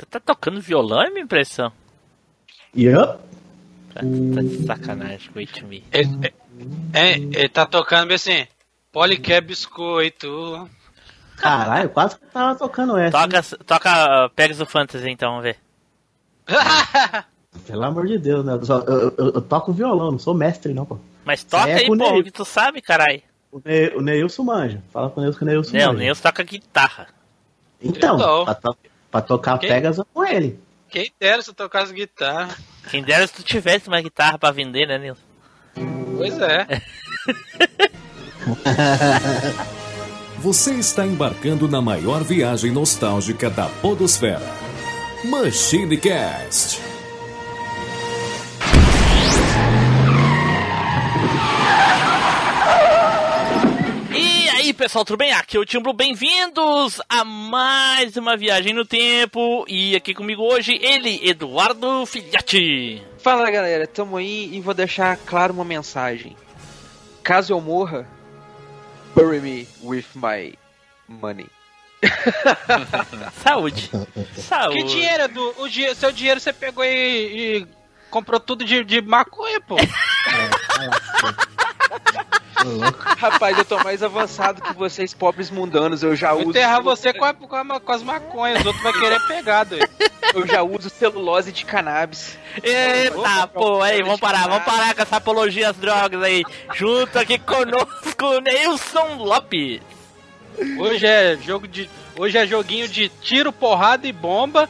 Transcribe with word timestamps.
Tu 0.00 0.06
tá 0.06 0.18
tocando 0.20 0.60
violão, 0.60 1.02
é 1.02 1.10
minha 1.10 1.22
impressão? 1.24 1.70
Yup. 2.76 3.18
Tá, 3.92 4.00
tá 4.00 4.42
de 4.42 4.64
sacanagem, 4.66 5.30
wait 5.36 5.62
me. 5.62 5.84
Ele, 5.92 6.32
é, 6.94 7.12
ele 7.18 7.48
tá 7.50 7.66
tocando 7.66 8.06
bem 8.06 8.14
assim. 8.16 8.46
Poliqué 8.92 9.40
biscoito. 9.40 10.68
Caralho, 11.36 11.90
quase 11.90 12.18
que 12.18 12.26
tava 12.26 12.54
tocando 12.58 12.96
essa. 12.96 13.18
Toca, 13.18 13.42
toca 13.64 14.28
Pegasus 14.34 14.68
Fantasy 14.70 15.10
então, 15.10 15.30
vamos 15.30 15.44
ver. 15.44 15.58
Pelo 17.66 17.84
amor 17.84 18.06
de 18.06 18.18
Deus, 18.18 18.44
né? 18.44 18.54
Eu, 18.54 18.64
só- 18.64 18.80
eu- 18.80 19.14
eu- 19.18 19.32
eu 19.34 19.42
toco 19.42 19.72
violão, 19.72 20.12
não 20.12 20.18
sou 20.18 20.34
mestre, 20.34 20.72
não, 20.72 20.86
pô. 20.86 20.98
Mas 21.24 21.44
toca 21.44 21.68
é 21.68 21.74
aí, 21.74 21.86
com 21.86 21.92
o 21.94 21.98
pô, 21.98 22.10
Neil. 22.10 22.24
que 22.24 22.30
tu 22.30 22.44
sabe, 22.44 22.80
carai. 22.80 23.22
O, 23.52 23.60
ne 23.64 23.88
o 23.96 24.00
Neilson 24.00 24.44
manja. 24.44 24.82
Fala 24.92 25.10
com 25.10 25.20
o 25.20 25.22
Neilson 25.22 25.38
que 25.38 25.44
o 25.44 25.46
Neilson 25.46 25.76
Não, 25.76 25.86
manja. 25.88 25.98
nem 25.98 26.08
eu 26.08 26.16
toca 26.16 26.42
guitarra. 26.42 27.08
Então, 27.82 28.44
pra, 28.44 28.54
to 28.54 28.76
pra 29.10 29.20
tocar 29.20 29.58
Quem? 29.58 29.68
Pegasus 29.68 30.04
com 30.12 30.24
ele. 30.24 30.58
Quem 30.88 31.12
dera 31.20 31.42
se 31.42 31.50
eu 31.50 31.54
tocasse 31.54 31.92
guitarra. 31.92 32.56
Quem 32.90 33.02
dera 33.02 33.26
se 33.26 33.34
tu 33.34 33.42
tivesse 33.42 33.88
uma 33.88 34.00
guitarra 34.00 34.38
pra 34.38 34.50
vender, 34.50 34.86
né, 34.86 34.98
Nilson? 34.98 35.20
Pois 36.16 36.38
é. 36.40 36.66
Você 40.38 40.72
está 40.74 41.06
embarcando 41.06 41.68
na 41.68 41.82
maior 41.82 42.24
viagem 42.24 42.72
nostálgica 42.72 43.50
da 43.50 43.66
Podosfera. 43.66 44.40
Machine 45.24 45.98
Cast. 45.98 46.80
Pessoal, 54.80 55.04
tudo 55.04 55.18
bem? 55.18 55.30
Aqui 55.34 55.58
é 55.58 55.60
o 55.60 55.64
Timbro, 55.66 55.92
bem-vindos 55.92 57.02
a 57.06 57.22
mais 57.22 58.16
uma 58.16 58.34
viagem 58.34 58.72
no 58.72 58.82
tempo. 58.82 59.66
E 59.68 59.94
aqui 59.94 60.14
comigo 60.14 60.42
hoje, 60.42 60.78
ele, 60.80 61.20
Eduardo 61.22 62.06
Filhote. 62.06 63.06
Fala 63.18 63.50
galera, 63.50 63.86
tamo 63.86 64.16
aí 64.16 64.48
e 64.50 64.58
vou 64.58 64.72
deixar 64.72 65.18
claro 65.18 65.52
uma 65.52 65.66
mensagem. 65.66 66.34
Caso 67.22 67.52
eu 67.52 67.60
morra, 67.60 68.08
bury 69.14 69.38
me 69.38 69.68
with 69.82 70.06
my 70.14 70.54
money. 71.06 71.46
Saúde. 73.44 73.90
Saúde. 74.34 74.78
Que 74.78 74.84
dinheiro, 74.84 75.24
Edu? 75.24 75.54
O 75.58 75.68
dinheiro, 75.68 75.94
seu 75.94 76.10
dinheiro 76.10 76.40
você 76.40 76.54
pegou 76.54 76.82
e, 76.82 77.58
e 77.58 77.66
comprou 78.10 78.40
tudo 78.40 78.64
de, 78.64 78.82
de 78.82 79.02
maconha, 79.02 79.60
pô. 79.60 79.76
Rapaz, 83.18 83.56
eu 83.58 83.64
tô 83.64 83.78
mais 83.82 84.02
avançado 84.02 84.60
que 84.62 84.72
vocês 84.74 85.14
pobres 85.14 85.50
mundanos, 85.50 86.02
eu 86.02 86.14
já 86.14 86.30
Vou 86.32 86.40
uso. 86.40 86.50
enterrar 86.50 86.82
você 86.82 87.12
com, 87.12 87.24
a- 87.24 87.34
com, 87.34 87.54
a- 87.56 87.80
com 87.80 87.92
as 87.92 88.02
maconhas, 88.02 88.60
os 88.60 88.66
outros 88.66 88.82
vão 88.82 88.92
querer 88.92 89.20
pegar, 89.26 89.64
doido. 89.64 89.88
Eu 90.34 90.46
já 90.46 90.62
uso 90.62 90.88
celulose 90.90 91.50
de 91.52 91.64
cannabis. 91.64 92.38
Eita, 92.62 93.46
pô, 93.48 93.82
aí, 93.82 94.02
vamos 94.02 94.20
parar, 94.20 94.48
vamos 94.48 94.64
parar 94.64 94.94
com 94.94 95.02
essa 95.02 95.16
apologia 95.16 95.70
às 95.70 95.76
drogas 95.76 96.22
aí. 96.22 96.44
Junto 96.74 97.18
aqui 97.18 97.38
conosco, 97.38 98.24
o 98.24 98.40
Nilson 98.40 99.16
Lopes. 99.16 99.80
Hoje 100.78 101.06
é 101.06 101.36
jogo 101.36 101.66
de. 101.66 101.88
Hoje 102.18 102.36
é 102.36 102.46
joguinho 102.46 102.86
de 102.88 103.08
tiro, 103.08 103.52
porrada 103.52 104.06
e 104.06 104.12
bomba. 104.12 104.68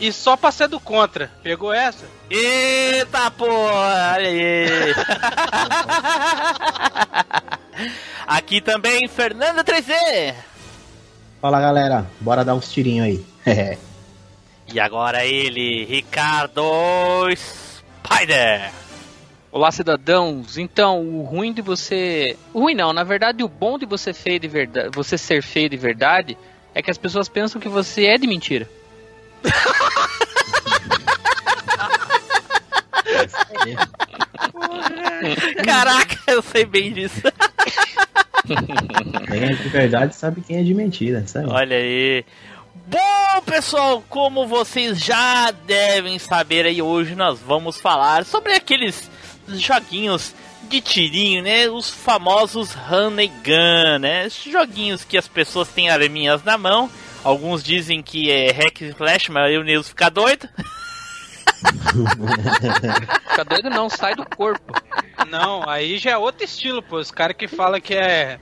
E 0.00 0.12
só 0.12 0.36
pra 0.36 0.50
ser 0.50 0.68
do 0.68 0.78
contra. 0.80 1.30
Pegou 1.42 1.72
essa? 1.72 2.04
Eita, 2.30 3.30
pô, 3.30 3.46
olha 3.46 4.28
aí. 4.28 4.66
Aqui 8.26 8.60
também, 8.60 9.06
Fernando 9.06 9.62
3D. 9.62 10.34
Fala, 11.40 11.60
galera. 11.60 12.04
Bora 12.20 12.44
dar 12.44 12.54
uns 12.54 12.72
tirinhos 12.72 13.06
aí. 13.06 13.24
E 14.68 14.80
agora 14.80 15.24
ele, 15.24 15.84
Ricardo 15.84 16.60
Spider. 17.36 18.72
Olá, 19.52 19.70
cidadãos. 19.70 20.58
Então, 20.58 21.02
o 21.02 21.22
ruim 21.22 21.52
de 21.52 21.62
você. 21.62 22.36
O 22.52 22.62
ruim 22.62 22.74
não, 22.74 22.92
na 22.92 23.04
verdade, 23.04 23.44
o 23.44 23.48
bom 23.48 23.78
de 23.78 23.86
você 23.86 24.12
feio 24.12 24.40
de 24.40 24.48
verdade, 24.48 24.90
você 24.92 25.16
ser 25.16 25.40
feio 25.40 25.70
de 25.70 25.76
verdade 25.76 26.36
é 26.74 26.82
que 26.82 26.90
as 26.90 26.98
pessoas 26.98 27.28
pensam 27.28 27.60
que 27.60 27.68
você 27.68 28.06
é 28.06 28.18
de 28.18 28.26
mentira. 28.26 28.68
Caraca, 35.64 36.18
eu 36.26 36.42
sei 36.42 36.64
bem 36.64 36.92
disso. 36.92 37.22
Quem 39.26 39.42
é 39.42 39.52
de 39.54 39.68
verdade 39.68 40.14
sabe 40.14 40.40
quem 40.40 40.58
é 40.58 40.62
de 40.62 40.74
mentira. 40.74 41.24
Aí. 41.34 41.46
Olha 41.46 41.76
aí. 41.76 42.24
Bom, 42.86 43.42
pessoal, 43.44 44.04
como 44.08 44.46
vocês 44.46 44.98
já 44.98 45.50
devem 45.50 46.18
saber 46.18 46.66
aí, 46.66 46.80
hoje 46.80 47.16
nós 47.16 47.40
vamos 47.40 47.80
falar 47.80 48.24
sobre 48.24 48.52
aqueles 48.52 49.10
joguinhos 49.48 50.34
de 50.68 50.80
tirinho, 50.80 51.42
né? 51.42 51.68
Os 51.68 51.90
famosos 51.90 52.72
run 52.72 53.18
and 53.18 53.32
gun, 53.42 53.98
né? 54.00 54.26
Esses 54.26 54.52
joguinhos 54.52 55.04
que 55.04 55.18
as 55.18 55.26
pessoas 55.26 55.68
têm 55.68 55.90
arminhas 55.90 56.44
na 56.44 56.56
mão. 56.56 56.90
Alguns 57.24 57.62
dizem 57.64 58.02
que 58.02 58.30
é 58.30 58.52
hack 58.52 58.82
and 58.82 58.94
slash, 58.96 59.32
mas 59.32 59.52
eu 59.52 59.64
Nils 59.64 59.88
fica 59.88 60.08
doido. 60.08 60.48
Fica 63.30 63.44
doido 63.44 63.70
não, 63.70 63.88
sai 63.88 64.14
do 64.14 64.24
corpo. 64.24 64.74
Não, 65.28 65.68
aí 65.68 65.98
já 65.98 66.12
é 66.12 66.16
outro 66.16 66.44
estilo, 66.44 66.82
pô. 66.82 66.96
Os 66.96 67.10
caras 67.10 67.36
que 67.36 67.48
falam 67.48 67.80
que 67.80 67.94
é. 67.94 68.38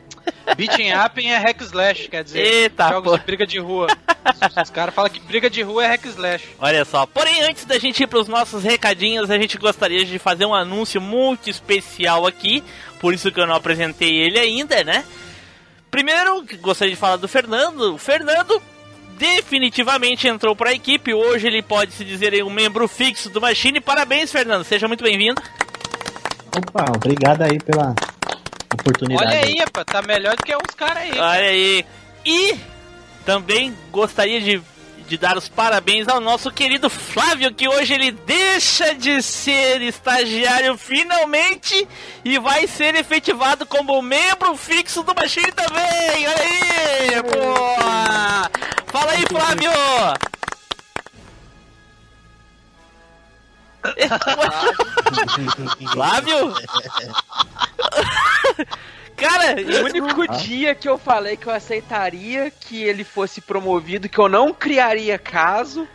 Beating 0.56 0.92
up 0.92 1.26
é 1.26 1.36
hack 1.36 1.60
slash, 1.60 2.08
quer 2.08 2.24
dizer, 2.24 2.40
Eita, 2.40 2.88
jogos 2.88 3.12
pô. 3.12 3.18
de 3.18 3.24
briga 3.24 3.46
de 3.46 3.58
rua. 3.58 3.86
Os 4.62 4.70
caras 4.70 4.94
falam 4.94 5.10
que 5.10 5.20
briga 5.20 5.50
de 5.50 5.62
rua 5.62 5.84
é 5.84 5.88
hack 5.88 6.04
slash. 6.06 6.48
Olha 6.58 6.84
só, 6.84 7.06
porém 7.06 7.42
antes 7.42 7.64
da 7.64 7.78
gente 7.78 8.02
ir 8.02 8.06
para 8.06 8.18
os 8.18 8.28
nossos 8.28 8.64
recadinhos, 8.64 9.30
a 9.30 9.38
gente 9.38 9.58
gostaria 9.58 10.04
de 10.04 10.18
fazer 10.18 10.46
um 10.46 10.54
anúncio 10.54 11.00
muito 11.00 11.50
especial 11.50 12.26
aqui, 12.26 12.64
por 13.00 13.12
isso 13.12 13.30
que 13.30 13.40
eu 13.40 13.46
não 13.46 13.54
apresentei 13.54 14.16
ele 14.16 14.38
ainda, 14.38 14.82
né? 14.82 15.04
Primeiro, 15.90 16.44
gostaria 16.60 16.92
de 16.92 17.00
falar 17.00 17.16
do 17.16 17.28
Fernando. 17.28 17.94
O 17.94 17.98
Fernando 17.98 18.60
definitivamente 19.18 20.26
entrou 20.28 20.54
para 20.54 20.70
a 20.70 20.74
equipe, 20.74 21.14
hoje 21.14 21.46
ele 21.46 21.62
pode 21.62 21.92
se 21.92 22.04
dizer 22.04 22.42
um 22.44 22.50
membro 22.50 22.86
fixo 22.88 23.30
do 23.30 23.40
Machine. 23.40 23.80
Parabéns, 23.80 24.30
Fernando, 24.30 24.64
seja 24.64 24.88
muito 24.88 25.04
bem-vindo. 25.04 25.40
Opa, 26.56 26.92
obrigado 26.94 27.42
aí 27.42 27.58
pela 27.58 27.94
oportunidade. 28.72 29.28
Olha 29.28 29.40
aí, 29.40 29.56
pô, 29.72 29.84
tá 29.84 30.02
melhor 30.02 30.36
do 30.36 30.42
que 30.42 30.54
uns 30.54 30.74
caras 30.76 31.02
aí. 31.02 31.12
Olha 31.12 31.48
aí. 31.48 31.84
E 32.24 32.56
também 33.24 33.76
gostaria 33.90 34.40
de, 34.40 34.62
de 35.08 35.18
dar 35.18 35.36
os 35.36 35.48
parabéns 35.48 36.06
ao 36.08 36.20
nosso 36.20 36.50
querido 36.50 36.88
Flávio, 36.88 37.52
que 37.52 37.68
hoje 37.68 37.94
ele 37.94 38.12
deixa 38.12 38.94
de 38.94 39.22
ser 39.22 39.82
estagiário 39.82 40.76
finalmente 40.76 41.86
e 42.24 42.38
vai 42.38 42.66
ser 42.66 42.94
efetivado 42.94 43.66
como 43.66 44.00
membro 44.00 44.56
fixo 44.56 45.02
do 45.02 45.14
Machine 45.14 45.52
também. 45.52 46.26
Olha 46.26 46.36
aí, 46.36 47.22
pô! 47.22 48.03
Fala 48.94 49.10
aí, 49.10 49.24
Flávio! 49.26 49.72
Flávio? 55.92 56.54
Cara, 59.16 59.56
O 59.82 59.86
único 59.86 60.28
dia 60.38 60.76
que 60.76 60.88
eu 60.88 60.96
falei 60.96 61.36
que 61.36 61.48
eu 61.48 61.52
aceitaria 61.52 62.52
que 62.52 62.84
ele 62.84 63.02
fosse 63.02 63.40
promovido, 63.40 64.08
que 64.08 64.16
eu 64.16 64.28
não 64.28 64.54
criaria 64.54 65.18
caso, 65.18 65.88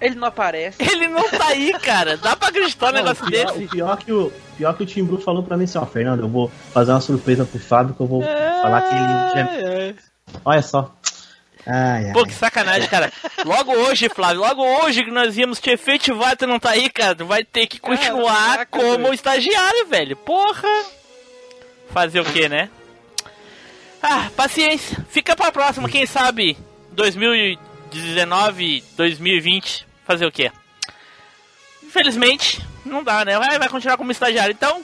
ele 0.00 0.14
não 0.14 0.28
aparece. 0.28 0.76
ele 0.80 1.08
não 1.08 1.28
tá 1.28 1.48
aí, 1.48 1.72
cara. 1.80 2.16
Dá 2.16 2.36
pra 2.36 2.50
acreditar 2.50 2.90
um 2.90 2.92
Não, 2.92 3.02
negócio 3.02 3.26
o, 3.26 3.30
pior, 3.30 3.46
desse? 3.46 3.64
o 3.64 3.68
pior 3.68 3.96
que 3.96 4.12
o 4.12 4.32
pior 4.56 4.76
que 4.76 4.82
o 4.84 4.86
Tim 4.86 5.02
Blue 5.02 5.20
falou 5.20 5.42
pra 5.42 5.56
mim 5.56 5.64
assim, 5.64 5.78
ó, 5.78 5.86
Fernando, 5.86 6.20
eu 6.20 6.28
vou 6.28 6.48
fazer 6.72 6.92
uma 6.92 7.00
surpresa 7.00 7.44
pro 7.44 7.58
Fábio 7.58 7.96
que 7.96 8.00
eu 8.00 8.06
vou 8.06 8.22
falar 8.22 8.82
que 8.82 8.94
ele 8.94 9.94
já... 9.96 10.02
Olha 10.44 10.62
só. 10.62 10.94
Ai, 11.68 12.06
ai. 12.06 12.12
Pô, 12.14 12.24
que 12.24 12.32
sacanagem, 12.32 12.88
cara. 12.88 13.12
Logo 13.44 13.72
hoje, 13.72 14.08
Flávio, 14.08 14.40
logo 14.40 14.64
hoje 14.64 15.04
que 15.04 15.10
nós 15.10 15.36
íamos 15.36 15.60
te 15.60 15.68
efetivar, 15.68 16.34
tu 16.34 16.46
não 16.46 16.58
tá 16.58 16.70
aí, 16.70 16.88
cara. 16.88 17.14
Tu 17.14 17.26
vai 17.26 17.44
ter 17.44 17.66
que 17.66 17.78
continuar 17.78 18.52
Caraca, 18.52 18.78
como 18.78 19.12
estagiário, 19.12 19.86
velho. 19.86 20.16
Porra! 20.16 20.68
Fazer 21.90 22.20
o 22.20 22.24
que, 22.24 22.48
né? 22.48 22.70
Ah, 24.02 24.30
paciência. 24.34 25.04
Fica 25.10 25.36
pra 25.36 25.52
próxima, 25.52 25.90
quem 25.90 26.06
sabe 26.06 26.56
2019, 26.92 28.82
2020, 28.96 29.86
fazer 30.06 30.24
o 30.24 30.32
quê? 30.32 30.50
Infelizmente, 31.82 32.64
não 32.84 33.02
dá, 33.02 33.24
né? 33.26 33.38
Vai, 33.38 33.58
vai 33.58 33.68
continuar 33.68 33.98
como 33.98 34.10
estagiário. 34.10 34.52
Então, 34.52 34.82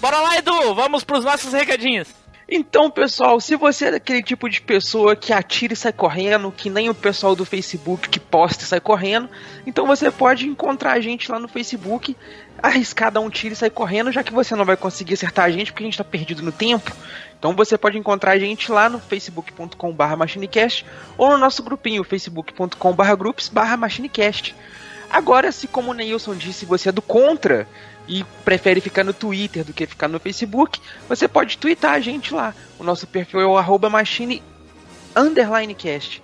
bora 0.00 0.18
lá, 0.20 0.38
Edu, 0.38 0.74
vamos 0.74 1.04
pros 1.04 1.24
nossos 1.24 1.52
recadinhos. 1.52 2.08
Então, 2.48 2.90
pessoal, 2.90 3.40
se 3.40 3.56
você 3.56 3.86
é 3.86 3.90
daquele 3.92 4.22
tipo 4.22 4.48
de 4.48 4.60
pessoa 4.60 5.14
que 5.14 5.32
atira 5.32 5.72
e 5.72 5.76
sai 5.76 5.92
correndo, 5.92 6.52
que 6.52 6.68
nem 6.68 6.90
o 6.90 6.94
pessoal 6.94 7.36
do 7.36 7.44
Facebook 7.44 8.08
que 8.08 8.18
posta 8.18 8.64
e 8.64 8.66
sai 8.66 8.80
correndo, 8.80 9.28
então 9.66 9.86
você 9.86 10.10
pode 10.10 10.46
encontrar 10.46 10.92
a 10.92 11.00
gente 11.00 11.30
lá 11.30 11.38
no 11.38 11.48
Facebook, 11.48 12.16
arriscar 12.62 13.10
dar 13.10 13.20
um 13.20 13.30
tiro 13.30 13.52
e 13.52 13.56
sair 13.56 13.70
correndo, 13.70 14.12
já 14.12 14.22
que 14.22 14.32
você 14.32 14.54
não 14.54 14.64
vai 14.64 14.76
conseguir 14.76 15.14
acertar 15.14 15.46
a 15.46 15.50
gente 15.50 15.72
porque 15.72 15.84
a 15.84 15.86
gente 15.86 15.98
tá 15.98 16.04
perdido 16.04 16.42
no 16.42 16.52
tempo. 16.52 16.92
Então 17.38 17.54
você 17.54 17.78
pode 17.78 17.98
encontrar 17.98 18.32
a 18.32 18.38
gente 18.38 18.70
lá 18.70 18.88
no 18.88 18.98
facebook.com.br 18.98 20.16
machinecast 20.16 20.84
ou 21.16 21.30
no 21.30 21.38
nosso 21.38 21.62
grupinho 21.62 22.04
facebook.com.br 22.04 23.16
groups.br 23.16 23.76
machinecast. 23.78 24.54
Agora, 25.10 25.52
se 25.52 25.66
como 25.66 25.90
o 25.90 25.94
Neilson 25.94 26.34
disse, 26.34 26.64
você 26.64 26.88
é 26.88 26.92
do 26.92 27.02
contra 27.02 27.68
e 28.08 28.24
prefere 28.44 28.80
ficar 28.80 29.04
no 29.04 29.12
Twitter 29.12 29.64
do 29.64 29.72
que 29.72 29.86
ficar 29.86 30.08
no 30.08 30.18
Facebook, 30.18 30.80
você 31.08 31.28
pode 31.28 31.58
twittar 31.58 31.92
a 31.92 32.00
gente 32.00 32.34
lá. 32.34 32.54
O 32.78 32.84
nosso 32.84 33.06
perfil 33.06 33.40
é 33.40 33.46
o 33.46 33.56
arroba 33.56 33.88
machine 33.88 34.42
underline 35.14 35.74
cast. 35.74 36.22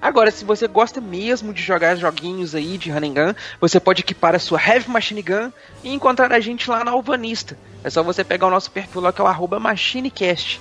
Agora, 0.00 0.32
se 0.32 0.44
você 0.44 0.66
gosta 0.66 1.00
mesmo 1.00 1.54
de 1.54 1.62
jogar 1.62 1.94
joguinhos 1.94 2.56
aí 2.56 2.76
de 2.76 2.90
Running 2.90 3.14
você 3.60 3.78
pode 3.78 4.00
equipar 4.00 4.34
a 4.34 4.38
sua 4.40 4.60
Heavy 4.60 4.90
Machine 4.90 5.22
Gun 5.22 5.52
e 5.84 5.94
encontrar 5.94 6.32
a 6.32 6.40
gente 6.40 6.68
lá 6.68 6.82
na 6.82 6.90
Alvanista. 6.90 7.56
É 7.84 7.90
só 7.90 8.02
você 8.02 8.24
pegar 8.24 8.48
o 8.48 8.50
nosso 8.50 8.68
perfil 8.68 9.00
lá 9.00 9.12
que 9.12 9.20
é 9.20 9.24
o 9.24 9.28
arroba 9.28 9.60
MachineCast. 9.60 10.60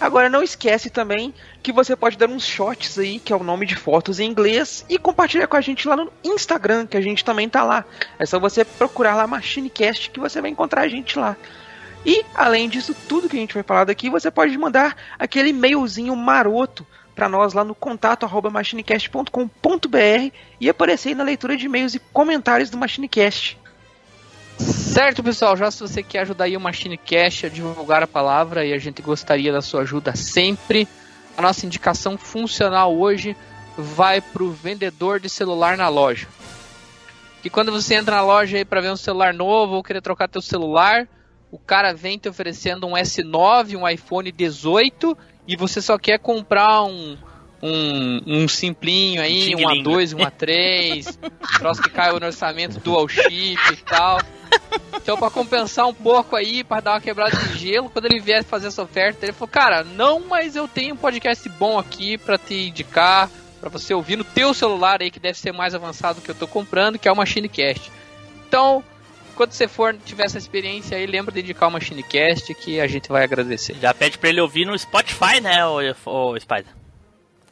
Agora 0.00 0.30
não 0.30 0.42
esquece 0.42 0.88
também 0.88 1.34
que 1.62 1.72
você 1.72 1.94
pode 1.94 2.16
dar 2.16 2.30
uns 2.30 2.46
shots 2.46 2.98
aí, 2.98 3.18
que 3.18 3.34
é 3.34 3.36
o 3.36 3.44
nome 3.44 3.66
de 3.66 3.76
fotos 3.76 4.18
em 4.18 4.30
inglês, 4.30 4.82
e 4.88 4.98
compartilhar 4.98 5.46
com 5.46 5.58
a 5.58 5.60
gente 5.60 5.86
lá 5.86 5.94
no 5.94 6.10
Instagram, 6.24 6.86
que 6.86 6.96
a 6.96 7.02
gente 7.02 7.22
também 7.22 7.48
tá 7.50 7.62
lá. 7.62 7.84
É 8.18 8.24
só 8.24 8.40
você 8.40 8.64
procurar 8.64 9.14
lá 9.14 9.26
MachineCast 9.26 10.10
que 10.10 10.18
você 10.18 10.40
vai 10.40 10.50
encontrar 10.50 10.82
a 10.82 10.88
gente 10.88 11.18
lá. 11.18 11.36
E, 12.04 12.24
além 12.34 12.66
disso, 12.66 12.96
tudo 13.06 13.28
que 13.28 13.36
a 13.36 13.40
gente 13.40 13.52
vai 13.52 13.62
falar 13.62 13.84
daqui, 13.84 14.08
você 14.08 14.30
pode 14.30 14.56
mandar 14.56 14.96
aquele 15.18 15.50
e-mailzinho 15.50 16.16
maroto 16.16 16.86
para 17.14 17.28
nós 17.28 17.52
lá 17.52 17.62
no 17.62 17.74
contato 17.74 18.24
arroba 18.24 18.48
machinecast.com.br 18.48 20.34
e 20.58 20.70
aparecer 20.70 21.14
na 21.14 21.24
leitura 21.24 21.58
de 21.58 21.66
e-mails 21.66 21.94
e 21.94 21.98
comentários 21.98 22.70
do 22.70 22.78
Machinecast. 22.78 23.58
Certo, 24.60 25.22
pessoal, 25.22 25.56
já 25.56 25.70
se 25.70 25.80
você 25.80 26.02
quer 26.02 26.20
ajudar 26.20 26.44
aí 26.44 26.56
o 26.56 26.60
Machinecast 26.60 27.46
a 27.46 27.48
divulgar 27.48 28.02
a 28.02 28.06
palavra 28.06 28.64
e 28.64 28.74
a 28.74 28.78
gente 28.78 29.00
gostaria 29.00 29.50
da 29.50 29.62
sua 29.62 29.82
ajuda 29.82 30.14
sempre, 30.14 30.86
a 31.36 31.40
nossa 31.40 31.64
indicação 31.64 32.18
funcional 32.18 32.94
hoje 32.94 33.34
vai 33.76 34.20
para 34.20 34.42
o 34.42 34.50
vendedor 34.50 35.18
de 35.18 35.30
celular 35.30 35.76
na 35.76 35.88
loja. 35.88 36.28
Que 37.42 37.48
quando 37.48 37.72
você 37.72 37.94
entra 37.94 38.16
na 38.16 38.22
loja 38.22 38.58
aí 38.58 38.64
para 38.64 38.82
ver 38.82 38.92
um 38.92 38.96
celular 38.96 39.32
novo 39.32 39.76
ou 39.76 39.82
querer 39.82 40.02
trocar 40.02 40.28
teu 40.28 40.42
celular, 40.42 41.08
o 41.50 41.58
cara 41.58 41.94
vem 41.94 42.18
te 42.18 42.28
oferecendo 42.28 42.86
um 42.86 42.92
S9, 42.92 43.76
um 43.76 43.88
iPhone 43.88 44.30
18 44.30 45.16
e 45.48 45.56
você 45.56 45.80
só 45.80 45.96
quer 45.96 46.18
comprar 46.18 46.82
um, 46.82 47.16
um, 47.62 48.20
um 48.26 48.48
simplinho 48.48 49.20
aí, 49.20 49.54
um 49.54 49.58
A2, 49.58 50.14
um 50.14 50.24
A3, 50.24 51.16
troço 51.58 51.82
que 51.82 51.90
caiu 51.90 52.18
no 52.18 52.26
orçamento 52.26 52.80
dual 52.80 53.08
chip 53.08 53.58
e 53.72 53.76
tal. 53.76 54.20
Então, 54.96 55.16
para 55.16 55.30
compensar 55.30 55.86
um 55.86 55.94
pouco 55.94 56.36
aí, 56.36 56.64
para 56.64 56.80
dar 56.80 56.92
uma 56.92 57.00
quebrada 57.00 57.36
de 57.36 57.58
gelo, 57.58 57.90
quando 57.90 58.06
ele 58.06 58.20
vier 58.20 58.44
fazer 58.44 58.68
essa 58.68 58.82
oferta, 58.82 59.24
ele 59.24 59.32
falou: 59.32 59.48
Cara, 59.48 59.84
não, 59.84 60.20
mas 60.20 60.56
eu 60.56 60.66
tenho 60.66 60.94
um 60.94 60.98
podcast 60.98 61.48
bom 61.50 61.78
aqui 61.78 62.18
para 62.18 62.38
te 62.38 62.68
indicar, 62.68 63.30
para 63.60 63.68
você 63.68 63.94
ouvir 63.94 64.16
no 64.16 64.24
teu 64.24 64.52
celular 64.54 65.00
aí, 65.00 65.10
que 65.10 65.20
deve 65.20 65.38
ser 65.38 65.52
mais 65.52 65.74
avançado 65.74 66.20
que 66.20 66.30
eu 66.30 66.34
tô 66.34 66.46
comprando, 66.46 66.98
que 66.98 67.08
é 67.08 67.12
o 67.12 67.16
MachineCast. 67.16 67.90
Então, 68.48 68.82
quando 69.36 69.52
você 69.52 69.68
for 69.68 69.96
tiver 70.04 70.24
essa 70.24 70.38
experiência 70.38 70.96
aí, 70.96 71.06
lembra 71.06 71.32
de 71.32 71.40
indicar 71.40 71.68
o 71.68 71.72
MachineCast 71.72 72.52
que 72.54 72.80
a 72.80 72.86
gente 72.86 73.08
vai 73.08 73.24
agradecer. 73.24 73.76
Já 73.80 73.94
pede 73.94 74.18
pra 74.18 74.28
ele 74.28 74.40
ouvir 74.40 74.64
no 74.64 74.76
Spotify, 74.78 75.40
né, 75.40 75.64
o, 75.66 75.78
o 76.04 76.40
Spider? 76.40 76.79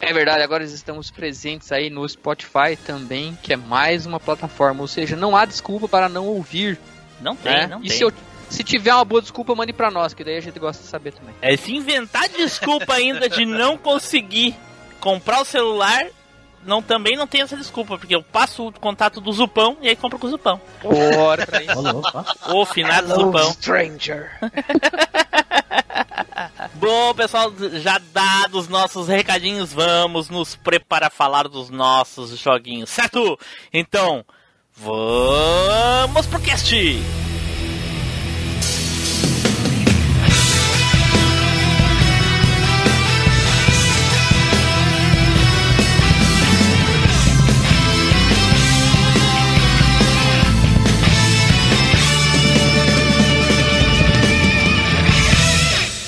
É 0.01 0.13
verdade, 0.13 0.43
agora 0.43 0.63
estamos 0.63 1.11
presentes 1.11 1.73
aí 1.73 1.91
no 1.91 2.09
Spotify 2.09 2.77
também, 2.87 3.37
que 3.43 3.53
é 3.53 3.57
mais 3.57 4.07
uma 4.07 4.21
plataforma, 4.21 4.81
ou 4.81 4.89
seja, 4.89 5.17
não 5.17 5.37
há 5.37 5.45
desculpa 5.45 5.89
para 5.89 6.09
não 6.09 6.27
ouvir. 6.27 6.79
Não 7.21 7.35
tem, 7.35 7.53
né? 7.53 7.67
não 7.67 7.79
e 7.79 7.89
tem. 7.89 7.99
Se, 7.99 8.05
eu, 8.05 8.13
se 8.49 8.63
tiver 8.63 8.95
uma 8.95 9.05
boa 9.05 9.21
desculpa, 9.21 9.55
mande 9.55 9.73
pra 9.73 9.91
nós, 9.91 10.15
que 10.15 10.23
daí 10.23 10.37
a 10.37 10.41
gente 10.41 10.59
gosta 10.59 10.83
de 10.83 10.89
saber 10.89 11.13
também. 11.13 11.35
É, 11.43 11.57
se 11.57 11.75
inventar 11.75 12.29
desculpa 12.29 12.95
ainda 12.95 13.29
de 13.29 13.45
não 13.45 13.77
conseguir 13.77 14.55
comprar 15.01 15.41
o 15.41 15.45
celular, 15.45 16.07
não, 16.69 16.83
também 16.83 17.17
não 17.17 17.27
tem 17.27 17.41
essa 17.41 17.57
desculpa, 17.57 17.97
porque 17.97 18.15
eu 18.15 18.23
passo 18.23 18.69
o 18.69 18.73
contato 18.73 19.23
do 19.23 19.33
Zupão 19.33 19.79
e 19.81 19.89
aí 19.89 19.97
compro 19.97 20.19
com 20.19 20.27
o 20.27 20.31
Zupão. 20.31 20.61
Ó. 20.85 22.53
Ô, 22.53 22.65
finado 22.67 23.09
Zupão. 23.09 23.51
stranger. 23.53 24.31
Bom, 26.75 27.15
pessoal, 27.15 27.51
já 27.83 27.99
dados 28.13 28.65
os 28.65 28.69
nossos 28.69 29.09
recadinhos, 29.09 29.73
vamos 29.73 30.29
nos 30.29 30.55
preparar 30.55 31.09
a 31.09 31.11
falar 31.11 31.49
dos 31.49 31.71
nossos 31.71 32.39
joguinhos, 32.39 32.91
certo? 32.91 33.39
Então, 33.73 34.23
vamos 34.77 36.27
pro 36.27 36.41
cast! 36.41 36.75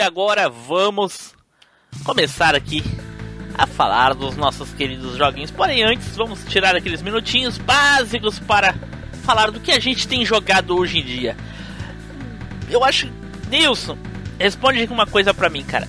E 0.00 0.02
agora 0.02 0.48
vamos 0.48 1.34
começar 2.06 2.54
aqui 2.54 2.82
a 3.52 3.66
falar 3.66 4.14
dos 4.14 4.34
nossos 4.34 4.72
queridos 4.72 5.18
joguinhos. 5.18 5.50
Porém, 5.50 5.82
antes, 5.82 6.16
vamos 6.16 6.42
tirar 6.48 6.74
aqueles 6.74 7.02
minutinhos 7.02 7.58
básicos 7.58 8.38
para 8.38 8.74
falar 9.22 9.50
do 9.50 9.60
que 9.60 9.70
a 9.70 9.78
gente 9.78 10.08
tem 10.08 10.24
jogado 10.24 10.74
hoje 10.74 11.00
em 11.00 11.04
dia. 11.04 11.36
Eu 12.70 12.82
acho. 12.82 13.10
Nilson, 13.50 13.98
responde 14.38 14.82
uma 14.86 15.06
coisa 15.06 15.34
pra 15.34 15.50
mim, 15.50 15.62
cara. 15.62 15.86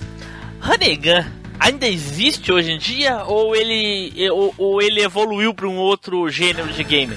Hanegan 0.60 1.32
ainda 1.58 1.88
existe 1.88 2.52
hoje 2.52 2.72
em 2.72 2.78
dia 2.78 3.24
ou 3.24 3.56
ele, 3.56 4.30
ou, 4.30 4.54
ou 4.58 4.82
ele 4.82 5.00
evoluiu 5.00 5.54
para 5.54 5.66
um 5.66 5.76
outro 5.78 6.28
gênero 6.28 6.70
de 6.70 6.84
game? 6.84 7.16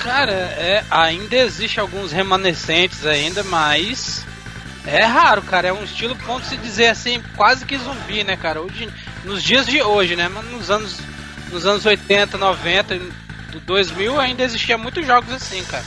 Cara, 0.00 0.32
é, 0.32 0.84
ainda 0.90 1.36
existe 1.36 1.78
alguns 1.78 2.10
remanescentes 2.10 3.06
ainda, 3.06 3.44
mas 3.44 4.26
é 4.96 5.04
raro, 5.04 5.42
cara. 5.42 5.68
É 5.68 5.72
um 5.72 5.84
estilo, 5.84 6.14
vamos 6.26 6.46
se 6.46 6.56
dizer 6.56 6.86
assim, 6.88 7.22
quase 7.36 7.64
que 7.64 7.76
zumbi, 7.78 8.24
né, 8.24 8.36
cara? 8.36 8.60
Hoje, 8.60 8.88
nos 9.24 9.42
dias 9.42 9.66
de 9.66 9.82
hoje, 9.82 10.16
né? 10.16 10.28
Mas 10.28 10.44
nos 10.50 10.70
anos, 10.70 10.98
nos 11.50 11.66
anos 11.66 11.84
80, 11.84 12.36
90, 12.38 12.98
do 13.52 13.60
2000 13.60 14.18
ainda 14.20 14.42
existia 14.42 14.76
muitos 14.78 15.06
jogos 15.06 15.32
assim, 15.32 15.62
cara. 15.64 15.84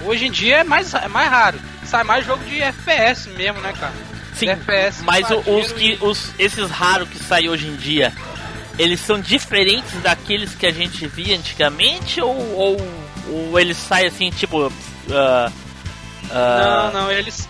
Hoje 0.00 0.26
em 0.26 0.30
dia 0.30 0.58
é 0.58 0.64
mais, 0.64 0.92
é 0.94 1.08
mais 1.08 1.28
raro. 1.30 1.60
Sai 1.84 2.02
mais 2.04 2.24
jogo 2.26 2.42
de 2.44 2.60
FPS 2.62 3.28
mesmo, 3.30 3.60
né, 3.60 3.72
cara? 3.78 3.92
Sim, 4.34 4.48
FPS, 4.48 5.02
mas 5.04 5.26
os 5.30 5.72
que 5.72 5.92
e- 5.92 5.98
os 6.00 6.32
esses 6.38 6.70
raros 6.70 7.08
que 7.08 7.18
saem 7.18 7.48
hoje 7.50 7.66
em 7.68 7.76
dia, 7.76 8.12
eles 8.78 8.98
são 9.00 9.20
diferentes 9.20 9.92
daqueles 10.02 10.54
que 10.54 10.66
a 10.66 10.72
gente 10.72 11.06
via 11.06 11.36
antigamente 11.36 12.20
ou, 12.20 12.34
ou, 12.56 12.76
ou 13.28 13.60
eles 13.60 13.76
saem 13.76 14.06
assim 14.06 14.30
tipo 14.30 14.72
ah, 15.10 15.52
ah, 16.30 16.90
Não, 16.94 17.02
não, 17.02 17.12
eles, 17.12 17.46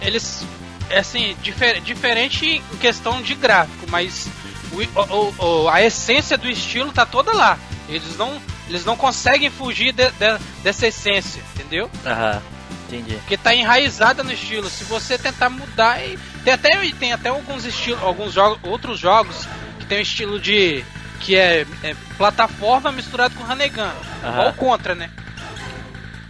eles 0.00 0.44
é 0.90 0.98
assim, 0.98 1.36
difer, 1.40 1.80
diferente 1.80 2.46
em 2.46 2.76
questão 2.78 3.22
de 3.22 3.34
gráfico, 3.34 3.86
mas 3.88 4.28
o, 4.72 5.00
o, 5.00 5.62
o, 5.62 5.68
a 5.68 5.80
essência 5.82 6.36
do 6.36 6.48
estilo 6.48 6.92
tá 6.92 7.06
toda 7.06 7.32
lá. 7.32 7.58
Eles 7.88 8.16
não, 8.16 8.40
eles 8.68 8.84
não 8.84 8.96
conseguem 8.96 9.50
fugir 9.50 9.92
de, 9.92 10.04
de, 10.10 10.38
dessa 10.62 10.86
essência, 10.88 11.42
entendeu? 11.54 11.90
Aham, 12.04 12.42
entendi. 12.86 13.14
Porque 13.16 13.36
tá 13.36 13.54
enraizada 13.54 14.22
no 14.22 14.32
estilo. 14.32 14.68
Se 14.68 14.84
você 14.84 15.16
tentar 15.16 15.48
mudar, 15.48 15.98
tem 16.44 16.52
até 16.52 16.90
tem 16.92 17.12
até 17.12 17.28
alguns 17.28 17.64
estilos, 17.64 18.02
alguns 18.02 18.32
jogos, 18.32 18.58
outros 18.64 18.98
jogos 18.98 19.46
que 19.78 19.86
tem 19.86 19.98
um 19.98 20.02
estilo 20.02 20.40
de 20.40 20.84
que 21.20 21.36
é, 21.36 21.66
é 21.82 21.94
plataforma 22.16 22.90
misturado 22.90 23.34
com 23.34 23.44
Hanegan, 23.44 23.92
igual 24.18 24.52
contra, 24.54 24.94
né? 24.94 25.10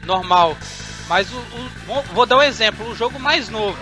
Normal. 0.05 0.57
Mas 1.11 1.29
o, 1.33 1.37
o, 1.37 2.03
vou 2.15 2.25
dar 2.25 2.39
um 2.39 2.43
exemplo, 2.43 2.89
o 2.89 2.95
jogo 2.95 3.19
mais 3.19 3.49
novo. 3.49 3.77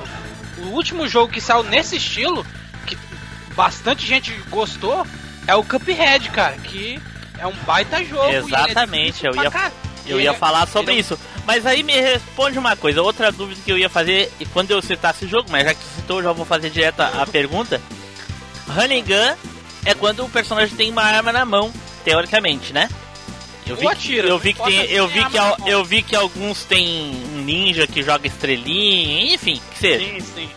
O 0.57 0.69
último 0.69 1.07
jogo 1.07 1.31
que 1.31 1.43
saiu 1.43 1.63
nesse 1.63 1.97
estilo, 1.97 2.45
que 2.87 2.97
bastante 3.55 4.07
gente 4.07 4.33
gostou, 4.49 5.07
é 5.47 5.55
o 5.55 5.63
Cuphead, 5.63 6.31
cara, 6.31 6.57
que 6.57 6.99
é 7.39 7.47
um 7.47 7.53
baita 7.67 8.03
jogo. 8.03 8.31
Exatamente, 8.31 9.27
é 9.27 9.29
eu 9.29 9.35
ia, 9.35 9.73
eu 10.07 10.21
ia 10.23 10.31
é, 10.31 10.35
falar 10.35 10.67
sobre 10.67 10.95
isso. 10.95 11.19
Mas 11.45 11.67
aí 11.67 11.83
me 11.83 12.01
responde 12.01 12.59
uma 12.59 12.75
coisa, 12.75 13.03
outra 13.03 13.31
dúvida 13.31 13.61
que 13.63 13.71
eu 13.71 13.77
ia 13.77 13.91
fazer 13.91 14.33
e 14.41 14.47
quando 14.47 14.71
eu 14.71 14.81
citasse 14.81 15.27
o 15.27 15.29
jogo, 15.29 15.51
mas 15.51 15.65
já 15.65 15.75
que 15.75 15.85
citou, 15.97 16.23
já 16.23 16.33
vou 16.33 16.47
fazer 16.47 16.71
direto 16.71 17.01
a, 17.01 17.23
a 17.23 17.27
pergunta. 17.27 17.79
Running 18.69 19.05
Gun 19.05 19.37
é 19.85 19.93
quando 19.93 20.25
o 20.25 20.31
personagem 20.31 20.75
tem 20.75 20.91
uma 20.91 21.03
arma 21.03 21.31
na 21.31 21.45
mão, 21.45 21.71
teoricamente, 22.05 22.73
né? 22.73 22.89
Eu 23.69 23.77
vi, 23.77 23.87
atira, 23.87 24.29
eu 24.29 24.39
vi 24.39 24.55
que 24.55 24.63
tem, 24.63 24.91
eu 24.91 25.09
vi 25.09 25.25
que 25.25 25.37
eu 25.71 25.85
vi 25.85 26.03
que 26.03 26.17
alguns 26.17 26.65
tem 26.65 27.15
um 27.35 27.43
ninja 27.43 27.87
que 27.87 28.03
joga 28.03 28.27
estrelinha, 28.27 29.35
enfim, 29.35 29.61
que 29.73 29.79
seja. 29.79 30.05
Sim, 30.05 30.21
sim. 30.21 30.51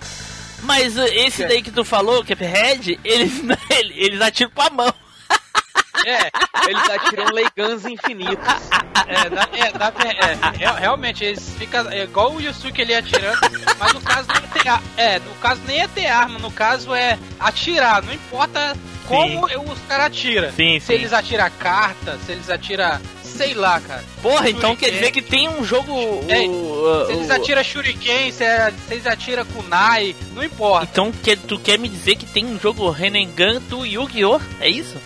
Mas 0.63 0.95
uh, 0.95 1.05
esse 1.05 1.45
daí 1.45 1.61
que 1.61 1.71
tu 1.71 1.83
falou, 1.83 2.23
Cuphead, 2.23 2.99
eles 3.03 3.41
eles 3.69 4.21
atiram 4.21 4.51
com 4.51 4.61
a 4.61 4.69
mão. 4.69 4.93
É, 6.05 6.31
eles 6.67 6.89
atiram 6.89 7.25
leigans 7.31 7.85
infinitos. 7.85 8.47
É, 9.07 9.29
dá, 9.29 9.49
é, 9.51 9.71
dá, 9.71 9.93
é, 10.03 10.63
é, 10.63 10.79
realmente, 10.79 11.23
eles 11.23 11.53
ficam 11.57 11.89
é 11.91 12.03
igual 12.03 12.33
o 12.33 12.41
Yusuke 12.41 12.81
ele 12.81 12.95
atirando, 12.95 13.39
mas 13.77 13.93
no 13.93 14.01
caso 14.01 14.27
nem 14.29 14.37
é 14.37 14.47
ter, 14.47 14.81
é, 14.97 15.19
no 15.19 15.35
caso 15.35 15.61
nem 15.65 15.81
é 15.81 15.87
ter 15.87 16.07
arma, 16.07 16.39
no 16.39 16.51
caso 16.51 16.95
é 16.95 17.19
atirar, 17.39 18.01
não 18.03 18.13
importa 18.13 18.75
como 19.11 19.49
sim. 19.49 19.55
os 19.57 19.79
caras 19.87 20.05
atiram. 20.07 20.51
Sim, 20.51 20.79
se 20.79 20.87
sim. 20.87 20.93
eles 20.93 21.13
atiram 21.13 21.49
carta, 21.59 22.17
se 22.25 22.31
eles 22.31 22.49
atiram 22.49 22.99
sei 23.41 23.53
lá, 23.53 23.79
cara. 23.79 24.03
Porra, 24.21 24.49
então 24.49 24.75
quer 24.75 24.91
dizer 24.91 25.11
que 25.11 25.21
tem 25.21 25.49
um 25.49 25.63
jogo. 25.63 25.93
É, 26.27 26.47
o, 26.47 27.05
se 27.07 27.13
eles 27.13 27.29
atiram 27.29 27.63
Shuriken, 27.63 28.31
se, 28.31 28.43
é, 28.43 28.73
eles 28.89 29.07
atiram 29.07 29.45
Kunai, 29.45 30.15
não 30.33 30.43
importa. 30.43 30.87
Então 30.91 31.11
quer, 31.11 31.37
tu 31.37 31.57
quer 31.57 31.79
me 31.79 31.89
dizer 31.89 32.15
que 32.15 32.25
tem 32.25 32.45
um 32.45 32.59
jogo 32.59 32.89
Renengan 32.89 33.61
do 33.61 33.85
Yu-Gi-Oh? 33.85 34.39
É 34.59 34.69
isso? 34.69 34.97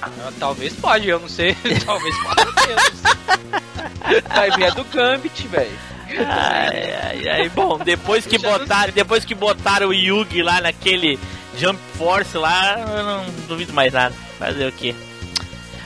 Ah, 0.00 0.10
talvez 0.38 0.72
pode, 0.72 1.08
eu 1.08 1.20
não 1.20 1.28
sei. 1.28 1.54
talvez 1.84 2.14
pode 2.24 2.54
ter. 2.54 4.22
Vai 4.28 4.50
ver 4.50 4.64
é 4.64 4.70
do 4.72 4.84
Gambit, 4.84 5.46
velho. 5.48 5.78
Ai, 6.18 6.92
ai, 6.92 7.28
ai. 7.28 7.48
Bom, 7.48 7.78
depois 7.78 8.26
que 8.26 8.38
botaram, 8.38 8.92
depois 8.92 9.24
que 9.24 9.34
botaram 9.34 9.88
o 9.88 9.94
Yugi 9.94 10.42
lá 10.42 10.60
naquele 10.60 11.18
Jump 11.56 11.78
Force 11.96 12.36
lá, 12.36 12.78
eu 12.80 13.04
não 13.04 13.24
duvido 13.46 13.72
mais 13.72 13.92
nada. 13.92 14.14
Fazer 14.38 14.66
o 14.68 14.72
quê? 14.72 14.94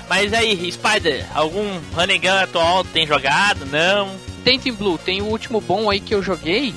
Mas 0.08 0.32
aí, 0.32 0.70
Spider, 0.70 1.26
algum 1.34 1.80
running 1.94 2.20
gun 2.20 2.38
atual 2.38 2.84
tem 2.84 3.06
jogado? 3.06 3.66
Não? 3.66 4.16
Tem 4.44 4.58
Team 4.58 4.76
Blue, 4.76 4.98
tem 4.98 5.20
o 5.20 5.26
último 5.26 5.60
bom 5.60 5.90
aí 5.90 5.98
que 5.98 6.14
eu 6.14 6.22
joguei, 6.22 6.72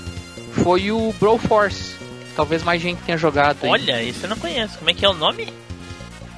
foi 0.63 0.91
o 0.91 1.13
Bro 1.19 1.37
Force. 1.37 1.95
Talvez 2.35 2.63
mais 2.63 2.81
gente 2.81 3.01
tenha 3.03 3.17
jogado 3.17 3.59
aí. 3.63 3.69
Olha, 3.69 4.01
isso 4.01 4.25
eu 4.25 4.29
não 4.29 4.37
conheço. 4.37 4.77
Como 4.79 4.89
é 4.89 4.93
que 4.93 5.05
é 5.05 5.09
o 5.09 5.13
nome? 5.13 5.53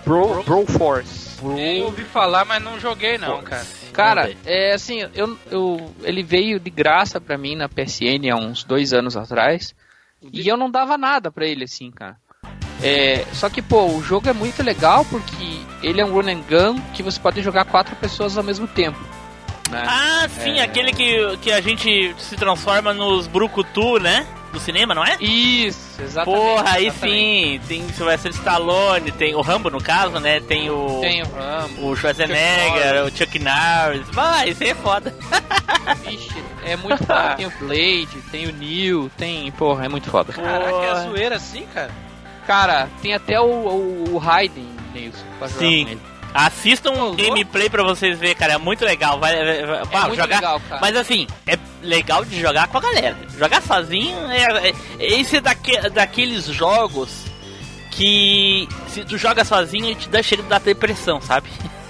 Bro, 0.04 0.44
Bro 0.44 0.66
Force. 0.66 1.40
Bro... 1.42 1.58
Eu 1.58 1.86
ouvi 1.86 2.04
falar, 2.04 2.44
mas 2.44 2.62
não 2.62 2.80
joguei 2.80 3.18
não, 3.18 3.42
Force. 3.42 3.46
cara. 3.46 3.66
Cara, 3.94 4.36
é 4.46 4.74
assim, 4.74 5.02
eu, 5.14 5.38
eu, 5.50 5.94
ele 6.04 6.24
veio 6.24 6.60
de 6.60 6.70
graça 6.70 7.22
pra 7.22 7.38
mim 7.38 7.56
na 7.56 7.70
PSN 7.70 8.30
há 8.32 8.36
uns 8.36 8.64
dois 8.64 8.94
anos 8.94 9.16
atrás. 9.16 9.74
E 10.32 10.48
eu 10.48 10.56
não 10.58 10.70
dava 10.70 10.98
nada 10.98 11.32
pra 11.32 11.48
ele, 11.48 11.64
assim, 11.64 11.90
cara. 11.92 12.18
É, 12.82 13.26
só 13.34 13.50
que, 13.50 13.62
pô, 13.62 13.86
o 13.86 14.04
jogo 14.04 14.28
é 14.28 14.34
muito 14.34 14.64
legal 14.64 15.06
porque 15.06 15.62
ele 15.84 16.02
é 16.02 16.06
um 16.06 16.12
run 16.12 16.28
and 16.30 16.42
gun 16.50 16.82
que 16.94 17.04
você 17.04 17.20
pode 17.20 17.42
jogar 17.42 17.66
quatro 17.66 17.96
pessoas 17.96 18.38
ao 18.38 18.44
mesmo 18.44 18.68
tempo. 18.68 19.00
Né? 19.72 19.84
Ah, 19.88 20.28
sim, 20.28 20.60
é... 20.60 20.64
aquele 20.64 20.92
que, 20.92 21.38
que 21.38 21.52
a 21.52 21.62
gente 21.62 22.14
se 22.18 22.36
transforma 22.36 22.94
nos 22.94 23.26
Brucutu, 23.26 24.00
né? 24.00 24.28
Do 24.52 24.60
cinema, 24.60 24.94
não 24.94 25.02
é? 25.02 25.16
Isso, 25.22 26.02
exatamente. 26.02 26.38
Porra, 26.38 26.72
aí 26.72 26.88
exatamente. 26.88 27.62
sim, 27.62 27.62
tem 27.70 27.94
Sylvester 27.94 28.32
Stallone, 28.32 29.10
tem 29.14 29.34
o 29.34 29.40
Rambo 29.40 29.70
no 29.70 29.82
caso, 29.82 30.20
né? 30.20 30.42
Tem 30.42 30.70
o. 30.70 31.00
Tem 31.00 31.24
o 31.24 31.26
Rambo. 31.26 31.90
O 31.90 31.96
Schwarzenegger, 31.96 33.06
o 33.06 33.18
Chuck 33.18 33.40
Norris. 33.40 34.10
Vai, 34.12 34.50
isso 34.50 34.62
aí 34.62 34.72
é 34.72 34.76
foda. 34.76 35.16
Vixe, 36.04 36.44
é 36.66 36.76
muito 36.76 36.98
foda. 37.06 37.36
tem 37.36 37.46
o 37.46 37.52
Blade, 37.60 38.22
tem 38.30 38.48
o 38.48 38.52
Neil, 38.52 39.10
tem. 39.18 39.50
Porra, 39.54 39.86
é 39.86 39.88
muito 39.88 40.10
foda. 40.10 40.34
Caraca, 40.34 40.86
é 40.86 40.96
zoeira 41.08 41.38
assim, 41.38 41.66
cara? 41.74 41.92
Cara, 42.46 42.90
tem 43.02 43.14
até 43.14 43.40
o, 43.40 43.46
o, 43.46 44.14
o 44.14 44.18
Raiden 44.18 44.82
jogar 45.42 45.50
Sim. 45.50 46.00
Assistam 46.34 46.92
um 46.92 47.16
gameplay 47.16 47.70
pra 47.70 47.84
vocês 47.84 48.18
verem, 48.18 48.36
cara. 48.36 48.54
É 48.54 48.58
muito 48.58 48.86
legal. 48.86 49.20
Vai, 49.20 49.36
vai, 49.36 49.66
vai 49.66 50.04
é 50.04 50.08
muito 50.08 50.16
jogar. 50.16 50.36
Legal, 50.36 50.62
cara. 50.62 50.82
Mas 50.82 50.96
assim, 50.96 51.28
é 51.46 51.58
legal 51.82 52.24
de 52.24 52.40
jogar 52.40 52.68
com 52.70 52.78
a 52.78 52.82
galera. 52.82 53.18
Jogar 53.38 53.62
sozinho 53.62 54.18
é. 54.32 54.70
é 54.70 54.74
esse 55.00 55.38
é 55.38 55.42
daque, 55.42 55.90
daqueles 55.90 56.46
jogos 56.46 57.26
que 57.92 58.68
se 58.88 59.04
tu 59.04 59.18
joga 59.18 59.44
sozinho, 59.44 59.88
ele 59.88 59.96
te 59.96 60.08
dá 60.08 60.24
cheiro 60.24 60.44
da 60.44 60.58
depressão, 60.58 61.20
sabe? 61.20 61.50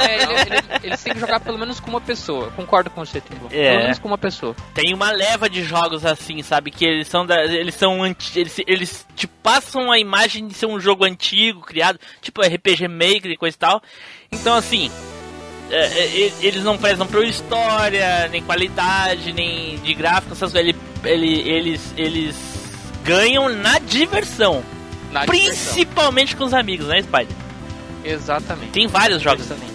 é, 0.00 0.22
ele, 0.22 0.32
ele, 0.32 0.62
eles 0.84 1.02
têm 1.02 1.14
que 1.14 1.20
jogar 1.20 1.40
pelo 1.40 1.58
menos 1.58 1.80
com 1.80 1.90
uma 1.90 2.00
pessoa. 2.00 2.50
Concordo 2.52 2.90
com 2.90 3.04
você, 3.04 3.20
Timbu. 3.20 3.48
É. 3.50 3.70
Pelo 3.70 3.82
menos 3.82 3.98
com 3.98 4.08
uma 4.08 4.18
pessoa. 4.18 4.54
Tem 4.74 4.92
uma 4.94 5.10
leva 5.10 5.48
de 5.48 5.62
jogos 5.62 6.04
assim, 6.04 6.42
sabe? 6.42 6.70
Que 6.70 6.84
eles 6.84 7.08
são 7.08 7.24
da, 7.24 7.42
eles 7.44 7.74
são 7.74 8.02
anti, 8.02 8.38
eles, 8.38 8.56
eles 8.66 9.06
te 9.14 9.26
passam 9.26 9.90
a 9.90 9.98
imagem 9.98 10.46
de 10.46 10.54
ser 10.54 10.66
um 10.66 10.80
jogo 10.80 11.04
antigo, 11.04 11.60
criado, 11.60 11.98
tipo 12.20 12.42
RPG 12.42 12.88
Maker 12.88 13.30
e 13.30 13.36
coisa 13.36 13.56
e 13.56 13.58
tal. 13.58 13.82
Então 14.30 14.54
assim, 14.54 14.90
é, 15.70 15.84
é, 15.84 16.32
eles 16.40 16.64
não 16.64 16.76
prezam 16.76 17.06
por 17.06 17.24
história, 17.24 18.28
nem 18.28 18.42
qualidade, 18.42 19.32
nem 19.32 19.78
de 19.78 19.94
gráfico, 19.94 20.32
essas 20.32 20.52
coisas. 20.52 20.74
Ele, 21.04 21.40
eles, 21.48 21.94
eles 21.96 22.36
ganham 23.04 23.48
na 23.48 23.78
diversão. 23.78 24.62
Na 25.12 25.24
principalmente 25.24 26.30
diversão. 26.30 26.38
com 26.38 26.44
os 26.44 26.54
amigos, 26.54 26.86
né, 26.86 27.02
Spider? 27.02 27.49
Exatamente. 28.04 28.72
Tem 28.72 28.86
vários 28.86 29.22
jogos 29.22 29.46
também. 29.46 29.70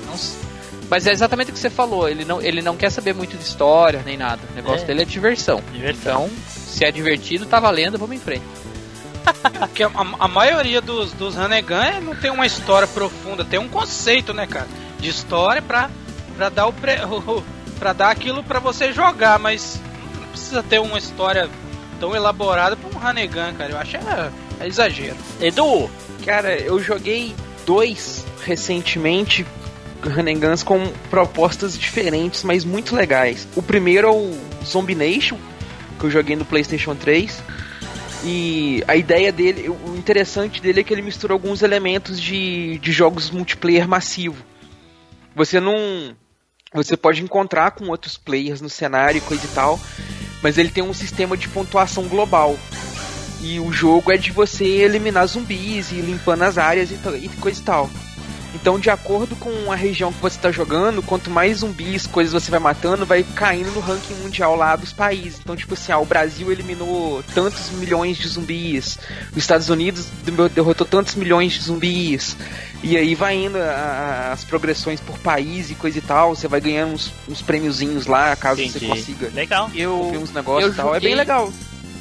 Mas 0.89 1.08
é 1.08 1.12
exatamente 1.12 1.50
o 1.51 1.53
que 1.53 1.60
você 1.60 1.70
falou, 1.70 2.08
ele 2.08 2.24
não, 2.25 2.41
ele 2.41 2.62
não 2.62 2.75
quer 2.75 2.89
saber 2.89 3.13
muito 3.13 3.36
de 3.36 3.44
história 3.44 4.01
nem 4.05 4.17
nada. 4.17 4.41
O 4.51 4.55
negócio 4.55 4.84
é. 4.84 4.88
dele 4.88 5.01
é 5.01 5.05
diversão. 5.05 5.62
diversão. 5.72 6.25
Então, 6.25 6.32
se 6.48 6.86
é 6.86 6.91
divertido, 6.91 7.46
tá 7.46 7.60
valendo, 7.60 7.98
vamos 7.98 8.15
em 8.15 8.20
frente. 8.20 8.44
Porque 9.60 9.84
a, 9.84 9.89
a, 10.20 10.27
maioria 10.27 10.82
dos, 10.82 11.12
dos 11.13 11.38
Hanegan 11.38 11.84
é, 11.84 12.00
não 12.00 12.15
tem 12.15 12.29
uma 12.29 12.46
história 12.46 12.88
profunda, 12.88 13.44
tem 13.44 13.60
um 13.60 13.67
conceito, 13.67 14.34
né, 14.34 14.46
cara? 14.46 14.67
De 15.00 15.10
história 15.10 15.62
pra, 15.62 15.89
pra 16.38 16.50
dar 16.50 16.67
o, 16.67 16.74
pre, 16.74 16.94
o 17.05 17.44
pra 17.79 17.91
dar 17.91 18.12
aquilo 18.12 18.44
pra 18.44 18.60
você 18.60 18.94
jogar, 18.94 19.39
mas 19.39 19.82
não 20.20 20.27
precisa 20.27 20.62
ter 20.62 20.79
uma 20.79 21.00
história 21.00 21.50
tão 22.00 22.15
elaborada 22.15 22.75
pra 22.75 22.89
um 22.89 23.03
Hanegan, 23.03 23.53
cara. 23.55 23.72
Eu 23.72 23.77
acho 23.79 23.98
é, 23.98 24.32
é 24.60 24.67
exagero. 24.67 25.17
Edu! 25.41 25.89
Cara, 26.24 26.55
eu 26.55 26.79
joguei 26.79 27.36
dois 27.65 28.25
recentemente 28.43 29.45
Run 30.03 30.39
Guns 30.39 30.63
com 30.63 30.88
propostas 31.10 31.77
diferentes, 31.77 32.43
mas 32.43 32.63
muito 32.63 32.95
legais. 32.95 33.48
O 33.55 33.62
primeiro 33.62 34.07
é 34.07 34.12
o 34.12 34.38
Zombie 34.63 34.95
Nation, 34.95 35.38
que 36.00 36.05
eu 36.05 36.12
joguei 36.12 36.36
no 36.36 36.45
PlayStation 36.45 36.95
3. 36.95 37.43
E 38.24 38.84
a 38.88 38.95
ideia 38.95 39.31
dele, 39.31 39.69
o 39.69 39.95
interessante 39.95 40.62
dele 40.62 40.79
é 40.79 40.84
que 40.84 40.93
ele 40.93 41.01
mistura 41.01 41.34
alguns 41.34 41.62
elementos 41.62 42.19
de, 42.19 42.79
de 42.79 42.91
jogos 42.91 43.29
multiplayer 43.29 43.88
massivo. 43.88 44.43
Você 45.36 45.60
não. 45.60 46.15
Você 46.74 46.98
pode 46.98 47.22
encontrar 47.22 47.72
com 47.72 47.88
outros 47.88 48.17
players 48.17 48.62
no 48.62 48.69
cenário 48.69 49.19
e 49.19 49.22
coisa 49.22 49.45
e 49.45 49.50
tal, 49.50 49.79
mas 50.41 50.57
ele 50.57 50.69
tem 50.69 50.84
um 50.84 50.93
sistema 50.93 51.38
de 51.38 51.48
pontuação 51.48 52.07
global. 52.07 52.57
E 53.45 53.59
o 53.59 53.71
jogo 53.71 54.11
é 54.11 54.17
de 54.17 54.31
você 54.31 54.65
eliminar 54.65 55.27
zumbis 55.27 55.91
e 55.91 56.01
limpando 56.01 56.41
as 56.41 56.57
áreas 56.57 56.89
e, 56.89 56.95
e 56.95 57.29
coisa 57.39 57.61
e 57.61 57.63
tal. 57.63 57.89
Então, 58.55 58.79
de 58.79 58.89
acordo 58.89 59.35
com 59.35 59.71
a 59.71 59.75
região 59.75 60.11
que 60.11 60.19
você 60.19 60.37
está 60.37 60.49
jogando, 60.49 61.03
quanto 61.03 61.29
mais 61.29 61.57
zumbis, 61.57 62.07
coisas 62.07 62.33
você 62.33 62.49
vai 62.49 62.59
matando, 62.59 63.05
vai 63.05 63.21
caindo 63.21 63.69
no 63.71 63.81
ranking 63.81 64.15
mundial 64.15 64.55
lá 64.55 64.75
dos 64.75 64.91
países. 64.91 65.39
Então, 65.43 65.55
tipo 65.55 65.75
assim, 65.75 65.91
ah, 65.91 65.99
o 65.99 66.05
Brasil 66.05 66.51
eliminou 66.51 67.21
tantos 67.35 67.69
milhões 67.71 68.17
de 68.17 68.27
zumbis, 68.29 68.97
os 69.31 69.37
Estados 69.37 69.69
Unidos 69.69 70.07
derrotou 70.53 70.87
tantos 70.87 71.13
milhões 71.13 71.51
de 71.51 71.59
zumbis. 71.59 72.35
E 72.81 72.97
aí 72.97 73.13
vai 73.13 73.35
indo 73.35 73.57
a, 73.57 73.61
a, 73.61 74.31
as 74.31 74.43
progressões 74.43 74.99
por 74.99 75.19
país 75.19 75.69
e 75.69 75.75
coisa 75.75 75.99
e 75.99 76.01
tal. 76.01 76.35
Você 76.35 76.47
vai 76.47 76.61
ganhando 76.61 76.93
uns, 76.93 77.11
uns 77.29 77.41
prêmiozinhos 77.41 78.07
lá, 78.07 78.35
caso 78.35 78.61
Entendi. 78.61 78.79
você 78.79 78.87
consiga 78.87 79.31
Legal. 79.35 79.69
Eu, 79.75 80.09
ver 80.11 80.17
uns 80.17 80.31
negócios 80.31 80.69
eu 80.69 80.73
e 80.73 80.75
tal. 80.75 80.95
É 80.95 80.99
bem 80.99 81.13
legal. 81.13 81.51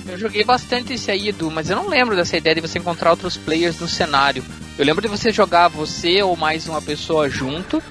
Eu 0.07 0.19
joguei 0.19 0.45
bastante 0.45 0.93
esse 0.93 1.11
aí, 1.11 1.29
Edu, 1.29 1.51
mas 1.51 1.71
eu 1.71 1.77
não 1.77 1.89
lembro 1.89 2.15
dessa 2.15 2.37
ideia 2.37 2.55
de 2.55 2.61
você 2.61 2.79
encontrar 2.79 3.11
outros 3.11 3.37
players 3.37 3.79
no 3.81 3.89
cenário. 3.89 4.45
Eu 4.79 4.85
lembro 4.85 5.03
de 5.03 5.09
você 5.09 5.33
jogar 5.33 5.69
você 5.69 6.23
ou 6.23 6.37
mais 6.37 6.69
uma 6.69 6.83
pessoa 6.83 7.29
junto 7.29 7.83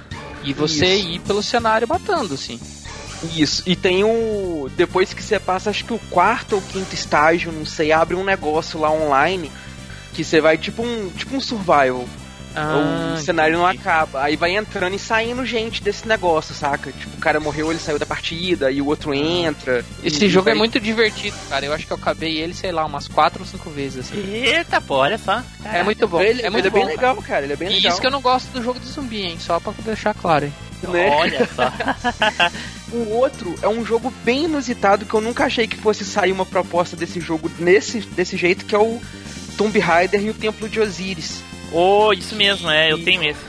e 0.44 0.54
você 0.54 0.96
Isso. 0.96 1.08
ir 1.08 1.20
pelo 1.22 1.42
cenário 1.42 1.88
matando, 1.88 2.34
assim. 2.34 2.60
Isso. 3.36 3.64
E 3.66 3.76
tem 3.76 4.04
o. 4.04 4.70
Depois 4.76 5.14
que 5.14 5.24
você 5.24 5.40
passa, 5.40 5.70
acho 5.70 5.86
que 5.86 5.94
o 5.94 6.00
quarto 6.10 6.56
ou 6.56 6.62
quinto 6.62 6.94
estágio, 6.94 7.52
não 7.52 7.66
sei, 7.66 7.92
abre 7.92 8.16
um 8.16 8.24
negócio 8.24 8.80
lá 8.80 8.92
online 8.92 9.52
que 10.14 10.24
você 10.24 10.42
vai 10.42 10.58
tipo 10.58 10.84
um. 10.84 11.10
Tipo 11.10 11.36
um 11.36 11.42
survival. 11.42 12.08
Ah, 12.56 13.16
o 13.16 13.22
cenário 13.22 13.58
não 13.58 13.66
acaba. 13.66 14.22
Aí 14.24 14.36
vai 14.36 14.56
entrando 14.56 14.94
e 14.96 15.00
saindo 15.00 15.46
gente 15.46 15.82
desse 15.82 16.08
negócio, 16.08 16.54
saca? 16.54 16.92
Tipo, 16.92 17.18
o 17.18 17.20
cara 17.20 17.40
morreu, 17.40 17.72
ele 17.72 17.80
saiu 17.80 17.98
da 17.98 18.06
partida, 18.06 18.70
e 18.72 18.82
o 18.82 18.86
outro 18.88 19.14
entra. 19.14 19.84
Esse 20.04 20.28
jogo 20.30 20.50
é 20.50 20.52
vai- 20.52 20.60
muito 20.60 20.80
divertido, 20.80 21.36
cara. 21.50 21.66
Eu 21.66 21.74
acho 21.74 21.86
que 21.88 21.94
eu 21.94 21.98
acabei 21.98 22.38
ele, 22.38 22.54
sei 22.54 22.72
lá, 22.72 22.86
umas 22.86 23.08
4 23.08 23.42
ou 23.42 23.46
5 23.48 23.70
vezes, 23.70 24.00
assim. 24.00 24.18
Eita, 24.32 24.80
pô, 24.80 24.96
olha 24.96 25.18
só. 25.18 25.42
É 25.66 25.82
muito 25.84 26.08
bom. 26.08 26.22
Ele, 26.22 26.42
é 26.42 26.50
muito 26.50 26.68
ele 26.68 26.68
é 26.68 26.72
bem 26.72 26.82
bom, 26.82 26.88
cara. 26.96 26.96
legal, 27.12 27.24
cara. 27.24 27.44
Ele 27.46 27.54
é 27.54 27.56
bem 27.56 27.70
E 27.72 27.76
legal. 27.76 27.92
isso 27.92 28.02
que 28.02 28.08
eu 28.08 28.12
não 28.12 28.22
gosto 28.22 28.48
do 28.52 28.62
jogo 28.62 28.80
de 28.80 28.88
zumbi, 28.88 29.24
hein? 29.24 29.38
Só 29.40 29.60
pra 29.60 29.74
deixar 29.84 30.14
claro, 30.14 30.46
hein? 30.46 30.54
né? 30.84 31.10
Olha 31.12 31.48
só. 31.56 31.72
O 32.92 33.10
outro 33.16 33.56
é 33.62 33.68
um 33.68 33.86
jogo 33.86 34.14
bem 34.24 34.44
inusitado 34.46 35.06
que 35.06 35.14
eu 35.14 35.22
nunca 35.22 35.46
achei 35.46 35.68
que 35.68 35.78
fosse 35.78 36.04
sair 36.06 36.32
uma 36.32 36.46
proposta 36.46 36.96
desse 36.96 37.20
jogo 37.20 37.50
nesse, 37.58 38.02
desse 38.02 38.38
jeito, 38.38 38.66
que 38.66 38.76
é 38.76 38.80
o 38.80 39.02
Tomb 39.58 39.80
Raider 39.80 40.22
e 40.22 40.30
o 40.30 40.34
Templo 40.34 40.68
de 40.70 40.80
Osiris. 40.80 41.42
Oh, 41.74 42.14
isso 42.14 42.36
mesmo, 42.36 42.70
é, 42.70 42.92
eu 42.92 43.04
tenho 43.04 43.24
esse. 43.24 43.40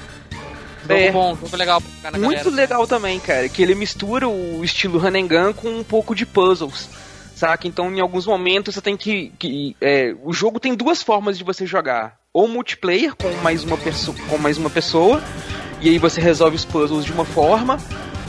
Jogo 0.82 0.94
É. 1.00 1.10
bom, 1.10 1.34
jogo 1.36 1.56
legal 1.56 1.80
pra 1.80 1.90
ficar 1.90 2.10
na 2.10 2.18
Muito 2.18 2.36
galera. 2.44 2.56
legal 2.56 2.86
também, 2.86 3.18
cara, 3.18 3.48
que 3.48 3.62
ele 3.62 3.74
mistura 3.74 4.28
o 4.28 4.62
estilo 4.62 4.98
gun 5.00 5.52
com 5.54 5.68
um 5.68 5.82
pouco 5.84 6.14
de 6.14 6.26
puzzles. 6.26 6.88
Saca? 7.34 7.66
Então, 7.66 7.92
em 7.92 8.00
alguns 8.00 8.26
momentos, 8.26 8.74
você 8.74 8.80
tem 8.80 8.96
que. 8.96 9.32
que 9.38 9.74
é, 9.80 10.14
o 10.22 10.32
jogo 10.32 10.60
tem 10.60 10.74
duas 10.74 11.02
formas 11.02 11.36
de 11.38 11.42
você 11.44 11.66
jogar: 11.66 12.16
ou 12.32 12.46
multiplayer 12.46 13.14
com 13.16 13.28
mais, 13.42 13.64
uma 13.64 13.76
com 14.28 14.38
mais 14.38 14.56
uma 14.58 14.70
pessoa, 14.70 15.22
e 15.80 15.88
aí 15.88 15.98
você 15.98 16.20
resolve 16.20 16.54
os 16.54 16.64
puzzles 16.64 17.04
de 17.04 17.12
uma 17.12 17.24
forma, 17.24 17.78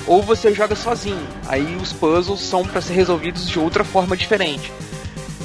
ou 0.08 0.22
você 0.24 0.54
joga 0.54 0.76
sozinho. 0.76 1.28
Aí 1.48 1.76
os 1.76 1.94
puzzles 1.94 2.40
são 2.42 2.66
pra 2.66 2.82
ser 2.82 2.94
resolvidos 2.94 3.48
de 3.48 3.60
outra 3.60 3.84
forma 3.84 4.16
diferente. 4.18 4.72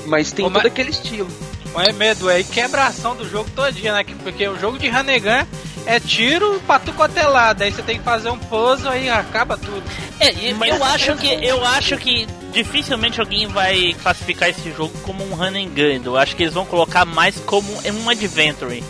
Mas 0.06 0.32
tem 0.32 0.44
Ô, 0.44 0.48
todo 0.48 0.62
mas- 0.62 0.66
aquele 0.72 0.90
estilo. 0.90 1.28
Mas 1.72 1.88
é 1.88 1.92
medo, 1.92 2.28
é 2.28 2.42
quebra 2.42 2.82
a 2.82 2.86
ação 2.88 3.14
do 3.14 3.28
jogo 3.28 3.48
todinho, 3.50 3.92
né? 3.92 4.02
Que- 4.02 4.14
Porque 4.16 4.46
o 4.48 4.58
jogo 4.58 4.78
de 4.78 4.88
Hanegan 4.88 5.46
é 5.86 6.00
tiro 6.00 6.60
pra 6.66 6.78
tu 6.80 6.92
cotelado. 6.92 7.62
Aí 7.62 7.70
você 7.70 7.82
tem 7.82 7.98
que 7.98 8.04
fazer 8.04 8.28
um 8.30 8.38
puzzle 8.38 8.90
aí 8.90 9.08
acaba 9.08 9.56
tudo. 9.56 9.82
É, 10.18 10.32
e 10.32 10.50
eu 10.68 10.84
acho 10.84 11.16
que 11.16 11.28
eu 11.28 11.64
acho 11.64 11.96
que 11.96 12.26
dificilmente 12.52 13.20
alguém 13.20 13.46
vai 13.46 13.94
classificar 14.02 14.48
esse 14.48 14.72
jogo 14.72 14.92
como 15.02 15.24
um 15.24 15.34
run 15.34 15.54
and 15.56 15.68
gun. 15.68 16.02
Eu 16.04 16.16
acho 16.16 16.34
que 16.34 16.42
eles 16.42 16.54
vão 16.54 16.66
colocar 16.66 17.04
mais 17.04 17.36
como 17.40 17.72
um 17.72 18.08
adventure. 18.10 18.82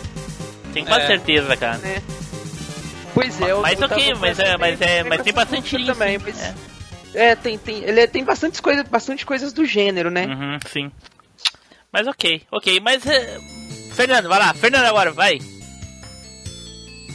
Tenho 0.73 0.85
quase 0.87 1.03
É. 1.03 1.07
certeza, 1.07 1.55
cara. 1.55 1.79
Pois 3.13 3.39
é, 3.41 3.51
eu- 3.51 3.61
Mas 3.61 3.79
eu 3.79 3.85
ok, 3.87 4.07
tava 4.07 4.19
mas 4.19 4.39
é, 4.39 4.57
mas 4.57 4.79
bem- 4.79 4.89
é, 4.89 5.03
mas 5.03 5.21
tem 5.21 5.33
bastante 5.33 5.75
isso. 5.75 5.85
também. 5.85 6.17
Mas, 6.17 6.41
É. 6.41 6.53
é. 7.13 7.35
tem, 7.35 7.57
tem, 7.57 7.83
ele 7.83 7.99
é- 7.99 8.07
tem 8.07 8.23
bastante, 8.23 8.61
coisa, 8.61 8.83
bastante 8.83 9.25
coisas 9.25 9.51
do 9.53 9.65
gênero, 9.65 10.09
né? 10.09 10.25
Uhum, 10.25 10.57
sim. 10.71 10.91
Mas 11.91 12.07
ok, 12.07 12.41
ok, 12.51 12.79
mas 12.79 13.05
é, 13.05 13.39
Fernando, 13.93 14.29
vai 14.29 14.39
lá, 14.39 14.53
Fernando 14.53 14.85
agora, 14.85 15.11
vai. 15.11 15.39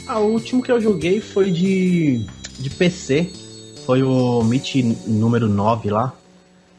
Ah, 0.07 0.19
o 0.19 0.31
último 0.33 0.61
que 0.61 0.71
eu 0.71 0.79
joguei 0.79 1.19
foi 1.19 1.51
de, 1.51 2.25
de 2.59 2.69
PC. 2.69 3.29
Foi 3.85 4.03
o 4.03 4.43
Meet 4.43 4.75
número 5.07 5.47
9 5.47 5.89
lá. 5.89 6.13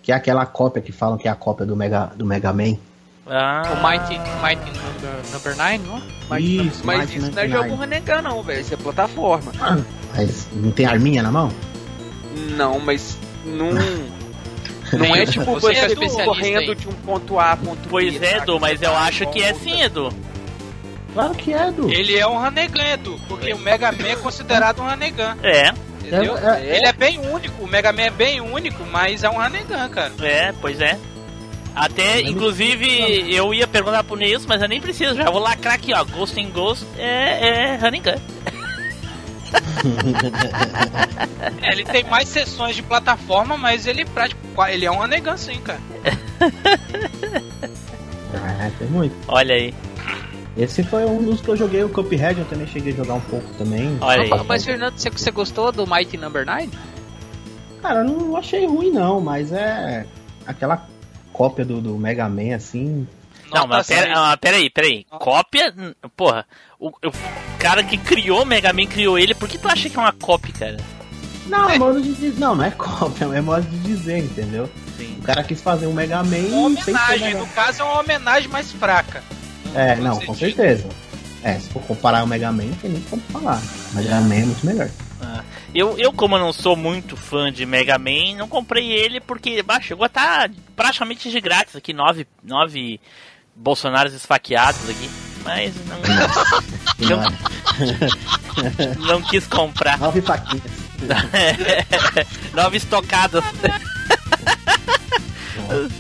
Que 0.03 0.13
é 0.13 0.15
aquela 0.15 0.47
cópia 0.47 0.81
que 0.81 0.93
falam 0.93 1.19
que 1.19 1.29
é 1.29 1.31
a 1.31 1.35
cópia 1.35 1.67
do 1.67 1.77
Mega, 1.77 2.07
do 2.17 2.25
Mega 2.25 2.53
Man. 2.53 2.77
Ah, 3.27 3.63
O 3.75 3.87
Mighty, 3.87 4.19
Mighty 4.43 4.71
number, 4.79 5.33
number 5.33 5.57
9, 5.57 5.79
não? 5.79 6.03
Mighty 6.31 6.69
Isso, 6.69 6.81
Mas 6.87 6.99
Mighty 7.01 7.19
isso 7.19 7.31
não 7.31 7.43
é 7.43 7.47
99. 7.49 7.69
jogo 7.69 7.81
Renegar, 7.83 8.23
não, 8.23 8.43
velho. 8.43 8.61
Isso 8.61 8.73
é 8.73 8.77
plataforma. 8.79 9.53
Mas 10.17 10.49
não 10.55 10.71
tem 10.71 10.87
arminha 10.87 11.23
na 11.23 11.31
mão? 11.31 11.51
Não, 12.57 12.79
mas 12.81 13.19
não. 13.45 13.69
Não 14.93 15.17
é 15.17 15.27
tipo 15.27 15.45
Você 15.45 15.73
é 15.73 15.75
você 15.75 15.87
especialista 15.87 16.25
correndo 16.25 16.71
aí. 16.71 16.75
de 16.75 16.89
um 16.89 16.93
ponto 16.93 17.39
A 17.39 17.53
a 17.53 17.57
ponto 17.57 17.81
B. 17.81 17.89
pois 17.91 18.23
é? 18.23 18.37
Edu, 18.39 18.61
mas 18.61 18.81
eu 18.81 18.91
tá 18.91 19.01
acho 19.01 19.27
que 19.31 19.43
é 19.43 19.55
sim, 19.55 19.83
Edu. 19.83 20.13
Claro 21.13 21.35
que 21.35 21.53
é, 21.53 21.71
Du. 21.71 21.91
Ele 21.91 22.17
é 22.17 22.27
um 22.27 22.39
Hanegan, 22.39 22.85
Edu, 22.93 23.19
porque 23.29 23.53
o 23.53 23.59
Mega 23.59 23.91
Man 23.91 24.09
é 24.09 24.17
considerado 24.17 24.81
um 24.81 24.87
Hanegan. 24.87 25.37
É, 25.43 25.73
Entendeu? 26.01 26.37
É, 26.39 26.61
é. 26.61 26.77
Ele 26.77 26.87
é 26.87 26.93
bem 26.93 27.19
único, 27.19 27.65
o 27.65 27.67
Mega 27.67 27.93
Man 27.93 28.03
é 28.03 28.11
bem 28.11 28.41
único, 28.41 28.85
mas 28.85 29.25
é 29.25 29.31
um 29.31 29.41
Hanegan, 29.41 29.89
cara. 29.89 30.13
é, 30.23 30.53
pois 30.61 30.81
é. 30.81 30.99
Até, 31.75 32.23
inclusive, 32.23 33.33
eu 33.33 33.55
ia 33.55 33.67
perguntar 33.67 34.03
pro 34.03 34.17
Neils, 34.17 34.45
mas 34.47 34.61
eu 34.61 34.69
nem 34.69 34.81
preciso, 34.81 35.15
já 35.15 35.31
vou 35.31 35.41
lacrar 35.41 35.75
aqui, 35.75 35.93
ó. 35.95 36.05
Ghost 36.05 36.39
in 36.41 36.51
Ghost 36.51 36.85
é, 36.99 37.75
é 37.75 37.79
gun. 37.79 38.21
É, 41.63 41.73
ele 41.73 41.85
tem 41.85 42.05
mais 42.05 42.29
sessões 42.29 42.77
de 42.77 42.83
plataforma, 42.83 43.57
mas 43.57 43.87
ele, 43.87 44.05
prático, 44.05 44.41
ele 44.69 44.85
é 44.85 44.91
um 44.91 45.03
Hanegan 45.03 45.37
sim, 45.37 45.61
cara. 45.61 45.81
É, 48.61 48.71
tem 48.79 48.89
muito. 48.89 49.15
Olha 49.29 49.55
aí, 49.55 49.75
Esse 50.57 50.83
foi 50.83 51.05
um 51.05 51.23
dos 51.23 51.41
que 51.41 51.49
eu 51.49 51.57
joguei, 51.57 51.83
o 51.83 51.89
Cuphead, 51.89 52.41
eu 52.41 52.45
também 52.47 52.67
cheguei 52.67 52.93
a 52.93 52.97
jogar 52.97 53.15
um 53.15 53.21
pouco 53.21 53.47
também. 53.55 53.97
olha 54.01 54.23
aí. 54.23 54.45
Mas, 54.47 54.65
Fernando, 54.65 54.99
você, 54.99 55.11
você 55.11 55.31
gostou 55.31 55.73
do 55.73 55.87
Mighty 55.87 56.17
Number 56.17 56.45
9? 56.45 56.69
Cara, 57.81 58.01
eu 58.01 58.05
não 58.05 58.37
achei 58.37 58.67
ruim 58.67 58.91
não, 58.91 59.21
mas 59.21 59.53
é 59.53 60.05
aquela 60.47 60.87
cópia 61.33 61.65
do, 61.65 61.81
do 61.81 61.97
Mega 61.97 62.29
Man, 62.29 62.55
assim. 62.57 63.07
Não, 63.51 63.63
Nota 63.63 63.69
mas 63.69 63.87
pera, 63.87 64.03
seis. 64.03 64.15
ah, 64.19 64.37
pera 64.37 64.57
aí, 64.57 64.69
pera 64.69 64.87
aí. 64.89 65.07
Cópia? 65.09 65.73
Porra, 66.17 66.45
o, 66.79 66.89
o 66.89 67.13
cara 67.59 67.83
que 67.83 67.97
criou 67.99 68.43
o 68.43 68.47
Mega 68.47 68.73
Man 68.73 68.87
criou 68.87 69.19
ele, 69.19 69.35
por 69.35 69.49
que 69.49 69.59
tu 69.59 69.69
acha 69.69 69.89
que 69.91 69.97
é 69.97 70.01
uma 70.01 70.13
cópia, 70.13 70.55
cara? 70.59 70.77
Não, 71.47 71.69
é 71.71 71.79
modo 71.79 72.01
de 72.03 72.13
dizer. 72.13 72.35
Não, 72.39 72.55
não 72.55 72.65
é 72.65 72.71
cópia, 72.71 73.25
é 73.25 73.41
modo 73.41 73.63
de 73.67 73.79
dizer, 73.79 74.19
entendeu? 74.19 74.71
Sim. 74.97 75.17
O 75.19 75.23
cara 75.23 75.43
quis 75.43 75.61
fazer 75.63 75.87
um 75.87 75.93
Mega 75.95 76.23
Man 76.23 76.37
Uma 76.53 76.71
sem 76.83 76.85
ser 76.85 76.91
homenagem, 76.91 77.27
Mega 77.29 77.39
no 77.39 77.47
caso 77.49 77.81
é 77.81 77.85
uma 77.85 78.01
homenagem 78.01 78.49
mais 78.49 78.71
fraca. 78.73 79.23
É, 79.75 79.97
não, 79.97 80.15
sentido- 80.15 80.27
com 80.27 80.35
certeza. 80.35 80.89
É, 81.43 81.55
se 81.55 81.69
for 81.71 81.83
comparar 81.83 82.25
o 82.25 82.27
Mega 82.27 82.51
Man, 82.53 82.65
não 82.65 82.75
tem 82.75 82.91
nem 82.91 83.01
como 83.03 83.23
falar. 83.33 83.63
O 83.93 83.97
Mega 83.97 84.21
Man 84.21 84.35
é 84.35 84.45
muito 84.45 84.67
melhor. 84.67 84.91
Eu, 85.75 85.99
eu, 85.99 86.13
como 86.13 86.37
eu 86.37 86.41
não 86.41 86.53
sou 86.53 86.75
muito 86.77 87.17
fã 87.17 87.53
de 87.53 87.67
Mega 87.67 87.99
Man, 87.99 88.37
não 88.37 88.49
comprei 88.49 88.91
ele 88.93 89.21
porque 89.21 89.63
bah, 89.63 89.81
chegou 89.81 90.05
a 90.05 90.07
estar 90.07 90.51
praticamente 90.75 91.31
de 91.31 91.41
grátis 91.41 91.77
aqui, 91.77 91.93
nove, 91.93 92.27
nove 92.43 93.01
Bolsonaros 93.55 94.15
esfaqueados 94.15 94.89
aqui. 94.89 95.09
Mas 95.49 95.75
não, 96.99 97.21
Não, 97.21 99.07
não 99.07 99.23
quis 99.23 99.47
comprar. 99.47 99.99
Nove 99.99 100.21
faquinhas. 100.21 100.65
nove 102.55 102.77
estocadas. 102.77 103.45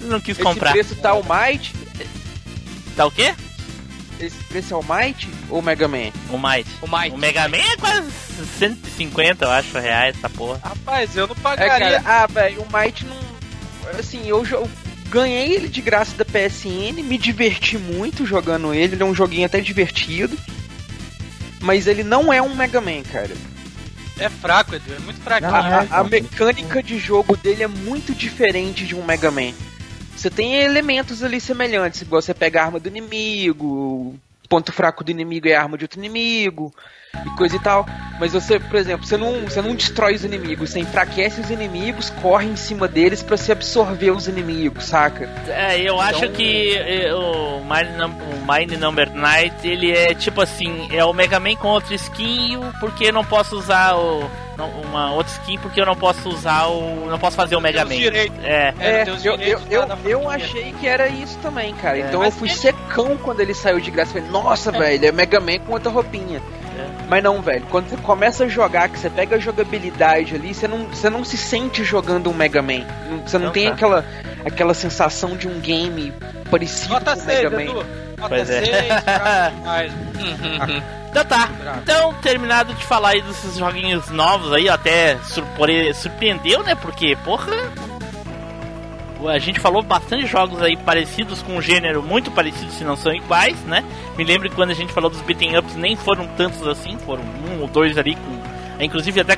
não 0.03 0.21
quis 0.21 0.37
Esse 0.37 0.43
comprar. 0.43 0.73
preço 0.73 0.95
tá 0.97 1.15
o 1.15 1.23
Might? 1.23 1.75
Tá 2.97 3.07
o 3.07 3.11
quê? 3.11 3.35
Esse 4.21 4.37
preço 4.45 4.75
é 4.75 4.77
o 4.77 4.83
Might 4.83 5.29
ou 5.49 5.61
o 5.61 5.63
Mega 5.63 5.87
Man? 5.87 6.11
O 6.31 6.39
Might. 6.39 6.69
O 6.83 6.89
Mighty. 6.89 7.15
O 7.15 7.19
Mega 7.19 7.49
Man 7.49 7.57
é 7.59 7.77
quase 7.77 8.11
150, 8.59 9.45
eu 9.45 9.51
acho, 9.51 9.79
reais, 9.79 10.17
essa 10.17 10.29
porra. 10.29 10.61
Rapaz, 10.65 11.17
eu 11.17 11.27
não 11.29 11.37
É, 11.37 11.39
pagaria. 11.41 12.01
cara, 12.01 12.23
ah, 12.25 12.27
velho, 12.27 12.63
o 12.63 12.67
Might 12.77 13.07
não. 13.07 13.17
Assim, 13.99 14.27
eu, 14.27 14.45
jo- 14.45 14.57
eu 14.57 14.71
ganhei 15.11 15.55
ele 15.55 15.69
de 15.69 15.81
graça 15.81 16.17
da 16.17 16.25
PSN, 16.25 17.03
me 17.03 17.19
diverti 17.19 17.79
muito 17.79 18.27
jogando 18.27 18.75
ele, 18.75 18.95
ele 18.95 19.03
é 19.03 19.07
um 19.07 19.15
joguinho 19.15 19.47
até 19.47 19.61
divertido. 19.61 20.37
Mas 21.61 21.87
ele 21.87 22.05
não 22.05 22.33
é 22.33 22.41
um 22.41 22.55
Mega 22.55 22.81
Man, 22.81 23.03
cara. 23.03 23.35
É 24.19 24.29
fraco, 24.29 24.75
Edu, 24.75 24.95
é 24.95 24.99
muito 25.01 25.21
fraquinho. 25.21 25.55
A, 25.55 25.85
é, 25.85 25.89
a 25.91 26.05
mecânica 26.05 26.83
de 26.83 26.99
jogo 26.99 27.37
dele 27.37 27.63
é 27.63 27.69
muito 27.69 28.15
diferente 28.15 28.85
de 28.85 28.95
um 28.95 29.05
Mega 29.05 29.31
Man. 29.31 29.53
Você 30.17 30.31
tem 30.31 30.57
elementos 30.57 31.23
ali 31.23 31.41
semelhantes, 31.41 32.03
igual 32.03 32.21
você 32.21 32.35
pega 32.35 32.61
a 32.61 32.65
arma 32.65 32.81
do 32.81 32.89
inimigo, 32.89 33.67
o 33.67 34.49
ponto 34.49 34.73
fraco 34.73 35.05
do 35.05 35.11
inimigo 35.11 35.49
é 35.49 35.55
a 35.55 35.63
arma 35.63 35.79
de 35.79 35.85
outro 35.85 36.01
inimigo. 36.01 36.75
E 37.27 37.31
coisa 37.37 37.57
e 37.57 37.61
tal. 37.61 37.87
Mas 38.21 38.33
você, 38.33 38.59
por 38.59 38.75
exemplo, 38.77 39.07
você 39.07 39.17
não, 39.17 39.43
você 39.43 39.63
não 39.63 39.77
destrói 39.77 40.15
os 40.17 40.25
inimigos, 40.25 40.71
você 40.71 40.81
enfraquece 40.81 41.41
os 41.41 41.51
inimigos, 41.51 42.11
corre 42.21 42.47
em 42.47 42.57
cima 42.57 42.89
deles 42.89 43.23
pra 43.23 43.37
se 43.37 43.53
absorver 43.53 44.11
os 44.11 44.27
inimigos, 44.27 44.87
saca? 44.87 45.29
É, 45.47 45.81
eu 45.81 46.01
acho 46.01 46.29
que 46.31 46.75
eh, 46.77 47.15
o 47.15 47.61
Mind, 47.61 48.11
o 48.11 48.53
Mind 48.53 48.73
Number 48.81 49.13
Night, 49.15 49.55
ele 49.63 49.93
é 49.97 50.15
tipo 50.15 50.41
assim, 50.41 50.89
é 50.93 51.05
o 51.05 51.13
Mega 51.13 51.39
Man 51.39 51.55
com 51.55 51.69
outra 51.69 51.95
skin, 51.95 52.59
porque 52.81 53.05
eu 53.05 53.13
não 53.13 53.25
posso 53.25 53.57
usar 53.57 53.95
o, 53.95 54.29
uma 54.89 55.13
outra 55.13 55.33
skin, 55.35 55.57
porque 55.59 55.81
eu 55.81 55.87
não 55.87 55.95
posso 55.95 56.29
usar 56.29 56.67
o, 56.67 57.07
não 57.09 57.21
posso 57.21 57.37
fazer 57.37 57.55
o 57.55 57.61
Mega 57.61 57.85
Man. 57.85 57.95
É, 57.95 58.27
É, 58.43 58.75
É, 58.81 59.05
eu, 59.07 59.37
eu, 59.37 59.61
eu, 59.71 59.89
eu 60.05 60.29
achei 60.29 60.73
que 60.73 60.89
era 60.89 61.07
isso 61.07 61.39
também, 61.39 61.73
cara. 61.75 62.01
Então 62.01 62.25
eu 62.25 62.33
fui 62.33 62.49
ele- 62.49 62.57
secão 62.59 63.17
quando 63.19 63.39
ele 63.39 63.55
saiu 63.55 63.79
de 63.79 63.93
graça. 63.93 64.13
Falei, 64.15 64.29
nossa, 64.29 64.73
velho, 64.73 65.07
é 65.07 65.13
Mega 65.13 65.39
Man 65.39 65.61
com 65.61 65.73
outra 65.75 65.89
roupinha. 65.89 66.43
Mas 67.09 67.23
não, 67.25 67.41
velho, 67.41 67.65
quando 67.71 67.89
você 67.89 67.97
começa 67.97 68.45
a 68.45 68.49
jogar, 68.49 68.89
que 68.89 68.99
você 68.99 69.09
pega 69.09 69.37
a 69.37 69.39
jogabilidade 69.39 70.35
ali, 70.35 70.53
você 70.53 70.69
não, 70.69 70.85
você 70.89 71.09
não 71.09 71.25
se 71.25 71.37
sente 71.39 71.83
jogando 71.83 72.29
um 72.31 72.35
Mega 72.35 72.61
Man. 72.61 72.85
Não- 73.09 73.27
Você 73.27 73.39
não, 73.39 73.47
Não 73.47 73.53
tem 73.53 73.67
tá. 73.69 73.73
aquela, 73.75 74.05
aquela 74.45 74.75
sensação 74.75 75.37
de 75.37 75.49
um 75.49 75.59
game 75.59 76.13
parecido 76.51 76.93
Nota 76.95 77.15
com 77.15 77.21
o 77.21 77.25
6, 77.25 77.43
Mega 77.43 77.51
Man. 77.57 77.63
Edu. 77.63 77.75
Nota 78.19 78.29
Pois 78.29 78.51
é. 78.51 78.65
6, 78.65 79.03
bravo 79.05 79.57
demais. 79.57 79.93
Então 81.11 81.25
tá. 81.25 81.49
Então, 81.83 82.15
terminado 82.21 82.75
de 82.75 82.85
falar 82.85 83.11
aí 83.11 83.23
desses 83.23 83.57
joguinhos 83.57 84.09
novos 84.11 84.53
aí, 84.53 84.69
até 84.69 85.17
surpre- 85.25 85.95
surpreendeu, 85.95 86.63
né? 86.63 86.75
Porque, 86.75 87.17
porra. 87.25 87.53
A 89.27 89.39
gente 89.39 89.59
falou 89.59 89.83
bastante 89.83 90.27
jogos 90.27 90.63
aí 90.63 90.77
parecidos 90.77 91.43
com 91.43 91.57
um 91.57 91.63
gênero 91.63 92.03
muito 92.03 92.31
parecido, 92.31 92.71
se 92.71 92.85
não 92.85 92.97
são 92.97 93.13
iguais, 93.13 93.59
né? 93.65 93.83
Me 94.17 94.23
lembro 94.25 94.49
que 94.49 94.55
quando 94.55 94.71
a 94.71 94.75
gente 94.75 94.93
falou 94.93 95.11
dos 95.11 95.21
beating 95.23 95.57
ups 95.57 95.75
nem 95.75 95.97
foram 95.97 96.27
tantos 96.37 96.67
assim, 96.69 96.97
foram 96.99 97.23
um 97.25 97.61
ou 97.63 97.67
dois 97.69 97.99
ali 97.99 98.15
com. 98.15 98.83
Inclusive 98.85 99.21
até 99.21 99.37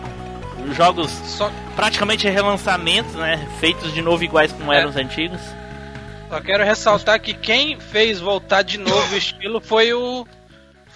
jogos 0.74 1.10
Só, 1.10 1.50
praticamente 1.74 2.28
relançamentos, 2.28 3.14
né? 3.14 3.48
Feitos 3.58 3.92
de 3.94 4.02
novo 4.02 4.22
iguais 4.22 4.52
como 4.52 4.72
É. 4.72 4.78
eram 4.78 4.90
os 4.90 4.96
antigos. 4.96 5.40
só 6.28 6.40
quero 6.40 6.62
ressaltar 6.64 7.18
que 7.20 7.32
quem 7.32 7.80
fez 7.80 8.20
voltar 8.20 8.62
de 8.62 8.76
novo 8.78 9.14
o 9.14 9.16
estilo 9.16 9.60
foi 9.60 9.92
o 9.94 10.26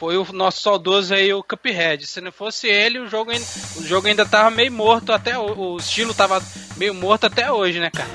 foi 0.05 0.19
o 0.19 0.27
nosso 0.35 0.61
saudoso 0.61 1.15
aí, 1.15 1.33
o 1.33 1.43
Cuphead. 1.43 2.07
Se 2.07 2.21
não 2.21 2.31
fosse 2.31 2.69
ele, 2.69 2.99
o 2.99 3.09
jogo 3.09 3.31
ainda, 3.31 3.47
o 3.77 3.83
jogo 3.83 4.07
ainda 4.07 4.27
tava 4.27 4.51
meio 4.51 4.71
morto 4.71 5.15
até 5.15 5.39
o, 5.39 5.73
o 5.73 5.77
estilo 5.79 6.13
tava 6.13 6.43
meio 6.77 6.93
morto 6.93 7.25
até 7.25 7.51
hoje, 7.51 7.81
né, 7.81 7.91
cara? 7.91 8.11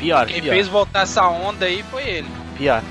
Pior, 0.00 0.26
Quem 0.26 0.42
pior. 0.42 0.52
fez 0.52 0.66
voltar 0.66 1.02
essa 1.02 1.28
onda 1.28 1.66
aí 1.66 1.84
foi 1.84 2.02
ele. 2.02 2.28
Pior. 2.56 2.82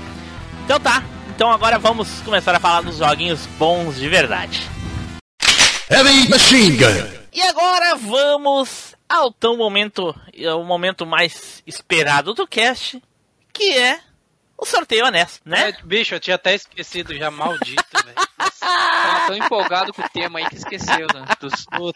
Então 0.64 0.80
tá. 0.80 1.04
Então 1.28 1.50
agora 1.52 1.78
vamos 1.78 2.20
começar 2.22 2.54
a 2.54 2.58
falar 2.58 2.80
dos 2.80 2.96
joguinhos 2.96 3.44
bons 3.58 3.96
de 3.96 4.08
verdade. 4.08 4.66
Heavy 5.90 6.26
Machine 6.30 6.76
Gun. 6.78 7.18
E 7.34 7.42
agora 7.42 7.96
vamos 7.96 8.94
ao 9.06 9.30
tão 9.30 9.58
momento, 9.58 10.14
o 10.56 10.64
momento 10.64 11.04
mais 11.04 11.62
esperado 11.66 12.32
do 12.32 12.46
cast, 12.46 13.02
que 13.52 13.76
é 13.76 14.00
o 14.58 14.66
sorteio 14.66 15.06
honesto, 15.06 15.40
né? 15.44 15.70
É, 15.70 15.72
bicho, 15.84 16.14
eu 16.14 16.20
tinha 16.20 16.36
até 16.36 16.54
esquecido 16.54 17.14
já, 17.16 17.30
maldito, 17.30 17.84
velho. 18.04 18.28
Tava 18.60 19.26
tão 19.28 19.36
empolgado 19.36 19.92
com 19.94 20.02
o 20.02 20.08
tema 20.08 20.40
aí 20.40 20.46
que 20.48 20.56
esqueceu, 20.56 21.06
né? 21.14 21.24
Dos, 21.40 21.52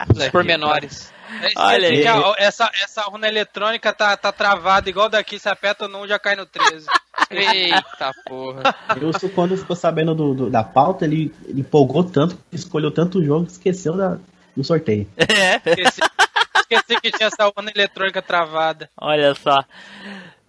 dos 0.09 0.29
pormenores. 0.31 1.13
É 1.43 1.51
Olha 1.57 1.89
aí, 1.89 2.05
essa, 2.39 2.71
essa 2.83 3.09
urna 3.11 3.27
eletrônica 3.29 3.93
tá, 3.93 4.17
tá 4.17 4.31
travada, 4.33 4.89
igual 4.89 5.09
daqui, 5.09 5.39
se 5.39 5.49
aperta 5.49 5.89
no 5.89 6.03
1 6.03 6.09
já 6.09 6.19
cai 6.19 6.37
no 6.37 6.47
13. 6.47 6.87
Eita 7.31 8.13
porra. 8.27 8.63
Wilson, 9.01 9.29
quando 9.31 9.57
ficou 9.57 9.75
sabendo 9.77 10.15
do, 10.15 10.35
do- 10.35 10.51
da 10.51 10.63
pauta, 10.63 11.05
ele, 11.05 11.35
ele 11.47 11.61
empolgou 11.61 12.05
tanto, 12.05 12.39
escolheu 12.53 12.91
tanto 12.91 13.23
jogo 13.25 13.47
que 13.47 13.53
esqueceu 13.53 13.97
da, 13.97 14.19
do 14.57 14.63
sorteio. 14.65 15.07
É, 15.19 15.57
Esqueci, 15.57 16.01
esqueci 16.57 17.01
que 17.01 17.11
tinha 17.13 17.27
essa 17.29 17.47
urna 17.55 17.71
eletrônica 17.75 18.23
travada. 18.23 18.89
olha 19.01 19.35
só. 19.35 19.65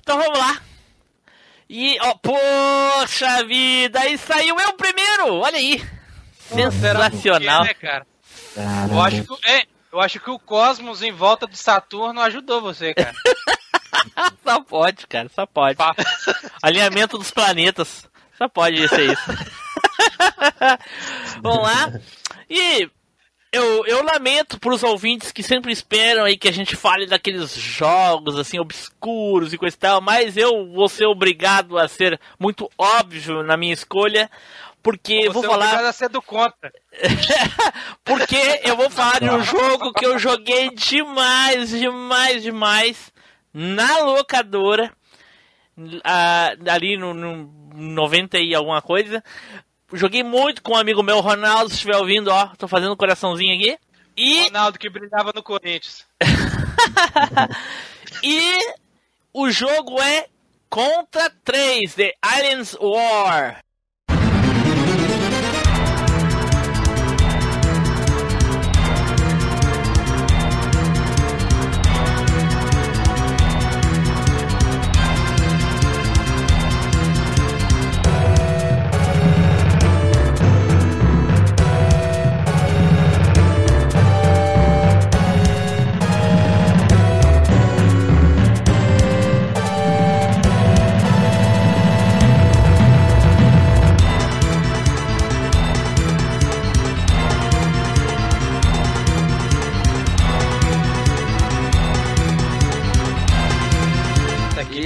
Então 0.01 0.17
vamos 0.17 0.37
lá. 0.39 0.57
E, 1.75 1.97
ó, 2.01 2.13
poxa 2.13 3.43
vida, 3.45 3.99
aí 3.99 4.15
saiu 4.15 4.59
eu 4.59 4.73
primeiro, 4.73 5.37
olha 5.37 5.57
aí. 5.57 5.83
Sensacional. 6.37 7.63
né, 7.63 7.73
cara? 7.73 8.05
Caramba. 8.53 8.93
Eu 8.93 9.01
acho, 9.01 9.23
que, 9.23 9.49
é, 9.49 9.65
eu 9.91 9.99
acho 9.99 10.19
que 10.19 10.29
o 10.29 10.37
Cosmos 10.37 11.01
em 11.01 11.11
volta 11.11 11.47
de 11.47 11.57
Saturno 11.57 12.21
ajudou 12.21 12.61
você, 12.61 12.93
cara. 12.93 13.15
Só 14.45 14.61
pode, 14.61 15.07
cara, 15.07 15.29
só 15.33 15.47
pode. 15.47 15.79
Alinhamento 16.61 17.17
dos 17.17 17.31
planetas. 17.31 18.07
Só 18.37 18.47
pode 18.47 18.87
ser 18.89 19.13
isso. 19.13 19.31
Vamos 21.41 21.63
lá. 21.63 21.99
E 22.49 22.87
eu, 23.53 23.85
eu 23.85 24.03
lamento 24.03 24.59
pros 24.59 24.83
ouvintes 24.83 25.31
que 25.31 25.43
sempre 25.43 25.71
esperam 25.71 26.25
aí 26.25 26.35
que 26.35 26.49
a 26.49 26.51
gente 26.51 26.75
fale 26.75 27.05
daqueles 27.05 27.53
jogos 27.53 28.37
assim 28.37 28.57
obscuros 28.57 29.53
e 29.53 29.57
coisa 29.59 29.75
e 29.75 29.79
tal, 29.79 30.01
mas 30.01 30.35
eu 30.35 30.71
vou 30.73 30.89
ser 30.89 31.05
obrigado 31.05 31.77
a 31.77 31.87
ser 31.87 32.19
muito 32.39 32.67
óbvio 32.75 33.43
na 33.43 33.55
minha 33.55 33.73
escolha, 33.73 34.29
porque 34.81 35.27
Você 35.27 35.29
vou 35.29 35.43
é 35.43 35.47
falar 35.47 35.65
obrigado 35.65 35.85
a 35.85 35.93
ser 35.93 36.09
do 36.09 36.21
contra. 36.21 36.73
porque 38.03 38.61
eu 38.63 38.75
vou 38.75 38.89
falar 38.89 39.19
de 39.19 39.29
um 39.29 39.43
jogo 39.43 39.93
que 39.93 40.05
eu 40.05 40.17
joguei 40.17 40.71
demais, 40.71 41.69
demais, 41.69 42.41
demais 42.41 43.13
na 43.53 43.99
locadora. 43.99 44.91
ali 46.65 46.97
no, 46.97 47.13
no 47.13 47.63
90 47.75 48.39
e 48.39 48.55
alguma 48.55 48.81
coisa. 48.81 49.23
Joguei 49.93 50.23
muito 50.23 50.61
com 50.61 50.73
um 50.73 50.77
amigo 50.77 51.03
meu, 51.03 51.19
Ronaldo, 51.19 51.69
se 51.69 51.75
estiver 51.75 51.97
ouvindo, 51.97 52.29
ó, 52.29 52.47
tô 52.57 52.67
fazendo 52.67 52.93
um 52.93 52.97
coraçãozinho 52.97 53.55
aqui. 53.55 53.77
E, 54.17 54.43
Ronaldo 54.43 54.77
que 54.77 54.89
brilhava 54.89 55.31
no 55.33 55.41
Corinthians. 55.41 56.05
e 58.23 58.59
o 59.33 59.49
jogo 59.49 59.99
é 60.01 60.27
Contra 60.69 61.29
3, 61.43 61.93
The 61.93 62.13
Aliens 62.21 62.75
War. 62.79 63.62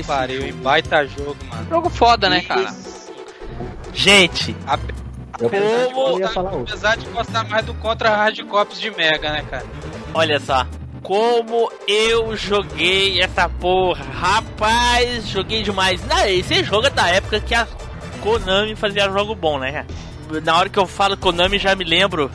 Pariu, 0.07 0.43
hein? 0.45 0.53
Baita 0.53 1.05
jogo, 1.05 1.35
mano. 1.49 1.67
Jogo 1.69 1.89
foda, 1.89 2.29
né, 2.29 2.41
cara? 2.41 2.73
Gente, 3.93 4.55
Eu 5.39 5.49
Como- 5.49 5.63
eu 5.63 5.95
outro. 5.97 6.61
Apesar 6.67 6.97
de 6.97 7.05
gostar 7.07 7.43
mais 7.47 7.63
do 7.65 7.73
Contra 7.75 8.09
Hard 8.15 8.39
Cops 8.45 8.79
de 8.79 8.89
Mega, 8.89 9.31
né, 9.31 9.43
cara? 9.47 9.65
Olha 10.13 10.39
só, 10.39 10.65
como 11.03 11.71
eu 11.87 12.35
joguei 12.35 13.21
essa 13.21 13.47
porra. 13.47 14.03
Rapaz, 14.13 15.27
joguei 15.27 15.61
demais. 15.61 16.03
Não, 16.07 16.25
esse 16.25 16.63
jogo 16.63 16.87
é 16.87 16.89
da 16.89 17.07
época 17.09 17.39
que 17.39 17.53
a 17.53 17.67
Konami 18.21 18.75
fazia 18.75 19.09
jogo 19.11 19.35
bom, 19.35 19.59
né? 19.59 19.85
Na 20.43 20.57
hora 20.57 20.69
que 20.69 20.79
eu 20.79 20.87
falo 20.87 21.15
Konami, 21.15 21.59
já 21.59 21.75
me 21.75 21.83
lembro 21.83 22.31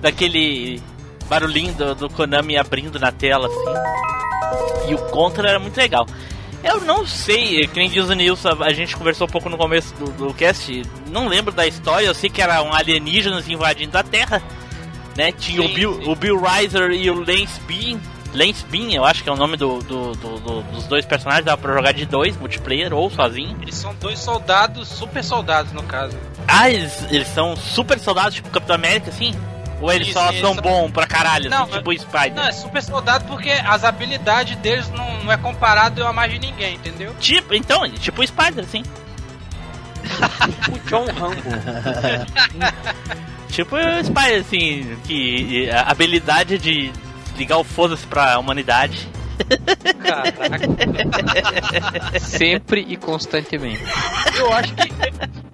daquele 0.00 0.82
barulhinho 1.28 1.74
do, 1.74 1.94
do 1.94 2.08
Konami 2.10 2.56
abrindo 2.56 2.98
na 2.98 3.12
tela, 3.12 3.46
assim. 3.48 4.90
E 4.90 4.94
o 4.94 4.98
Contra 4.98 5.50
era 5.50 5.58
muito 5.58 5.76
legal. 5.76 6.06
Eu 6.62 6.80
não 6.80 7.06
sei, 7.06 7.66
que 7.68 7.78
nem 7.78 7.88
diz 7.88 8.08
o 8.08 8.12
Nilson, 8.14 8.62
a 8.62 8.72
gente 8.72 8.96
conversou 8.96 9.26
um 9.26 9.30
pouco 9.30 9.48
no 9.48 9.56
começo 9.56 9.94
do, 9.94 10.10
do 10.10 10.34
cast, 10.34 10.82
não 11.08 11.28
lembro 11.28 11.52
da 11.52 11.66
história, 11.66 12.06
eu 12.06 12.14
sei 12.14 12.28
que 12.28 12.42
era 12.42 12.60
um 12.62 12.72
alienígenas 12.74 13.48
invadindo 13.48 13.96
a 13.96 14.02
Terra, 14.02 14.42
né? 15.16 15.30
Tinha 15.32 15.62
o 15.62 15.68
Sim, 15.68 15.74
Bill, 15.74 16.02
sim. 16.02 16.10
o 16.10 16.16
Bill 16.16 16.40
Reiser 16.40 16.90
e 16.90 17.08
o 17.10 17.14
Lance 17.20 17.60
Bean. 17.66 17.98
Lance 18.34 18.64
Bean, 18.66 18.90
eu 18.92 19.04
acho 19.04 19.22
que 19.22 19.28
é 19.30 19.32
o 19.32 19.36
nome 19.36 19.56
do, 19.56 19.78
do- 19.78 20.12
do- 20.12 20.38
do- 20.40 20.62
dos 20.64 20.84
dois 20.86 21.06
personagens, 21.06 21.44
dava 21.46 21.62
pra 21.62 21.72
jogar 21.74 21.92
de 21.92 22.04
dois, 22.04 22.36
multiplayer 22.36 22.92
ou 22.92 23.08
sozinho. 23.08 23.56
Eles 23.62 23.74
são 23.76 23.94
dois 23.94 24.18
soldados, 24.18 24.86
super 24.88 25.24
soldados 25.24 25.72
no 25.72 25.82
caso. 25.84 26.16
Ah, 26.46 26.68
eles, 26.68 27.06
eles 27.10 27.28
são 27.28 27.56
super 27.56 27.98
soldados, 27.98 28.34
tipo 28.34 28.50
Capitão 28.50 28.74
América, 28.76 29.08
assim? 29.10 29.32
Ou 29.80 29.92
eles 29.92 30.08
Isso, 30.08 30.18
só 30.18 30.28
eles 30.30 30.40
são 30.40 30.54
são- 30.54 30.62
bons 30.62 30.90
pra 30.90 31.06
caralho, 31.06 31.48
Não, 31.48 31.62
assim, 31.62 31.72
tipo 31.72 31.90
o 31.90 31.98
Spider? 31.98 32.34
Não, 32.34 32.46
é 32.48 32.52
super 32.52 32.82
soldado 32.82 33.24
porque 33.26 33.50
as 33.50 33.84
habilidades 33.84 34.56
deles 34.56 34.88
não, 34.90 35.24
não 35.24 35.32
é 35.32 35.36
comparado 35.36 36.04
a 36.04 36.12
mais 36.12 36.32
de 36.32 36.38
ninguém, 36.40 36.74
entendeu? 36.74 37.14
Tipo, 37.20 37.54
então, 37.54 37.88
tipo 37.92 38.20
o 38.22 38.26
Spider, 38.26 38.64
assim. 38.64 38.82
O 40.72 40.78
John 40.88 41.04
Rambo. 41.06 41.42
Tipo 43.50 43.76
o 43.76 44.00
Spy, 44.00 44.34
assim, 44.40 44.96
que 45.04 45.70
a 45.70 45.82
habilidade 45.90 46.58
de 46.58 46.92
ligar 47.36 47.58
o 47.58 47.64
foda-se 47.64 48.06
pra 48.06 48.38
humanidade. 48.38 49.08
Caraca. 50.02 50.68
Sempre 52.20 52.84
e 52.88 52.96
constantemente. 52.96 53.82
Eu 54.36 54.52
acho 54.52 54.74
que 54.74 54.92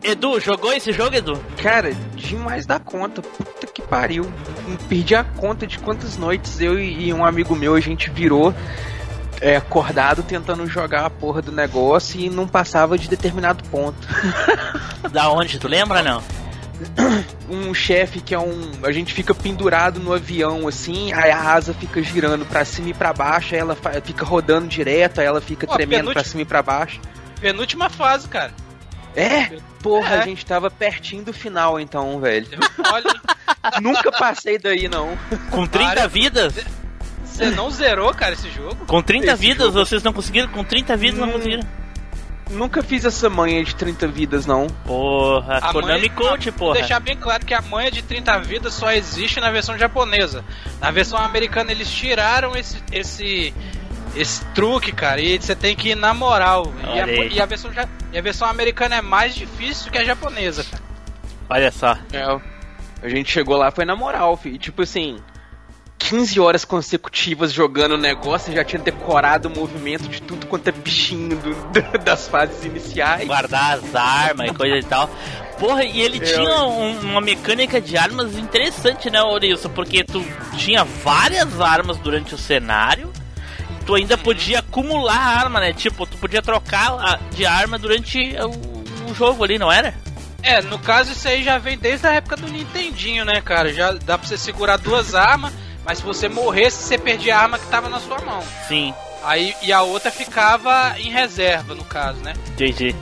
Edu, 0.03 0.38
jogou 0.38 0.73
esse 0.73 0.92
jogo, 0.92 1.16
Edu? 1.16 1.40
Cara, 1.62 1.94
demais 2.14 2.66
da 2.66 2.79
conta. 2.79 3.23
Puta 3.23 3.66
que 3.66 3.83
pariu. 3.83 4.31
Perdi 4.88 5.14
a 5.14 5.25
conta 5.25 5.66
de 5.66 5.79
quantas 5.79 6.16
noites 6.16 6.61
eu 6.61 6.79
e 6.79 7.12
um 7.12 7.25
amigo 7.25 7.57
meu 7.57 7.75
a 7.75 7.81
gente 7.81 8.11
virou 8.11 8.55
é, 9.40 9.57
acordado 9.57 10.23
tentando 10.23 10.66
jogar 10.66 11.05
a 11.05 11.11
porra 11.11 11.42
do 11.42 11.53
negócio 11.53 12.20
e 12.20 12.31
não 12.31 12.47
passava 12.47 12.99
de 12.99 13.09
determinado 13.09 13.64
ponto. 13.64 13.97
Da 15.11 15.31
onde? 15.31 15.59
Tu 15.59 15.68
lembra 15.68 16.03
não? 16.03 16.23
Um 17.49 17.75
chefe 17.75 18.21
que 18.21 18.35
é 18.35 18.39
um. 18.39 18.73
A 18.83 18.91
gente 18.91 19.13
fica 19.13 19.35
pendurado 19.35 20.01
no 20.01 20.13
avião 20.13 20.67
assim, 20.67 21.13
aí 21.13 21.31
a 21.31 21.53
asa 21.53 21.75
fica 21.75 22.03
girando 22.03 22.45
pra 22.47 22.65
cima 22.65 22.89
e 22.89 22.95
pra 22.95 23.13
baixo, 23.13 23.55
aí 23.55 23.61
ela 23.61 23.77
fica 24.03 24.25
rodando 24.25 24.67
direto, 24.67 25.21
aí 25.21 25.27
ela 25.27 25.41
fica 25.41 25.67
Pô, 25.67 25.75
tremendo 25.75 26.11
pra 26.13 26.25
cima 26.25 26.43
e 26.43 26.45
pra 26.45 26.63
baixo. 26.63 27.01
penúltima 27.41 27.91
fase, 27.91 28.27
cara. 28.29 28.53
É? 29.15 29.51
Porra, 29.83 30.17
É. 30.17 30.21
a 30.21 30.25
gente 30.25 30.45
tava 30.45 30.71
pertinho 30.71 31.23
do 31.23 31.33
final 31.33 31.79
então, 31.79 32.19
velho. 32.19 32.49
Olha, 32.93 33.15
Nunca 33.81 34.11
passei 34.11 34.59
daí 34.59 34.89
não. 34.89 35.17
Com 35.51 35.67
30 35.67 35.95
Para. 35.95 36.07
vidas? 36.09 36.55
você 37.25 37.51
não 37.51 37.71
zerou, 37.71 38.13
cara, 38.15 38.33
esse 38.35 38.49
jogo? 38.51 38.87
Com 38.87 39.03
30 39.03 39.27
Esse 39.33 39.37
vidas, 39.37 39.67
jogo- 39.67 39.79
vocês 39.87 40.03
não 40.03 40.13
conseguiram? 40.13 40.49
Com 40.49 40.65
30 40.65 40.97
vidas 40.97 41.19
não 41.21 41.29
Hum. 41.29 41.33
conseguiram? 41.33 41.63
Nunca 42.51 42.83
fiz 42.83 43.05
essa 43.05 43.31
manha 43.31 43.65
de 43.65 43.75
30 43.75 44.07
vidas 44.09 44.45
não. 44.47 44.67
Porra, 44.85 45.59
A 45.59 45.73
Konami 45.73 46.01
mãe- 46.01 46.09
Coach, 46.11 46.51
Vou 46.51 46.59
porra. 46.59 46.75
deixar 46.81 47.01
bem 47.01 47.17
claro 47.17 47.45
que 47.45 47.55
a 47.55 47.63
manha 47.63 47.91
de 47.91 48.03
30 48.03 48.39
vidas 48.39 48.75
só 48.75 48.93
existe 48.93 49.41
na 49.41 49.51
versão 49.51 49.79
japonesa. 49.79 50.45
Na 50.81 50.91
versão 50.91 51.19
americana 51.19 51.73
eles 51.73 51.91
tiraram 51.91 52.55
esse 52.57 52.83
esse 52.93 53.55
esse 54.15 54.45
truque, 54.55 54.93
cara, 54.93 55.21
e 55.21 55.39
você 55.41 55.57
tem 55.57 55.75
que 55.75 55.89
ir 55.91 55.95
na 55.97 56.15
moral. 56.15 56.73
E 56.95 57.01
a, 57.01 57.07
e 57.09 57.41
a 57.41 57.47
versão 57.47 57.73
ja- 57.73 57.89
e 58.13 58.19
a 58.19 58.23
versão 58.23 58.47
americana 58.49 58.97
é 58.97 59.01
mais 59.03 59.35
difícil 59.35 59.91
que 59.91 59.99
a 59.99 60.05
japonesa, 60.05 60.63
cara. 60.65 60.83
Olha 61.51 61.73
só. 61.73 61.97
É, 62.13 62.23
a 63.03 63.09
gente 63.09 63.31
chegou 63.33 63.57
lá, 63.57 63.71
foi 63.73 63.85
na 63.85 63.97
moral, 63.97 64.37
filho. 64.37 64.59
Tipo 64.59 64.83
assim, 64.83 65.17
15 66.09 66.38
horas 66.38 66.64
consecutivas 66.64 67.53
jogando 67.53 67.93
o 67.93 67.99
negócio, 67.99 68.51
eu 68.51 68.57
já 68.57 68.64
tinha 68.64 68.81
decorado 68.83 69.49
o 69.49 69.51
movimento 69.51 70.07
de 70.09 70.21
tudo 70.21 70.47
quanto 70.47 70.69
é 70.69 70.73
bichinho 70.73 71.37
do- 71.37 71.99
das 72.05 72.29
fases 72.29 72.62
iniciais. 72.64 73.27
Guardar 73.27 73.79
as 73.79 73.95
armas 73.95 74.51
e 74.51 74.55
coisa 74.55 74.77
e 74.77 74.83
tal. 74.83 75.09
Porra, 75.59 75.83
e 75.85 76.01
ele 76.03 76.19
Eu- 76.19 76.25
tinha 76.25 76.62
um- 76.64 77.01
uma 77.11 77.21
mecânica 77.23 77.81
de 77.81 77.97
armas 77.97 78.37
interessante, 78.37 79.09
né, 79.09 79.23
Orilson? 79.23 79.71
Porque 79.71 80.05
tu 80.05 80.23
tinha 80.59 80.85
várias 80.85 81.59
armas 81.61 81.97
durante 81.99 82.35
o 82.35 82.38
cenário. 82.38 83.11
Tu 83.87 83.95
ainda 83.95 84.19
podia 84.19 84.59
acumular 84.59 85.17
arma, 85.17 85.61
né? 85.61 85.73
Tipo, 85.73 86.07
tu 86.07 86.17
podia 86.19 86.43
trocar 86.43 86.93
a- 86.93 87.19
de 87.35 87.47
arma 87.47 87.79
durante 87.79 88.35
o, 88.40 89.11
o 89.11 89.14
jogo 89.14 89.43
ali, 89.45 89.59
não 89.59 89.71
era? 89.73 89.95
É, 90.43 90.61
no 90.61 90.79
caso 90.79 91.12
isso 91.12 91.27
aí 91.27 91.43
já 91.43 91.57
vem 91.57 91.79
desde 91.79 92.07
a 92.07 92.12
época 92.12 92.37
do 92.37 92.47
Nintendinho, 92.47 93.25
né, 93.25 93.40
cara? 93.40 93.73
Já 93.73 93.93
dá 93.93 94.19
pra 94.19 94.27
você 94.29 94.37
segurar 94.37 94.77
duas 94.77 95.14
armas, 95.14 95.53
mas 95.85 95.99
se 95.99 96.05
você 96.05 96.29
morresse, 96.29 96.83
você 96.83 96.99
perdia 96.99 97.37
a 97.37 97.42
arma 97.42 97.59
que 97.59 97.66
tava 97.66 97.88
na 97.88 98.01
sua 98.01 98.18
mão. 98.20 98.42
Sim, 98.68 98.94
Aí 99.27 99.57
e 99.62 99.73
a 99.73 99.81
outra 99.81 100.11
ficava 100.11 100.94
em 100.99 101.09
reserva, 101.11 101.75
no 101.75 101.83
caso, 101.85 102.18
né? 102.20 102.35
GG. 102.59 102.94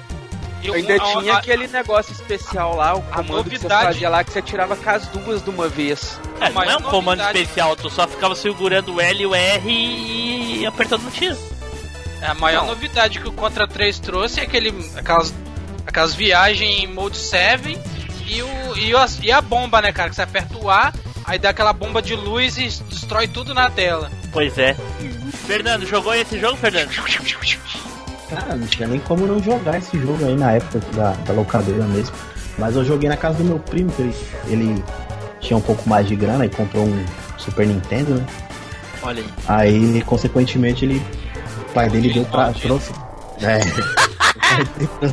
E 0.63 0.71
um- 0.71 0.75
Ainda 0.75 0.95
a- 0.95 1.01
tinha 1.01 1.35
a- 1.35 1.39
aquele 1.39 1.67
negócio 1.67 2.13
especial 2.13 2.77
lá, 2.77 2.95
o 2.95 3.03
comando 3.03 3.51
que 3.51 3.57
você 3.59 3.65
novidade- 3.65 3.85
fazia 3.87 4.09
lá, 4.09 4.23
que 4.23 4.31
você 4.31 4.41
tirava 4.41 4.77
com 4.77 4.89
as 4.89 5.05
duas 5.09 5.43
de 5.43 5.51
uma 5.51 5.69
vez. 5.69 6.21
É, 6.41 6.45
não 6.47 6.53
Mas 6.55 6.71
é 6.71 6.77
um 6.77 6.83
comando 6.83 7.19
novidade- 7.19 7.41
especial, 7.41 7.75
tu 7.75 7.91
só 7.91 8.07
ficava 8.07 8.37
segurando 8.37 8.95
o 8.95 9.01
L 9.01 9.21
e 9.21 9.27
o 9.27 9.35
R 9.35 9.69
e 10.61 10.65
apertando 10.65 11.03
no 11.03 11.11
tiro. 11.11 11.37
A 12.23 12.35
maior 12.35 12.61
Não. 12.61 12.69
novidade 12.69 13.19
que 13.19 13.29
o 13.29 13.33
Contra 13.33 13.67
3 13.67 13.99
trouxe 13.99 14.39
é 14.39 14.45
aquele, 14.45 14.73
aquelas, 14.95 15.35
aquelas 15.85 16.15
viagens 16.15 16.85
em 16.85 16.87
mode 16.87 17.17
7 17.17 17.77
e, 18.29 18.41
o, 18.43 18.77
e, 18.79 18.95
as- 18.95 19.19
e 19.21 19.33
a 19.33 19.41
bomba, 19.41 19.83
né, 19.83 19.91
cara? 19.93 20.09
Que 20.09 20.15
você 20.15 20.23
aperta 20.23 20.57
o 20.57 20.71
A, 20.71 20.93
aí 21.33 21.39
dá 21.39 21.49
aquela 21.49 21.73
bomba 21.73 22.03
de 22.03 22.15
luz 22.15 22.59
e 22.59 22.69
destrói 22.91 23.27
tudo 23.27 23.55
na 23.55 23.71
tela. 23.71 24.11
Pois 24.31 24.59
é. 24.59 24.77
Fernando, 25.47 25.87
jogou 25.87 26.15
esse 26.15 26.39
jogo, 26.39 26.57
Fernando? 26.59 26.91
Cara, 28.29 28.55
não 28.55 28.67
tinha 28.67 28.87
nem 28.87 29.01
como 29.01 29.27
não 29.27 29.43
jogar 29.43 29.79
esse 29.79 29.99
jogo 29.99 30.23
aí 30.25 30.37
na 30.37 30.53
época 30.53 30.81
da, 30.95 31.13
da 31.13 31.33
locadora 31.33 31.85
mesmo. 31.85 32.15
Mas 32.59 32.77
eu 32.77 32.85
joguei 32.85 33.09
na 33.09 33.17
casa 33.17 33.39
do 33.39 33.45
meu 33.45 33.59
primo, 33.59 33.91
que 33.93 34.03
ele, 34.03 34.15
ele 34.47 34.85
tinha 35.41 35.57
um 35.57 35.61
pouco 35.63 35.89
mais 35.89 36.07
de 36.07 36.15
grana 36.15 36.45
e 36.45 36.51
comprou 36.51 36.85
um 36.85 37.05
Super 37.39 37.67
Nintendo, 37.67 38.15
né? 38.15 38.27
Olha 39.03 39.23
aí. 39.23 39.31
Aí, 39.49 40.03
consequentemente, 40.03 40.85
ele. 40.85 41.03
O 41.71 41.73
pai 41.73 41.89
dele 41.89 42.13
deu 42.13 42.27
pra. 42.27 42.53
trouxe. 42.53 42.93
É. 43.41 43.59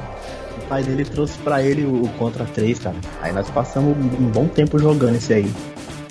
o, 0.58 0.68
pai 0.68 0.84
dele, 0.84 1.06
trouxe 1.06 1.38
pra 1.40 1.64
ele 1.64 1.86
o, 1.86 2.04
o 2.04 2.10
Contra 2.20 2.44
3, 2.44 2.78
cara. 2.78 2.96
Aí 3.22 3.32
nós 3.32 3.50
passamos 3.50 3.96
um 3.98 4.28
bom 4.28 4.48
tempo 4.48 4.78
jogando 4.78 5.16
esse 5.16 5.34
aí. 5.34 5.52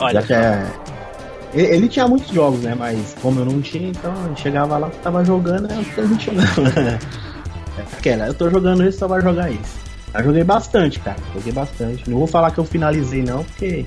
Olha 0.01 0.21
Já 0.21 0.27
que 0.27 0.33
é. 0.33 0.67
Ele, 1.55 1.89
tinha 1.89 2.07
muitos 2.07 2.31
jogos, 2.31 2.61
né? 2.61 2.75
Mas 2.75 3.17
como 3.23 3.41
eu 3.41 3.45
não 3.45 3.61
tinha, 3.61 3.89
então 3.89 4.13
eu 4.29 4.37
chegava 4.37 4.77
lá, 4.77 4.91
tava 5.03 5.25
jogando, 5.25 5.71
aí 5.71 5.87
eu 5.97 6.09
gente 6.09 6.27
jogando. 6.27 6.99
É 7.79 7.83
Aquela, 7.97 8.27
eu 8.27 8.35
tô 8.35 8.51
jogando 8.51 8.85
isso, 8.85 8.99
só 8.99 9.07
vai 9.07 9.21
jogar 9.21 9.53
isso. 9.53 9.77
Eu 10.13 10.25
joguei 10.25 10.43
bastante, 10.43 10.99
cara. 10.99 11.17
Joguei 11.33 11.53
bastante. 11.53 12.11
Não 12.11 12.19
vou 12.19 12.27
falar 12.27 12.51
que 12.51 12.59
eu 12.59 12.65
finalizei, 12.65 13.23
não, 13.23 13.45
porque. 13.45 13.87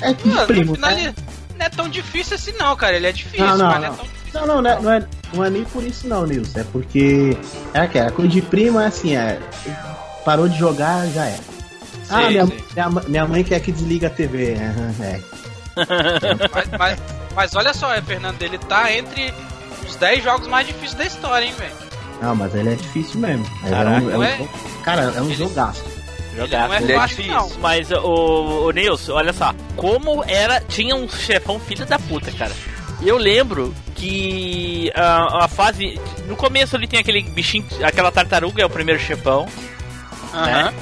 É 0.00 0.14
de 0.14 0.28
Mano, 0.28 0.46
primo, 0.46 0.74
final 0.74 0.90
né? 0.90 1.04
ele 1.04 1.14
não 1.58 1.66
é 1.66 1.68
tão 1.68 1.88
difícil 1.88 2.36
assim 2.36 2.52
não, 2.58 2.74
cara. 2.76 2.96
Ele 2.96 3.06
é 3.06 3.12
difícil, 3.12 3.44
Não, 3.44 3.58
não, 3.58 3.66
mas 3.66 3.74
não, 3.74 3.80
não. 3.80 3.94
é 3.94 3.96
tão 3.96 4.06
difícil. 4.06 4.40
Não, 4.40 4.46
não, 4.46 4.62
não 4.62 4.70
é, 4.70 4.80
não, 4.80 4.92
é, 4.92 5.06
não 5.34 5.44
é 5.44 5.50
nem 5.50 5.64
por 5.64 5.82
isso 5.82 6.08
não, 6.08 6.26
Nilson. 6.26 6.60
É 6.60 6.64
porque. 6.64 7.36
É 7.74 7.80
aquela, 7.80 8.10
coisa 8.10 8.30
de 8.30 8.40
primo 8.40 8.80
é 8.80 8.86
assim, 8.86 9.14
é. 9.14 9.38
Parou 10.24 10.48
de 10.48 10.58
jogar, 10.58 11.06
já 11.08 11.26
é. 11.26 11.38
Ah, 12.10 12.22
Sim, 12.22 12.28
minha, 12.28 12.46
sim. 12.46 12.64
minha, 12.74 12.88
minha 13.08 13.26
mãe 13.26 13.44
quer 13.44 13.60
que 13.60 13.72
desliga 13.72 14.06
a 14.06 14.10
TV. 14.10 14.54
aham, 14.54 14.94
é. 15.04 15.20
Mas, 16.52 16.68
mas, 16.76 16.98
mas 17.36 17.54
olha 17.54 17.72
só, 17.72 17.94
é, 17.94 18.02
Fernando, 18.02 18.42
ele 18.42 18.58
tá 18.58 18.92
entre 18.92 19.32
os 19.86 19.94
10 19.94 20.24
jogos 20.24 20.48
mais 20.48 20.66
difíceis 20.66 20.94
da 20.94 21.04
história, 21.04 21.46
hein, 21.46 21.54
velho. 21.56 21.72
Não, 22.20 22.34
mas 22.34 22.52
ele 22.52 22.70
é 22.72 22.74
difícil 22.74 23.20
mesmo. 23.20 23.46
Caraca, 23.60 23.98
é 23.98 24.00
um, 24.00 24.10
é 24.10 24.18
um 24.18 24.24
é? 24.24 24.48
cara, 24.82 25.02
é 25.16 25.20
um 25.22 25.26
Ele- 25.26 25.34
jogaço. 25.36 25.84
Jogar. 26.36 26.66
Não 26.68 26.74
é 26.74 26.82
Ele 26.82 26.92
é 26.92 26.96
fácil, 26.96 27.16
difícil. 27.18 27.36
não. 27.36 27.50
Mas 27.60 27.90
o, 27.92 28.66
o 28.66 28.70
Nilson, 28.72 29.12
olha 29.12 29.32
só, 29.32 29.54
como 29.76 30.24
era. 30.26 30.60
Tinha 30.62 30.96
um 30.96 31.08
chefão 31.08 31.60
filho 31.60 31.86
da 31.86 31.96
puta, 31.98 32.32
cara. 32.32 32.52
Eu 33.00 33.16
lembro 33.16 33.72
que 33.94 34.90
a, 34.96 35.44
a 35.44 35.48
fase. 35.48 36.00
No 36.26 36.34
começo 36.34 36.74
ali 36.74 36.88
tem 36.88 36.98
aquele 36.98 37.22
bichinho, 37.22 37.64
aquela 37.84 38.10
tartaruga 38.10 38.62
é 38.62 38.66
o 38.66 38.70
primeiro 38.70 39.00
chefão. 39.00 39.46
Aham. 40.34 40.72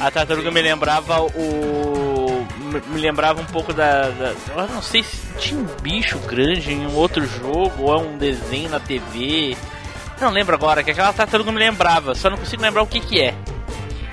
A 0.00 0.10
tartaruga 0.10 0.50
me 0.50 0.60
lembrava 0.62 1.20
o. 1.22 2.46
me- 2.90 3.00
lembrava 3.00 3.40
um 3.40 3.44
pouco 3.44 3.72
da, 3.72 4.08
da. 4.10 4.32
Eu 4.56 4.68
não 4.68 4.82
sei 4.82 5.02
se 5.02 5.20
tinha 5.38 5.60
um 5.60 5.66
bicho 5.80 6.18
grande 6.20 6.72
em 6.72 6.86
um 6.86 6.94
outro 6.96 7.24
jogo 7.26 7.82
ou 7.84 7.94
é 7.94 7.98
um 7.98 8.16
desenho 8.18 8.68
na 8.70 8.80
TV. 8.80 9.56
Eu 10.20 10.26
não 10.26 10.32
lembro 10.32 10.54
agora, 10.54 10.82
que 10.82 10.90
aquela 10.90 11.12
tartaruga 11.12 11.52
me 11.52 11.58
lembrava, 11.58 12.14
só 12.14 12.30
não 12.30 12.36
consigo 12.36 12.62
lembrar 12.62 12.82
o 12.82 12.86
que 12.86 13.00
que 13.00 13.20
é. 13.20 13.34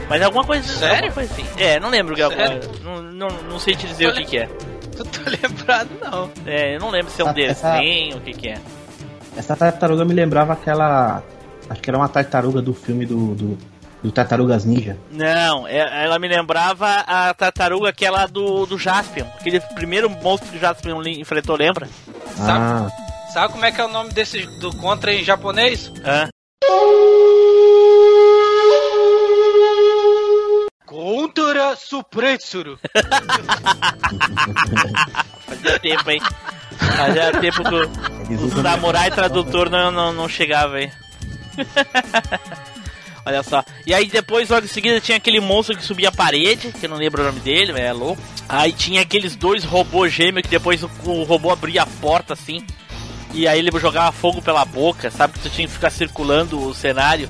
Mas 0.09 0.21
alguma 0.21 0.43
coisa, 0.43 0.67
Sério? 0.67 0.95
alguma 0.95 1.11
coisa 1.13 1.33
assim. 1.33 1.45
É, 1.57 1.79
não 1.79 1.89
lembro. 1.89 2.15
Sério? 2.15 2.59
Não, 2.83 3.01
não, 3.01 3.27
não 3.49 3.59
sei 3.59 3.75
te 3.75 3.87
dizer 3.87 4.07
o 4.09 4.13
que 4.13 4.25
que 4.25 4.37
é. 4.39 4.49
Não 4.97 5.05
tô 5.05 5.21
lembrado, 5.29 5.89
não. 6.01 6.31
É, 6.45 6.75
eu 6.75 6.79
não 6.79 6.89
lembro 6.89 7.11
se 7.11 7.21
é 7.21 7.25
um 7.25 7.29
Essa- 7.29 7.41
essa- 7.41 7.71
desenho, 7.77 8.17
o 8.17 8.21
que 8.21 8.33
que 8.33 8.49
é. 8.49 8.57
Essa 9.37 9.55
tartaruga 9.55 10.03
me 10.03 10.13
lembrava 10.13 10.53
aquela. 10.53 11.23
Acho 11.69 11.81
que 11.81 11.89
era 11.89 11.97
uma 11.97 12.09
tartaruga 12.09 12.61
do 12.61 12.73
filme 12.73 13.05
do, 13.05 13.35
do, 13.35 13.57
do 14.03 14.11
Tartarugas 14.11 14.63
Ninja. 14.65 14.97
Não, 15.11 15.67
é- 15.67 16.03
ela 16.05 16.17
me 16.19 16.27
lembrava 16.27 16.87
a 17.05 17.33
tartaruga 17.33 17.89
aquela 17.89 18.25
do, 18.27 18.65
do 18.65 18.77
Jaspion. 18.77 19.25
Aquele 19.39 19.59
primeiro 19.59 20.09
monstro 20.09 20.49
que 20.49 20.57
o 20.57 20.59
Jaspion 20.59 21.01
enfrentou, 21.05 21.55
lembra? 21.57 21.87
Sabe, 22.35 22.59
Ah, 22.59 22.87
sabe 23.33 23.51
como 23.53 23.65
é 23.65 23.71
que 23.71 23.81
é 23.81 23.85
o 23.85 23.89
nome 23.89 24.11
desse 24.11 24.45
do 24.59 24.73
Contra 24.77 25.13
em 25.13 25.23
japonês? 25.23 25.91
Hã? 26.05 26.29
Contra 30.85 31.75
Supretsuru. 31.75 32.79
Fazia 35.45 35.79
tempo, 35.79 36.09
hein? 36.11 36.21
Fazia 36.97 37.31
tempo 37.39 37.63
que 37.63 37.75
o, 37.75 37.83
eles 38.29 38.53
o. 38.53 38.61
Samurai 38.61 39.11
Tradutor 39.11 39.69
não, 39.69 39.91
não, 39.91 40.13
não 40.13 40.27
chegava 40.29 40.77
aí. 40.77 40.91
Olha 43.29 43.43
só. 43.43 43.63
E 43.85 43.93
aí 43.93 44.07
depois, 44.07 44.49
logo 44.49 44.65
em 44.65 44.67
seguida, 44.69 44.99
tinha 44.99 45.17
aquele 45.17 45.39
monstro 45.39 45.77
que 45.77 45.83
subia 45.83 46.09
a 46.09 46.11
parede, 46.11 46.71
que 46.71 46.85
eu 46.85 46.89
não 46.89 46.97
lembro 46.97 47.21
o 47.21 47.25
nome 47.25 47.39
dele, 47.41 47.71
mas 47.71 47.81
é 47.83 47.93
louco. 47.93 48.19
Aí 48.47 48.71
tinha 48.73 49.01
aqueles 49.01 49.35
dois 49.35 49.63
robôs 49.63 50.11
gêmeos 50.11 50.41
que 50.41 50.49
depois 50.49 50.81
o, 50.83 50.89
o 51.05 51.23
robô 51.23 51.51
abria 51.51 51.83
a 51.83 51.85
porta 51.85 52.33
assim. 52.33 52.65
E 53.33 53.47
aí 53.47 53.59
ele 53.59 53.69
jogava 53.79 54.11
fogo 54.11 54.41
pela 54.41 54.65
boca, 54.65 55.11
sabe? 55.11 55.33
Que 55.33 55.39
tu 55.41 55.49
tinha 55.51 55.67
que 55.67 55.73
ficar 55.73 55.91
circulando 55.91 56.59
o 56.59 56.73
cenário. 56.73 57.29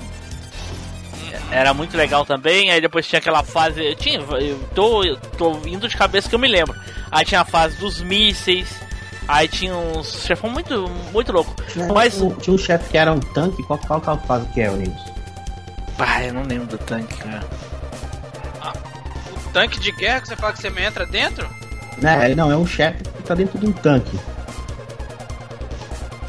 Era 1.50 1.74
muito 1.74 1.96
legal 1.96 2.24
também. 2.24 2.70
Aí 2.70 2.80
depois 2.80 3.06
tinha 3.06 3.18
aquela 3.18 3.42
fase. 3.42 3.84
Eu 3.84 3.94
tinha, 3.96 4.18
eu 4.18 4.58
tô, 4.74 5.04
eu 5.04 5.16
tô 5.36 5.58
indo 5.66 5.86
de 5.88 5.96
cabeça 5.96 6.28
que 6.28 6.34
eu 6.34 6.38
me 6.38 6.48
lembro. 6.48 6.74
Aí 7.10 7.24
tinha 7.24 7.40
a 7.40 7.44
fase 7.44 7.76
dos 7.76 8.00
mísseis. 8.00 8.68
Aí 9.28 9.46
tinha 9.48 9.76
uns 9.76 10.24
chefão 10.24 10.48
muito, 10.50 10.88
muito 11.12 11.30
louco. 11.32 11.54
Mas. 11.92 12.14
Tinha 12.14 12.26
um- 12.26 12.34
Tinha 12.34 12.54
um 12.54 12.58
chefe 12.58 12.90
que 12.90 12.96
era 12.96 13.12
um 13.12 13.20
tanque. 13.20 13.62
Qual, 13.64 13.78
qual, 13.78 14.00
qual 14.00 14.18
fase 14.26 14.46
que 14.54 14.60
é, 14.60 14.70
o 14.70 14.76
Pai, 16.00 16.30
eu 16.30 16.32
não 16.32 16.44
lembro 16.44 16.66
do 16.66 16.78
tanque, 16.78 17.14
cara. 17.18 17.44
O 19.36 19.52
tanque 19.52 19.78
de 19.78 19.92
guerra 19.92 20.22
que 20.22 20.28
você 20.28 20.36
fala 20.36 20.54
que 20.54 20.58
você 20.60 20.70
me 20.70 20.80
entra 20.82 21.04
dentro? 21.04 21.46
Né, 21.98 22.34
não, 22.34 22.50
é 22.50 22.56
um 22.56 22.66
chefe 22.66 23.02
que 23.04 23.22
tá 23.22 23.34
dentro 23.34 23.58
de 23.58 23.66
um 23.66 23.72
tanque. 23.72 24.18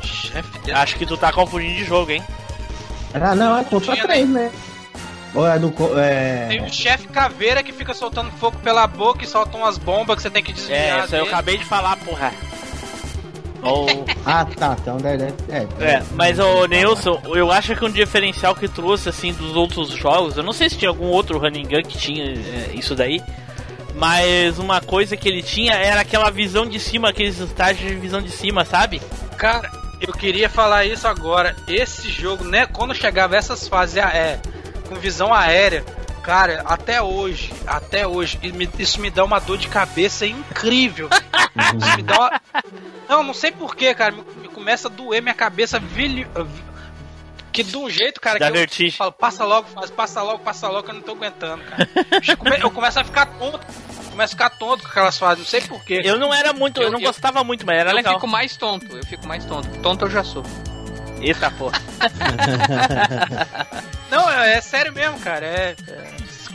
Chefe. 0.03 0.71
Acho 0.73 0.95
que 0.97 1.05
tu 1.05 1.15
tá 1.15 1.31
confundindo 1.31 1.75
de 1.75 1.85
jogo, 1.85 2.11
hein? 2.11 2.21
Ah, 3.13 3.33
não, 3.33 3.57
é 3.57 3.63
contra 3.63 3.95
três, 3.95 4.27
né? 4.27 4.51
Ou 5.33 5.47
é 5.47 5.57
do. 5.57 5.71
co- 5.71 5.87
Tem 6.49 6.59
É... 6.59 6.61
um 6.61 6.69
chefe 6.69 7.07
caveira 7.07 7.63
que 7.63 7.71
fica 7.71 7.93
soltando 7.93 8.29
fogo 8.31 8.57
pela 8.59 8.85
boca 8.87 9.23
e 9.23 9.27
solta 9.27 9.55
umas 9.55 9.77
bombas 9.77 10.17
que 10.17 10.23
você 10.23 10.29
tem 10.29 10.43
que 10.43 10.51
desviar. 10.51 10.99
É, 10.99 11.05
isso 11.05 11.15
aí 11.15 11.21
eu 11.21 11.27
acabei 11.27 11.57
de 11.57 11.63
falar, 11.63 11.95
porra. 11.95 12.33
Ou. 13.63 14.05
Ah, 14.25 14.45
tá, 14.45 14.75
então 14.81 14.97
deve. 14.97 15.17
deve- 15.25 15.35
É, 15.49 15.85
É, 15.93 16.03
mas 16.13 16.39
o 16.39 16.65
Nilson, 16.65 17.21
eu 17.35 17.51
acho 17.51 17.75
que 17.75 17.85
um 17.85 17.91
diferencial 17.91 18.55
que 18.55 18.67
trouxe 18.67 19.07
assim 19.09 19.33
dos 19.33 19.55
outros 19.55 19.89
jogos, 19.89 20.35
eu 20.37 20.43
não 20.43 20.53
sei 20.53 20.69
se 20.69 20.77
tinha 20.77 20.89
algum 20.89 21.05
outro 21.07 21.37
running 21.37 21.63
gun 21.67 21.83
que 21.83 21.97
tinha 21.97 22.23
é, 22.25 22.71
isso 22.73 22.95
daí, 22.95 23.21
mas 23.95 24.57
uma 24.57 24.81
coisa 24.81 25.15
que 25.17 25.27
ele 25.27 25.43
tinha 25.43 25.73
era 25.73 26.01
aquela 26.01 26.29
visão 26.31 26.65
de 26.65 26.79
cima, 26.79 27.09
aqueles 27.09 27.39
estágios 27.39 27.87
de 27.89 27.95
visão 27.97 28.21
de 28.21 28.31
cima, 28.31 28.65
sabe? 28.65 29.01
Cara, 29.37 29.69
eu 29.99 30.13
queria 30.13 30.49
falar 30.49 30.85
isso 30.85 31.07
agora. 31.07 31.55
Esse 31.67 32.09
jogo, 32.09 32.43
né? 32.43 32.65
Quando 32.65 32.95
chegava 32.95 33.35
essas 33.35 33.67
fases 33.67 33.97
é, 33.97 34.39
com 34.89 34.95
visão 34.95 35.33
aérea, 35.33 35.83
cara, 36.23 36.61
até 36.65 37.01
hoje, 37.01 37.51
até 37.67 38.07
hoje, 38.07 38.39
isso 38.79 38.99
me 39.01 39.09
dá 39.09 39.23
uma 39.23 39.39
dor 39.39 39.57
de 39.57 39.67
cabeça 39.67 40.25
incrível. 40.25 41.09
Isso 41.77 41.97
me 41.97 42.03
dá 42.03 42.17
uma... 42.19 42.41
Não, 43.09 43.23
não 43.23 43.33
sei 43.33 43.51
porquê, 43.51 43.93
cara. 43.93 44.11
Me, 44.13 44.23
me 44.41 44.47
começa 44.47 44.87
a 44.87 44.91
doer 44.91 45.21
minha 45.21 45.33
cabeça 45.35 45.79
vilho... 45.79 46.27
Que 47.51 47.63
de 47.65 47.75
um 47.75 47.89
jeito, 47.89 48.21
cara, 48.21 48.39
Dá 48.39 48.45
que 48.45 48.51
eu 48.53 48.57
vertigem. 48.59 48.97
falo, 48.97 49.11
passa 49.11 49.43
logo, 49.43 49.67
faz, 49.67 49.91
passa 49.91 50.21
logo, 50.21 50.39
passa 50.39 50.69
logo, 50.69 50.83
que 50.83 50.91
eu 50.91 50.95
não 50.95 51.01
tô 51.01 51.11
aguentando, 51.11 51.61
cara. 51.65 51.85
Eu 52.25 52.37
come- 52.37 52.57
Eu 52.61 52.71
começo 52.71 52.97
a 52.97 53.03
ficar 53.03 53.25
tonto. 53.25 53.59
Começo 54.09 54.33
a 54.33 54.37
ficar 54.37 54.49
tonto 54.51 54.83
com 54.83 54.89
aquelas 54.89 55.17
fases, 55.17 55.39
não 55.39 55.45
sei 55.45 55.59
porquê. 55.59 55.99
Eu 56.01 56.17
não 56.17 56.33
era 56.33 56.53
muito, 56.53 56.79
eu, 56.79 56.85
Eu- 56.85 56.91
não 56.93 56.99
eu- 57.01 57.05
gostava 57.07 57.43
muito, 57.43 57.65
mas 57.65 57.77
era 57.77 57.91
eu 57.91 57.95
legal. 57.97 58.13
fico 58.13 58.25
mais 58.27 58.55
tonto, 58.55 58.95
eu 58.95 59.05
fico 59.05 59.27
mais 59.27 59.43
tonto. 59.43 59.67
Tonto 59.81 60.05
eu 60.05 60.09
já 60.09 60.23
sou. 60.23 60.43
Eita 61.21 61.51
porra. 61.51 61.79
Não, 64.09 64.29
é, 64.29 64.55
é 64.57 64.61
sério 64.61 64.93
mesmo, 64.93 65.19
cara. 65.19 65.45
É, 65.45 65.75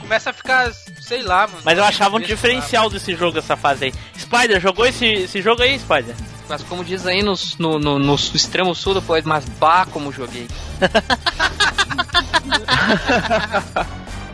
Começa 0.01 0.31
a 0.31 0.33
ficar, 0.33 0.73
sei 1.01 1.23
lá, 1.23 1.47
mano. 1.49 1.61
Mas 1.65 1.77
eu 1.79 1.85
achava 1.85 2.17
um 2.17 2.21
diferencial 2.21 2.89
desse 2.89 3.15
jogo, 3.17 3.39
essa 3.39 3.57
fase 3.57 3.87
aí. 3.87 3.95
Spider, 4.17 4.61
jogou 4.61 4.87
esse, 4.87 5.05
esse 5.05 5.43
jogo 5.43 5.63
aí, 5.63 5.77
Spider? 5.79 6.15
Mas 6.49 6.63
como 6.63 6.85
diz 6.85 7.07
aí 7.07 7.23
nos- 7.23 7.57
no, 7.59 7.79
no, 7.79 7.99
no 7.99 8.15
extremo 8.15 8.73
sul 8.75 8.95
do 8.95 9.03
país, 9.03 9.25
mas 9.25 9.45
bah 9.59 9.87
como 9.91 10.13
joguei. 10.13 10.47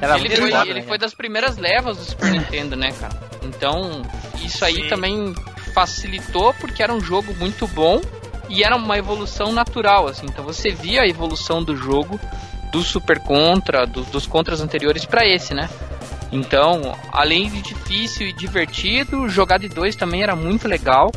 Era 0.00 0.18
ele 0.18 0.36
foi, 0.36 0.52
ele 0.52 0.74
né, 0.80 0.82
foi 0.82 0.98
das 0.98 1.14
primeiras 1.14 1.56
levas 1.56 1.96
do 1.96 2.04
Super 2.04 2.30
Nintendo, 2.32 2.76
né, 2.76 2.92
cara? 2.92 3.16
Então, 3.42 4.02
isso 4.44 4.64
aí 4.64 4.74
Sim. 4.74 4.88
também 4.88 5.34
facilitou 5.72 6.52
porque 6.54 6.82
era 6.82 6.92
um 6.92 7.00
jogo 7.00 7.32
muito 7.34 7.66
bom 7.68 8.00
e 8.54 8.62
era 8.62 8.76
uma 8.76 8.96
evolução 8.98 9.52
natural, 9.52 10.08
assim. 10.08 10.26
Então 10.26 10.44
você 10.44 10.70
via 10.70 11.02
a 11.02 11.06
evolução 11.08 11.62
do 11.62 11.76
jogo 11.76 12.20
do 12.70 12.82
Super 12.82 13.18
Contra, 13.20 13.86
do- 13.86 14.02
dos 14.04 14.26
contras 14.26 14.60
anteriores 14.60 15.04
pra 15.04 15.26
esse, 15.26 15.52
né? 15.54 15.68
Então, 16.30 16.96
além 17.12 17.50
de 17.50 17.60
difícil 17.60 18.26
e 18.26 18.32
divertido, 18.32 19.28
jogar 19.28 19.58
de 19.58 19.68
dois 19.68 19.94
também 19.94 20.22
era 20.22 20.34
muito 20.34 20.66
legal. 20.66 21.10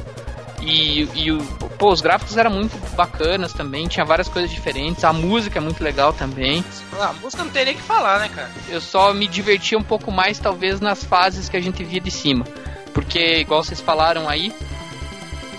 E, 0.62 1.04
e 1.14 1.32
pô, 1.78 1.92
os 1.92 2.02
gráficos 2.02 2.38
eram 2.38 2.50
muito 2.50 2.76
bacanas 2.96 3.54
também, 3.54 3.88
tinha 3.88 4.06
várias 4.06 4.28
coisas 4.28 4.50
diferentes, 4.50 5.04
a 5.04 5.14
música 5.14 5.60
é 5.60 5.62
muito 5.62 5.84
legal 5.84 6.12
também. 6.12 6.64
Ah, 7.00 7.10
a 7.10 7.14
música 7.14 7.44
não 7.44 7.52
tem 7.52 7.66
nem 7.66 7.74
o 7.76 7.78
que 7.78 7.84
falar, 7.84 8.20
né, 8.20 8.30
cara? 8.34 8.50
Eu 8.70 8.82
só 8.82 9.14
me 9.14 9.28
divertia 9.28 9.78
um 9.78 9.84
pouco 9.84 10.12
mais, 10.12 10.40
talvez, 10.40 10.80
nas 10.80 11.04
fases 11.04 11.48
que 11.50 11.56
a 11.58 11.62
gente 11.62 11.84
via 11.84 12.00
de 12.02 12.10
cima. 12.10 12.46
Porque, 12.94 13.40
igual 13.40 13.64
vocês 13.64 13.80
falaram 13.82 14.28
aí, 14.28 14.52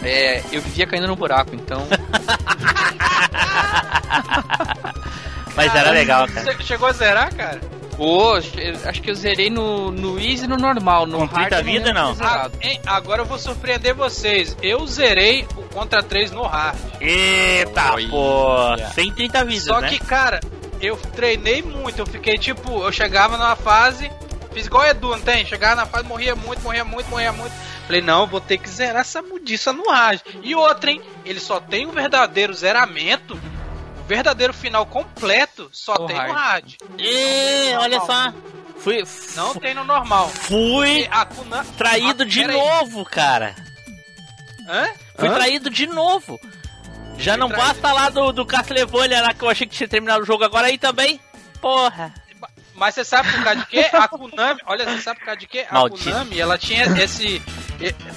é, 0.03 0.43
eu 0.53 0.61
vivia 0.63 0.87
caindo 0.87 1.07
no 1.07 1.17
buraco, 1.17 1.55
então. 1.55 1.87
Mas 5.55 5.75
era 5.75 5.91
legal, 5.91 6.29
cara. 6.29 6.53
Você 6.53 6.63
chegou 6.63 6.89
a 6.89 6.93
zerar, 6.93 7.35
cara? 7.35 7.61
Eu 7.99 8.35
acho 8.89 9.01
que 9.01 9.11
eu 9.11 9.15
zerei 9.15 9.49
no, 9.49 9.91
no 9.91 10.21
Easy 10.21 10.45
e 10.45 10.47
no 10.47 10.59
normal. 10.59 11.07
No 11.07 11.19
Com 11.19 11.25
hard 11.25 11.49
30 11.49 11.57
eu 11.57 11.65
vida, 11.65 11.93
não? 11.95 12.15
ter 12.15 12.25
Ah, 12.25 12.51
hein, 12.61 12.79
agora 12.85 13.23
eu 13.23 13.27
vou 13.27 13.39
surpreender 13.39 13.95
vocês. 13.95 14.55
Eu 14.63 14.87
zerei 14.87 15.47
o 15.57 15.63
Contra 15.63 16.03
3 16.03 16.31
no 16.31 16.43
hard. 16.43 16.77
Eita, 17.01 17.93
Olha. 17.95 18.09
pô. 18.09 18.77
130 18.95 19.45
vidas, 19.47 19.65
Só 19.65 19.81
né? 19.81 19.89
que, 19.89 19.99
cara, 19.99 20.41
eu 20.81 20.97
treinei 21.15 21.63
muito. 21.63 22.01
Eu 22.01 22.07
fiquei 22.07 22.37
tipo, 22.37 22.83
eu 22.85 22.93
chegava 22.93 23.39
numa 23.39 23.57
fase, 23.57 24.11
fiz 24.53 24.67
igual 24.67 24.83
o 24.85 24.87
Edu, 24.87 25.09
não 25.11 25.21
tem? 25.21 25.47
Chegava 25.47 25.77
na 25.77 25.87
fase, 25.87 26.05
morria 26.05 26.35
muito, 26.37 26.63
morria 26.63 26.85
muito, 26.85 27.09
morria 27.09 27.33
muito. 27.33 27.55
Falei, 27.87 28.01
não, 28.01 28.27
vou 28.27 28.41
ter 28.41 28.59
que 28.59 28.69
zerar 28.69 29.03
essa 29.03 29.23
mudiça 29.23 29.73
no 29.73 29.89
hard. 29.91 30.21
E 30.43 30.55
outra, 30.55 30.91
hein? 30.91 31.01
Ele 31.25 31.39
só 31.39 31.61
tem 31.61 31.87
o 31.87 31.93
verdadeiro 31.93 32.53
zeramento. 32.53 33.35
O 34.01 34.03
verdadeiro 34.09 34.53
final 34.53 34.85
completo 34.87 35.69
só 35.73 35.95
No 35.95 36.07
tem 36.07 36.17
hard. 36.17 36.29
no 36.29 36.35
hard. 36.35 36.75
Ê, 36.99 37.77
olha 37.77 38.01
só. 38.01 38.33
Fui, 38.79 39.03
Não 39.37 39.55
tem 39.55 39.73
no 39.75 39.85
normal. 39.85 40.29
fui 40.29 41.03
E 41.03 41.09
Kuna... 41.37 41.65
traído 41.79 42.23
Ah, 42.23 42.27
de 42.27 42.41
aí. 42.45 42.47
novo, 42.53 43.05
cara. 43.05 43.55
Hã? 44.69 44.89
Fui 45.19 45.29
Hã? 45.29 45.35
traído 45.35 45.71
de 45.71 45.87
novo. 45.87 46.39
Já 47.19 47.33
Fui 47.33 47.41
não 47.41 47.49
traído. 47.49 47.67
basta 47.67 47.93
lá 47.93 48.09
do, 48.11 48.33
do 48.33 48.45
Castlevania 48.45 49.23
lá 49.23 49.33
que 49.33 49.43
eu 49.43 49.49
achei 49.49 49.67
que 49.67 49.75
tinha 49.77 49.89
terminado 49.89 50.23
o 50.23 50.27
jogo 50.27 50.45
agora 50.45 50.67
aí 50.67 50.77
também. 50.77 51.21
Porra. 51.61 52.13
Mas 52.77 52.95
você 52.95 53.05
sabe 53.05 53.33
por 53.33 53.43
causa 53.43 53.61
de 53.61 53.67
quê? 53.67 53.89
A 53.93 54.07
Konami, 54.07 54.61
olha, 54.67 54.85
você 54.85 55.01
sabe 55.01 55.21
por 55.21 55.27
causa 55.27 55.41
de 55.41 55.47
quê? 55.47 55.67
A 55.69 55.75
Maldito. 55.75 56.05
Konami, 56.05 56.39
ela 56.39 56.59
tinha 56.59 56.85
esse. 57.03 57.43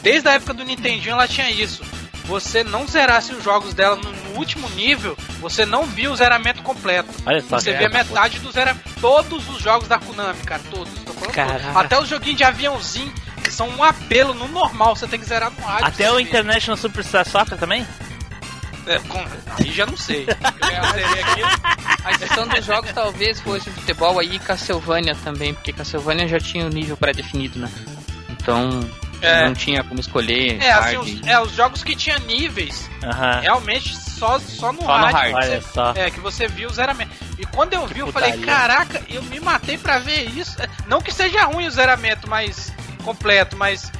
Desde 0.01 0.27
a 0.27 0.33
época 0.33 0.53
do 0.53 0.63
Nintendinho, 0.63 1.13
ela 1.13 1.27
tinha 1.27 1.49
isso. 1.49 1.83
Você 2.25 2.63
não 2.63 2.87
zerasse 2.87 3.33
os 3.33 3.43
jogos 3.43 3.73
dela 3.73 3.95
no, 3.95 4.37
último 4.37 4.69
nível, 4.69 5.17
você 5.41 5.65
não 5.65 5.83
via 5.83 6.11
o 6.11 6.15
zeramento 6.15 6.61
completo. 6.61 7.09
Olha 7.25 7.41
só. 7.41 7.59
Você 7.59 7.73
cara. 7.73 7.89
vê 7.89 7.93
metade 7.93 8.39
do 8.39 8.51
zeramento. 8.51 8.87
Todos 9.01 9.49
os 9.49 9.61
jogos 9.61 9.87
da 9.87 9.97
Konami, 9.97 10.39
cara, 10.43 10.61
todos. 10.69 10.93
Todos. 11.03 11.75
Até 11.75 11.99
os 11.99 12.07
joguinhos 12.07 12.37
de 12.37 12.43
aviãozinho, 12.43 13.13
que 13.43 13.51
são 13.51 13.67
um 13.69 13.83
apelo 13.83 14.33
no 14.33 14.47
normal, 14.47 14.95
você 14.95 15.07
tem 15.07 15.19
que 15.19 15.25
zerar 15.25 15.51
no 15.51 15.61
rádio. 15.61 15.87
Até 15.87 16.11
o. 16.11 16.19
International 16.19 16.77
Superstar 16.77 17.27
Soccer 17.27 17.57
também? 17.57 17.85
É, 18.89 18.99
com- 18.99 19.25
Aí 19.57 19.71
já 19.71 19.85
não 19.85 19.95
sei. 19.97 20.25
Aqui. 20.29 21.41
A 22.03 22.17
questão 22.17 22.47
dos 22.47 22.65
jogos 22.65 22.91
talvez 22.91 23.39
fosse 23.39 23.69
futebol 23.69 24.19
aí 24.19 24.35
e 24.35 24.39
Castlevania 24.39 25.15
também, 25.23 25.53
porque 25.53 25.71
Castlevania 25.71 26.27
já 26.27 26.39
tinha 26.39 26.65
o 26.65 26.69
nível 26.69 26.97
pré-definido, 26.97 27.59
né? 27.59 27.69
Então 28.29 28.79
É. 29.21 29.45
não 29.45 29.53
tinha 29.53 29.83
como 29.83 29.99
escolher. 29.99 30.61
É, 30.61 30.71
assim, 30.71 30.97
os, 30.97 31.27
é, 31.27 31.39
os 31.39 31.51
jogos 31.51 31.83
que 31.83 31.95
tinha 31.95 32.17
níveis, 32.19 32.89
realmente 33.41 33.95
só, 33.95 34.39
só 34.39 34.71
no 34.71 34.81
Só 34.81 34.97
no 34.97 35.05
hard. 35.05 35.33
você-. 35.35 35.99
É, 35.99 36.09
que 36.09 36.19
você 36.19 36.47
viu 36.47 36.69
o 36.69 36.73
zeramento. 36.73 37.11
E 37.37 37.45
quando 37.45 37.73
eu 37.73 37.85
vi, 37.85 37.99
eu 37.99 38.07
putaria. 38.07 38.29
falei, 38.33 38.45
caraca, 38.45 39.01
eu 39.09 39.21
me 39.23 39.39
matei 39.39 39.77
pra 39.77 39.99
ver 39.99 40.23
isso. 40.31 40.59
É, 40.61 40.67
Não 40.87 41.01
que 41.01 41.11
seja 41.11 41.43
ruim 41.45 41.67
o 41.67 41.71
zeramento, 41.71 42.29
mas 42.29 42.73
completo, 43.03 43.55
mas 43.55 43.91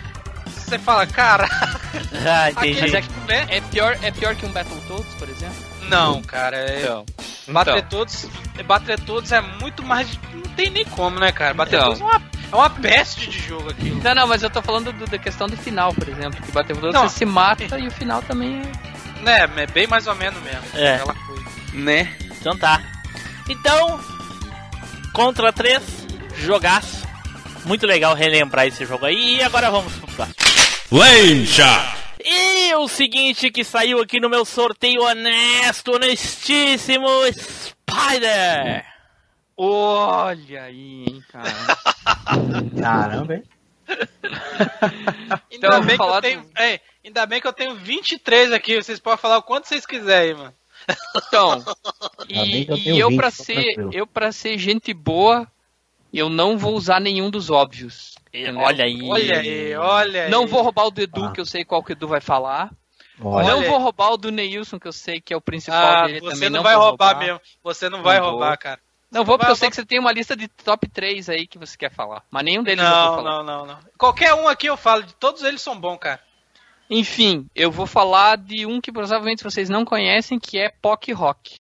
você 0.69 0.79
fala, 0.79 1.05
cara, 1.07 1.47
Ah, 2.25 2.51
entendi. 2.51 2.95
aquele 2.97 3.07
né? 3.27 3.45
É 3.49 3.61
pior, 3.61 3.97
é 4.01 4.11
pior 4.11 4.35
que 4.35 4.45
um 4.45 4.51
Battletoads, 4.51 5.13
por 5.15 5.29
exemplo? 5.29 5.55
Não, 5.89 6.21
cara, 6.21 6.57
é, 6.57 6.81
Então. 6.81 7.05
Battletoads, 7.47 8.27
Battletoads 8.65 9.31
é 9.31 9.41
muito 9.41 9.81
mais, 9.83 10.07
não 10.33 10.41
tem 10.55 10.69
nem 10.69 10.85
como, 10.85 11.19
né, 11.19 11.31
cara? 11.31 11.53
Battletoads 11.53 11.99
Então. 11.99 12.11
é, 12.11 12.15
uma, 12.17 12.23
é 12.51 12.55
uma 12.55 12.69
peste 12.69 13.27
de 13.29 13.39
jogo 13.39 13.69
aquilo. 13.71 14.01
Não, 14.03 14.13
não, 14.15 14.27
mas 14.27 14.43
eu 14.43 14.49
tô 14.49 14.61
falando 14.61 14.91
do- 14.93 15.07
da 15.07 15.17
questão 15.17 15.47
do 15.47 15.57
final, 15.57 15.93
por 15.93 16.07
exemplo. 16.07 16.39
Que 16.41 16.91
Não. 16.93 17.07
você 17.09 17.17
se 17.19 17.25
mata 17.25 17.77
e 17.79 17.87
o 17.87 17.91
final 17.91 18.21
também 18.21 18.61
é. 18.61 18.89
Né, 19.23 19.49
é 19.57 19.67
bem 19.67 19.87
mais 19.87 20.05
ou 20.07 20.15
menos 20.15 20.41
mesmo. 20.43 20.61
É. 20.75 20.95
Aquela 20.95 21.13
coisa. 21.15 21.43
Né? 21.73 22.13
Então 22.39 22.55
tá. 22.57 22.81
Então, 23.49 23.99
contra 25.13 25.51
3, 25.51 25.81
jogaço. 26.37 27.07
Muito 27.65 27.85
legal 27.85 28.13
relembrar 28.15 28.65
esse 28.67 28.85
jogo 28.85 29.05
aí. 29.05 29.37
E 29.37 29.43
agora 29.43 29.69
vamos 29.69 29.91
pro 29.93 30.07
próximo. 30.13 30.35
Shot. 30.91 31.99
E 32.25 32.73
o 32.75 32.87
seguinte 32.87 33.51
que 33.51 33.63
saiu 33.63 34.01
aqui 34.01 34.19
no 34.19 34.27
meu 34.27 34.43
sorteio 34.43 35.03
honesto, 35.03 35.93
honestíssimo 35.93 37.07
Spider. 37.31 38.83
Olha 39.55 40.63
aí, 40.63 41.05
hein, 41.07 41.23
cara. 41.31 41.51
Caramba, 42.81 43.35
hein? 43.35 43.43
Ainda, 45.51 45.67
Então, 45.67 45.81
bem 45.83 45.97
que 45.97 46.03
eu 46.03 46.21
tenho, 46.21 46.45
é, 46.57 46.79
ainda 47.05 47.25
bem 47.25 47.41
que 47.41 47.47
eu 47.47 47.53
tenho 47.53 47.75
23 47.75 48.51
aqui, 48.51 48.75
vocês 48.81 48.99
podem 48.99 49.17
falar 49.19 49.37
o 49.37 49.43
quanto 49.43 49.67
vocês 49.67 49.85
quiserem, 49.85 50.35
mano. 50.35 50.53
Então, 51.27 51.63
Ainda 52.29 52.75
e, 52.75 52.87
eu 52.87 52.95
e 52.95 52.99
eu 52.99 53.09
20, 53.09 53.17
pra 53.17 53.31
tô 53.31 53.43
ser, 53.43 53.53
tranquilo. 53.73 53.89
eu 53.93 54.07
para 54.07 54.31
ser 54.31 54.57
gente 54.57 54.93
boa, 54.93 55.47
eu 56.17 56.29
não 56.29 56.57
vou 56.57 56.73
usar 56.75 56.99
nenhum 56.99 57.29
dos 57.29 57.49
óbvios. 57.49 58.15
entendeu? 58.33 58.61
Olha 58.61 58.85
aí. 58.85 58.99
Olha 59.09 59.39
aí, 59.39 59.75
olha 59.75 60.23
aí. 60.25 60.29
Não 60.29 60.45
vou 60.47 60.61
roubar 60.61 60.85
o 60.85 60.91
do 60.91 61.01
Edu, 61.01 61.25
Ah. 61.25 61.31
que 61.31 61.41
eu 61.41 61.45
sei 61.45 61.63
qual 61.65 61.83
que 61.83 61.91
o 61.91 61.93
Edu 61.93 62.07
vai 62.07 62.21
falar. 62.21 62.71
Olha, 63.21 63.47
não 63.47 63.63
vou 63.63 63.79
roubar 63.79 64.11
o 64.13 64.17
do 64.17 64.31
Neilson, 64.31 64.79
que 64.79 64.87
eu 64.87 64.93
sei 64.93 65.19
que 65.19 65.33
é 65.33 65.37
o 65.37 65.41
principal 65.41 65.77
Ah, 66.03 66.07
dele 66.07 66.21
você 66.21 66.35
também. 66.35 66.49
não, 66.51 66.63
vai 66.63 66.75
vou 66.75 66.85
roubar, 66.85 67.17
mesmo. 67.19 67.41
Você 67.63 67.89
não, 67.89 68.01
vai 68.01 68.15
Não 68.17 68.23
vou. 68.23 68.31
roubar, 68.33 68.57
cara. 68.57 68.79
Não 69.11 69.25
vou, 69.25 69.37
porque 69.37 69.51
eu 69.51 69.55
sei 69.55 69.65
roubar. 69.65 69.71
que 69.71 69.75
você 69.81 69.85
tem 69.85 69.99
uma 69.99 70.11
lista 70.13 70.35
de 70.37 70.47
top 70.47 70.87
3 70.87 71.27
aí 71.29 71.45
que 71.47 71.57
você 71.57 71.75
quer 71.75 71.91
falar. 71.91 72.23
Mas 72.31 72.43
nenhum 72.45 72.61
deles 72.63 72.83
eu 72.83 72.89
vou 72.89 72.99
Não, 72.99 73.15
falar. 73.15 73.31
não, 73.31 73.43
não, 73.43 73.65
não. 73.65 73.79
Qualquer 73.97 74.33
um 74.35 74.47
aqui 74.47 74.67
eu 74.67 74.77
falo, 74.77 75.03
de 75.03 75.13
todos 75.15 75.43
eles 75.43 75.61
são 75.61 75.77
bons, 75.77 75.97
cara. 75.97 76.21
Enfim, 76.89 77.47
eu 77.55 77.69
vou 77.71 77.85
falar 77.85 78.37
de 78.37 78.65
um 78.65 78.79
que 78.79 78.91
provavelmente 78.91 79.43
vocês 79.43 79.69
não 79.69 79.83
conhecem, 79.83 80.39
que 80.39 80.57
é 80.57 80.69
Pock 80.81 81.11
Rock. 81.11 81.55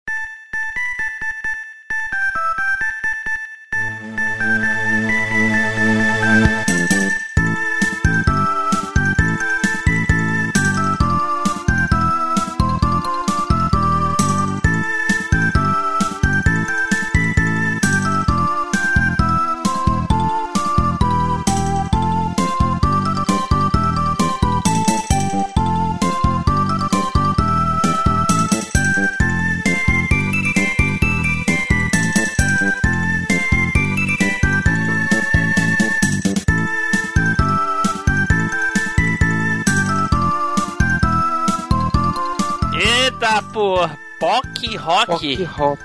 Pock 44.20 44.76
Rock. 44.76 45.44
Rock. 45.44 45.82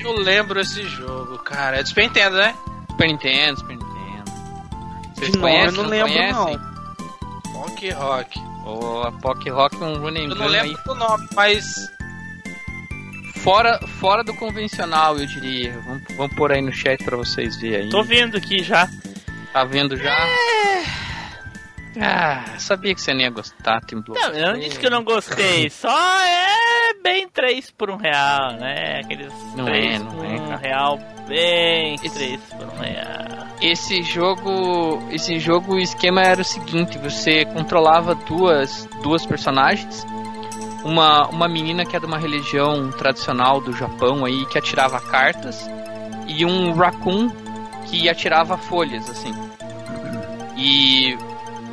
Eu 0.00 0.12
lembro 0.12 0.60
esse 0.60 0.82
jogo, 0.84 1.38
cara. 1.38 1.78
É 1.78 1.82
do 1.82 1.88
Super 1.88 2.04
Nintendo, 2.04 2.36
né? 2.36 2.54
Super 2.90 3.06
Nintendo, 3.08 3.58
Super 3.58 3.76
Nintendo. 3.76 3.86
Vocês 5.14 5.30
nome 5.30 5.40
conhecem? 5.40 5.66
eu 5.66 5.82
não 5.82 5.90
lembro, 5.90 6.12
conhecem? 6.12 6.58
não. 6.58 6.76
Rock 7.52 7.90
Rock. 7.90 8.40
O 8.66 9.02
a 9.02 9.12
Pock 9.12 9.48
Rock 9.48 9.76
é 9.76 9.86
um 9.86 10.00
running 10.00 10.24
Eu 10.24 10.34
não 10.34 10.46
gun 10.46 10.52
aí 10.52 10.68
lembro 10.68 10.82
do 10.84 10.94
nome, 10.96 11.28
mas. 11.34 11.90
fora, 13.36 13.78
fora 14.00 14.24
do 14.24 14.34
convencional, 14.34 15.16
eu 15.18 15.26
diria. 15.26 15.78
Vamos, 15.80 16.02
vamos 16.16 16.34
pôr 16.36 16.52
aí 16.52 16.60
no 16.60 16.72
chat 16.72 17.02
pra 17.04 17.16
vocês 17.16 17.56
verem 17.56 17.82
aí. 17.86 17.88
Tô 17.90 18.02
vendo 18.02 18.36
aqui 18.36 18.62
já. 18.62 18.88
Tá 19.52 19.64
vendo 19.64 19.96
já? 19.96 20.16
Ah, 22.00 22.44
sabia 22.58 22.94
que 22.94 23.00
você 23.00 23.12
não 23.14 23.20
ia 23.20 23.30
gostar, 23.30 23.80
Tim 23.86 24.00
Blue. 24.00 24.14
Não, 24.14 24.28
eu 24.30 24.52
não 24.52 24.58
disse 24.60 24.78
que 24.78 24.86
eu 24.86 24.90
não 24.90 25.02
gostei. 25.04 25.68
Só 25.70 25.88
é 26.24 26.94
bem 27.02 27.28
3 27.28 27.70
por 27.70 27.90
um 27.90 27.96
real, 27.96 28.52
né? 28.54 29.00
Aqueles 29.04 29.32
Não 29.54 29.64
3 29.64 29.94
é, 29.94 29.98
não 29.98 30.10
por 30.12 30.24
é, 30.24 30.28
um 30.28 30.46
cara. 30.48 30.56
real. 30.56 30.98
Bem 31.28 31.94
Esse- 31.96 32.10
3 32.10 32.40
por 32.56 32.66
um 32.66 32.78
real. 32.80 33.46
Esse 33.60 34.02
jogo, 34.02 35.02
esse 35.10 35.38
jogo, 35.38 35.74
o 35.76 35.80
esquema 35.80 36.20
era 36.22 36.42
o 36.42 36.44
seguinte: 36.44 36.98
você 36.98 37.44
controlava 37.46 38.14
duas, 38.14 38.86
duas 39.02 39.24
personagens, 39.24 40.04
uma, 40.84 41.26
uma 41.28 41.48
menina 41.48 41.86
que 41.86 41.96
é 41.96 41.98
de 42.00 42.04
uma 42.06 42.18
religião 42.18 42.90
tradicional 42.92 43.60
do 43.60 43.72
Japão 43.72 44.24
aí 44.26 44.44
que 44.46 44.58
atirava 44.58 45.00
cartas 45.00 45.66
e 46.28 46.44
um 46.44 46.72
raccoon 46.74 47.30
que 47.86 48.08
atirava 48.10 48.58
folhas 48.58 49.08
assim. 49.08 49.32
E 50.56 51.16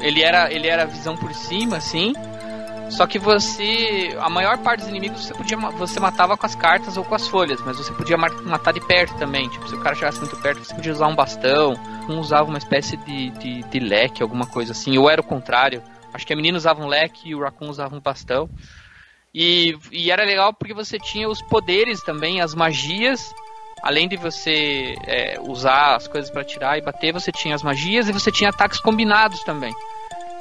ele 0.04 0.22
era 0.22 0.54
ele 0.54 0.68
era 0.68 0.86
visão 0.86 1.16
por 1.18 1.34
cima 1.34 1.78
assim. 1.78 2.14
Só 2.89 3.08
que 3.08 3.18
você, 3.18 4.16
a 4.20 4.30
maior 4.30 4.60
parte 4.60 4.82
dos 4.82 4.89
inimigos 4.89 5.26
você 5.26 5.34
podia 5.34 5.58
você 5.58 5.99
matava 5.99 6.38
com 6.38 6.45
as 6.45 6.54
cartas 6.54 6.95
ou 6.95 7.04
com 7.04 7.16
as 7.16 7.28
folhas, 7.28 7.60
mas 7.62 7.78
você 7.78 7.91
podia 7.91 8.18
matar 8.18 8.72
de 8.72 8.82
perto 8.82 9.18
também. 9.18 9.49
Tipo, 9.49 9.68
se 9.68 9.76
o 9.76 9.80
cara 9.82 9.95
chegasse 9.95 10.20
muito 10.20 10.38
perto, 10.38 10.64
você 10.64 10.76
podia 10.76 10.91
usar 10.91 11.08
um 11.08 11.16
bastão, 11.16 11.74
um 12.08 12.20
usava 12.20 12.47
uma 12.47 12.58
espécie 12.58 12.95
de, 12.97 13.32
de, 13.32 13.64
de 13.64 13.80
leque, 13.80 14.22
alguma 14.22 14.45
coisa 14.45 14.74
assim, 14.74 14.95
ou 14.97 15.10
era 15.10 15.22
o 15.22 15.24
contrário. 15.24 15.82
Acho 16.14 16.28
que 16.28 16.34
a 16.34 16.36
menina 16.36 16.58
usava 16.58 16.84
um 16.84 16.88
leque 16.88 17.30
e 17.30 17.36
o 17.36 17.41
Raccoon 17.41 17.70
usava 17.70 17.95
um 17.95 17.99
bastão. 17.99 18.47
E, 19.34 19.76
e 19.91 20.12
era 20.12 20.24
legal 20.24 20.54
porque 20.54 20.74
você 20.74 20.99
tinha 20.99 21.28
os 21.28 21.41
poderes 21.41 22.04
também, 22.04 22.41
as 22.41 22.54
magias. 22.54 23.34
Além 23.82 24.08
de 24.08 24.16
você 24.16 24.95
é, 25.06 25.39
usar 25.41 25.95
as 25.95 26.08
coisas 26.08 26.30
para 26.30 26.43
tirar 26.43 26.78
e 26.78 26.82
bater, 26.82 27.12
você 27.12 27.32
tinha 27.32 27.56
as 27.56 27.64
magias 27.64 28.08
e 28.08 28.14
você 28.14 28.32
tinha 28.32 28.49
ataques 28.51 28.80
combinados 28.80 29.43
também. 29.43 29.74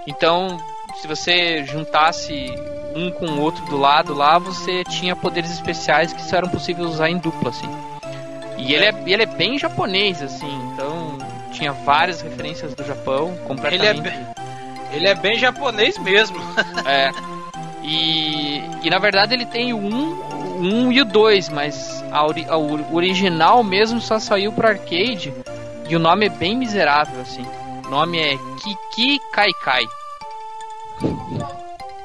Então, 0.07 0.59
se 1.01 1.07
você 1.07 1.65
juntasse 1.65 2.53
um 2.95 3.11
com 3.11 3.27
o 3.27 3.41
outro 3.41 3.65
do 3.67 3.77
lado 3.77 4.13
lá, 4.15 4.39
você 4.39 4.85
tinha 4.85 5.15
poderes 5.17 5.51
especiais 5.51 6.13
que 6.13 6.23
só 6.23 6.37
eram 6.39 6.49
possíveis 6.49 6.89
usar 6.89 7.09
em 7.09 7.19
dupla, 7.19 7.51
assim. 7.51 7.69
E 8.59 8.75
ele 8.75 8.85
é, 8.85 8.95
e 9.07 9.13
ele 9.13 9.23
é 9.23 9.27
bem 9.27 9.59
japonês, 9.59 10.23
assim, 10.23 10.53
então 10.73 11.19
tinha 11.51 11.73
várias 11.73 12.21
referências 12.21 12.75
do 12.75 12.85
Japão, 12.85 13.37
completamente. 13.47 13.85
Ele 13.85 14.09
é 14.09 14.11
bem- 14.11 14.27
Ele 14.93 15.09
é 15.09 15.15
bem 15.15 15.39
japonês 15.39 15.99
mesmo. 15.99 16.37
É. 16.87 17.11
E, 17.85 18.63
e 18.85 18.91
na 18.91 18.99
verdade 18.99 19.35
ele 19.35 19.45
tem 19.47 19.73
o 19.73 19.77
1 19.79 20.63
um 20.63 20.93
e 20.93 21.01
o 21.01 21.05
2, 21.05 21.49
mas 21.49 22.05
a 22.13 22.25
ori- 22.25 22.47
a 22.49 22.57
o 22.57 22.95
original 22.95 23.65
mesmo 23.65 24.01
só 24.01 24.21
saiu 24.21 24.53
pro 24.53 24.69
arcade 24.69 25.33
e 25.89 25.97
o 25.97 25.99
nome 25.99 26.27
é 26.27 26.29
bem 26.29 26.57
miserável, 26.57 27.21
assim. 27.21 27.45
O 27.93 27.95
nome 27.95 28.19
é 28.19 28.39
Kiki 28.57 29.21
Kaikai. 29.31 29.85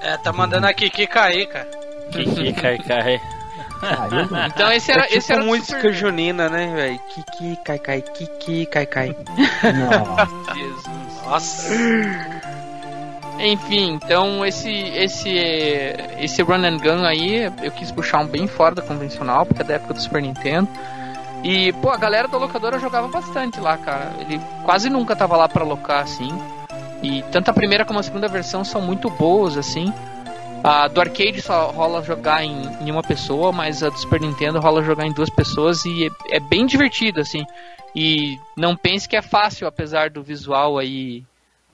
É, 0.02 0.18
tá 0.18 0.34
mandando 0.34 0.68
a 0.68 0.74
Kiki 0.74 1.08
cair, 1.08 1.48
cara. 1.48 1.66
Kiki, 2.12 2.52
cai. 2.52 2.78
caramba. 2.78 4.48
Então 4.48 4.70
esse 4.70 4.92
era, 4.92 5.04
é 5.04 5.06
tipo 5.06 5.18
esse 5.18 5.32
era 5.32 5.44
música 5.46 5.78
Super- 5.78 5.94
junina, 5.94 6.50
né, 6.50 6.74
velho? 6.76 7.00
Kiki, 7.08 7.58
cai, 7.64 7.80
cai, 7.80 8.02
kiki, 8.02 8.66
cai, 8.66 8.86
cai. 8.86 9.16
Nossa. 9.64 10.54
Jesus. 10.54 11.24
Nossa. 11.26 11.74
Enfim, 13.40 13.94
então 13.94 14.46
esse 14.46 14.70
esse 14.70 15.30
esse 16.20 16.42
run 16.42 16.66
and 16.66 16.80
gun 16.80 17.06
aí 17.06 17.44
eu 17.64 17.72
quis 17.72 17.94
puxar 17.94 18.20
um 18.20 18.28
bem 18.28 18.46
fora 18.46 18.76
da 18.76 18.82
convencional, 18.82 19.46
porque 19.46 19.62
é 19.62 19.66
da 19.66 19.76
época 19.76 19.94
do 19.94 20.02
Super 20.02 20.22
Nintendo. 20.22 20.68
E 21.44 21.72
pô, 21.74 21.90
a 21.90 21.98
galera 21.98 22.28
da 22.28 22.38
locadora 22.38 22.80
jogava 22.80 23.08
bastante 23.08 23.60
lá, 23.60 23.78
cara. 23.78 24.14
Ele 24.20 24.40
quase 24.64 24.90
nunca 24.90 25.16
tava 25.16 25.38
lá 25.38 25.48
pra 25.48 25.64
alocar 25.64 26.04
assim. 26.04 26.30
E 27.02 27.22
tanto 27.32 27.50
a 27.50 27.54
primeira 27.54 27.86
como 27.86 28.00
a 28.00 28.04
segunda 28.04 28.28
versão 28.28 28.64
são 28.64 28.82
muito 28.82 29.10
boas 29.10 29.58
assim. 29.58 29.94
A 30.64 30.88
do 30.88 31.00
arcade 31.00 31.42
só 31.42 31.70
rola 31.72 32.02
jogar 32.04 32.44
em, 32.44 32.64
em 32.82 32.92
uma 32.92 33.04
pessoa, 33.04 33.52
mas 33.52 33.84
a 33.84 33.90
do 33.90 33.98
Super 34.00 34.20
Nintendo 34.20 34.60
rola 34.60 34.84
jogar 34.84 35.06
em 35.06 35.14
duas 35.14 35.30
pessoas 35.30 35.86
e 35.86 36.08
é, 36.08 36.38
é 36.38 36.40
bem 36.40 36.66
divertido 36.66 37.22
assim. 37.22 37.46
E 37.96 38.38
não 38.56 38.76
pense 38.76 39.08
que 39.08 39.16
é 39.16 39.22
fácil, 39.22 39.68
apesar 39.68 40.10
do 40.10 40.22
visual 40.24 40.78
aí 40.78 41.24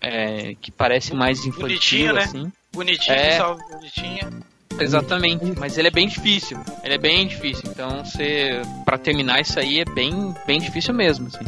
é, 0.01 0.55
que 0.61 0.70
parece 0.72 1.16
mais 1.16 1.39
infantil, 1.45 1.61
Bonitinho, 1.68 2.14
né? 2.14 2.24
assim. 2.24 2.51
Bonitinho, 2.74 3.16
É. 3.18 3.30
pessoal. 3.30 3.57
Bonitinho. 3.72 4.43
Exatamente, 4.80 5.53
mas 5.57 5.78
ele 5.78 5.88
é 5.88 5.91
bem 5.91 6.07
difícil. 6.07 6.57
Ele 6.84 6.93
é 6.95 6.97
bem 6.97 7.28
difícil. 7.28 7.63
Então, 7.69 8.03
você 8.03 8.61
para 8.86 8.97
terminar 8.97 9.39
isso 9.41 9.59
aí 9.59 9.80
é 9.80 9.86
bem, 9.86 10.34
bem 10.45 10.59
difícil 10.59 10.93
mesmo, 10.93 11.28
assim. 11.28 11.45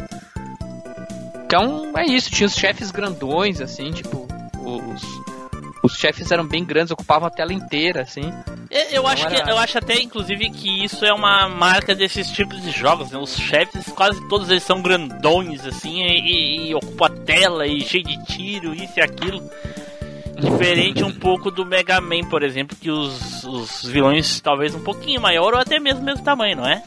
Então, 1.44 1.92
é 1.96 2.04
isso. 2.06 2.30
Tinha 2.30 2.46
os 2.46 2.54
chefes 2.54 2.90
grandões, 2.90 3.60
assim, 3.60 3.92
tipo 3.92 4.26
os 4.64 5.02
os 5.82 5.96
chefes 5.96 6.32
eram 6.32 6.44
bem 6.44 6.64
grandes, 6.64 6.90
ocupavam 6.90 7.28
a 7.28 7.30
tela 7.30 7.52
inteira, 7.52 8.02
assim. 8.02 8.22
Eu, 8.68 8.80
eu 8.90 9.06
acho 9.06 9.22
Não 9.22 9.30
que 9.30 9.36
era- 9.40 9.50
eu 9.52 9.56
acho 9.56 9.78
até 9.78 10.00
inclusive 10.02 10.50
que 10.50 10.84
isso 10.84 11.04
é 11.04 11.12
uma 11.12 11.48
marca 11.48 11.94
desses 11.94 12.28
tipos 12.32 12.60
de 12.60 12.72
jogos, 12.72 13.12
né? 13.12 13.18
Os 13.18 13.36
chefes 13.36 13.86
quase 13.92 14.20
todos 14.28 14.50
eles 14.50 14.64
são 14.64 14.82
grandões 14.82 15.64
assim 15.64 16.02
e, 16.02 16.18
e, 16.18 16.70
e 16.70 16.74
ocupam 16.74 17.06
a 17.06 17.10
tela 17.10 17.68
e 17.68 17.82
cheio 17.82 18.02
de 18.02 18.20
tiro, 18.24 18.74
isso 18.74 18.94
e 18.98 19.00
aquilo. 19.00 19.48
Diferente 20.38 21.02
um 21.02 21.12
pouco 21.12 21.50
do 21.50 21.64
Mega 21.64 22.00
Man, 22.00 22.24
por 22.28 22.42
exemplo, 22.42 22.76
que 22.80 22.90
os, 22.90 23.42
os 23.44 23.84
vilões 23.86 24.40
talvez 24.40 24.74
um 24.74 24.82
pouquinho 24.82 25.20
maior 25.20 25.54
ou 25.54 25.60
até 25.60 25.78
mesmo 25.78 26.02
mesmo 26.02 26.22
tamanho, 26.22 26.56
não 26.58 26.66
é? 26.68 26.82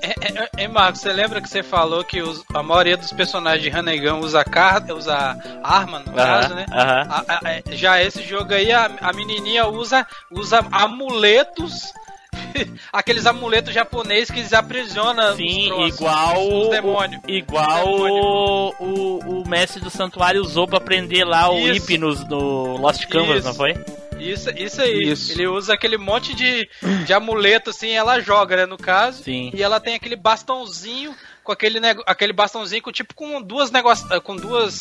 É, 0.00 0.10
é, 0.10 0.64
é, 0.64 0.68
Marcos, 0.68 1.00
você 1.00 1.12
lembra 1.12 1.40
que 1.40 1.48
você 1.48 1.62
falou 1.62 2.02
que 2.02 2.20
os- 2.20 2.44
a 2.52 2.60
maioria 2.62 2.96
dos 2.96 3.12
personagens 3.12 3.62
de 3.62 3.70
Hanegão 3.76 4.18
usa, 4.20 4.42
car 4.44 4.84
usa 4.92 5.36
arma, 5.62 6.00
no 6.00 6.12
caso, 6.12 6.54
né? 6.54 6.66
aham. 6.72 7.06
A- 7.08 7.24
a- 7.44 7.50
é, 7.52 7.62
já 7.72 8.02
esse 8.02 8.20
jogo 8.22 8.52
aí, 8.52 8.72
a, 8.72 8.90
a 9.00 9.12
menininha 9.12 9.66
usa, 9.68 10.04
usa 10.30 10.64
amuletos, 10.72 11.92
aqueles 12.92 13.26
amuletos 13.26 13.72
japoneses 13.72 14.30
que 14.30 14.40
eles 14.40 14.52
aprisionam 14.52 15.36
Sim, 15.36 15.70
os 15.72 15.96
troços, 15.96 15.96
igual 15.96 16.48
os 16.48 16.66
o- 16.66 16.70
demônios. 16.70 17.22
Igual 17.28 17.88
o, 17.88 18.74
o, 18.78 19.18
o 19.42 19.48
mestre 19.48 19.80
do 19.80 19.90
santuário 19.90 20.40
usou 20.40 20.66
pra 20.66 20.80
prender 20.80 21.26
lá 21.26 21.50
o 21.50 21.58
Isso. 21.58 21.86
Hypnos 21.92 22.26
no 22.28 22.76
Lost 22.76 23.06
Canvas, 23.06 23.38
Isso. 23.38 23.48
não 23.48 23.54
foi? 23.54 23.74
Isso, 24.18 24.50
isso 24.56 24.80
aí. 24.80 25.00
Isso. 25.02 25.32
Ele 25.32 25.48
usa 25.48 25.74
aquele 25.74 25.96
monte 25.96 26.32
de, 26.34 26.68
de 27.04 27.12
amuleto, 27.12 27.70
assim, 27.70 27.90
ela 27.90 28.20
joga, 28.20 28.56
né, 28.56 28.66
no 28.66 28.76
caso. 28.76 29.22
Sim. 29.24 29.50
E 29.52 29.62
ela 29.62 29.80
tem 29.80 29.94
aquele 29.96 30.14
bastãozinho, 30.14 31.12
com 31.42 31.50
aquele, 31.50 31.80
aquele 32.06 32.32
bastãozinho 32.32 32.82
com 32.82 32.92
tipo 32.92 33.14
com 33.14 33.42
duas 33.42 33.70
negócios. 33.70 34.08
Com 34.22 34.36
duas. 34.36 34.80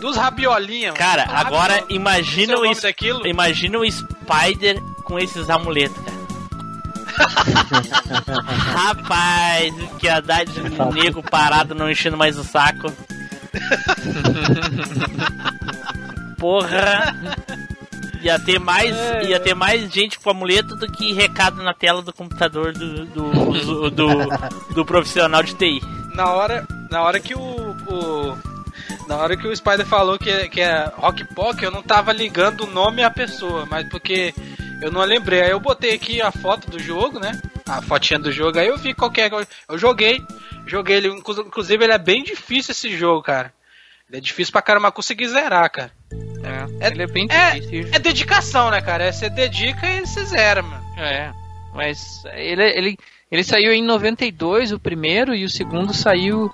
Duas 0.00 0.16
rabiolinhas. 0.16 0.94
Cara, 0.94 1.24
Duas 1.24 1.40
agora 1.40 1.74
rabiolas. 1.74 1.94
imagina 1.94 2.56
o 2.58 2.62
o, 2.66 2.80
daquilo. 2.80 3.26
imagina 3.26 3.78
o 3.78 3.84
Spider 3.88 4.80
com 5.04 5.18
esses 5.18 5.50
amuletos, 5.50 5.94
cara. 6.02 6.19
Rapaz, 8.74 9.74
que 9.98 10.08
de 10.62 10.94
nego 10.94 11.22
parado 11.22 11.74
não 11.74 11.90
enchendo 11.90 12.16
mais 12.16 12.38
o 12.38 12.44
saco. 12.44 12.92
Porra! 16.38 17.14
Ia 18.22 18.38
ter 18.38 18.58
mais, 18.58 18.94
ia 19.26 19.40
ter 19.40 19.54
mais 19.54 19.90
gente 19.90 20.18
com 20.18 20.30
amuleto 20.30 20.76
do 20.76 20.86
que 20.90 21.12
recado 21.12 21.62
na 21.62 21.72
tela 21.72 22.02
do 22.02 22.12
computador 22.12 22.72
do, 22.72 23.06
do, 23.06 23.90
do, 23.90 24.06
do 24.74 24.84
profissional 24.84 25.42
de 25.42 25.54
TI. 25.54 25.80
Na 26.14 26.30
hora, 26.32 26.66
na 26.90 27.02
hora 27.02 27.18
que 27.18 27.34
o, 27.34 27.40
o- 27.40 28.38
na 29.08 29.16
hora 29.16 29.36
que 29.36 29.46
o 29.48 29.56
Spider 29.56 29.86
falou 29.86 30.18
que, 30.18 30.28
é- 30.28 30.48
que 30.48 30.60
é 30.60 30.92
Rock 30.96 31.24
Pock, 31.34 31.62
eu 31.62 31.70
não 31.70 31.82
tava 31.82 32.12
ligando 32.12 32.64
o 32.64 32.70
nome 32.70 33.02
à 33.02 33.10
pessoa, 33.10 33.66
mas 33.70 33.88
porque 33.88 34.34
eu 34.82 34.90
não 34.90 35.00
lembrei. 35.02 35.42
Aí 35.42 35.50
eu 35.50 35.60
botei 35.60 35.94
aqui 35.94 36.20
a 36.20 36.30
foto 36.32 36.70
do 36.70 36.78
jogo, 36.78 37.18
né? 37.18 37.40
A 37.68 37.80
fotinha 37.82 38.18
do 38.18 38.32
jogo, 38.32 38.58
aí 38.58 38.66
eu 38.68 38.76
vi 38.76 38.94
qual 38.94 39.10
que 39.10 39.20
é. 39.20 39.30
Eu 39.68 39.78
joguei, 39.78 40.20
joguei 40.66 40.96
ele, 40.96 41.08
inclu- 41.08 41.42
inclusive 41.46 41.84
ele 41.84 41.92
é 41.92 41.98
bem 41.98 42.22
difícil 42.22 42.72
esse 42.72 42.96
jogo, 42.96 43.22
cara. 43.22 43.52
Ele 44.08 44.18
é 44.18 44.20
difícil 44.20 44.50
pra 44.52 44.62
caramba 44.62 44.90
conseguir 44.90 45.28
zerar, 45.28 45.70
cara. 45.70 45.92
É, 46.82 46.88
ele 46.88 47.02
é 47.02 47.06
bem 47.06 47.26
É, 47.30 47.60
difícil. 47.60 47.90
é 47.94 47.98
dedicação, 47.98 48.70
né, 48.70 48.80
cara? 48.80 49.04
É, 49.04 49.12
Você 49.12 49.30
dedica 49.30 49.86
e 49.88 50.00
você 50.00 50.24
zera, 50.24 50.62
mano. 50.62 50.82
É, 50.98 51.30
mas 51.74 52.24
ele, 52.34 52.62
ele, 52.64 52.98
ele 53.30 53.44
saiu 53.44 53.72
em 53.72 53.82
92, 53.84 54.72
o 54.72 54.80
primeiro, 54.80 55.32
e 55.34 55.44
o 55.44 55.48
segundo 55.50 55.94
saiu. 55.94 56.50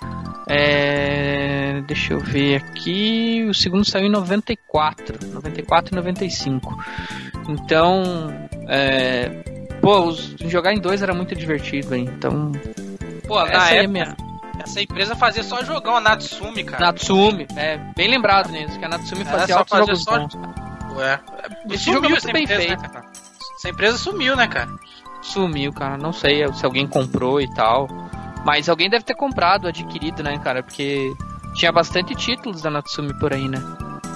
É, 0.48 1.45
deixa 1.82 2.12
eu 2.14 2.20
ver 2.20 2.56
aqui. 2.56 3.46
O 3.48 3.54
segundo 3.54 3.84
saiu 3.84 4.06
em 4.06 4.10
94. 4.10 5.18
94 5.32 5.92
e 5.92 5.96
95. 5.96 6.76
Então. 7.48 8.02
É, 8.68 9.28
pô, 9.80 10.12
jogar 10.46 10.72
em 10.72 10.80
dois 10.80 11.02
era 11.02 11.14
muito 11.14 11.34
divertido, 11.34 11.94
hein? 11.94 12.08
Então. 12.16 12.52
Pô, 13.26 13.40
essa 13.40 13.74
é 13.74 13.78
época, 13.78 13.88
minha. 13.92 14.16
essa 14.62 14.80
empresa 14.80 15.16
fazia 15.16 15.42
só 15.42 15.62
jogão, 15.64 15.96
a 15.96 16.00
Natsumi, 16.00 16.64
cara. 16.64 16.86
Natsumi, 16.86 17.46
é 17.56 17.76
bem 17.96 18.08
lembrado 18.08 18.50
nisso, 18.50 18.78
que 18.78 18.84
a 18.84 18.88
Natsumi 18.88 19.24
fazia 19.24 19.54
só 19.54 19.58
altos 19.58 19.78
jogos 19.78 20.02
só- 20.04 20.18
bons. 20.18 20.34
Ué. 20.96 21.20
Esse 21.70 21.92
jogo 21.92 22.06
é 22.06 22.08
muito 22.08 22.32
bem 22.32 22.44
empresa, 22.44 22.62
feito. 22.62 22.82
né? 22.82 23.02
Essa 23.58 23.68
empresa 23.68 23.98
sumiu, 23.98 24.36
né, 24.36 24.46
cara? 24.46 24.70
Sumiu, 25.22 25.72
cara. 25.72 25.96
Não 25.96 26.12
sei 26.12 26.46
se 26.54 26.64
alguém 26.64 26.86
comprou 26.86 27.40
e 27.40 27.52
tal. 27.54 27.88
Mas 28.44 28.68
alguém 28.68 28.88
deve 28.88 29.04
ter 29.04 29.14
comprado, 29.16 29.66
adquirido, 29.66 30.22
né, 30.22 30.38
cara? 30.38 30.62
Porque 30.62 31.12
tinha 31.56 31.72
bastante 31.72 32.14
títulos 32.14 32.62
da 32.62 32.70
Natsumi 32.70 33.14
por 33.14 33.32
aí, 33.32 33.48
né? 33.48 33.58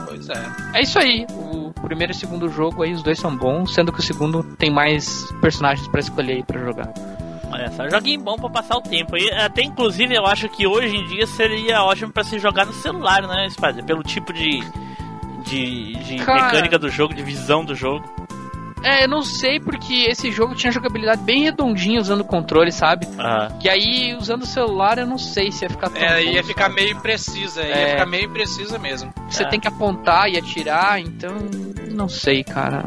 Pois 0.07 0.29
é. 0.29 0.47
É 0.75 0.83
isso 0.83 0.99
aí. 0.99 1.27
O 1.31 1.73
primeiro 1.83 2.13
e 2.13 2.15
o 2.15 2.19
segundo 2.19 2.49
jogo 2.49 2.83
aí, 2.83 2.93
os 2.93 3.03
dois 3.03 3.19
são 3.19 3.37
bons, 3.37 3.75
sendo 3.75 3.93
que 3.93 4.01
o 4.01 4.03
segundo 4.03 4.43
tem 4.57 4.71
mais 4.71 5.31
personagens 5.41 5.87
pra 5.89 6.01
escolher 6.01 6.35
aí 6.35 6.43
pra 6.43 6.61
jogar. 6.61 6.93
Olha 7.53 7.71
só, 7.73 7.89
joguinho 7.89 8.21
bom 8.21 8.37
pra 8.37 8.49
passar 8.49 8.77
o 8.77 8.81
tempo. 8.81 9.17
E 9.17 9.31
até 9.33 9.63
inclusive 9.63 10.15
eu 10.15 10.25
acho 10.27 10.49
que 10.49 10.67
hoje 10.67 10.97
em 10.97 11.05
dia 11.07 11.27
seria 11.27 11.83
ótimo 11.83 12.13
pra 12.13 12.23
se 12.23 12.39
jogar 12.39 12.65
no 12.65 12.73
celular, 12.73 13.23
né, 13.23 13.49
Spider? 13.51 13.85
Pelo 13.85 14.03
tipo 14.03 14.33
de. 14.33 14.63
de, 15.45 15.95
de 15.97 16.17
Cara. 16.25 16.45
mecânica 16.45 16.79
do 16.79 16.89
jogo, 16.89 17.13
de 17.15 17.23
visão 17.23 17.65
do 17.65 17.75
jogo. 17.75 18.05
É, 18.83 19.05
eu 19.05 19.09
não 19.09 19.23
sei 19.23 19.61
porque 19.61 20.07
esse 20.09 20.31
jogo 20.33 20.55
tinha 20.55 20.73
jogabilidade 20.73 21.23
bem 21.23 21.43
redondinha 21.43 22.01
usando 22.01 22.23
o 22.23 22.25
controle, 22.25 22.73
sabe? 22.73 23.07
Ah, 23.19 23.49
E 23.63 23.69
aí, 23.69 24.15
usando 24.19 24.43
o 24.43 24.47
celular, 24.47 24.97
eu 24.99 25.07
não 25.07 25.19
sei 25.19 25.53
se 25.53 25.65
ia 25.65 25.71
ficar 25.71 25.91
tão 25.91 26.01
É, 26.03 26.25
bom, 26.25 26.31
ia 26.31 26.43
ficar 26.45 26.65
sabe? 26.65 26.75
meio 26.77 26.93
imprecisa, 26.93 27.63
ia 27.63 27.75
É. 27.75 27.91
ficar 27.91 28.07
meio 28.07 28.25
imprecisa 28.25 28.79
mesmo. 28.79 29.13
Você 29.29 29.43
É. 29.43 29.47
tem 29.49 29.61
que 29.61 29.69
apontar 29.69 30.31
e 30.31 30.39
atirar, 30.39 30.99
então. 30.99 31.35
Não 31.93 32.09
sei, 32.09 32.43
cara. 32.43 32.85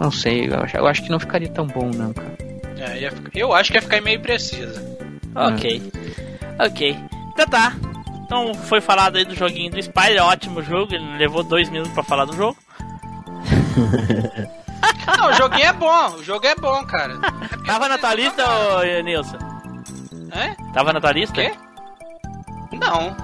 Não 0.00 0.10
sei. 0.12 0.46
Eu 0.48 0.60
acho, 0.60 0.76
eu 0.76 0.86
acho 0.86 1.02
que 1.02 1.10
não 1.10 1.18
ficaria 1.18 1.48
tão 1.48 1.66
bom, 1.66 1.90
não, 1.92 2.12
cara. 2.12 2.36
É, 2.78 3.00
ia 3.00 3.10
ficar- 3.10 3.30
eu 3.34 3.52
acho 3.52 3.70
que 3.72 3.78
ia 3.78 3.82
ficar 3.82 4.00
meio 4.00 4.18
imprecisa. 4.18 4.80
ok. 5.34 5.82
Ok. 6.60 6.96
Então 7.32 7.46
tá. 7.46 7.74
Então 8.24 8.54
foi 8.54 8.80
falado 8.80 9.16
aí 9.16 9.24
do 9.24 9.34
joguinho 9.34 9.70
do 9.72 9.82
Spider, 9.82 10.22
ótimo 10.24 10.62
jogo, 10.62 10.94
ele 10.94 11.16
levou 11.18 11.42
dois 11.42 11.68
minutos 11.68 11.92
pra 11.92 12.02
falar 12.04 12.24
do 12.26 12.34
jogo. 12.36 12.56
Não, 15.18 15.30
o 15.30 15.32
joguinho 15.34 15.66
é 15.66 15.72
bom, 15.72 16.06
o 16.16 16.22
jogo 16.24 16.46
é 16.46 16.54
bom, 16.54 16.84
cara. 16.84 17.18
Tava 17.66 17.88
na 17.88 17.98
tua 17.98 18.14
lista, 18.14 18.44
ô 18.48 19.02
Nilson? 19.02 19.38
É? 20.32 20.54
Tava 20.72 20.92
na 20.92 21.00
tua 21.00 21.12
lista? 21.12 21.34
Quê? 21.34 21.52
Não. 22.72 23.14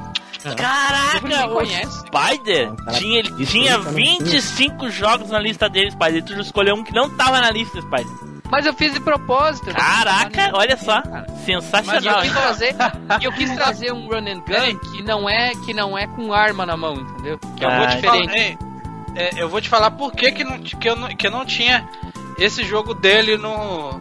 Caraca, 0.57 1.47
o 1.49 1.55
conhece. 1.55 1.99
Spider 2.07 2.73
tinha, 2.97 3.19
ele 3.19 3.47
tinha 3.47 3.77
aí 3.77 3.83
tá 3.83 3.91
no 3.91 3.97
25 3.97 4.91
jogos 4.91 5.31
na 5.31 5.39
lista 5.41 5.69
dele, 5.69 5.91
Spider. 5.91 6.17
E 6.17 6.23
tu 6.23 6.33
escolheu 6.41 6.75
um 6.77 6.85
que 6.85 6.93
não 6.95 7.11
tava 7.17 7.41
na 7.41 7.51
lista, 7.51 7.81
Spider. 7.81 8.07
Mas 8.51 8.65
eu 8.65 8.73
fiz 8.73 8.95
de 8.95 9.01
propósito. 9.01 9.67
não 9.67 9.75
Caraca, 9.75 10.51
olha 10.55 10.77
só. 10.77 11.03
Cara. 11.03 11.27
E 11.29 11.33
eu 11.53 11.61
Sensacional, 11.61 12.23
quis 12.23 12.33
trazer, 12.33 12.77
e 13.21 13.25
eu 13.27 13.33
quis 13.33 13.51
trazer 13.53 13.93
um 13.93 14.07
run 14.07 14.19
and 14.27 14.41
gun 14.47 14.79
que 14.91 15.03
não 15.03 15.29
é 15.29 15.53
que 15.67 15.75
não 15.75 15.99
é 15.99 16.07
com 16.07 16.33
arma 16.33 16.65
na 16.65 16.77
mão, 16.77 16.95
entendeu? 16.95 17.39
Que 17.57 17.65
é 17.65 17.69
Ah, 17.69 17.83
um 17.83 17.87
te 17.89 18.01
falar- 18.03 18.21
diferente. 18.23 18.39
ei, 18.39 18.59
é, 19.19 19.31
eu 19.37 19.49
vou 19.49 19.61
te 19.61 19.69
falar 19.69 19.91
por 19.93 20.13
que, 20.13 20.33
que, 20.33 20.45
não, 20.45 20.59
que, 20.59 20.89
eu 20.89 20.97
não, 20.97 21.09
que 21.09 21.27
eu 21.27 21.31
não 21.31 21.45
tinha 21.45 21.89
esse 22.39 22.63
jogo 22.65 22.95
dele 22.95 23.37
no, 23.37 24.01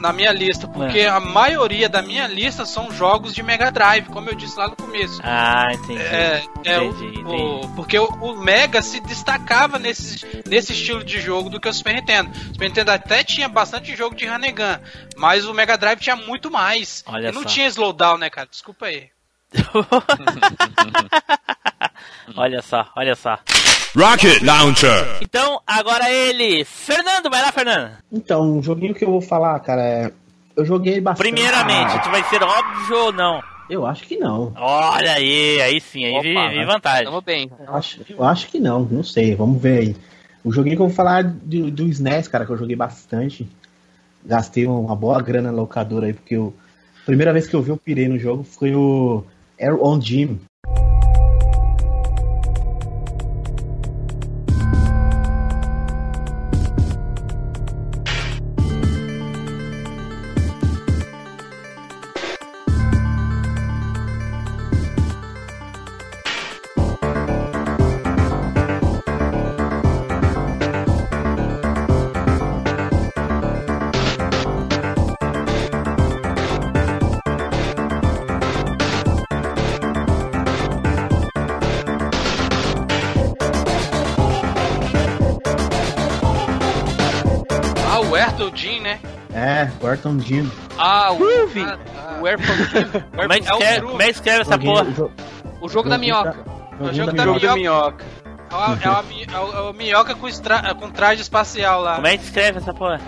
na 0.00 0.12
minha 0.12 0.32
lista. 0.32 0.66
Porque 0.66 1.00
É. 1.00 1.08
a 1.08 1.20
maioria 1.20 1.88
da 1.88 2.02
minha 2.02 2.26
lista 2.26 2.66
são 2.66 2.90
jogos 2.90 3.32
de 3.34 3.42
Mega 3.42 3.70
Drive, 3.70 4.06
como 4.08 4.28
eu 4.28 4.34
disse 4.34 4.58
lá 4.58 4.68
no 4.68 4.76
começo. 4.76 5.20
Ah, 5.24 5.68
entendi. 5.72 6.02
É, 6.02 6.44
é 6.64 6.80
o- 6.80 6.90
Entendi, 6.90 7.18
o, 7.18 7.20
entendi. 7.34 7.68
porque 7.76 7.98
o, 7.98 8.06
o 8.06 8.36
Mega 8.36 8.82
se 8.82 9.00
destacava 9.00 9.78
nesse, 9.78 10.26
nesse 10.46 10.72
estilo 10.72 11.02
de 11.04 11.20
jogo 11.20 11.48
do 11.48 11.60
que 11.60 11.68
o 11.68 11.72
Super 11.72 11.94
Nintendo. 11.94 12.30
O 12.30 12.52
Super 12.54 12.68
Nintendo 12.68 12.90
até 12.90 13.22
tinha 13.24 13.48
bastante 13.48 13.94
jogo 13.96 14.14
de 14.16 14.26
Hanegan, 14.26 14.80
mas 15.16 15.46
o 15.46 15.54
Mega 15.54 15.78
Drive 15.78 16.00
tinha 16.00 16.16
muito 16.16 16.50
mais. 16.50 17.02
Olha 17.06 17.28
e 17.28 17.32
não 17.32 17.42
só. 17.42 17.48
tinha 17.48 17.66
slowdown, 17.68 18.18
né, 18.18 18.28
cara? 18.28 18.48
Desculpa 18.50 18.86
aí. 18.86 19.08
olha 22.36 22.60
só, 22.62 22.88
olha 22.96 23.14
só. 23.14 23.38
Rocket 23.96 24.42
Launcher. 24.42 25.22
Então, 25.22 25.58
agora 25.66 26.10
ele. 26.10 26.66
Fernando, 26.66 27.30
vai 27.30 27.40
lá, 27.40 27.50
Fernando. 27.50 27.92
Então, 28.12 28.58
um 28.58 28.62
joguinho 28.62 28.94
que 28.94 29.02
eu 29.02 29.10
vou 29.10 29.22
falar, 29.22 29.58
cara, 29.60 29.82
é. 29.82 30.12
Eu 30.54 30.66
joguei 30.66 31.00
bastante. 31.00 31.32
Primeiramente, 31.32 32.02
tu 32.02 32.10
vai 32.10 32.22
ser 32.24 32.42
óbvio 32.42 33.04
ou 33.04 33.12
não? 33.12 33.42
Eu 33.70 33.86
acho 33.86 34.04
que 34.04 34.18
não. 34.18 34.52
Olha 34.54 35.12
aí, 35.12 35.62
aí 35.62 35.80
sim, 35.80 36.04
aí 36.04 36.12
Opa, 36.12 36.22
vi, 36.22 36.58
vi 36.58 36.64
vantagem. 36.66 37.04
Tamo 37.06 37.22
bem. 37.22 37.50
Eu 37.58 37.74
acho, 37.74 38.00
eu 38.10 38.22
acho 38.22 38.48
que 38.48 38.60
não, 38.60 38.80
não 38.80 39.02
sei, 39.02 39.34
vamos 39.34 39.60
ver 39.62 39.78
aí. 39.78 39.96
O 40.44 40.52
joguinho 40.52 40.76
que 40.76 40.82
eu 40.82 40.88
vou 40.88 40.94
falar 40.94 41.24
do, 41.24 41.70
do 41.70 41.88
SNES, 41.88 42.28
cara, 42.28 42.44
que 42.44 42.52
eu 42.52 42.58
joguei 42.58 42.76
bastante. 42.76 43.48
Gastei 44.22 44.66
uma 44.66 44.94
boa 44.94 45.22
grana 45.22 45.50
na 45.50 45.56
locadora 45.56 46.06
aí, 46.06 46.12
porque 46.12 46.36
eu, 46.36 46.54
a 47.02 47.06
primeira 47.06 47.32
vez 47.32 47.46
que 47.46 47.54
eu 47.56 47.62
vi 47.62 47.70
eu 47.70 47.78
pirei 47.78 48.08
no 48.08 48.18
jogo 48.18 48.44
foi 48.44 48.74
o 48.74 49.24
Air 49.58 49.82
On 49.82 49.98
Gym. 49.98 50.38
Ah, 87.96 88.00
o 88.00 88.16
Ertl 88.16 88.48
Jim, 88.54 88.80
né? 88.80 89.00
É, 89.34 89.70
o 89.82 89.86
Air 89.86 89.98
On 90.06 90.18
Gym. 90.18 90.50
Ah, 90.78 91.12
o, 91.12 91.16
Groovy. 91.18 91.62
ah, 91.62 92.18
o 92.20 92.26
Airport 92.26 92.70
Team. 92.72 93.04
Como 93.16 93.32
é 93.32 93.40
que 93.40 93.48
É 93.48 93.52
o 93.52 93.54
escreve, 93.54 93.76
Groove. 93.76 93.90
como 93.92 94.02
é 94.02 94.04
que 94.06 94.10
escreve 94.12 94.40
essa 94.42 94.58
porra? 94.58 94.86
O 95.60 95.68
jogo 95.68 95.88
da 95.88 95.96
joguinho 95.96 96.14
minhoca. 96.14 96.36
joguinho 96.80 96.94
jogo 96.94 97.12
da 97.12 97.24
minhoca. 97.24 97.46
da 97.46 97.54
minhoca. 97.54 98.04
É 98.50 98.54
uma, 98.54 98.74
é 98.74 99.34
é 99.34 99.38
o- 99.40 99.52
é 99.52 99.70
o 99.70 99.72
minhoca 99.72 100.14
com, 100.14 100.28
estra- 100.28 100.74
com 100.74 100.90
traje 100.90 101.20
espacial 101.22 101.80
lá. 101.82 101.96
Como 101.96 102.06
é 102.06 102.16
que 102.16 102.24
escreve 102.24 102.58
essa 102.58 102.72
porra? 102.72 103.00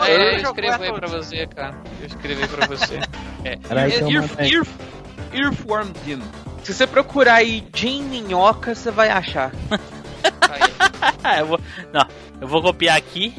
É, 0.00 0.14
eu 0.16 0.20
eu 0.20 0.38
jogo 0.40 0.48
escrevo 0.60 0.82
aí 0.82 0.92
pra 0.92 1.08
você, 1.08 1.46
cara. 1.46 1.74
Eu 2.00 2.06
escrevi 2.06 2.46
pra 2.48 2.66
você. 2.66 3.00
É. 3.44 3.56
Peraí, 3.56 3.94
eu 4.00 4.10
Earth. 4.10 4.40
Earth, 4.40 4.68
Earthworm 5.32 5.88
Jim. 6.04 6.22
Se 6.62 6.74
você 6.74 6.86
procurar 6.86 7.34
aí 7.34 7.66
Jim 7.74 8.02
Minhoca, 8.04 8.74
você 8.74 8.90
vai 8.90 9.08
achar. 9.10 9.50
Aí. 10.50 11.38
eu 11.40 11.46
vou, 11.46 11.60
não, 11.92 12.06
eu 12.40 12.46
vou 12.48 12.62
copiar 12.62 12.96
aqui, 12.96 13.34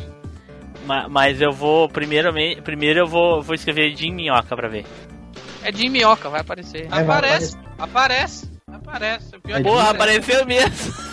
ma- 0.86 1.08
mas 1.10 1.42
eu 1.42 1.52
vou 1.52 1.88
primeiro, 1.90 2.32
primeiro 2.64 3.00
eu 3.02 3.08
vou, 3.08 3.42
vou 3.42 3.56
escrever 3.56 3.96
Jim 3.96 4.12
Minhoca 4.12 4.56
pra 4.56 4.68
ver. 4.68 4.86
É 5.64 5.72
de 5.72 5.88
minhoca, 5.88 6.30
vai 6.30 6.42
aparecer. 6.42 6.88
É, 6.88 6.90
vai 6.90 7.04
Aparece, 7.04 7.58
aparece, 7.80 8.52
aparece. 8.68 9.40
Pior 9.40 9.58
É 9.58 9.62
é 9.62 9.64
Porra, 9.64 9.84
Jim- 9.86 9.90
apareceu 9.92 10.46
mesmo. 10.46 10.94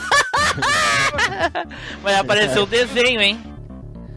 Mas 2.02 2.16
apareceu 2.16 2.62
o 2.64 2.66
desenho, 2.66 3.20
hein? 3.20 3.40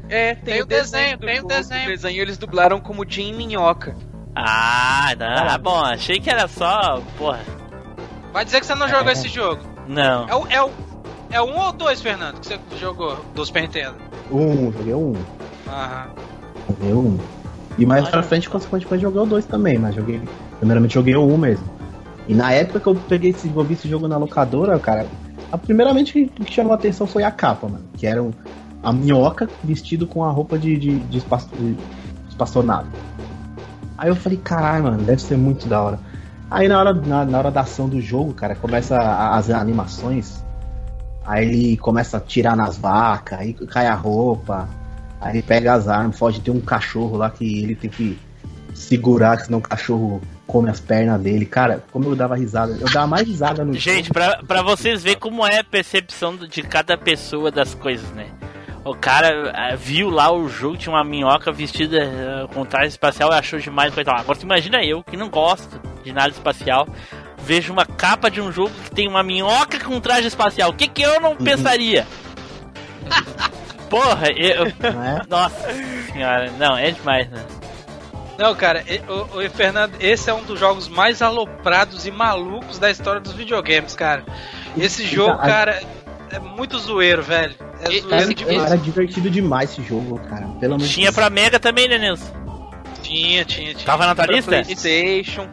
É, 0.09 0.35
Tem 0.35 0.61
o 0.61 0.65
desenho, 0.65 1.17
do 1.17 1.25
tem 1.25 1.39
o 1.39 1.47
desenho. 1.47 1.83
O 1.83 1.87
desenho 1.87 2.21
eles 2.21 2.37
dublaram 2.37 2.79
como 2.79 3.05
Jim 3.07 3.33
Minhoca. 3.33 3.95
Ah, 4.35 5.13
não, 5.17 5.59
bom, 5.59 5.83
achei 5.83 6.19
que 6.19 6.29
era 6.29 6.47
só, 6.47 7.01
porra. 7.17 7.39
Vai 8.31 8.43
dizer 8.43 8.59
que 8.59 8.65
você 8.65 8.75
não 8.75 8.87
jogou 8.87 9.11
esse 9.11 9.27
jogo. 9.27 9.61
Não. 9.87 10.27
É 10.27 10.35
o, 10.35 10.47
é 10.47 10.63
o, 10.63 10.71
é 11.29 11.41
um 11.41 11.57
ou 11.59 11.71
dois, 11.71 12.01
Fernando, 12.01 12.39
que 12.39 12.47
você 12.47 12.59
jogou 12.79 13.15
do 13.35 13.45
Super 13.45 13.61
Nintendo? 13.61 13.95
Um, 14.31 14.71
joguei 14.71 14.93
um. 14.95 15.13
Um. 16.81 17.17
E 17.77 17.85
mais 17.85 18.07
pra 18.07 18.21
frente, 18.21 18.49
consequentemente, 18.49 19.01
joguei 19.01 19.21
o 19.21 19.25
dois 19.25 19.45
também, 19.45 19.77
mas 19.79 19.95
joguei. 19.95 20.21
Primeiramente 20.59 20.93
joguei 20.93 21.15
o 21.15 21.23
um 21.23 21.37
mesmo. 21.37 21.65
E 22.27 22.33
na 22.33 22.51
época 22.51 22.79
que 22.79 22.87
eu 22.87 22.95
peguei 22.95 23.31
esse, 23.31 23.51
eu 23.53 23.63
vi 23.63 23.73
esse 23.73 23.87
jogo 23.87 24.07
na 24.07 24.17
locadora, 24.17 24.79
cara, 24.79 25.07
a 25.51 25.57
primeiramente 25.57 26.13
que, 26.13 26.25
que 26.27 26.53
chamou 26.53 26.71
a 26.71 26.75
atenção 26.75 27.05
foi 27.05 27.23
a 27.23 27.31
capa, 27.31 27.67
mano. 27.67 27.83
Que 27.97 28.07
era 28.07 28.21
um, 28.21 28.31
a 28.81 28.93
minhoca 28.93 29.49
vestido 29.63 30.05
com 30.07 30.23
a 30.23 30.29
roupa 30.31 30.57
de, 30.57 30.77
de, 30.77 30.99
de, 30.99 31.17
espaço, 31.17 31.49
de 31.57 31.77
espaçonado. 32.29 32.87
Aí 33.97 34.09
eu 34.09 34.15
falei, 34.15 34.37
caralho, 34.37 34.83
mano, 34.83 35.03
deve 35.03 35.21
ser 35.21 35.37
muito 35.37 35.67
da 35.67 35.81
hora. 35.81 35.99
Aí 36.49 36.67
na 36.67 36.79
hora, 36.79 36.93
na, 36.93 37.25
na 37.25 37.37
hora 37.37 37.51
da 37.51 37.61
ação 37.61 37.89
do 37.89 37.99
jogo, 37.99 38.33
cara, 38.33 38.55
começa 38.55 38.95
a- 38.95 39.35
as 39.35 39.49
animações. 39.49 40.43
Aí 41.25 41.47
ele 41.47 41.77
começa 41.77 42.17
a 42.17 42.19
tirar 42.19 42.55
nas 42.55 42.77
vacas, 42.77 43.39
aí 43.39 43.53
cai 43.53 43.87
a 43.87 43.95
roupa. 43.95 44.67
Aí 45.23 45.37
ele 45.37 45.41
pega 45.41 45.73
as 45.73 45.87
armas, 45.87 46.19
foge, 46.19 46.41
tem 46.41 46.53
um 46.53 46.59
cachorro 46.59 47.15
lá 47.15 47.29
que 47.29 47.63
ele 47.63 47.75
tem 47.75 47.89
que 47.89 48.19
segurar, 48.73 49.39
senão 49.39 49.59
o 49.59 49.61
cachorro 49.61 50.21
come 50.45 50.69
as 50.69 50.79
pernas 50.79 51.21
dele. 51.21 51.45
Cara, 51.45 51.83
como 51.91 52.09
eu 52.09 52.15
dava 52.15 52.35
risada. 52.35 52.73
Eu 52.73 52.91
dava 52.91 53.07
mais 53.07 53.25
risada 53.25 53.63
no 53.63 53.73
Gente, 53.73 54.07
jogo. 54.07 54.13
pra, 54.13 54.43
pra 54.45 54.61
vocês 54.61 55.01
verem 55.01 55.17
como 55.17 55.45
é 55.47 55.59
a 55.59 55.63
percepção 55.63 56.35
de 56.35 56.61
cada 56.61 56.97
pessoa 56.97 57.49
das 57.49 57.73
coisas, 57.73 58.09
né? 58.11 58.27
O 58.83 58.93
cara 58.93 59.53
ah, 59.55 59.75
viu 59.77 60.09
lá 60.09 60.29
o 60.29 60.49
jogo, 60.49 60.75
tinha 60.75 60.93
uma 60.93 61.05
minhoca 61.05 61.53
vestida 61.53 62.03
ah, 62.03 62.53
com 62.53 62.65
traje 62.65 62.89
espacial 62.89 63.31
e 63.31 63.35
achou 63.35 63.57
demais. 63.59 63.93
Coisa 63.93 64.11
lá. 64.11 64.19
Agora 64.19 64.37
você 64.37 64.45
imagina 64.45 64.83
eu, 64.83 65.01
que 65.01 65.15
não 65.15 65.29
gosto 65.29 65.79
de 66.03 66.11
nada 66.11 66.29
espacial, 66.29 66.85
vejo 67.37 67.71
uma 67.71 67.85
capa 67.85 68.29
de 68.29 68.41
um 68.41 68.51
jogo 68.51 68.71
que 68.83 68.91
tem 68.91 69.07
uma 69.07 69.23
minhoca 69.23 69.79
com 69.79 70.01
traje 70.01 70.27
espacial. 70.27 70.71
O 70.71 70.73
que 70.73 70.89
que 70.89 71.01
eu 71.01 71.21
não 71.21 71.37
pensaria? 71.37 72.05
Porra, 74.01 74.29
eu... 74.31 74.65
Não 74.93 75.03
é? 75.03 75.21
Nossa 75.29 75.67
senhora, 76.11 76.51
não, 76.57 76.77
é 76.77 76.91
demais, 76.91 77.29
né? 77.29 77.43
Não, 78.37 78.55
cara, 78.55 78.83
o, 79.07 79.37
o 79.37 79.49
Fernando, 79.51 79.93
esse 79.99 80.29
é 80.29 80.33
um 80.33 80.43
dos 80.43 80.59
jogos 80.59 80.87
mais 80.87 81.21
aloprados 81.21 82.05
e 82.07 82.11
malucos 82.11 82.79
da 82.79 82.89
história 82.89 83.21
dos 83.21 83.33
videogames, 83.33 83.93
cara. 83.95 84.23
Esse 84.75 85.05
jogo, 85.05 85.33
a- 85.33 85.37
cara, 85.37 85.83
é 86.31 86.39
muito 86.39 86.77
zoeiro, 86.79 87.21
velho. 87.21 87.53
É 87.81 87.99
zoeiro 88.01 88.15
esse- 88.23 88.33
demais. 88.33 88.63
Era 88.71 88.77
divertido 88.77 89.29
demais 89.29 89.71
esse 89.71 89.83
jogo, 89.83 90.19
cara. 90.29 90.47
Pelo 90.59 90.77
menos. 90.77 90.89
Tinha 90.91 91.11
pra 91.13 91.29
Mega 91.29 91.59
também, 91.59 91.87
né, 91.87 91.97
Nilson? 91.99 92.25
Tinha, 93.03 93.45
tinha, 93.45 93.73
tinha. 93.75 93.85
Tava 93.85 94.07
na 94.07 94.15
tua 94.15 94.25
lista? 94.25 94.49
Playstation. 94.49 95.47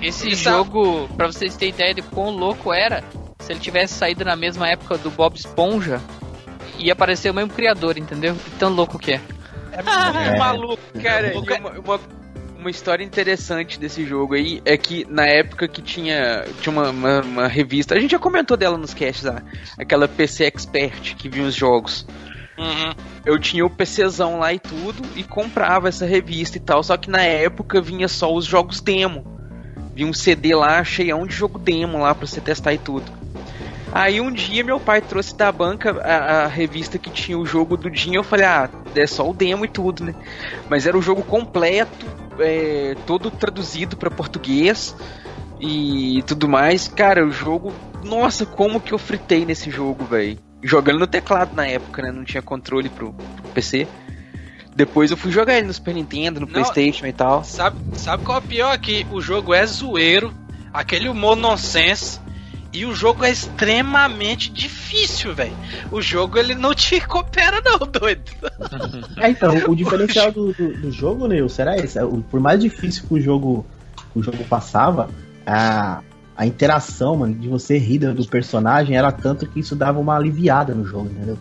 Esse 0.00 0.34
jogo, 0.34 1.08
pra 1.16 1.26
vocês 1.26 1.56
terem 1.56 1.74
ideia 1.74 1.94
de 1.94 2.02
quão 2.02 2.30
louco 2.30 2.72
era, 2.72 3.02
se 3.40 3.52
ele 3.52 3.60
tivesse 3.60 3.94
saído 3.94 4.24
na 4.24 4.36
mesma 4.36 4.68
época 4.68 4.96
do 4.98 5.10
Bob 5.10 5.36
Esponja, 5.36 6.00
ia 6.78 6.92
aparecer 6.92 7.30
o 7.30 7.34
mesmo 7.34 7.50
criador, 7.52 7.98
entendeu? 7.98 8.34
De 8.34 8.50
Tão 8.58 8.70
louco 8.70 8.98
que 8.98 9.12
é. 9.12 9.20
É 9.72 9.82
muito 9.82 10.18
É. 10.18 10.38
maluco, 10.38 10.82
Cara, 11.02 11.34
e 11.34 11.36
uma, 11.36 11.70
uma, 11.80 12.00
uma 12.58 12.70
história 12.70 13.04
interessante 13.04 13.78
desse 13.78 14.04
jogo 14.06 14.34
aí 14.34 14.62
é 14.64 14.76
que 14.76 15.04
na 15.10 15.26
época 15.26 15.66
que 15.66 15.82
tinha, 15.82 16.44
tinha 16.60 16.72
uma, 16.72 16.90
uma, 16.90 17.20
uma 17.22 17.48
revista, 17.48 17.94
a 17.94 18.00
gente 18.00 18.12
já 18.12 18.18
comentou 18.18 18.56
dela 18.56 18.78
nos 18.78 18.94
casts 18.94 19.24
lá, 19.24 19.42
aquela 19.78 20.06
PC 20.06 20.44
Expert 20.44 21.16
que 21.16 21.28
vinha 21.28 21.46
os 21.46 21.54
jogos. 21.54 22.06
Uhum. 22.56 22.94
Eu 23.26 23.38
tinha 23.38 23.66
o 23.66 23.70
PCzão 23.70 24.38
lá 24.38 24.52
e 24.52 24.60
tudo 24.60 25.02
e 25.16 25.24
comprava 25.24 25.88
essa 25.88 26.06
revista 26.06 26.56
e 26.56 26.60
tal, 26.60 26.82
só 26.84 26.96
que 26.96 27.10
na 27.10 27.22
época 27.22 27.80
vinha 27.80 28.06
só 28.06 28.32
os 28.32 28.44
jogos 28.44 28.80
demo. 28.80 29.26
Vinha 29.92 30.08
um 30.08 30.12
CD 30.12 30.54
lá 30.54 30.82
cheião 30.84 31.26
de 31.26 31.34
jogo 31.34 31.58
demo 31.58 31.98
lá 31.98 32.14
pra 32.14 32.26
você 32.26 32.40
testar 32.40 32.72
e 32.72 32.78
tudo. 32.78 33.10
Aí 33.94 34.20
um 34.20 34.32
dia 34.32 34.64
meu 34.64 34.80
pai 34.80 35.00
trouxe 35.00 35.36
da 35.36 35.52
banca 35.52 35.92
a, 36.02 36.42
a 36.42 36.46
revista 36.48 36.98
que 36.98 37.08
tinha 37.08 37.38
o 37.38 37.46
jogo 37.46 37.76
do 37.76 37.88
Dinho. 37.88 38.16
Eu 38.16 38.24
falei, 38.24 38.44
ah, 38.44 38.68
é 38.96 39.06
só 39.06 39.30
o 39.30 39.32
demo 39.32 39.64
e 39.64 39.68
tudo, 39.68 40.02
né? 40.02 40.16
Mas 40.68 40.84
era 40.84 40.98
o 40.98 41.00
jogo 41.00 41.22
completo, 41.22 42.04
é, 42.40 42.96
todo 43.06 43.30
traduzido 43.30 43.96
pra 43.96 44.10
português 44.10 44.96
e 45.60 46.24
tudo 46.26 46.48
mais. 46.48 46.88
Cara, 46.88 47.24
o 47.24 47.30
jogo. 47.30 47.72
Nossa, 48.02 48.44
como 48.44 48.80
que 48.80 48.92
eu 48.92 48.98
fritei 48.98 49.46
nesse 49.46 49.70
jogo, 49.70 50.04
velho. 50.04 50.40
Jogando 50.60 50.98
no 50.98 51.06
teclado 51.06 51.54
na 51.54 51.64
época, 51.64 52.02
né? 52.02 52.10
Não 52.10 52.24
tinha 52.24 52.42
controle 52.42 52.88
pro, 52.88 53.12
pro 53.12 53.48
PC. 53.54 53.86
Depois 54.74 55.12
eu 55.12 55.16
fui 55.16 55.30
jogar 55.30 55.56
ele 55.56 55.68
no 55.68 55.72
Super 55.72 55.94
Nintendo, 55.94 56.40
no 56.40 56.46
Não. 56.46 56.52
Playstation 56.52 57.06
e 57.06 57.12
tal. 57.12 57.44
Sabe, 57.44 57.78
sabe 57.96 58.24
qual 58.24 58.38
é 58.38 58.40
o 58.40 58.44
pior 58.44 58.72
aqui? 58.72 59.06
O 59.12 59.20
jogo 59.20 59.54
é 59.54 59.64
zoeiro, 59.64 60.34
aquele 60.72 61.08
humor 61.08 61.36
nonsense. 61.36 62.23
E 62.74 62.84
o 62.84 62.92
jogo 62.92 63.24
é 63.24 63.30
extremamente 63.30 64.50
difícil, 64.50 65.32
velho. 65.32 65.56
O 65.92 66.02
jogo 66.02 66.36
ele 66.36 66.56
não 66.56 66.74
te 66.74 67.00
coopera, 67.06 67.62
não, 67.64 67.78
doido. 67.78 68.32
É, 69.16 69.30
então, 69.30 69.56
o 69.68 69.76
diferencial 69.76 70.32
do, 70.32 70.52
do, 70.52 70.76
do 70.80 70.90
jogo, 70.90 71.28
Nil, 71.28 71.48
será 71.48 71.76
esse? 71.76 72.00
Por 72.28 72.40
mais 72.40 72.60
difícil 72.60 73.04
que 73.06 73.14
o 73.14 73.20
jogo, 73.20 73.64
o 74.12 74.20
jogo 74.20 74.42
passava, 74.44 75.08
a, 75.46 76.02
a 76.36 76.46
interação, 76.46 77.16
mano, 77.16 77.34
de 77.34 77.48
você 77.48 77.78
rir 77.78 77.98
do 77.98 78.26
personagem 78.26 78.96
era 78.96 79.12
tanto 79.12 79.46
que 79.46 79.60
isso 79.60 79.76
dava 79.76 80.00
uma 80.00 80.16
aliviada 80.16 80.74
no 80.74 80.84
jogo, 80.84 81.06
entendeu? 81.06 81.38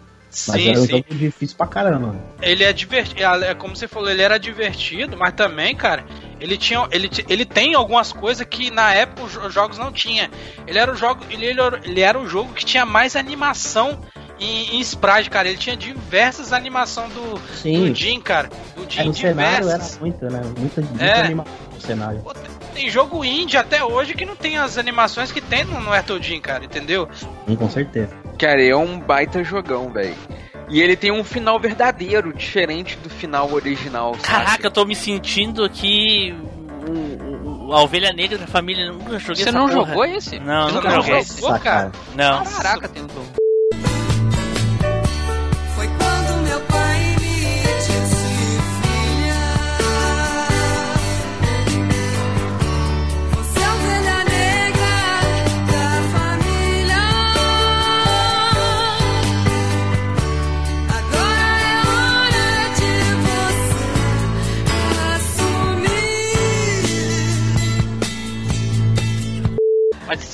Mas 0.47 0.61
Sim, 0.61 0.69
era 0.69 0.79
um 0.79 0.86
sim. 0.86 0.91
jogo 0.91 1.05
difícil 1.11 1.57
pra 1.57 1.67
caramba. 1.67 2.15
Ele 2.41 2.63
é 2.63 2.73
divertido, 2.73 3.21
é 3.21 3.53
como 3.53 3.75
você 3.75 3.88
falou, 3.88 4.09
ele 4.09 4.21
era 4.21 4.39
divertido, 4.39 5.15
mas 5.15 5.34
também, 5.34 5.75
cara, 5.75 6.03
ele 6.43 6.57
tinha, 6.57 6.85
ele, 6.91 7.09
ele 7.29 7.45
tem 7.45 7.73
algumas 7.73 8.11
coisas 8.11 8.45
que 8.45 8.69
na 8.69 8.93
época 8.93 9.23
os 9.23 9.31
jo- 9.31 9.39
os 9.47 9.53
jogos 9.53 9.77
não 9.77 9.91
tinha. 9.93 10.29
Ele 10.67 10.77
era 10.77 10.91
o 10.91 10.95
jogo, 10.95 11.23
ele, 11.29 11.45
ele 11.45 11.61
era- 11.61 11.79
ele 11.83 12.01
era 12.01 12.19
o 12.19 12.27
jogo 12.27 12.53
que 12.53 12.65
tinha 12.65 12.85
mais 12.85 13.15
animação 13.15 13.97
em, 14.39 14.75
em 14.75 14.79
sprite, 14.81 15.29
cara. 15.29 15.47
Ele 15.47 15.57
tinha 15.57 15.77
diversas 15.77 16.51
animações 16.51 17.13
do, 17.13 17.39
Sim, 17.55 17.87
do 17.89 17.95
Jim, 17.95 18.19
cara. 18.19 18.49
Do 18.75 18.85
Jim 18.91 18.99
é, 19.01 19.03
no 19.05 19.13
cenário 19.13 19.55
era 19.55 19.61
diversas. 19.61 19.99
muita, 19.99 20.29
né? 20.29 20.41
Muita, 20.57 20.81
muita 20.81 21.03
É. 21.05 21.21
animação 21.21 21.53
no 21.73 21.81
cenário. 21.81 22.19
Pô, 22.21 22.33
tem- 22.33 22.51
Tem 22.73 22.89
jogo 22.89 23.23
indie 23.23 23.55
até 23.55 23.83
hoje 23.83 24.13
que 24.15 24.25
não 24.25 24.35
tem 24.35 24.57
as 24.57 24.77
animações 24.79 25.31
que 25.31 25.39
tem 25.39 25.63
no, 25.63 25.79
no 25.79 25.93
Ertol 25.95 26.19
Jim, 26.21 26.41
cara, 26.41 26.65
entendeu? 26.65 27.07
Sim, 27.47 27.55
com 27.55 27.69
certeza. 27.69 28.09
Cara, 28.37 28.61
é 28.63 28.75
um 28.75 28.99
baita 28.99 29.43
jogão, 29.43 29.91
velho. 29.93 30.15
E 30.74 30.82
ele 30.82 30.95
tem 30.95 31.11
um 31.11 31.24
final 31.24 31.59
verdadeiro, 31.59 32.34
diferente 32.34 32.97
do 32.97 33.09
final 33.09 33.51
original. 33.53 34.13
sabe? 34.15 34.24
Caraca, 34.24 34.65
eu 34.67 34.71
tô 34.71 34.84
me 34.86 34.95
sentindo 34.95 35.63
aqui 35.63 36.34
a 37.71 37.80
ovelha 37.82 38.11
negra 38.11 38.39
da 38.39 38.47
família. 38.47 38.86
Eu 38.86 38.93
Nunca 38.93 39.19
joguei 39.19 39.36
Você 39.43 39.49
essa 39.49 39.51
não 39.51 39.67
porra. 39.69 39.88
jogou 39.88 40.05
esse? 40.05 40.39
Não, 40.39 40.67
Você 40.69 40.76
nunca 40.76 40.89
não 40.89 41.01
joguei. 41.01 41.24
jogou? 41.24 41.49
Essa, 41.55 41.59
cara. 41.59 41.91
Não. 42.15 42.43
Caraca, 42.43 42.89
tem 42.89 43.05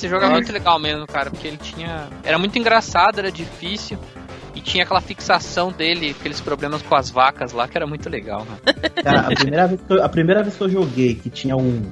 esse 0.00 0.08
jogo 0.08 0.24
é 0.24 0.30
muito 0.30 0.50
legal 0.50 0.78
mesmo, 0.78 1.06
cara, 1.06 1.30
porque 1.30 1.46
ele 1.46 1.58
tinha. 1.58 2.08
Era 2.24 2.38
muito 2.38 2.58
engraçado, 2.58 3.18
era 3.18 3.30
difícil. 3.30 3.98
E 4.54 4.60
tinha 4.60 4.82
aquela 4.82 5.00
fixação 5.00 5.70
dele, 5.70 6.16
aqueles 6.18 6.40
problemas 6.40 6.80
com 6.80 6.94
as 6.94 7.10
vacas 7.10 7.52
lá, 7.52 7.68
que 7.68 7.76
era 7.76 7.86
muito 7.86 8.08
legal, 8.08 8.46
mano. 8.46 8.60
Cara, 9.04 9.20
a 9.20 9.34
primeira, 9.34 9.66
vez 9.66 9.80
que 9.80 9.92
eu, 9.92 10.04
a 10.04 10.08
primeira 10.08 10.42
vez 10.42 10.56
que 10.56 10.62
eu 10.62 10.70
joguei, 10.70 11.14
que 11.14 11.28
tinha 11.28 11.54
um. 11.54 11.82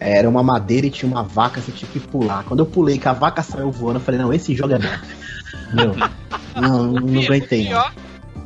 Era 0.00 0.28
uma 0.28 0.42
madeira 0.42 0.86
e 0.86 0.90
tinha 0.90 1.10
uma 1.10 1.22
vaca, 1.22 1.60
você 1.60 1.70
tinha 1.70 1.90
que 1.90 2.00
pular. 2.00 2.42
Quando 2.44 2.60
eu 2.60 2.66
pulei 2.66 2.98
que 2.98 3.06
a 3.06 3.12
vaca 3.12 3.42
saiu 3.42 3.70
voando, 3.70 3.98
eu 3.98 4.04
falei, 4.04 4.20
não, 4.20 4.32
esse 4.32 4.54
jogo 4.54 4.74
é 4.74 4.78
bom. 4.78 4.88
Meu, 5.72 5.94
não, 6.56 6.86
não 6.92 7.22
aguentei. 7.22 7.68
Não. 7.68 7.82
Pior, 7.82 7.94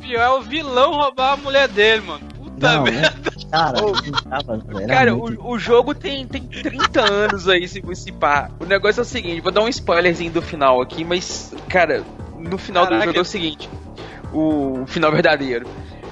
pior 0.01 0.21
é 0.21 0.29
o 0.29 0.41
vilão 0.41 0.93
roubar 0.93 1.33
a 1.33 1.37
mulher 1.37 1.67
dele, 1.69 2.01
mano. 2.01 2.34
Puta 2.55 2.73
Não, 2.73 2.83
merda. 2.83 3.07
é- 3.29 3.49
cara, 3.51 3.77
tava, 4.29 4.87
Cara, 4.87 5.15
muito- 5.15 5.41
o, 5.41 5.51
o 5.51 5.59
jogo 5.59 5.93
tem, 5.93 6.25
tem 6.25 6.41
30 6.43 7.01
anos 7.01 7.47
aí, 7.47 7.67
se 7.67 7.81
você 7.81 8.11
pá. 8.11 8.49
O 8.59 8.65
negócio 8.65 9.01
é 9.01 9.03
o 9.03 9.05
seguinte, 9.05 9.41
vou 9.41 9.51
dar 9.51 9.61
um 9.61 9.67
spoilerzinho 9.67 10.31
do 10.31 10.41
final 10.41 10.81
aqui, 10.81 11.03
mas, 11.03 11.53
cara, 11.69 12.03
no 12.37 12.57
final 12.57 12.85
do 12.85 12.89
Caraca. 12.89 13.05
jogo 13.07 13.17
é 13.19 13.21
o 13.21 13.25
seguinte: 13.25 13.69
o, 14.33 14.81
o 14.83 14.87
final 14.87 15.11
verdadeiro. 15.11 15.67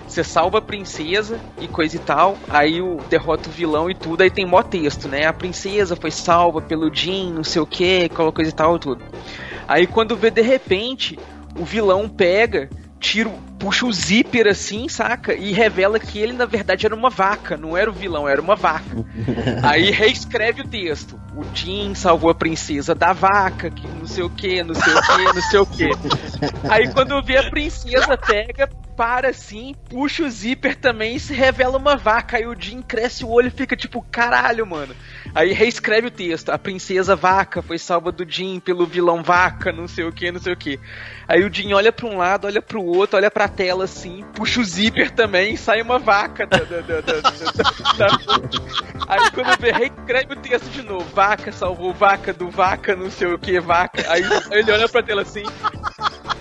Você 0.08 0.24
salva 0.24 0.60
a 0.60 0.62
princesa 0.62 1.39
e 1.60 1.68
coisa 1.68 1.96
e 1.96 2.00
tal, 2.00 2.38
aí 2.50 2.80
o 2.82 2.98
derrota 3.10 3.50
o 3.50 3.52
vilão 3.52 3.89
e 3.89 3.96
tudo, 3.96 4.22
aí 4.22 4.30
tem 4.30 4.46
mó 4.46 4.62
texto, 4.62 5.08
né? 5.08 5.26
A 5.26 5.34
princesa 5.34 5.96
foi 5.96 6.12
salva 6.12 6.62
pelo 6.62 6.94
Jin, 6.94 7.32
não 7.34 7.44
sei 7.44 7.62
o 7.62 7.66
que, 7.66 8.04
aquela 8.04 8.32
coisa 8.32 8.52
e 8.52 8.54
tal, 8.54 8.78
tudo. 8.78 9.02
Aí 9.68 9.88
quando 9.88 10.16
vê 10.16 10.30
de 10.30 10.41
repente, 10.41 11.18
o 11.58 11.66
vilão 11.66 12.08
pega, 12.08 12.70
tira, 13.04 13.28
o- 13.28 13.38
puxa 13.60 13.86
o 13.86 13.91
zíper 13.91 14.47
assim, 14.47 14.88
saca? 14.88 15.34
E 15.34 15.51
revela 15.51 15.99
que 15.99 16.18
ele 16.20 16.32
na 16.34 16.45
verdade 16.45 16.86
era 16.86 16.95
uma 16.95 17.10
vaca, 17.10 17.58
não 17.58 17.76
era 17.76 17.89
o 17.89 17.93
vilão, 17.93 18.28
era 18.28 18.41
uma 18.41 18.56
vaca. 18.56 18.86
Aí 19.62 19.91
reescreve 19.91 20.62
o 20.62 20.68
texto. 20.68 21.20
O 21.36 21.43
Jin 21.54 21.93
salvou 21.95 22.30
a 22.30 22.36
princesa 22.36 22.95
da 22.95 23.12
vaca, 23.12 23.70
que 23.70 23.86
não 23.88 24.08
sei 24.08 24.24
o 24.24 24.30
que, 24.30 24.64
não 24.64 24.74
sei 24.74 24.93
o 24.93 25.01
que, 25.01 25.24
não 25.34 25.41
sei 25.41 25.60
o 25.60 25.66
que. 25.66 25.89
Aí 26.70 26.91
quando 26.93 27.22
vê 27.24 27.38
a 27.38 27.49
princesa 27.49 28.18
pega, 28.18 28.70
para 28.96 29.30
assim, 29.30 29.74
puxa 29.89 30.24
o 30.24 30.30
zíper 30.30 30.76
também 30.76 31.16
e 31.16 31.20
se 31.20 31.34
revela 31.34 31.78
uma 31.78 31.96
vaca. 31.96 32.38
Aí 32.38 32.46
o 32.46 32.56
Jin 32.60 32.82
cresce 32.82 33.24
o 33.26 33.30
olho 33.30 33.48
e 33.48 33.52
fica 33.52 33.76
tipo, 33.76 34.02
caralho, 34.12 34.66
mano. 34.66 34.96
Aí 35.34 35.52
reescreve 35.54 36.08
o 36.08 36.12
texto. 36.12 36.50
A 36.50 36.58
princesa 36.58 37.16
vaca 37.16 37.62
foi 37.62 37.78
salva 37.78 38.12
do 38.12 38.30
Jin 38.30 38.60
pelo 38.60 38.86
vilão 38.86 39.24
vaca, 39.24 39.72
não 39.72 39.88
sei 39.88 40.06
o 40.06 40.12
que, 40.12 40.32
não 40.32 40.39
sei 40.39 40.54
o 40.54 40.58
que. 40.58 40.80
Aí 41.28 41.44
o 41.44 41.54
Jin 41.54 41.74
olha 41.74 41.91
pra 41.91 42.06
um 42.08 42.18
lado, 42.18 42.46
olha 42.46 42.62
pro 42.62 42.84
outro, 42.84 43.18
olha 43.18 43.32
pra 43.32 43.48
tela 43.48 43.86
assim, 43.86 44.24
puxa 44.34 44.60
o 44.62 44.64
zíper 44.64 45.12
também 45.12 45.54
e 45.54 45.58
sai 45.58 45.82
uma 45.82 45.98
vaca 46.00 46.46
da- 46.46 46.58
da- 46.60 46.82
da- 46.82 47.02
da- 47.02 47.22
Aí 49.08 49.32
quando 49.32 49.60
vê, 49.60 49.72
reescreve 49.72 50.34
o 50.34 50.36
texto 50.38 50.70
de 50.70 50.82
novo. 50.82 51.06
Vaca 51.14 51.52
salvou 51.52 51.94
vaca 51.94 52.34
do 52.34 52.50
vaca, 52.50 52.96
não 52.96 53.10
sei 53.10 53.28
o 53.34 53.39
que, 53.39 53.60
vaca. 53.60 54.04
Aí 54.12 54.24
ele 54.52 54.72
olha 54.72 54.88
pra 54.89 55.02
tela 55.04 55.22
assim. 55.24 55.44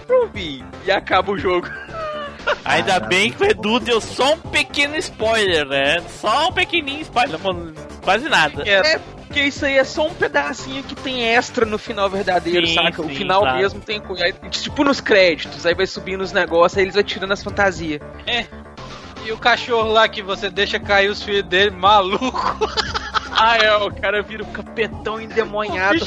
Eu. 0.09 0.31
E 0.35 0.91
acaba 0.91 1.33
o 1.33 1.39
jogo. 1.39 1.69
Ainda 2.65 3.01
bem 3.01 3.33
que 3.33 3.43
o 3.43 3.47
Edu 3.47 3.81
deu 3.81 4.01
só 4.01 4.35
um 4.35 4.39
pequeno 4.39 4.97
spoiler, 4.97 5.67
né? 5.67 6.01
Só 6.21 6.49
um 6.49 6.53
pequenininho 6.53 7.03
spoiler, 7.03 7.39
mano, 7.41 7.75
quase 8.03 8.29
nada. 8.29 8.63
É, 8.69 8.99
porque 8.99 9.41
isso 9.43 9.65
aí 9.65 9.79
é 9.79 9.85
só 9.85 10.07
um 10.07 10.15
pedacinho 10.15 10.83
que 10.83 10.95
tem 10.95 11.25
extra 11.25 11.65
no 11.67 11.79
final 11.79 12.09
verdadeiro, 12.09 12.67
Sim, 12.67 12.75
saca? 12.75 13.03
o 13.03 13.07
sim, 13.07 13.15
final 13.15 13.41
claro. 13.43 13.59
mesmo 13.59 13.81
tem 13.81 14.01
coisa. 14.01 14.25
aí, 14.25 14.33
Tipo 14.51 14.85
nos 14.85 15.01
créditos, 15.01 15.65
aí 15.67 15.75
vai 15.75 15.87
subindo 15.87 16.21
os 16.21 16.33
negócios, 16.33 16.77
aí 16.79 16.85
eles 16.85 16.95
vai 16.95 17.05
tirando 17.05 17.33
as 17.33 17.43
fantasias. 17.43 18.01
E 19.25 19.31
o 19.33 19.39
cachorro 19.39 19.91
lá 19.93 20.09
que 20.09 20.21
você 20.23 20.51
deixa 20.51 20.79
cair 20.81 21.09
os 21.09 21.23
filhos 21.23 21.45
dele, 21.45 21.71
maluco. 21.71 22.29
Ah, 23.35 23.57
é, 23.57 23.75
o 23.75 23.91
cara 23.91 24.23
vira 24.23 24.43
o 24.43 24.47
capetão 24.47 25.17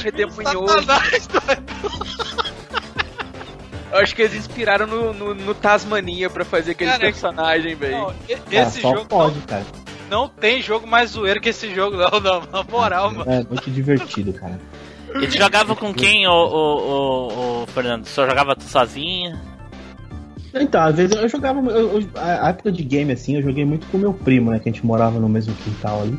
Satanás, 0.00 1.26
doido. 1.26 2.55
Eu 3.92 3.98
acho 3.98 4.14
que 4.16 4.22
eles 4.22 4.34
inspiraram 4.34 4.86
no, 4.86 5.12
no, 5.12 5.34
no 5.34 5.54
Tasmania 5.54 6.28
pra 6.28 6.44
fazer 6.44 6.72
aquele 6.72 6.90
Cara, 6.90 7.02
personagem, 7.02 7.74
velho. 7.74 7.96
Não, 7.98 8.14
e- 8.28 8.34
Cara, 8.36 8.66
esse 8.66 8.80
só 8.80 8.90
jogo 8.92 9.06
pode, 9.06 9.38
cara. 9.40 9.64
não, 10.10 10.22
não 10.22 10.28
tem 10.28 10.60
jogo 10.60 10.86
mais 10.86 11.10
zoeiro 11.10 11.40
que 11.40 11.50
esse 11.50 11.72
jogo, 11.74 11.96
não, 11.96 12.20
não. 12.20 12.42
Na 12.52 12.62
moral, 12.64 13.12
mano. 13.12 13.30
É 13.30 13.44
muito 13.44 13.70
divertido, 13.70 14.32
cara. 14.32 14.58
E 15.20 15.26
tu 15.28 15.38
jogava 15.38 15.74
com 15.76 15.94
quem, 15.94 16.26
ô, 16.26 16.32
ô, 16.32 16.48
ô, 16.48 17.62
ô, 17.62 17.66
Fernando? 17.68 18.04
Só 18.06 18.26
jogava 18.28 18.54
tu 18.56 18.64
sozinho? 18.64 19.38
Então, 20.52 20.82
às 20.82 20.96
vezes 20.96 21.14
eu 21.16 21.28
jogava. 21.28 21.60
eu- 21.70 22.00
eu- 22.00 22.08
a 22.16 22.46
a 22.46 22.48
época 22.50 22.72
de 22.72 22.82
game, 22.82 23.12
assim, 23.12 23.36
eu 23.36 23.42
joguei 23.42 23.64
muito 23.64 23.86
com 23.88 23.98
meu 23.98 24.12
primo, 24.12 24.50
né? 24.50 24.58
Que 24.58 24.68
a 24.68 24.72
gente 24.72 24.84
morava 24.84 25.18
no 25.20 25.28
mesmo 25.28 25.54
quintal 25.54 26.02
ali. 26.02 26.18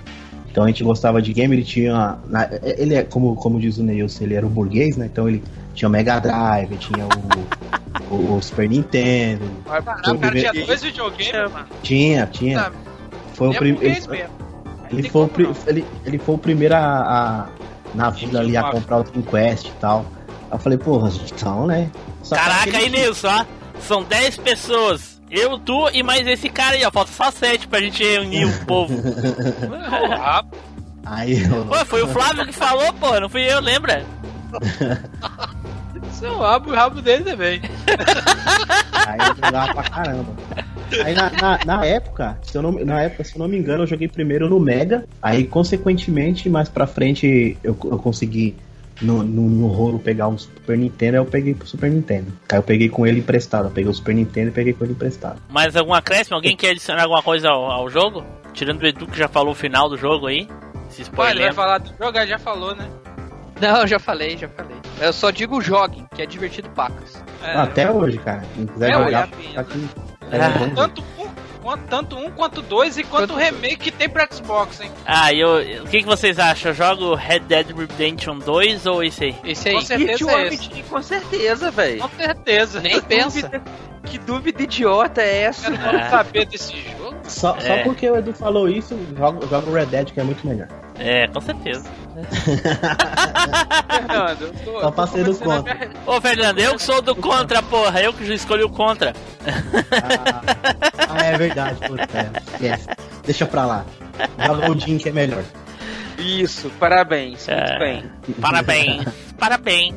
Então 0.58 0.66
a 0.66 0.70
gente 0.70 0.84
gostava 0.84 1.22
de 1.22 1.32
game, 1.34 1.55
ele 1.55 1.64
tinha. 1.64 2.18
na- 2.26 2.49
ele 2.64 2.95
é, 2.95 3.03
como, 3.03 3.36
como 3.36 3.60
diz 3.60 3.78
o 3.78 3.84
Neilson, 3.84 4.24
ele 4.24 4.34
era 4.34 4.43
o 4.43 4.49
burguês, 4.49 4.97
né? 4.97 5.05
Então 5.05 5.30
ele 5.30 5.43
tinha 5.76 5.88
o 5.88 5.91
Mega 5.91 6.18
Drive, 6.20 6.76
tinha 6.78 7.05
o, 7.05 8.16
o, 8.16 8.38
o 8.38 8.41
Super 8.41 8.68
Nintendo. 8.68 9.45
Vai 9.68 9.80
O 9.80 9.84
Foi 9.84 9.93
o 9.93 10.18
cara 10.18 10.36
tinha 10.36 10.49
primeiro- 10.49 10.66
dois 10.66 10.82
videogames, 10.82 11.51
mano. 11.53 11.66
Tinha, 11.84 12.26
tinha. 12.26 12.60
Tá, 12.60 12.72
Foi 13.36 13.49
o 13.49 13.53
é 13.53 13.58
prim- 13.60 13.74
burguês 13.74 14.08
ele, 14.91 15.10
foi 15.10 15.22
o 15.26 15.28
como 15.28 15.30
pri- 15.30 15.43
não. 15.43 15.55
ele, 15.68 15.86
ele 16.03 16.18
foi 16.18 16.34
o 16.34 16.38
primeiro 16.39 16.74
a, 16.74 16.80
a- 16.80 17.47
na 17.93 18.10
vida 18.10 18.39
ali 18.39 18.58
a 18.58 18.64
comprar 18.64 18.97
o 18.97 19.03
Dream 19.03 19.22
Quest 19.22 19.68
e 19.68 19.72
tal. 19.80 20.08
Aí 20.49 20.53
eu 20.53 20.58
falei, 20.58 20.80
porra, 20.80 21.12
então, 21.32 21.68
né? 21.68 21.88
Só 22.24 22.36
Caraca, 22.36 22.76
aí, 22.80 22.89
Nilson, 22.89 23.28
ó. 23.28 23.45
São 23.80 24.01
10 24.01 24.38
pessoas. 24.38 25.16
Eu, 25.30 25.58
tu 25.60 25.90
e 25.94 26.02
mais 26.04 26.26
esse 26.26 26.50
cara 26.50 26.76
aí, 26.76 26.86
ó. 26.86 26.92
Falta 26.92 27.12
só 27.12 27.30
7 27.32 27.68
pra 27.68 27.80
gente 27.82 28.04
reunir 28.04 28.46
o 28.46 28.66
povo. 28.66 28.94
Ah, 30.20 30.44
Aí 31.10 31.42
eu, 31.42 31.66
Pô, 31.66 31.86
foi 31.86 32.04
o 32.04 32.08
Flávio 32.08 32.46
que 32.46 32.54
falou, 32.54 32.92
pô. 32.94 33.18
Não 33.20 33.30
fui 33.30 33.42
eu, 33.42 33.62
lembra? 33.62 34.06
seu 36.12 36.38
rabo, 36.38 36.72
o 36.72 36.76
rabo 36.76 37.02
dele 37.02 37.24
também. 37.24 37.62
Aí 39.08 39.20
eu 39.20 39.36
jogava 39.36 39.74
pra 39.74 39.84
caramba. 39.84 40.36
Aí 41.04 41.14
na, 41.14 41.30
na, 41.30 41.60
na 41.66 41.86
época, 41.86 42.38
se 42.44 42.58
eu 42.58 42.62
não, 42.62 42.72
na 42.72 43.02
época, 43.04 43.24
se 43.24 43.36
eu 43.36 43.40
não 43.40 43.48
me 43.48 43.58
engano, 43.58 43.84
eu 43.84 43.88
joguei 43.88 44.08
primeiro 44.08 44.50
no 44.50 44.60
Mega. 44.60 45.06
Aí, 45.22 45.46
consequentemente, 45.46 46.50
mais 46.50 46.70
pra 46.70 46.88
frente, 46.88 47.58
eu, 47.64 47.78
eu 47.86 47.98
consegui 48.00 48.56
no, 49.02 49.24
no, 49.24 49.41
no 49.50 49.68
rolo 49.68 50.00
pegar 50.00 50.28
um 50.28 50.38
Super 50.38 50.78
Nintendo, 50.78 51.18
aí 51.18 51.22
eu 51.22 51.26
peguei 51.26 51.54
pro 51.54 51.68
Super 51.68 51.89
Nintendo. 51.89 52.32
Aí 52.52 52.58
eu 52.58 52.64
peguei 52.64 52.89
com 52.89 53.06
ele 53.06 53.20
emprestado. 53.20 53.66
Eu 53.68 53.72
peguei 53.72 53.89
o 53.89 53.93
Super 53.93 54.16
Nintendo 54.16 54.50
e 54.50 54.52
peguei 54.52 54.74
com 54.74 54.84
ele 54.84 54.93
emprestado. 54.93 55.41
Mais 55.50 55.76
algum 55.76 55.93
acréscimo? 55.93 56.36
Alguém 56.36 56.56
quer 56.56 56.72
adicionar 56.72 57.04
alguma 57.04 57.22
coisa 57.24 57.50
ao, 57.50 57.66
ao 57.72 57.89
jogo? 57.89 58.24
Tirando 58.54 58.82
o 58.82 58.88
Edu 58.88 59.06
que 59.08 59.18
já 59.18 59.28
falou 59.28 59.52
o 59.52 59.56
final 59.56 59.88
do 59.89 59.98
jogo 59.98 60.28
aí. 60.28 60.48
Se 60.89 61.04
Pô, 61.12 61.24
ele 61.26 61.41
spoiler. 61.41 61.43
vai 61.45 61.54
falar 61.54 61.78
do 61.80 61.89
jogo, 61.98 62.26
já 62.26 62.39
falou, 62.39 62.76
né? 62.76 62.88
Não, 63.62 63.82
eu 63.82 63.88
já 63.88 64.00
falei, 64.00 64.38
já 64.38 64.48
falei. 64.48 64.78
Eu 65.02 65.12
só 65.12 65.32
digo 65.32 65.60
joguem, 65.62 66.08
que 66.16 66.22
é 66.22 66.26
divertido 66.26 66.70
pacas. 66.70 67.24
É, 67.43 67.54
Até 67.56 67.91
hoje, 67.91 68.18
cara. 68.20 68.43
Quem 68.56 68.66
quiser 68.68 68.89
É, 68.89 68.93
jogar, 68.93 69.24
a 69.24 69.28
tá 69.28 69.62
aqui. 69.62 69.89
É, 70.32 70.39
Ah. 70.39 70.50
vamos 70.50 70.70
ver. 70.70 70.76
Tanto 70.76 71.04
tanto 71.76 72.15
um 72.15 72.30
quanto 72.32 72.61
dois 72.61 72.97
e 72.97 73.03
quanto 73.03 73.34
o 73.34 73.36
remake 73.36 73.78
que 73.78 73.91
tem 73.91 74.07
pra 74.07 74.28
Xbox, 74.32 74.80
hein? 74.80 74.91
Ah, 75.05 75.34
e 75.34 75.39
eu, 75.39 75.84
o 75.84 75.88
que, 75.88 75.99
que 76.01 76.05
vocês 76.05 76.38
acham? 76.39 76.72
Eu 76.72 76.76
jogo 76.76 77.15
Red 77.15 77.39
Dead 77.39 77.72
Redemption 77.76 78.38
2 78.38 78.86
ou 78.86 79.03
esse 79.03 79.26
aí? 79.26 79.36
Esse 79.43 79.72
Com 79.72 79.78
aí. 79.80 79.86
certeza 79.86 80.32
é 80.32 80.47
esse. 80.47 80.70
Com 80.84 81.01
certeza, 81.01 81.72
velho. 81.72 81.99
Com 82.01 82.09
certeza. 82.09 82.80
Nem 82.80 83.01
pensa. 83.01 83.61
Que 84.05 84.18
dúvida 84.20 84.63
idiota 84.63 85.22
é 85.22 85.41
essa? 85.43 85.68
Eu 85.70 85.78
não 85.78 85.99
É. 85.99 86.09
saber 86.09 86.45
desse 86.45 86.74
jogo. 86.97 87.18
Só, 87.24 87.59
só 87.59 87.74
É. 87.74 87.84
porque 87.84 88.09
o 88.09 88.15
Edu 88.15 88.32
falou 88.32 88.70
isso, 88.70 88.97
joga, 89.18 89.45
joga 89.47 89.70
o 89.70 89.74
Red 89.74 89.88
Dead, 89.88 90.11
que 90.11 90.20
é 90.20 90.24
muito 90.24 90.47
melhor. 90.47 90.68
É, 90.97 91.28
com 91.28 91.41
certeza. 91.41 91.89
Fernando, 93.89 94.41
eu 94.41 94.53
tô, 94.65 94.82
Só 94.82 94.91
passei 94.91 95.24
do 95.24 95.36
contra. 95.36 95.76
me- 95.76 95.88
Ô, 96.05 96.22
Fernando, 96.22 96.59
eu 96.59 96.76
que 96.76 96.84
sou 96.84 97.01
do 97.01 97.15
contra, 97.15 97.61
porra. 97.63 98.01
Eu 98.01 98.13
que 98.13 98.26
já 98.26 98.34
escolhi 98.34 98.63
o 98.63 98.70
contra. 98.70 99.13
Ah, 99.45 100.41
ah, 101.09 101.26
é 101.26 101.38
verdade, 101.38 101.80
puta. 101.88 102.03
é. 102.13 102.32
Esquece. 102.53 102.88
Deixa 103.26 103.45
pra 103.45 103.65
lá. 103.65 103.86
Joga 104.45 104.72
o 104.72 104.80
Jim, 104.80 104.97
que 104.97 105.09
é 105.09 105.11
melhor. 105.11 105.43
Isso, 106.18 106.70
parabéns, 106.80 107.47
muito 107.47 107.59
É. 107.72 107.80
bem. 107.80 108.11
Parabéns. 108.41 109.05
Parabéns. 109.38 109.95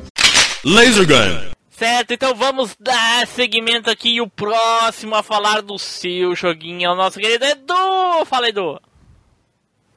Laser 0.63 1.07
Gun. 1.07 1.51
Certo, 1.71 2.13
então 2.13 2.35
vamos 2.35 2.75
dar 2.79 3.25
seguimento 3.25 3.89
aqui. 3.89 4.17
E 4.17 4.21
o 4.21 4.29
próximo 4.29 5.15
a 5.15 5.23
falar 5.23 5.61
do 5.63 5.79
seu 5.79 6.35
joguinho 6.35 6.85
é 6.85 6.91
o 6.91 6.95
nosso 6.95 7.17
querido 7.19 7.43
Edu. 7.43 8.23
Fala, 8.27 8.49
Edu. 8.49 8.79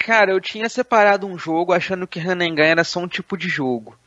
Cara, 0.04 0.32
eu 0.32 0.38
tinha 0.38 0.68
separado 0.68 1.26
um 1.26 1.38
jogo 1.38 1.72
achando 1.72 2.06
que 2.06 2.20
Hanengan 2.20 2.66
era 2.66 2.84
só 2.84 3.00
um 3.00 3.08
tipo 3.08 3.38
de 3.38 3.48
jogo. 3.48 3.98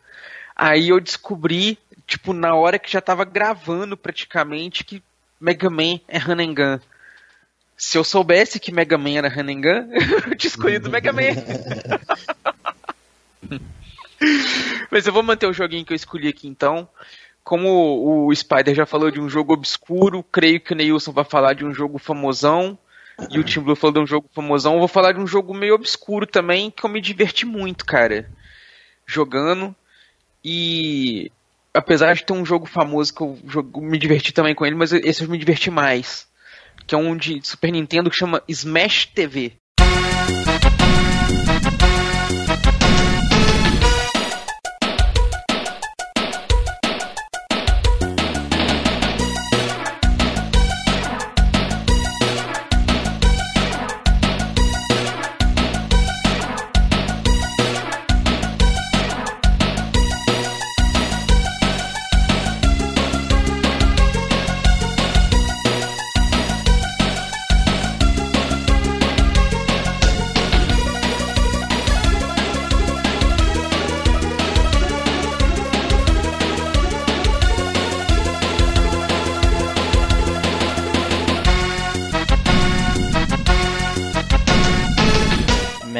Aí 0.55 0.89
eu 0.89 0.99
descobri, 0.99 1.75
tipo, 2.05 2.33
na 2.33 2.53
hora 2.53 2.77
que 2.77 2.91
já 2.91 3.01
tava 3.01 3.25
gravando 3.25 3.97
praticamente, 3.97 4.83
que 4.83 5.01
Mega 5.41 5.71
Man 5.71 5.99
é 6.07 6.19
Hanengan. 6.19 6.79
Se 7.75 7.97
eu 7.97 8.03
soubesse 8.03 8.59
que 8.59 8.71
Mega 8.71 8.95
Man 8.95 9.17
era 9.17 9.27
Hanengan, 9.27 9.89
eu 10.29 10.35
tinha 10.35 10.49
escolhido 10.49 10.87
Mega 10.87 11.11
Man. 11.11 11.33
Mas 14.91 15.07
eu 15.07 15.13
vou 15.13 15.23
manter 15.23 15.47
o 15.47 15.53
joguinho 15.53 15.83
que 15.83 15.93
eu 15.93 15.97
escolhi 15.97 16.27
aqui 16.27 16.47
então. 16.47 16.87
Como 17.43 18.27
o 18.27 18.35
Spider 18.35 18.75
já 18.75 18.85
falou 18.85 19.09
de 19.09 19.19
um 19.19 19.27
jogo 19.27 19.51
obscuro, 19.51 20.21
creio 20.21 20.59
que 20.61 20.73
o 20.73 20.75
Neilson 20.75 21.11
vai 21.11 21.25
falar 21.25 21.53
de 21.53 21.65
um 21.65 21.73
jogo 21.73 21.97
famosão. 21.97 22.77
E 23.29 23.39
o 23.39 23.43
Tim 23.43 23.59
Blue 23.61 23.75
falou 23.75 23.93
de 23.95 23.99
um 23.99 24.07
jogo 24.07 24.29
famosão. 24.33 24.73
Eu 24.73 24.79
vou 24.79 24.87
falar 24.87 25.11
de 25.11 25.19
um 25.19 25.27
jogo 25.27 25.53
meio 25.53 25.75
obscuro 25.75 26.25
também, 26.25 26.69
que 26.71 26.83
eu 26.85 26.89
me 26.89 27.01
diverti 27.01 27.45
muito, 27.45 27.85
cara. 27.85 28.29
Jogando. 29.05 29.75
E 30.43 31.31
apesar 31.73 32.13
de 32.13 32.23
ter 32.23 32.33
um 32.33 32.45
jogo 32.45 32.65
famoso 32.65 33.13
que 33.13 33.21
eu 33.21 33.39
jogo- 33.47 33.81
me 33.81 33.97
diverti 33.97 34.31
também 34.31 34.55
com 34.55 34.65
ele, 34.65 34.75
mas 34.75 34.91
esse 34.93 35.23
eu 35.23 35.29
me 35.29 35.37
diverti 35.37 35.69
mais. 35.69 36.27
Que 36.85 36.95
é 36.95 36.97
um 36.97 37.17
de 37.17 37.45
Super 37.45 37.71
Nintendo 37.71 38.09
que 38.09 38.15
chama 38.17 38.41
Smash 38.47 39.07
TV. 39.07 39.53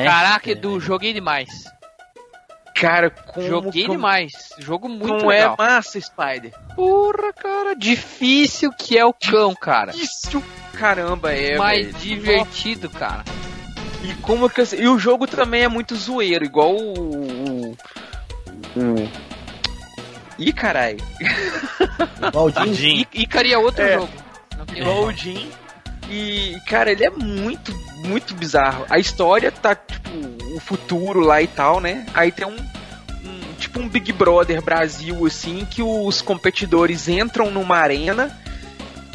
Caraca, 0.05 0.51
Edu, 0.51 0.79
joguei 0.79 1.13
demais. 1.13 1.49
Cara, 2.75 3.09
como, 3.09 3.47
joguei 3.47 3.83
como, 3.85 3.95
demais. 3.95 4.33
Jogo 4.59 4.87
muito 4.87 5.07
como 5.07 5.27
legal. 5.29 5.55
é 5.57 5.63
massa, 5.63 5.99
Spider. 5.99 6.53
Porra, 6.75 7.33
cara, 7.33 7.75
difícil 7.75 8.71
que 8.71 8.95
é 8.97 9.03
o 9.05 9.11
cão, 9.13 9.55
cara. 9.55 9.91
Isso, 9.95 10.43
caramba, 10.73 11.33
é. 11.33 11.57
Mas 11.57 11.87
velho. 11.87 11.97
divertido, 11.97 12.87
cara. 12.89 13.23
E 14.03 14.13
como 14.21 14.47
que 14.47 14.61
eu- 14.61 14.67
e 14.79 14.87
o 14.87 14.99
jogo 14.99 15.25
também 15.25 15.63
é 15.63 15.67
muito 15.67 15.95
zoeiro, 15.95 16.45
igual 16.45 16.75
o. 16.75 17.71
o, 17.71 17.71
o 18.75 19.09
Ih, 20.37 20.53
carai. 20.53 20.97
Baldinho. 22.31 22.73
Jim. 22.75 23.05
E 23.11 23.23
Icari 23.23 23.53
é 23.53 23.57
outro 23.57 23.83
É. 23.83 23.93
jogo. 23.95 24.09
Igual 24.75 25.05
o 25.05 25.11
Jim. 25.11 25.49
E, 26.09 26.55
cara, 26.67 26.91
ele 26.91 27.03
é 27.03 27.09
muito, 27.09 27.73
muito 28.05 28.33
bizarro. 28.33 28.85
A 28.89 28.99
história 28.99 29.51
tá, 29.51 29.75
tipo, 29.75 30.09
o 30.55 30.59
futuro 30.59 31.19
lá 31.19 31.41
e 31.41 31.47
tal, 31.47 31.79
né? 31.79 32.05
Aí 32.13 32.31
tem 32.31 32.45
um, 32.47 32.51
um- 32.55 33.53
tipo 33.59 33.79
um 33.79 33.87
Big 33.89 34.11
Brother 34.13 34.61
Brasil, 34.61 35.25
assim, 35.25 35.65
que 35.69 35.81
os 35.83 36.21
competidores 36.21 37.07
entram 37.07 37.49
numa 37.51 37.77
arena 37.77 38.35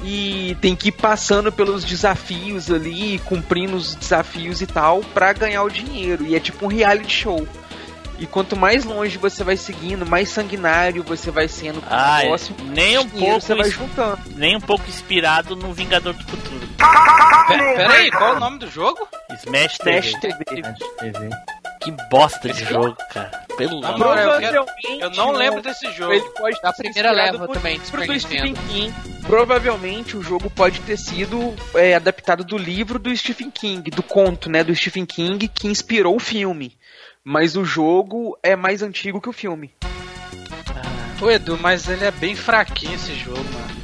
e 0.05 0.57
tem 0.61 0.75
que 0.75 0.89
ir 0.89 0.93
passando 0.93 1.53
pelos 1.53 1.85
desafios 1.85 2.71
ali, 2.71 3.21
cumprindo 3.25 3.77
os 3.77 3.95
desafios 3.95 4.61
e 4.61 4.67
tal, 4.67 5.01
pra 5.15 5.33
ganhar 5.33 5.63
o 5.63 5.71
dinheiro. 5.71 6.27
E 6.27 6.35
é 6.35 6.41
tipo 6.41 6.65
um 6.65 6.69
reality 6.69 7.13
show. 7.13 7.47
E 8.23 8.27
quanto 8.29 8.57
mais 8.57 8.85
longe 8.85 9.19
você 9.19 9.43
vai 9.43 9.57
seguindo, 9.57 10.07
mais 10.07 10.29
sanguinário 10.29 11.03
você 11.03 11.29
vai 11.33 11.49
sendo 11.49 11.81
com 11.83 11.91
o 11.93 11.93
Ah, 11.99 12.21
negócio, 12.23 12.55
nem 12.67 12.97
um 12.97 13.09
pouco 13.09 13.41
você 13.41 13.53
vai 13.53 13.69
juntando. 13.69 14.19
nem 14.37 14.57
um 14.57 14.61
pouco 14.61 14.89
inspirado 14.89 15.57
no 15.57 15.73
Vingador 15.73 16.13
do 16.15 16.23
Futuro. 16.25 16.69
Pe- 17.49 17.59
Pera 17.59 17.93
aí, 17.95 18.11
qual 18.13 18.35
é 18.35 18.37
o 18.37 18.41
nome 18.41 18.59
do 18.61 18.71
jogo? 18.71 19.09
Smash 19.41 19.77
TV. 19.79 19.99
Smash 19.99 20.21
TV. 20.21 20.45
TV. 21.01 21.31
Que 21.83 21.91
bosta 22.09 22.49
de 22.53 22.65
jogo, 22.65 22.97
cara. 23.11 23.43
Pelo 23.57 23.81
Na 23.81 23.89
amor 23.89 24.17
eu, 24.17 24.39
quero- 24.39 24.65
Provavelmente 24.65 25.03
eu 25.03 25.11
não 25.11 25.33
lembro 25.33 25.61
desse 25.61 25.91
jogo. 25.93 26.13
Ele 26.13 26.29
pode 26.39 26.61
Da 26.63 26.73
primeira 26.73 27.11
leva 27.11 27.45
por- 27.47 27.55
também, 27.57 27.81
por 27.81 28.07
do 28.07 28.21
Stephen. 28.21 28.55
King. 28.55 28.95
Provavelmente 29.27 30.17
o 30.17 30.23
jogo 30.23 30.49
pode 30.49 30.79
ter 30.83 30.97
sido 30.97 31.55
é, 31.75 31.95
adaptado 31.97 32.45
do 32.45 32.57
livro 32.57 33.01
do 33.01 33.15
Stephen 33.17 33.51
King, 33.51 33.91
do 33.91 34.03
conto, 34.03 34.49
né, 34.49 34.63
do 34.63 34.75
Stephen 34.77 35.05
King 35.05 35.49
que 35.49 35.67
inspirou 35.67 36.15
o 36.15 36.21
filme. 36.21 36.77
Mas 37.25 37.57
o 37.57 37.65
jogo 37.65 38.37
é 38.43 38.57
mais 38.57 38.83
antigo 38.83 39.21
que 39.21 39.29
o 39.29 39.33
filme. 39.33 39.73
Ô 41.21 41.31
Edu, 41.31 41.57
mas 41.57 41.89
ele 41.89 42.05
é 42.05 42.11
bem 42.11 42.35
fraquinho 42.35 42.95
esse 42.95 43.15
jogo, 43.15 43.39
mano. 43.39 43.83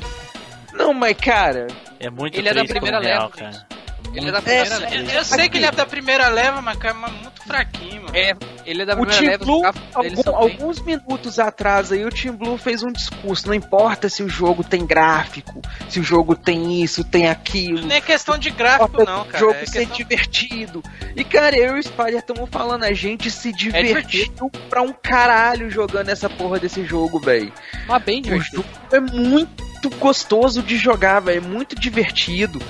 Não, 0.74 0.93
mas 0.93 1.16
cara, 1.16 1.68
É 2.01 2.11
muito 2.11 2.36
Ele 2.36 2.49
é 2.49 2.55
da 2.55 2.64
primeira 2.64 3.01
cara. 3.30 3.66
Ele 4.14 4.28
é 4.28 4.32
da 4.32 4.40
primeira 4.42 4.74
É, 4.74 4.78
leva. 4.78 4.94
Eu, 4.94 5.04
eu 5.18 5.24
sei 5.24 5.48
que 5.48 5.59
ele 5.59 5.66
é 5.66 5.70
da 5.70 5.86
primeira 5.86 6.28
leva, 6.28 6.61
mas 6.62 6.76
cara, 6.78 6.94
muito 6.94 7.42
fraquinho, 7.46 8.02
mano. 8.02 8.16
É, 8.16 8.34
ele 8.66 8.82
é 8.82 8.86
da 8.86 8.94
o 8.94 9.06
primeira 9.06 9.20
Team 9.20 9.30
leva. 9.30 9.44
Blue, 9.44 9.61
gráficos 9.61 10.02
dele 10.02 10.14
algum- 10.16 10.22
bem- 10.46 10.52
alguns 10.52 10.80
minutos 10.80 11.38
atrás 11.38 11.92
aí, 11.92 12.04
o 12.04 12.11
Team 12.11 12.34
Blue 12.36 12.59
fez 12.59 12.82
um 12.82 12.90
discurso. 12.92 13.46
Não 13.46 13.54
importa 13.54 14.09
se 14.09 14.22
o 14.22 14.28
jogo 14.28 14.64
tem 14.64 14.84
gráfico, 14.86 15.61
se 15.88 16.00
o 16.00 16.02
jogo 16.02 16.34
tem 16.34 16.82
isso, 16.82 17.04
tem 17.04 17.28
aquilo. 17.28 17.82
Nem 17.86 17.98
é 17.98 18.00
questão 18.00 18.36
de 18.38 18.50
gráfico, 18.50 19.04
não, 19.04 19.24
cara. 19.26 19.38
jogo 19.38 19.52
É 19.54 19.66
ser 19.66 19.80
questão... 19.86 19.96
divertido. 19.96 20.82
E 21.14 21.22
cara, 21.24 21.56
eu 21.56 21.76
e 21.76 21.80
o 21.80 21.82
Spider 21.82 22.18
estamos 22.18 22.48
falando, 22.50 22.84
a 22.84 22.92
gente 22.92 23.30
se 23.30 23.52
divertiu 23.52 23.86
divertido. 24.02 24.50
pra 24.68 24.82
um 24.82 24.92
caralho 24.92 25.70
jogando 25.70 26.09
essa 26.09 26.28
porra 26.28 26.59
desse 26.59 26.84
jogo, 26.84 27.18
velho. 27.20 27.52
Mas 27.86 28.02
bem 28.02 28.18
O 28.20 28.22
divertido. 28.22 28.56
jogo 28.56 28.68
é 28.92 29.00
muito 29.00 29.90
gostoso 29.98 30.62
de 30.62 30.76
jogar, 30.76 31.20
velho. 31.20 31.38
É 31.38 31.40
muito 31.48 31.78
divertido. 31.78 32.61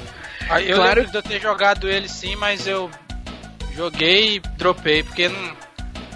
Ah, 0.50 0.62
Eu 0.62 0.76
Claro- 0.76 1.06
de 1.06 1.14
eu 1.14 1.22
ter 1.22 1.40
jogado 1.40 1.88
ele 1.88 2.08
sim, 2.08 2.34
mas 2.36 2.66
eu 2.66 2.90
joguei 3.74 4.36
e 4.36 4.40
dropei, 4.56 5.02
porque 5.02 5.28
não, 5.28 5.52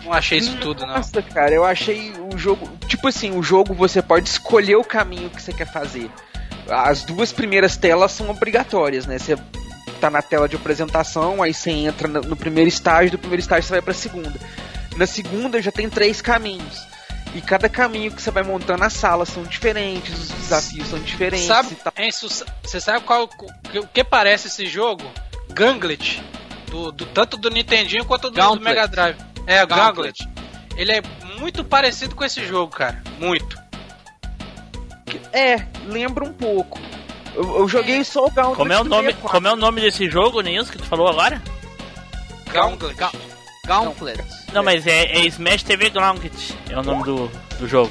não 0.04 0.12
achei 0.12 0.38
isso 0.38 0.56
tudo, 0.56 0.86
não. 0.86 0.94
Nossa, 0.94 1.20
cara, 1.22 1.52
eu 1.52 1.64
achei 1.64 2.12
o 2.32 2.36
jogo. 2.38 2.68
Tipo 2.88 3.08
assim, 3.08 3.36
o 3.36 3.42
jogo 3.42 3.74
você 3.74 4.00
pode 4.02 4.28
escolher 4.28 4.76
o 4.76 4.84
caminho 4.84 5.30
que 5.30 5.40
você 5.40 5.52
quer 5.52 5.70
fazer. 5.70 6.10
As 6.68 7.02
duas 7.04 7.32
primeiras 7.32 7.76
telas 7.76 8.12
são 8.12 8.30
obrigatórias, 8.30 9.06
né? 9.06 9.18
Você 9.18 9.36
tá 10.00 10.08
na 10.10 10.22
tela 10.22 10.48
de 10.48 10.56
apresentação, 10.56 11.42
aí 11.42 11.52
você 11.52 11.70
entra 11.70 12.08
no 12.08 12.20
no 12.22 12.36
primeiro 12.36 12.68
estágio, 12.68 13.12
do 13.12 13.18
primeiro 13.18 13.40
estágio 13.40 13.64
você 13.64 13.72
vai 13.72 13.82
pra 13.82 13.94
segunda. 13.94 14.32
Na 14.96 15.06
segunda 15.06 15.60
já 15.60 15.70
tem 15.72 15.88
três 15.88 16.20
caminhos. 16.20 16.80
E 17.34 17.40
cada 17.40 17.68
caminho 17.68 18.12
que 18.12 18.20
você 18.20 18.30
vai 18.30 18.42
montando 18.42 18.84
as 18.84 18.92
salas 18.92 19.28
são 19.30 19.42
diferentes, 19.44 20.12
os 20.18 20.28
desafios 20.28 20.88
são 20.88 20.98
diferentes 20.98 21.46
Sabe, 21.46 21.72
e 21.72 21.76
tal. 21.76 21.92
Enzo, 21.98 22.28
você 22.62 22.80
sabe 22.80 23.00
qual 23.06 23.24
o 23.24 23.86
que 23.86 24.04
parece 24.04 24.48
esse 24.48 24.66
jogo? 24.66 25.04
Ganglet. 25.50 26.22
Do, 26.70 26.92
do- 26.92 27.06
tanto 27.06 27.36
do 27.38 27.48
Nintendinho 27.50 28.04
quanto 28.04 28.24
do, 28.24 28.30
do 28.30 28.36
Gauntlet. 28.36 28.64
Mega 28.64 28.86
Drive. 28.88 29.16
É, 29.46 29.62
o 29.62 29.66
Gauntlet. 29.66 30.18
Gauntlet. 30.24 30.42
Ele 30.76 30.92
é 30.92 31.02
muito 31.38 31.64
parecido 31.64 32.14
com 32.14 32.24
esse 32.24 32.44
jogo, 32.46 32.70
cara. 32.74 33.02
Muito. 33.18 33.60
É, 35.32 35.66
lembra 35.86 36.24
um 36.24 36.32
pouco. 36.32 36.78
Eu, 37.34 37.58
eu 37.60 37.68
joguei 37.68 38.04
só 38.04 38.26
o 38.26 38.30
Gauntlet 38.30 38.56
Como 38.56 38.72
é 38.72 38.80
o 38.80 38.84
nome, 38.84 39.06
64. 39.08 39.28
como 39.30 39.48
é 39.48 39.52
o 39.52 39.56
nome 39.56 39.80
desse 39.80 40.08
jogo, 40.10 40.40
Nilson, 40.42 40.72
que 40.72 40.78
tu 40.78 40.84
falou 40.84 41.08
agora? 41.08 41.42
Gauntlet. 42.52 42.94
Ga- 42.96 43.12
Gauntlet. 43.66 44.22
Não, 44.52 44.62
mas 44.62 44.86
é, 44.86 45.04
é 45.16 45.26
Smash 45.26 45.62
TV 45.62 45.90
Gauntlet. 45.90 46.56
É 46.68 46.78
o 46.78 46.82
nome 46.82 47.04
do, 47.04 47.28
do 47.58 47.66
jogo. 47.68 47.90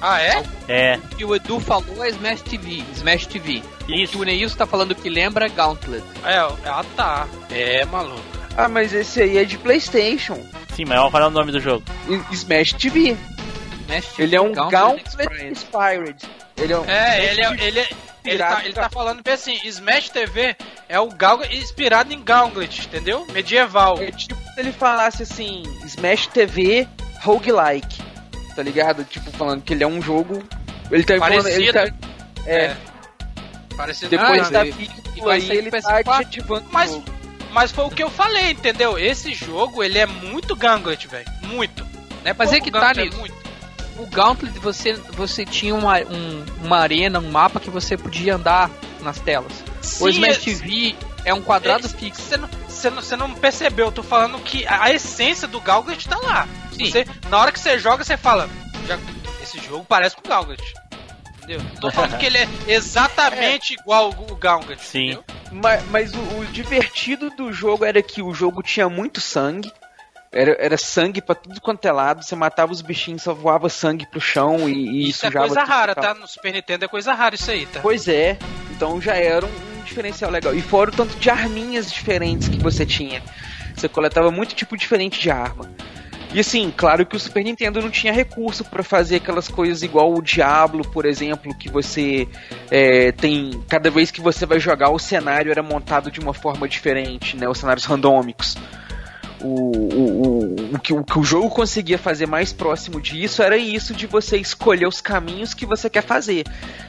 Ah, 0.00 0.20
é? 0.20 0.42
É, 0.68 0.96
O 0.96 1.16
que 1.16 1.24
o 1.24 1.34
Edu 1.34 1.58
falou 1.60 2.04
é 2.04 2.08
Smash 2.10 2.42
TV. 2.42 2.82
Smash 2.94 3.26
TV. 3.26 3.62
O 3.82 3.84
que 3.86 4.02
isso. 4.02 4.18
o 4.20 4.24
Neilson 4.24 4.56
tá 4.56 4.66
falando 4.66 4.94
que 4.94 5.08
lembra 5.08 5.46
é 5.46 5.48
Gauntlet. 5.48 6.04
É, 6.24 6.36
ah 6.68 6.84
tá. 6.96 7.26
É, 7.50 7.84
maluco. 7.86 8.20
Ah, 8.56 8.68
mas 8.68 8.92
esse 8.92 9.22
aí 9.22 9.38
é 9.38 9.44
de 9.44 9.56
PlayStation. 9.58 10.38
Sim, 10.74 10.84
mas 10.86 10.98
qual 11.10 11.22
é 11.22 11.26
o 11.26 11.30
nome 11.30 11.52
do 11.52 11.60
jogo? 11.60 11.82
Smash 12.30 12.72
TV. 12.74 13.16
Smash 13.86 14.06
TV 14.08 14.22
Ele 14.24 14.36
é 14.36 14.40
um 14.40 14.52
Gauntlet 14.52 15.08
Express. 15.08 15.42
Inspired. 15.42 16.16
Ele 16.56 16.72
é, 16.72 16.78
um 16.78 16.84
É, 16.84 17.30
ele, 17.30 17.40
é- 17.40 17.66
ele, 17.66 17.80
é- 17.80 17.88
ele, 18.24 18.38
tá, 18.38 18.60
ele 18.64 18.72
tá 18.74 18.88
falando 18.90 19.22
bem 19.22 19.34
assim, 19.34 19.58
Smash 19.64 20.08
TV 20.10 20.56
é 20.88 20.98
o 21.00 21.08
Gal 21.08 21.40
inspirado 21.50 22.12
em 22.12 22.22
Gauntlet, 22.22 22.86
entendeu? 22.86 23.26
Medieval. 23.32 23.98
é 24.00 24.10
tipo 24.10 24.34
se 24.54 24.60
ele 24.60 24.72
falasse 24.72 25.22
assim, 25.22 25.62
Smash 25.84 26.26
TV 26.28 26.86
roguelike. 27.20 28.02
Tá 28.54 28.62
ligado? 28.62 29.04
Tipo, 29.04 29.30
falando 29.32 29.62
que 29.62 29.72
ele 29.74 29.82
é 29.82 29.86
um 29.86 30.00
jogo. 30.00 30.42
Ele 30.90 31.02
tá 31.04 31.18
falando. 31.18 31.46
Ele 31.48 31.72
tá, 31.72 31.86
é, 32.46 32.76
Parecido 33.76 34.10
depois 34.10 34.46
com 34.46 34.52
da 34.52 34.62
vídeo 34.64 34.92
vai 35.22 35.40
aí 35.40 35.50
ele 35.50 35.70
tá 35.70 35.78
PS4. 35.78 36.08
adjetivando 36.08 36.66
Mas- 36.70 36.90
o 36.90 36.94
jogo. 36.94 37.04
Mas 37.52 37.70
foi 37.70 37.84
o 37.84 37.90
que 37.90 38.02
eu 38.02 38.10
falei, 38.10 38.50
entendeu? 38.50 38.98
Esse 38.98 39.32
jogo, 39.32 39.82
ele 39.82 39.96
é 39.98 40.06
muito 40.06 40.56
Gauntlet, 40.56 41.06
velho. 41.06 41.26
Muito. 41.42 41.84
Né? 42.24 42.34
Mas 42.36 42.52
é 42.52 42.58
que 42.60 42.68
tá 42.70 42.92
nisso. 42.92 43.16
é 43.16 43.20
muito. 43.20 43.34
O 43.96 44.06
Gauntlet 44.06 44.58
você, 44.58 44.94
você 44.94 45.44
tinha 45.44 45.72
uma, 45.72 45.98
um- 46.00 46.44
uma 46.64 46.78
arena, 46.78 47.20
um 47.20 47.30
mapa 47.30 47.60
que 47.60 47.70
você 47.70 47.96
podia 47.96 48.34
andar 48.34 48.68
nas 49.00 49.20
telas. 49.20 49.52
o 49.80 49.84
Sim, 49.84 50.08
Smash 50.10 50.36
é- 50.36 50.40
TV 50.40 50.94
é 51.24 51.32
um 51.32 51.40
quadrado 51.42 51.86
é- 51.86 51.90
fixo. 51.90 52.22
Você 52.22 52.36
não, 52.36 52.48
você, 52.74 52.90
não, 52.90 53.02
você 53.02 53.16
não 53.16 53.34
percebeu, 53.34 53.86
eu 53.86 53.92
tô 53.92 54.02
falando 54.02 54.38
que 54.40 54.66
a, 54.66 54.90
essência 54.92 55.46
do 55.48 55.60
Gauntlet 55.60 56.08
tá 56.08 56.18
lá. 56.18 56.48
Sim. 56.72 56.90
Você, 56.90 57.06
na 57.28 57.38
hora 57.38 57.52
que 57.52 57.58
você 57.60 57.78
joga, 57.78 58.04
você 58.04 58.16
fala, 58.16 58.48
já- 58.86 58.98
esse 59.42 59.58
jogo 59.60 59.84
parece 59.88 60.16
com 60.16 60.26
o 60.26 60.28
Gauntlet. 60.28 60.62
Entendeu? 61.38 61.60
Não 61.60 61.80
Tô 61.80 61.90
falando 61.90 62.16
que 62.18 62.26
ele 62.26 62.38
é 62.38 62.48
exatamente 62.66 63.74
igual 63.78 64.10
o, 64.10 64.34
Gauntlet. 64.36 64.80
Sim. 64.82 65.04
entendeu? 65.12 65.24
Mas, 65.52 65.84
mas 65.90 66.14
o, 66.14 66.18
o 66.40 66.44
divertido 66.46 67.30
do 67.30 67.52
jogo 67.52 67.84
era 67.84 68.02
que 68.02 68.22
o 68.22 68.32
jogo 68.34 68.62
tinha 68.62 68.88
muito 68.88 69.20
sangue. 69.20 69.70
Era, 70.34 70.56
era 70.58 70.76
sangue 70.76 71.22
pra 71.22 71.34
tudo 71.34 71.60
quanto 71.60 71.86
é 71.86 71.92
lado. 71.92 72.24
Você 72.24 72.34
matava 72.34 72.72
os 72.72 72.82
bichinhos, 72.82 73.22
só 73.22 73.32
voava 73.32 73.68
sangue 73.68 74.04
pro 74.04 74.20
chão 74.20 74.68
e, 74.68 74.72
e 74.72 75.08
Isso 75.10 75.24
é 75.24 75.28
sujava 75.28 75.46
coisa 75.46 75.60
tudo 75.60 75.70
rara, 75.70 75.92
e 75.92 75.94
tal. 75.94 76.04
tá? 76.04 76.14
No 76.14 76.26
Super 76.26 76.52
Nintendo 76.52 76.84
é 76.84 76.88
coisa 76.88 77.14
rara 77.14 77.36
isso 77.36 77.50
aí, 77.50 77.66
tá? 77.66 77.80
Pois 77.80 78.08
é, 78.08 78.36
então 78.72 79.00
já 79.00 79.14
era 79.14 79.46
um, 79.46 79.48
um 79.48 79.84
diferencial 79.84 80.30
legal. 80.32 80.52
E 80.52 80.60
fora 80.60 80.90
o 80.90 80.92
tanto 80.92 81.16
de 81.16 81.30
arminhas 81.30 81.90
diferentes 81.90 82.48
que 82.48 82.58
você 82.58 82.84
tinha. 82.84 83.22
Você 83.76 83.88
coletava 83.88 84.30
muito 84.32 84.54
tipo 84.56 84.76
diferente 84.76 85.20
de 85.20 85.30
arma. 85.30 85.70
E 86.32 86.40
assim, 86.40 86.74
claro 86.76 87.06
que 87.06 87.14
o 87.14 87.20
Super 87.20 87.44
Nintendo 87.44 87.80
não 87.80 87.90
tinha 87.90 88.12
recurso 88.12 88.64
pra 88.64 88.82
fazer 88.82 89.16
aquelas 89.16 89.46
coisas 89.46 89.84
igual 89.84 90.12
o 90.12 90.20
Diablo, 90.20 90.82
por 90.90 91.06
exemplo, 91.06 91.56
que 91.56 91.70
você 91.70 92.26
é, 92.72 93.12
tem. 93.12 93.62
Cada 93.68 93.88
vez 93.88 94.10
que 94.10 94.20
você 94.20 94.44
vai 94.44 94.58
jogar, 94.58 94.90
o 94.90 94.98
cenário 94.98 95.52
era 95.52 95.62
montado 95.62 96.10
de 96.10 96.18
uma 96.18 96.34
forma 96.34 96.66
diferente, 96.68 97.36
né? 97.36 97.48
Os 97.48 97.58
cenários 97.58 97.84
randômicos. 97.84 98.56
O, 99.46 99.46
o, 99.46 100.74
o, 100.74 100.78
que, 100.78 100.94
o 100.94 101.04
que 101.04 101.18
o 101.18 101.22
jogo 101.22 101.50
conseguia 101.50 101.98
fazer 101.98 102.26
mais 102.26 102.50
próximo 102.50 102.98
disso 102.98 103.42
era 103.42 103.58
isso 103.58 103.92
de 103.92 104.06
você 104.06 104.38
escolher 104.38 104.86
os 104.86 105.02
caminhos 105.02 105.52
que 105.52 105.66
você 105.66 105.90
quer 105.90 106.02
fazer. 106.02 106.44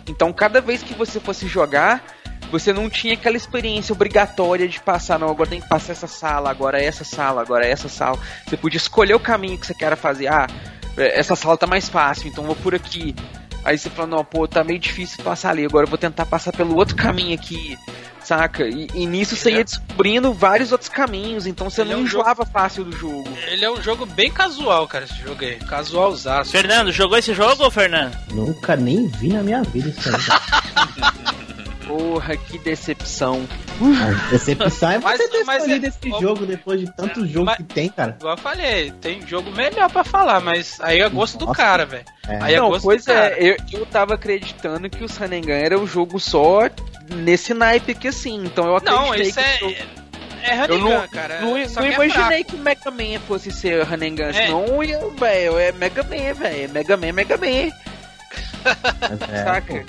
Então, 0.07 0.31
cada 0.31 0.61
vez 0.61 0.81
que 0.81 0.93
você 0.93 1.19
fosse 1.19 1.47
jogar, 1.47 2.01
você 2.49 2.71
não 2.71 2.89
tinha 2.89 3.15
aquela 3.15 3.35
experiência 3.35 3.91
obrigatória 3.91 4.69
de 4.69 4.79
passar, 4.79 5.19
não, 5.19 5.29
agora 5.29 5.49
tem 5.49 5.59
que 5.59 5.67
passar 5.67 5.91
essa 5.91 6.07
sala, 6.07 6.49
agora 6.49 6.81
essa 6.81 7.03
sala, 7.03 7.41
agora 7.41 7.65
essa 7.65 7.89
sala. 7.89 8.17
Você 8.47 8.55
podia 8.55 8.77
escolher 8.77 9.15
o 9.15 9.19
caminho 9.19 9.57
que 9.57 9.67
você 9.67 9.73
quer 9.73 9.95
fazer. 9.97 10.27
Ah, 10.27 10.47
essa 10.95 11.35
sala 11.35 11.57
tá 11.57 11.67
mais 11.67 11.89
fácil, 11.89 12.29
então 12.29 12.45
vou 12.45 12.55
por 12.55 12.73
aqui. 12.73 13.13
Aí 13.65 13.79
você 13.79 13.89
fala, 13.89 14.07
não, 14.07 14.23
pô, 14.23 14.47
tá 14.47 14.63
meio 14.63 14.77
difícil 14.77 15.23
passar 15.23 15.49
ali, 15.49 15.65
agora 15.65 15.85
eu 15.85 15.89
vou 15.89 15.97
tentar 15.97 16.27
passar 16.27 16.51
pelo 16.51 16.75
outro 16.75 16.95
caminho 16.95 17.33
aqui. 17.33 17.75
saca? 18.23 18.63
E, 18.63 18.87
e 18.93 19.07
nisso 19.07 19.35
você 19.35 19.51
ia 19.51 19.63
descobrindo 19.63 20.31
vários 20.31 20.71
outros 20.71 20.87
caminhos, 20.87 21.47
então 21.47 21.67
você 21.67 21.81
Ele 21.81 21.91
é 21.91 21.95
não 21.95 22.03
um 22.03 22.05
enjoava 22.05 22.45
fácil 22.45 22.83
do 22.83 22.95
jogo. 22.95 23.27
Ele 23.47 23.65
é 23.65 23.71
um 23.71 23.81
jogo 23.81 24.05
bem 24.05 24.31
casual, 24.31 24.87
cara, 24.87 25.05
esse 25.05 25.15
jogo 25.15 25.43
aí. 25.43 25.55
Casualzaço. 25.55 26.51
Fernando, 26.51 26.91
jogou 26.91 27.17
esse 27.17 27.33
jogo, 27.33 27.69
Fernando? 27.71 28.15
Nunca 28.31 28.75
nem 28.75 29.07
vi 29.07 29.29
na 29.29 29.41
minha 29.41 29.63
vida 29.63 29.89
isso 29.89 30.09
aí. 30.09 31.35
Porra, 31.87 32.35
que 32.37 32.57
decepção. 32.59 33.47
A 33.79 34.29
decepção 34.31 34.91
é 34.91 34.97
Mas- 34.99 35.17
você 35.17 35.27
ter 35.29 35.43
mas 35.43 35.57
escolhido 35.63 35.85
é- 35.85 35.89
esse 35.89 36.11
ó, 36.13 36.19
jogo 36.21 36.45
depois 36.45 36.79
de 36.79 36.95
tanto 36.95 37.27
jogo 37.27 37.45
mas- 37.45 37.57
que 37.57 37.63
tem, 37.63 37.89
cara. 37.89 38.15
Igual 38.19 38.33
eu 38.35 38.41
falei, 38.41 38.91
tem 39.01 39.25
jogo 39.27 39.51
melhor 39.51 39.89
pra 39.91 40.03
falar, 40.03 40.39
mas 40.39 40.77
aí 40.81 40.99
é 41.01 41.09
gosto 41.09 41.37
do 41.37 41.45
Nossa. 41.45 41.57
cara, 41.57 41.85
velho. 41.85 42.05
É. 42.27 42.37
Aí 42.41 42.53
é 42.55 42.59
não, 42.59 42.69
gosto 42.69 42.83
pois 42.85 43.03
do 43.03 43.07
cara. 43.13 43.35
é, 43.39 43.49
eu, 43.51 43.57
eu 43.79 43.85
tava 43.85 44.15
acreditando 44.15 44.89
que 44.89 45.03
o 45.03 45.09
Sanengan 45.09 45.53
era 45.55 45.77
um 45.79 45.85
jogo 45.85 46.19
só 46.19 46.61
nesse 47.13 47.53
naipe 47.53 47.91
aqui 47.91 48.07
assim, 48.07 48.43
então 48.45 48.65
eu 48.65 48.75
acreditei 48.77 49.05
Não, 49.07 49.15
isso 49.15 49.33
que 49.33 49.39
é. 49.39 49.57
jogo- 49.59 49.75
É 50.47 50.65
Eu 50.71 50.77
não, 50.77 51.07
cara. 51.07 51.41
não, 51.41 51.57
não 51.57 51.65
que 51.65 51.79
é 51.79 51.93
imaginei 51.95 52.11
fraco. 52.11 52.43
que 52.45 52.55
o 52.55 52.59
Mega 52.59 52.91
Man 52.91 53.19
fosse 53.27 53.51
ser 53.51 53.81
Hanengan, 53.81 54.27
É. 54.29 54.33
senão 54.45 54.83
ia, 54.83 54.99
velho, 55.19 55.57
é 55.57 55.71
Mega 55.71 56.03
Man, 56.03 56.33
velho, 56.35 56.69
Mega 56.71 56.95
Man, 56.97 57.11
Mega 57.13 57.35
Man, 57.37 57.71
É, 59.31 59.43
saca? 59.43 59.83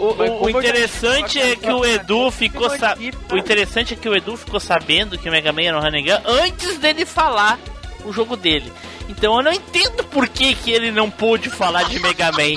O, 0.00 0.48
interessante 0.48 1.38
é 1.38 1.54
que 1.56 1.70
o 1.70 1.84
Edu 1.84 2.30
ficou 2.30 2.70
sa... 2.70 2.96
O 3.30 3.36
interessante 3.36 3.94
é 3.94 3.96
que 3.96 4.08
o 4.08 4.16
Edu 4.16 4.36
ficou 4.36 4.58
sabendo 4.58 5.18
que 5.18 5.28
o 5.28 5.32
Mega 5.32 5.52
Man 5.52 5.62
era 5.62 5.78
um 5.78 5.82
Gun 5.82 6.20
antes 6.42 6.78
dele 6.78 7.04
falar 7.04 7.58
o 8.04 8.12
jogo 8.12 8.36
dele. 8.36 8.72
Então 9.08 9.36
eu 9.36 9.42
não 9.42 9.52
entendo 9.52 10.02
por 10.04 10.28
que, 10.28 10.54
que 10.54 10.70
ele 10.70 10.90
não 10.90 11.10
pôde 11.10 11.50
falar 11.50 11.82
de 11.84 11.98
Mega 12.00 12.32
Man. 12.32 12.54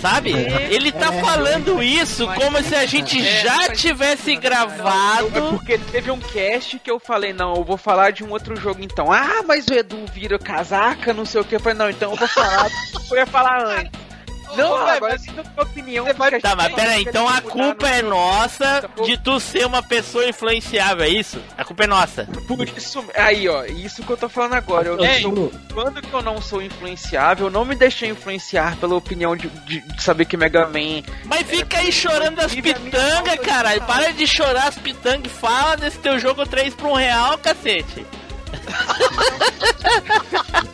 Sabe? 0.00 0.30
Ele 0.70 0.90
tá 0.90 1.12
É. 1.12 1.20
falando 1.20 1.82
isso 1.82 2.26
como 2.28 2.62
se 2.62 2.74
a 2.74 2.86
gente 2.86 3.20
É. 3.20 3.42
já 3.42 3.68
tivesse 3.74 4.32
É 4.32 4.36
gravado. 4.36 5.30
porque 5.50 5.76
teve 5.76 6.10
um 6.10 6.18
cast 6.18 6.78
que 6.78 6.90
eu 6.90 6.98
falei, 6.98 7.32
não, 7.34 7.56
eu 7.56 7.64
vou 7.64 7.76
falar 7.76 8.10
de 8.10 8.24
um 8.24 8.30
outro 8.30 8.56
jogo 8.56 8.78
então. 8.82 9.12
Ah, 9.12 9.42
mas 9.46 9.66
o 9.66 9.74
Edu 9.74 9.98
vira 10.14 10.38
casaca, 10.38 11.12
não 11.12 11.26
sei 11.26 11.40
o 11.40 11.44
que. 11.44 11.56
Eu 11.56 11.60
falei, 11.60 11.76
não, 11.78 11.90
então 11.90 12.10
eu 12.12 12.16
vou 12.16 12.28
falar, 12.28 12.68
eu 13.10 13.16
ia 13.18 13.26
falar 13.26 13.62
antes. 13.66 14.00
Não, 14.56 14.76
agora 14.76 14.98
mas- 15.00 15.26
minha 15.26 15.44
opinião. 15.58 16.04
Você 16.06 16.12
vai- 16.14 16.40
Tá, 16.40 16.56
mas 16.56 16.66
gente 16.66 16.76
pera 16.76 16.90
aí, 16.90 17.04
tem 17.04 17.08
então 17.08 17.26
que 17.26 17.32
a 17.32 17.40
culpa 17.42 17.86
no 17.88 17.94
é 17.94 18.02
nossa 18.02 18.90
de 19.04 19.16
tu 19.18 19.38
ser 19.40 19.66
uma 19.66 19.82
pessoa 19.82 20.26
influenciável, 20.28 21.04
é 21.04 21.08
isso? 21.08 21.38
A 21.56 21.64
culpa 21.64 21.84
é 21.84 21.86
nossa. 21.86 22.26
Por 22.46 22.66
isso, 22.68 23.04
aí 23.16 23.48
ó, 23.48 23.64
isso 23.64 24.02
que 24.02 24.10
eu 24.10 24.16
tô 24.16 24.28
falando 24.28 24.54
agora. 24.54 24.88
Eu, 24.88 25.04
Ei. 25.04 25.24
eu- 25.24 25.52
quando 25.72 26.00
que 26.02 26.12
eu 26.12 26.22
não 26.22 26.40
sou 26.40 26.62
influenciável, 26.62 27.46
eu 27.46 27.50
não 27.50 27.64
me 27.64 27.74
deixei 27.74 28.08
influenciar 28.10 28.76
pela 28.76 28.94
opinião 28.94 29.36
de, 29.36 29.48
de- 29.48 29.80
de 29.80 30.02
saber 30.02 30.24
que 30.24 30.36
Mega 30.36 30.66
Man. 30.66 31.02
Mas 31.24 31.46
fica 31.46 31.78
aí 31.78 31.92
chorando 31.92 32.40
as 32.40 32.54
pitangas, 32.54 33.38
caralho. 33.40 33.82
Para 33.82 34.12
de 34.12 34.26
chorar 34.26 34.68
as 34.68 34.76
pitangas 34.76 35.26
e 35.26 35.34
fala 35.34 35.76
desse 35.76 35.98
teu 35.98 36.18
jogo 36.18 36.44
3 36.46 36.74
por 36.74 36.88
um 36.88 36.94
real, 36.94 37.38
cacete. 37.38 38.04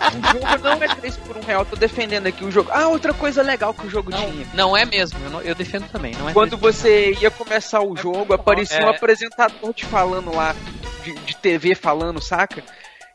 O 0.09 0.33
jogo 0.33 0.59
não 0.63 0.83
é 0.83 0.89
3 0.95 1.17
por 1.19 1.37
1 1.37 1.41
real, 1.43 1.65
tô 1.65 1.77
defendendo 1.77 2.27
aqui 2.27 2.45
o 2.45 2.51
jogo. 2.51 2.71
Ah, 2.73 2.89
outra 2.89 3.13
coisa 3.15 3.43
legal 3.43 3.73
que 3.75 3.87
o 3.87 3.91
jogo 3.91 4.11
Não, 4.11 4.19
tinha. 4.19 4.47
não 4.55 4.77
é 4.77 4.85
mesmo, 4.85 5.19
eu, 5.25 5.31
não- 5.31 5.41
eu 5.43 5.55
defendo 5.55 5.89
também. 5.91 6.15
Não 6.15 6.29
é 6.29 6.33
Quando 6.33 6.57
você 6.57 7.13
ia 7.21 7.31
começar 7.31 7.81
o 7.81 7.97
jogo, 7.97 8.33
aparecia 8.35 8.85
um 8.85 8.89
É. 8.91 8.97
apresentador 8.97 9.73
te 9.73 9.85
falando 9.87 10.35
lá, 10.35 10.55
de, 11.03 11.13
de 11.15 11.37
TV 11.37 11.75
falando, 11.75 12.21
saca? 12.21 12.63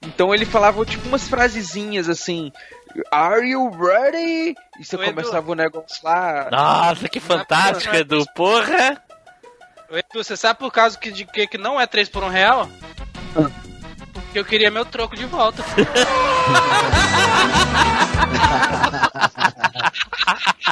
Então 0.01 0.33
ele 0.33 0.45
falava 0.45 0.83
tipo 0.85 1.07
umas 1.07 1.27
frasezinhas 1.29 2.09
assim. 2.09 2.51
Are 3.11 3.47
you 3.47 3.69
ready? 3.71 4.53
E 4.79 4.83
você 4.83 4.95
O 4.97 5.03
Edu- 5.03 5.13
começava 5.13 5.51
o 5.51 5.55
negócio 5.55 5.99
lá. 6.03 6.49
Nossa, 6.51 7.07
que 7.09 7.19
fantástico, 7.19 7.95
Edu. 7.95 8.25
Porra. 8.35 9.01
Edu, 9.89 10.23
você 10.23 10.35
sabe 10.35 10.59
por 10.59 10.71
causa 10.71 10.97
que, 10.97 11.09
de 11.11 11.25
que, 11.25 11.47
que 11.47 11.57
não 11.57 11.79
é 11.79 11.87
3 11.87 12.09
por 12.09 12.23
1 12.23 12.27
real? 12.29 12.69
Porque 14.33 14.39
eu 14.39 14.45
queria 14.45 14.71
meu 14.71 14.83
troco 14.83 15.15
de 15.15 15.25
volta. 15.27 15.63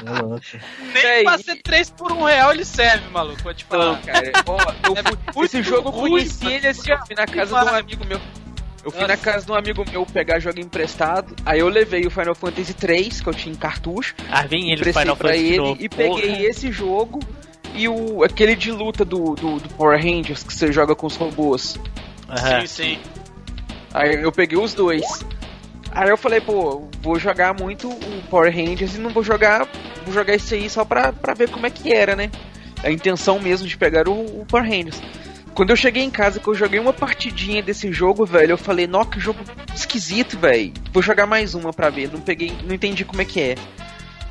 Louco. 0.03 0.41
Nem 0.95 1.05
É, 1.05 1.23
pra 1.23 1.37
ser 1.37 1.61
3 1.61 1.91
por 1.91 2.11
1 2.11 2.23
real 2.23 2.51
ele 2.53 2.65
serve, 2.65 3.07
maluco. 3.11 3.43
Vou 3.43 3.53
te 3.53 3.63
Não, 3.69 3.77
falar. 3.79 4.01
cara. 4.01 4.31
Ó, 4.47 4.57
eu 4.87 4.95
É 5.43 5.45
esse 5.45 5.61
jogo 5.61 5.89
eu 5.89 5.93
conheci 5.93 6.47
ele 6.47 6.67
assim, 6.69 6.91
eu 6.91 6.97
fui 7.05 7.15
na 7.15 7.27
casa 7.27 7.59
de 7.59 7.69
um 7.69 7.75
amigo 7.75 8.03
meu. 8.05 8.19
Eu 8.83 8.89
fui 8.89 9.01
na 9.01 9.09
Nossa. 9.09 9.17
casa 9.17 9.45
de 9.45 9.51
um 9.51 9.55
amigo 9.55 9.85
meu 9.91 10.07
pegar 10.07 10.39
jogo 10.39 10.59
emprestado. 10.59 11.35
Aí 11.45 11.59
eu 11.59 11.69
levei 11.69 12.07
o 12.07 12.09
Final 12.09 12.33
Fantasy 12.33 12.73
3, 12.73 13.21
que 13.21 13.29
eu 13.29 13.33
tinha 13.35 13.53
em 13.53 13.57
cartucho. 13.57 14.15
Ah, 14.31 14.41
vem 14.47 14.71
ele 14.71 14.81
emprestei 14.81 15.03
Final 15.03 15.15
pra 15.15 15.27
Fantasy 15.29 15.47
ele 15.49 15.57
novo. 15.57 15.77
e 15.79 15.87
peguei 15.87 16.47
esse 16.47 16.71
jogo 16.71 17.19
e 17.75 17.87
o 17.87 18.23
aquele 18.23 18.55
de 18.55 18.71
luta 18.71 19.05
do, 19.05 19.35
do, 19.35 19.59
do 19.59 19.69
Power 19.75 20.01
Rangers 20.01 20.41
que 20.41 20.51
você 20.51 20.71
joga 20.71 20.95
com 20.95 21.05
os 21.05 21.15
robôs. 21.15 21.77
Aham. 22.27 22.61
Sim, 22.61 22.67
sim. 22.67 22.99
Aí 23.93 24.21
eu 24.21 24.31
peguei 24.31 24.57
os 24.57 24.73
dois. 24.73 25.03
Aí 25.91 26.09
eu 26.09 26.17
falei, 26.17 26.39
pô, 26.39 26.87
vou 27.01 27.19
jogar 27.19 27.53
muito 27.53 27.89
o 27.89 28.23
Power 28.29 28.53
Rangers 28.53 28.95
e 28.95 28.99
não 28.99 29.09
vou 29.09 29.23
jogar. 29.23 29.67
Vou 30.05 30.13
jogar 30.13 30.33
esse 30.35 30.55
aí 30.55 30.69
só 30.69 30.85
pra, 30.85 31.11
pra 31.11 31.33
ver 31.33 31.49
como 31.49 31.65
é 31.65 31.69
que 31.69 31.91
era, 31.93 32.15
né? 32.15 32.31
A 32.83 32.89
intenção 32.89 33.39
mesmo 33.39 33.67
de 33.67 33.77
pegar 33.77 34.07
o, 34.07 34.41
o 34.41 34.45
Power 34.47 34.65
Rangers. 34.65 35.01
Quando 35.53 35.71
eu 35.71 35.75
cheguei 35.75 36.01
em 36.01 36.09
casa, 36.09 36.39
que 36.39 36.47
eu 36.47 36.55
joguei 36.55 36.79
uma 36.79 36.93
partidinha 36.93 37.61
desse 37.61 37.91
jogo, 37.91 38.25
velho, 38.25 38.51
eu 38.53 38.57
falei, 38.57 38.87
nó, 38.87 39.03
que 39.03 39.19
jogo 39.19 39.39
esquisito, 39.75 40.39
velho. 40.39 40.71
Vou 40.93 41.03
jogar 41.03 41.27
mais 41.27 41.53
uma 41.53 41.73
pra 41.73 41.89
ver. 41.89 42.09
Não 42.11 42.21
peguei, 42.21 42.53
não 42.65 42.73
entendi 42.73 43.03
como 43.03 43.21
é 43.21 43.25
que 43.25 43.41
é. 43.41 43.55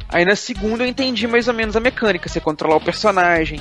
Aí 0.09 0.25
na 0.25 0.35
segunda 0.35 0.83
eu 0.83 0.89
entendi 0.89 1.27
mais 1.29 1.47
ou 1.47 1.53
menos 1.55 1.77
a 1.77 1.81
mecânica, 1.81 2.29
você 2.29 2.41
controlar 2.41 2.77
o 2.77 2.81
personagem. 2.81 3.61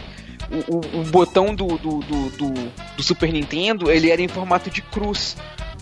O, 0.49 0.77
o- 0.77 1.01
o 1.01 1.03
botão 1.03 1.53
do, 1.53 1.67
do, 1.77 1.99
do, 1.99 2.29
do- 2.31 2.71
do 2.95 3.03
Super 3.03 3.31
Nintendo, 3.31 3.91
ele 3.91 4.09
era 4.09 4.21
em 4.21 4.27
formato 4.29 4.69
de 4.69 4.81
cruz. 4.81 5.35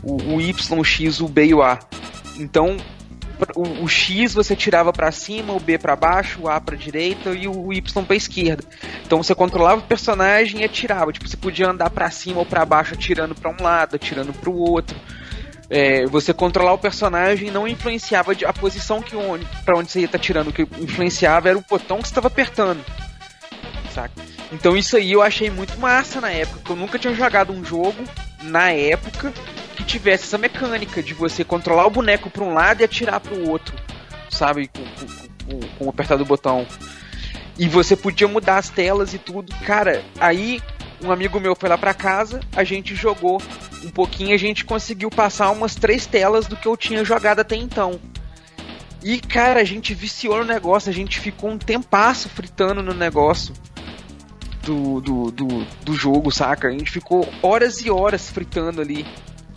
O, 0.04 0.36
o 0.36 0.41
Y, 0.41 0.80
o 0.80 0.84
X, 0.84 1.20
o 1.22 1.28
B 1.28 1.48
e 1.48 1.54
o 1.54 1.62
A. 1.62 1.80
Então, 2.38 2.78
o, 3.56 3.84
o 3.84 3.88
X 3.88 4.34
você 4.34 4.56
tirava 4.56 4.91
pra 4.91 5.12
cima, 5.12 5.54
o 5.54 5.60
B 5.60 5.78
pra 5.78 5.95
baixo, 5.95 6.41
o 6.41 6.50
A 6.50 6.60
pra 6.60 6.76
direita 6.76 7.30
e 7.32 7.48
o 7.48 7.72
Y 7.72 8.04
pra 8.04 8.16
esquerda. 8.16 8.64
Então 9.06 9.22
você 9.22 9.36
controlava 9.36 9.82
o 9.82 9.86
personagem 9.86 10.62
e 10.62 10.64
atirava. 10.64 11.12
Tipo, 11.12 11.28
você 11.28 11.38
podia 11.38 11.70
andar 11.70 11.89
pra 11.89 12.10
cima 12.10 12.39
ou 12.39 12.45
pra 12.45 12.66
baixo 12.66 12.93
atirando 12.93 13.36
pra 13.36 13.52
um 13.52 13.64
lado, 13.64 13.95
atirando 13.95 14.34
pro 14.34 14.54
outro. 14.54 14.98
É, 15.70 16.06
você 16.06 16.34
controlar 16.34 16.74
o 16.74 16.78
personagem 16.78 17.52
não 17.52 17.68
influenciava 17.68 18.32
a 18.45 18.54
posição 18.54 19.02
que 19.02 19.16
para 19.66 19.78
onde 19.78 19.91
você 19.91 20.00
ia 20.00 20.06
estar 20.06 20.20
tirando. 20.20 20.48
O 20.48 20.54
que 20.54 20.64
influenciava 20.80 21.50
era 21.50 21.58
o 21.58 21.66
botão 21.68 22.00
que 22.00 22.08
estava 22.08 22.28
apertando. 22.28 22.84
Saca? 23.93 24.14
Então 24.52 24.78
isso 24.78 24.95
aí 24.95 25.12
eu 25.12 25.22
achei 25.22 25.50
muito 25.50 25.78
massa 25.80 26.22
na 26.22 26.32
época. 26.32 26.72
Eu 26.72 26.76
nunca 26.76 26.98
tinha 26.98 27.14
jogado 27.14 27.52
um 27.52 27.64
jogo 27.64 28.04
na 28.41 28.72
época 28.72 29.34
que 29.78 29.84
tivesse 29.84 30.24
essa 30.26 30.38
mecânica 30.38 31.02
de 31.04 31.14
você 31.14 31.44
controlar 31.44 31.86
o 31.86 31.90
boneco 31.92 32.30
para 32.30 32.44
um 32.44 32.54
lado 32.54 32.82
e 32.82 32.84
atirar 32.84 33.20
para 33.20 33.34
o 33.36 33.48
outro, 33.50 33.76
sabe? 34.30 34.68
Com, 34.68 34.82
com, 34.84 35.60
com- 35.60 35.68
com 35.78 35.90
apertar 35.90 36.18
do 36.18 36.26
botão. 36.26 36.66
E 37.58 37.68
você 37.70 37.96
podia 37.96 38.28
mudar 38.28 38.58
as 38.58 38.70
telas 38.70 39.14
e 39.14 39.18
tudo. 39.20 39.54
Cara, 39.66 40.04
aí 40.20 40.62
um 41.04 41.12
amigo 41.12 41.40
meu 41.40 41.56
foi 41.56 41.70
lá 41.70 41.78
pra 41.78 41.94
casa, 41.94 42.40
a 42.56 42.64
gente 42.64 42.96
jogou 42.96 43.42
um 43.84 43.90
pouquinho, 43.92 44.34
a 44.34 44.38
gente 44.38 44.66
conseguiu 44.66 45.10
passar 45.12 45.52
umas 45.52 45.76
três 45.76 46.06
telas 46.08 46.48
do 46.48 46.58
que 46.58 46.68
eu 46.68 46.76
tinha 46.76 47.06
jogado 47.06 47.40
até 47.40 47.56
então. 47.56 48.00
E, 49.04 49.20
cara, 49.20 49.60
a 49.62 49.64
gente 49.64 49.94
viciou 49.94 50.40
no 50.40 50.44
negócio, 50.44 50.90
a 50.90 50.94
gente 50.94 51.20
ficou 51.20 51.52
um 51.52 51.58
tempasso 51.58 52.28
fritando 52.30 52.82
no 52.82 52.94
negócio 52.96 53.54
do, 54.64 55.00
do, 55.00 55.32
do, 55.32 55.66
do 55.86 55.94
jogo, 55.96 56.32
saca? 56.32 56.68
A 56.68 56.72
gente 56.72 56.92
ficou 56.92 57.28
horas 57.44 57.80
e 57.86 57.92
horas 57.92 58.30
fritando 58.30 58.82
ali. 58.82 59.06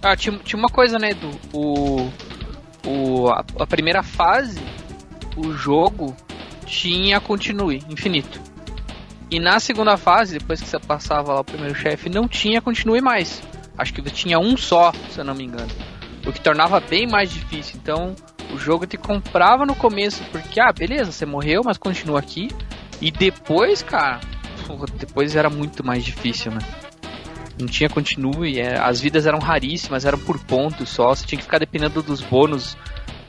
Ah, 0.02 0.16
tinha, 0.16 0.38
tinha 0.38 0.58
uma 0.58 0.68
coisa, 0.68 0.98
né, 0.98 1.10
Edu? 1.10 1.30
O, 1.52 2.10
o, 2.86 3.28
a, 3.28 3.44
a 3.58 3.66
primeira 3.66 4.02
fase, 4.02 4.60
o 5.36 5.52
jogo 5.52 6.16
tinha 6.64 7.20
continue, 7.20 7.82
infinito. 7.88 8.40
E 9.30 9.38
na 9.38 9.60
segunda 9.60 9.96
fase, 9.96 10.38
depois 10.38 10.60
que 10.60 10.68
você 10.68 10.78
passava 10.78 11.34
lá 11.34 11.40
o 11.40 11.44
primeiro 11.44 11.74
chefe, 11.74 12.08
não 12.08 12.26
tinha 12.26 12.60
continue 12.60 13.00
mais. 13.00 13.42
Acho 13.76 13.92
que 13.92 14.02
tinha 14.10 14.38
um 14.38 14.56
só, 14.56 14.92
se 15.10 15.18
eu 15.20 15.24
não 15.24 15.34
me 15.34 15.44
engano. 15.44 15.70
O 16.26 16.32
que 16.32 16.40
tornava 16.40 16.80
bem 16.80 17.06
mais 17.06 17.30
difícil. 17.30 17.78
Então, 17.82 18.14
o 18.52 18.58
jogo 18.58 18.86
te 18.86 18.96
comprava 18.96 19.64
no 19.64 19.74
começo, 19.74 20.22
porque, 20.32 20.60
ah, 20.60 20.72
beleza, 20.72 21.12
você 21.12 21.24
morreu, 21.24 21.62
mas 21.64 21.78
continua 21.78 22.18
aqui. 22.18 22.48
E 23.00 23.10
depois, 23.10 23.82
cara, 23.82 24.20
depois 24.98 25.36
era 25.36 25.48
muito 25.48 25.84
mais 25.84 26.04
difícil, 26.04 26.52
né? 26.52 26.60
Não 27.60 27.68
tinha 27.68 27.88
continue, 27.90 28.58
é, 28.58 28.78
as 28.78 29.00
vidas 29.00 29.26
eram 29.26 29.38
raríssimas, 29.38 30.04
eram 30.04 30.18
por 30.18 30.38
pontos 30.40 30.88
só, 30.88 31.08
você 31.08 31.26
tinha 31.26 31.38
que 31.38 31.44
ficar 31.44 31.58
dependendo 31.58 32.02
dos 32.02 32.22
bônus, 32.22 32.76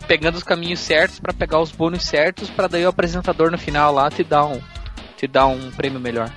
pegando 0.08 0.36
os 0.36 0.44
caminhos 0.44 0.80
certos 0.80 1.20
pra 1.20 1.34
pegar 1.34 1.60
os 1.60 1.72
bônus 1.72 2.04
certos, 2.04 2.50
pra 2.50 2.68
daí 2.68 2.86
o 2.86 2.90
apresentador 2.90 3.52
no 3.52 3.58
final 3.58 3.94
lá 3.94 4.10
te 4.10 4.24
dar 4.24 4.46
um, 4.46 4.62
te 5.18 5.28
dar 5.28 5.48
um 5.48 5.70
prêmio 5.72 6.00
melhor. 6.00 6.32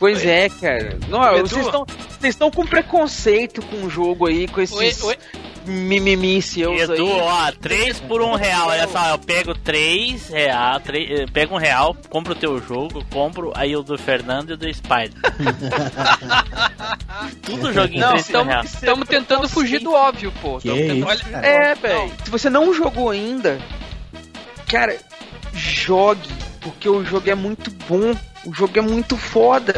Pois 0.00 0.24
é, 0.24 0.48
cara. 0.48 0.98
Não, 1.08 1.36
Edu. 1.36 1.46
vocês 1.48 1.66
estão 1.66 1.84
vocês 1.84 2.34
estão 2.34 2.50
com 2.50 2.64
preconceito 2.66 3.60
com 3.60 3.84
o 3.84 3.90
jogo 3.90 4.26
aí, 4.26 4.48
com 4.48 4.60
esses 4.62 5.02
Oi, 5.02 5.10
oi. 5.10 5.16
mimimi 5.66 6.40
seus 6.40 6.80
Edu, 6.80 6.94
aí. 7.06 7.20
ó, 7.20 7.52
3 7.60 8.00
por 8.00 8.22
1 8.22 8.34
real. 8.34 8.68
Olha 8.68 8.88
só, 8.88 9.10
eu 9.10 9.18
pego 9.18 9.54
3 9.54 10.28
real, 10.28 10.80
3, 10.80 11.30
pego 11.30 11.54
1 11.54 11.58
real, 11.58 11.94
compro 12.08 12.32
o 12.32 12.36
teu 12.36 12.58
jogo, 12.62 13.04
compro 13.12 13.52
aí 13.54 13.76
o 13.76 13.82
do 13.82 13.98
Fernando 13.98 14.50
e 14.50 14.52
o 14.54 14.56
do 14.56 14.72
Spider. 14.72 15.12
Tudo 17.42 17.70
joguinho 17.72 18.00
Não, 18.00 18.10
3 18.12 18.26
por 18.30 18.40
1 18.40 18.44
real. 18.44 18.64
Estamos 18.64 19.06
tentando 19.08 19.48
fugir 19.50 19.80
do 19.80 19.92
óbvio, 19.92 20.32
pô. 20.40 20.58
Tentando 20.60 21.06
É, 21.44 21.74
velho. 21.74 22.10
Se 22.24 22.30
você 22.30 22.48
não 22.48 22.72
jogou 22.72 23.10
ainda, 23.10 23.58
cara, 24.66 24.96
jogue. 25.52 26.26
Porque 26.60 26.88
o 26.88 27.04
jogo 27.04 27.28
é 27.30 27.34
muito 27.34 27.70
bom. 27.70 28.14
O 28.44 28.54
jogo 28.54 28.78
é 28.78 28.82
muito 28.82 29.16
foda. 29.16 29.74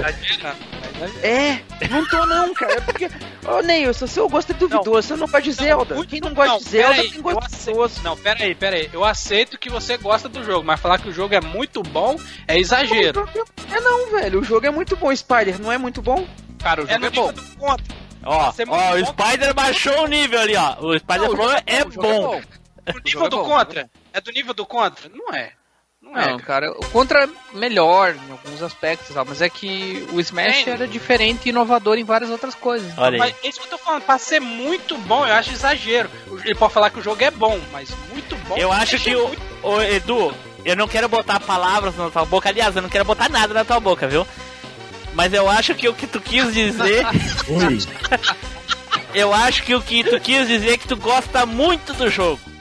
É, 1.23 1.61
não 1.89 2.09
tô 2.09 2.25
não, 2.27 2.55
cara. 2.55 2.75
É 2.75 2.81
porque. 2.81 3.11
Ô, 3.45 3.61
Neil, 3.61 3.93
se 3.93 4.05
o 4.05 4.09
seu 4.09 4.29
gosto 4.29 4.51
é 4.51 4.55
duvidoso, 4.55 5.09
você 5.09 5.15
não 5.15 5.27
gosta 5.27 5.43
de 5.43 5.53
Zelda. 5.53 6.07
Quem 6.07 6.21
não 6.21 6.33
gosta 6.33 6.53
não, 6.53 6.59
de 6.59 6.65
Zelda 6.65 6.95
peraí, 6.95 7.11
tem 7.11 7.23
gosto 7.23 7.51
duvidoso. 7.51 8.03
Não, 8.05 8.17
pera 8.17 8.45
aí, 8.45 8.55
pera 8.55 8.77
aí. 8.77 8.91
Eu 8.93 9.05
aceito 9.05 9.59
que 9.59 9.69
você 9.69 9.97
gosta 9.97 10.29
do 10.29 10.45
jogo, 10.45 10.65
mas 10.65 10.79
falar 10.79 10.99
que 10.99 11.09
o 11.09 11.13
jogo 11.13 11.35
é 11.35 11.41
muito 11.41 11.83
bom 11.83 12.17
é 12.47 12.55
O 12.55 12.59
exagero. 12.59 13.27
jogo 13.27 13.49
É 13.73 13.81
não, 13.81 14.11
velho. 14.13 14.41
O 14.41 14.45
jogo 14.45 14.67
é 14.67 14.71
muito 14.71 14.97
bom, 14.97 15.15
Spider. 15.15 15.61
Não 15.61 15.73
é 15.73 15.79
muito 15.79 16.01
bom? 16.01 16.27
Cara, 16.61 16.83
o 16.83 16.85
É 16.87 16.93
jogo 16.93 17.01
no 17.01 17.07
é 17.07 17.11
bom. 17.11 17.35
Ó, 17.61 17.75
é 17.75 17.79
ó, 18.25 18.51
o 18.51 19.05
bom. 19.05 19.07
Spider 19.07 19.55
baixou 19.55 20.05
o 20.05 20.07
nível 20.07 20.41
ali, 20.41 20.57
ó. 20.57 20.77
O 20.81 20.97
Spider 20.97 21.23
Não, 21.23 21.33
o 21.33 21.37
falou 21.37 21.51
jogo 21.51 21.63
é 21.67 21.77
o 21.85 21.91
jogo 21.91 22.03
bom. 22.03 22.41
Do 22.85 22.93
jogo 22.93 23.01
nível 23.05 23.27
é 23.27 23.29
do 23.31 23.37
bom, 23.37 23.45
contra? 23.45 23.91
É 24.13 24.21
do 24.21 24.31
nível 24.31 24.55
do 24.55 24.67
contra? 24.67 25.09
Não 25.09 25.35
é. 25.35 25.53
Não 26.13 26.21
é. 26.21 26.31
Não, 26.33 26.39
cara, 26.39 26.71
o 26.71 26.87
Contra 26.91 27.25
é 27.25 27.57
melhor 27.57 28.15
em 28.15 28.31
alguns 28.31 28.63
aspectos, 28.63 29.17
mas 29.27 29.41
é 29.41 29.49
que 29.49 30.07
o 30.13 30.21
Smash 30.21 30.65
Sim. 30.65 30.71
era 30.71 30.87
diferente 30.87 31.47
e 31.47 31.49
inovador 31.49 31.97
em 31.97 32.05
várias 32.05 32.31
outras 32.31 32.55
coisas. 32.55 32.93
Olha. 32.99 33.19
Mas 33.19 33.35
é 33.43 33.49
isso 33.49 33.59
que 33.59 33.67
eu 33.67 33.71
tô 33.71 33.79
falando, 33.79 34.03
pra 34.03 34.19
ser 34.19 34.39
muito 34.39 34.97
bom, 34.99 35.27
eu 35.27 35.35
acho 35.35 35.53
exagero. 35.53 36.11
Ele 36.45 36.55
pode 36.55 36.75
falar 36.75 36.91
que 36.91 37.01
o 37.01 37.03
jogo 37.03 37.25
é 37.25 37.31
bom, 37.31 37.59
mas 37.73 37.89
muito 38.13 38.37
bom. 38.47 38.57
Eu 38.59 38.71
acho 38.71 38.99
que 38.99 39.17
o, 39.17 39.35
o 39.63 39.81
Edu, 39.81 40.35
eu 40.67 40.77
não 40.77 40.87
quero 40.87 41.09
botar 41.09 41.41
palavras 41.41 41.97
na 41.97 42.11
tua 42.11 42.27
boca, 42.27 42.51
aliás, 42.51 42.77
eu 42.77 42.83
não 42.83 42.91
quero 42.91 43.07
botar 43.07 43.31
nada 43.31 43.55
na 43.55 43.65
tua 43.65 43.81
boca, 43.81 44.07
viu? 44.07 44.27
Mas 45.15 45.33
eu 45.33 45.49
acho 45.49 45.75
que 45.75 45.89
o 45.89 45.95
que 45.95 46.07
tu 46.07 46.21
quis 46.21 46.53
dizer, 46.53 47.07
eu 49.15 49.33
acho 49.33 49.63
que 49.63 49.75
o 49.75 49.81
que 49.81 50.05
tu 50.05 50.21
quis 50.21 50.47
dizer 50.47 50.75
é 50.75 50.77
que 50.77 50.89
tu 50.89 50.97
gosta 50.97 51.47
muito 51.47 51.95
do 51.95 52.11
jogo. 52.11 52.52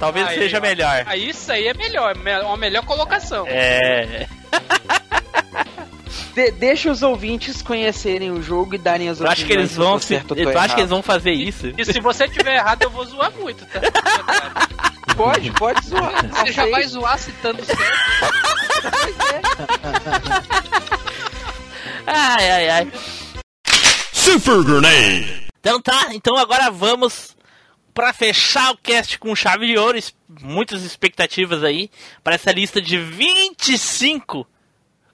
Talvez 0.00 0.26
Aí, 0.28 0.38
seja 0.38 0.58
ó. 0.58 0.60
melhor. 0.62 1.04
Ah, 1.06 1.16
isso 1.16 1.52
aí 1.52 1.68
é 1.68 1.74
melhor, 1.74 2.16
me- 2.16 2.40
uma 2.40 2.56
melhor 2.56 2.84
colocação. 2.86 3.44
É. 3.46 4.26
De- 6.34 6.50
deixa 6.52 6.90
os 6.90 7.02
ouvintes 7.02 7.60
conhecerem 7.60 8.30
o 8.30 8.40
jogo 8.42 8.74
e 8.76 8.78
darem 8.78 9.08
as 9.08 9.20
Eu 9.20 9.28
acho 9.28 9.44
que 9.44 9.52
eles 9.52 9.74
vão 9.76 9.98
se 9.98 10.14
eu 10.14 10.58
acha 10.58 10.74
que 10.74 10.80
eles 10.80 10.90
vão 10.90 11.02
fazer 11.02 11.32
isso? 11.32 11.72
E 11.76 11.84
se 11.84 12.00
você 12.00 12.26
tiver 12.28 12.54
errado, 12.56 12.82
eu 12.82 12.90
vou 12.90 13.04
zoar 13.04 13.30
muito, 13.32 13.64
tá? 13.66 13.80
Pode, 15.16 15.50
pode 15.50 15.86
zoar. 15.86 16.12
Você 16.46 16.52
já 16.52 16.66
vai 16.66 16.82
zoar 16.86 17.18
citando 17.18 17.62
certo. 17.62 17.82
Ai, 22.06 22.50
ai, 22.50 22.68
ai. 22.70 22.92
Super 24.12 24.62
Grenade! 24.64 25.46
Então 25.60 25.80
tá, 25.82 26.06
então 26.12 26.36
agora 26.38 26.70
vamos 26.70 27.36
pra 27.92 28.12
fechar 28.12 28.72
o 28.72 28.76
cast 28.76 29.18
com 29.18 29.34
chave 29.34 29.66
de 29.66 29.76
ouro. 29.78 29.98
Muitas 30.40 30.82
expectativas 30.82 31.62
aí 31.64 31.90
para 32.22 32.34
essa 32.34 32.52
lista 32.52 32.80
de 32.80 32.98
25 32.98 34.46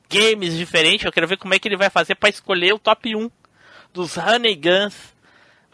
games 0.08 0.56
diferentes. 0.56 1.04
Eu 1.04 1.12
quero 1.12 1.26
ver 1.28 1.36
como 1.36 1.54
é 1.54 1.58
que 1.58 1.68
ele 1.68 1.76
vai 1.76 1.90
fazer 1.90 2.14
pra 2.14 2.28
escolher 2.28 2.72
o 2.74 2.78
top 2.78 3.14
1 3.14 3.30
dos 3.92 4.16
Honey 4.16 4.54
Guns 4.54 4.94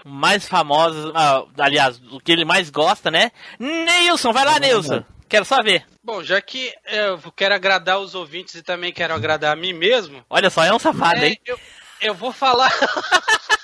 mais 0.05 0.49
famosos. 0.49 1.13
ah, 1.15 1.45
aliás, 1.59 2.01
o 2.11 2.21
que 2.21 2.33
ele 2.33 2.45
mais 2.45 2.71
gosta, 2.71 3.11
né? 3.11 3.31
Neilson, 3.59 4.33
vai 4.33 4.45
lá, 4.45 4.59
Neilson. 4.59 5.05
Quero 5.29 5.45
só 5.45 5.63
ver. 5.63 5.87
Bom, 6.05 6.23
já 6.23 6.41
que 6.43 6.73
eu 6.87 7.33
quero 7.33 7.55
agradar 7.55 7.99
os 7.99 8.15
ouvintes 8.15 8.55
e 8.57 8.63
também 8.63 8.93
quero 8.93 9.15
agradar 9.15 9.53
a 9.53 9.57
mim 9.57 9.73
mesmo, 9.73 10.25
Olha 10.29 10.51
só, 10.51 10.65
é 10.65 10.75
um 10.75 10.79
safado, 10.79 11.21
é, 11.21 11.29
hein? 11.29 11.41
eu, 11.47 11.59
eu 12.01 12.15
vou 12.15 12.33
falar. 12.33 12.71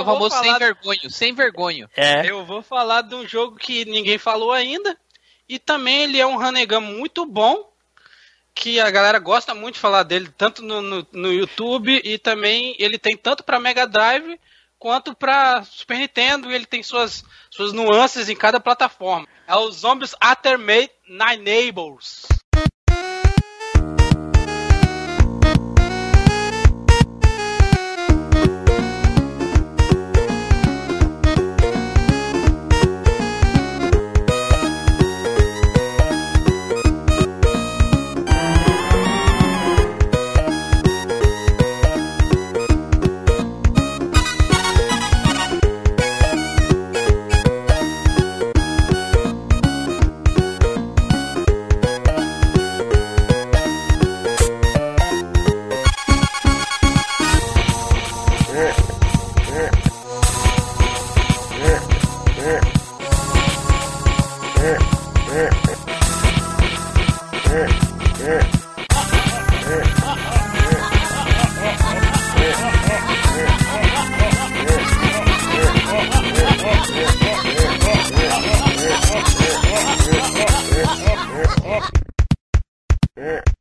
É 0.00 0.02
Eu 0.02 0.04
o 0.04 0.06
vou 0.06 0.14
famoso 0.30 0.36
sem 0.36 0.44
falar- 0.46 0.58
vergonho, 0.58 1.10
sem 1.10 1.34
vergonho. 1.34 1.90
É. 1.96 2.30
Eu 2.30 2.44
vou 2.44 2.62
falar 2.62 3.02
de 3.02 3.14
um 3.14 3.26
jogo 3.26 3.56
que 3.56 3.84
ninguém 3.84 4.18
falou 4.18 4.52
ainda. 4.52 4.96
E 5.48 5.58
também 5.58 6.02
ele 6.02 6.20
é 6.20 6.26
um 6.26 6.38
Hanegan 6.40 6.80
muito 6.80 7.24
bom. 7.26 7.68
Que 8.54 8.80
a 8.80 8.90
galera 8.90 9.18
gosta 9.18 9.54
muito 9.54 9.74
de 9.74 9.80
falar 9.80 10.02
dele, 10.02 10.28
tanto 10.36 10.60
no, 10.62 10.82
no, 10.82 11.06
no 11.12 11.32
YouTube 11.32 12.00
e 12.04 12.18
também 12.18 12.74
ele 12.78 12.98
tem 12.98 13.16
tanto 13.16 13.44
para 13.44 13.60
Mega 13.60 13.86
Drive 13.86 14.38
quanto 14.78 15.14
para 15.14 15.62
Super 15.64 15.98
Nintendo. 15.98 16.50
E 16.50 16.54
ele 16.54 16.66
tem 16.66 16.82
suas, 16.82 17.24
suas 17.50 17.72
nuances 17.72 18.28
em 18.28 18.36
cada 18.36 18.58
plataforma. 18.58 19.26
É 19.46 19.54
o 19.54 19.70
Zombies 19.70 20.14
Aftermath 20.20 20.90
Nine 21.08 21.42
Neighbors. 21.44 22.26
Caraca, 83.20 83.59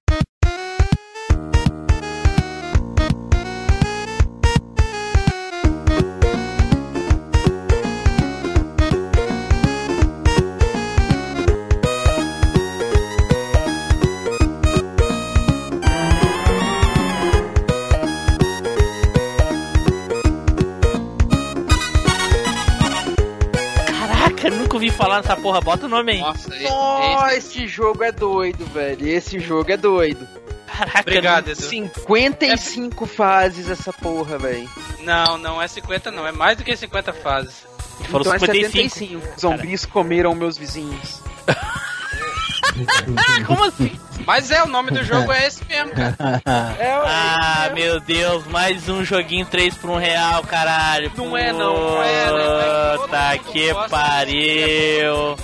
nessa 25.21 25.35
porra. 25.35 25.61
Bota 25.61 25.85
o 25.85 25.89
nome 25.89 26.13
aí. 26.13 26.19
Nossa, 26.19 26.53
esse, 26.53 26.63
Nossa, 26.63 27.35
esse- 27.35 27.37
esse 27.59 27.67
jogo 27.67 28.03
é 28.03 28.11
doido, 28.11 28.65
velho. 28.65 29.07
Esse 29.07 29.39
jogo 29.39 29.71
é 29.71 29.77
doido. 29.77 30.27
Caraca, 30.67 30.99
Obrigado, 31.01 31.49
Edu. 31.49 31.61
55 31.61 33.05
fases 33.05 33.69
essa 33.69 33.91
porra, 33.91 34.37
velho. 34.37 34.69
Não, 35.01 35.37
não 35.37 35.61
é 35.61 35.67
50 35.67 36.09
não, 36.11 36.25
é 36.25 36.31
mais 36.31 36.57
do 36.57 36.63
que 36.63 36.75
50 36.75 37.11
fases. 37.11 37.67
Foram 38.09 38.21
então 38.33 38.39
55. 38.39 38.77
é 38.77 38.89
75. 38.89 39.39
Zumbis 39.39 39.85
comeram 39.85 40.33
meus 40.33 40.57
vizinhos. 40.57 41.21
Como 43.45 43.63
assim? 43.65 43.99
Mas 44.29 44.51
é, 44.51 44.61
o 44.61 44.67
nome 44.67 44.91
do 44.91 45.03
jogo 45.03 45.31
é 45.33 45.47
esse 45.47 45.65
mesmo, 45.65 45.91
cara. 45.91 46.15
É, 46.79 46.91
Ah, 47.03 47.71
meu 47.73 47.99
Deus, 47.99 48.45
mais 48.45 48.87
um 48.87 49.03
joguinho 49.03 49.43
3 49.43 49.73
por 49.73 49.89
1 49.89 49.95
real, 49.97 50.43
caralho. 50.43 51.11
Não 51.17 51.35
é, 51.35 51.51
não, 51.51 51.95
não 51.95 52.03
é, 52.03 52.25
né? 52.31 52.93
Todo 52.97 53.01
Puta 53.01 53.37
que 53.51 53.73
pariu. 53.89 55.35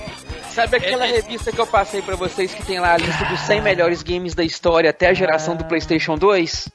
Sabe 0.52 0.78
aquela 0.78 1.08
Esse- 1.08 1.16
revista 1.16 1.52
que 1.52 1.60
eu 1.60 1.66
passei 1.66 2.04
pra 2.04 2.16
vocês 2.16 2.54
que 2.54 2.64
tem 2.64 2.80
lá 2.80 2.94
a 2.94 2.98
lista 2.98 3.26
dos 3.26 3.40
100 3.40 3.62
melhores 3.62 4.04
games 4.04 4.36
da 4.36 4.44
história 4.44 4.92
até 4.92 5.08
a 5.10 5.14
geração 5.16 5.56
do 5.56 5.66
PlayStation 5.66 6.16
2? 6.16 6.70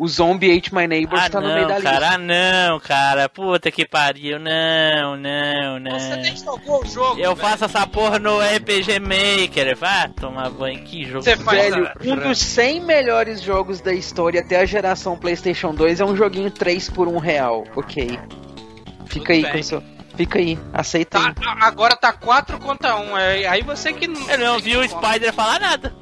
O 0.00 0.08
Zombie 0.08 0.56
Ate 0.56 0.74
My 0.74 0.86
Neighbors 0.86 1.24
Ah, 1.24 1.28
tá 1.28 1.40
no 1.42 1.48
meio 1.52 1.68
da 1.68 1.74
não, 1.74 1.80
lista. 1.80 1.90
cara, 1.92 2.10
ah, 2.14 2.18
não, 2.18 2.80
cara. 2.80 3.28
Puta 3.28 3.70
que 3.70 3.84
pariu. 3.86 4.38
Não, 4.38 5.14
não, 5.14 5.78
não. 5.78 5.90
Você 6.00 6.16
nem 6.16 6.34
jogou 6.36 6.82
o 6.82 6.86
jogo. 6.86 7.20
Eu 7.20 7.34
velho. 7.34 7.48
faço 7.48 7.66
essa 7.66 7.86
porra 7.86 8.18
no 8.18 8.40
RPG 8.40 8.98
Maker. 8.98 9.76
Vá 9.76 10.08
tomar 10.08 10.48
banho. 10.48 10.82
Que 10.84 11.04
jogo. 11.04 11.22
Você 11.22 11.36
faz 11.36 11.74
Velho, 11.74 11.92
um 12.02 12.16
dos 12.16 12.38
100 12.38 12.80
melhores 12.80 13.42
jogos 13.42 13.82
da 13.82 13.92
história 13.92 14.40
até 14.40 14.58
a 14.60 14.64
geração 14.64 15.18
PlayStation 15.18 15.74
2 15.74 16.00
é 16.00 16.04
um 16.06 16.16
joguinho 16.16 16.50
3 16.50 16.88
por 16.88 17.06
1 17.06 17.18
real. 17.18 17.64
Ok. 17.76 18.18
Fica 19.04 19.26
Tudo 19.26 19.30
aí 19.32 19.42
bem. 19.42 19.52
com 19.52 19.62
seu. 19.62 19.82
Fica 20.16 20.38
aí, 20.38 20.58
aceita 20.72 21.18
aí. 21.18 21.34
Tá, 21.34 21.42
a- 21.60 21.66
agora 21.66 21.94
tá 21.94 22.10
4 22.12 22.58
contra 22.58 22.96
1. 22.96 23.18
É, 23.18 23.46
aí 23.46 23.62
você 23.62 23.92
que 23.92 24.06
não. 24.06 24.30
Eu 24.30 24.38
não 24.38 24.58
vi 24.58 24.76
o 24.78 24.88
Spider 24.88 25.32
falar 25.34 25.60
nada. 25.60 25.92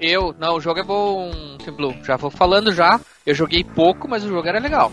Eu, 0.00 0.34
não, 0.38 0.56
o 0.56 0.60
jogo 0.60 0.80
é 0.80 0.82
bom, 0.82 1.30
Team 1.62 1.76
Blue. 1.76 1.94
Já 2.04 2.16
vou 2.16 2.30
falando 2.30 2.72
já. 2.72 3.00
Eu 3.24 3.34
joguei 3.34 3.64
pouco, 3.64 4.08
mas 4.08 4.24
o 4.24 4.28
jogo 4.28 4.46
era 4.48 4.58
legal. 4.58 4.92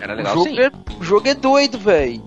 Era 0.00 0.14
O 0.14 0.16
legal 0.16 0.34
jogo, 0.34 0.48
sim. 0.48 0.60
é, 0.60 0.70
o 0.98 1.04
jogo 1.04 1.28
é 1.28 1.34
doido, 1.34 1.78
velho. 1.78 2.22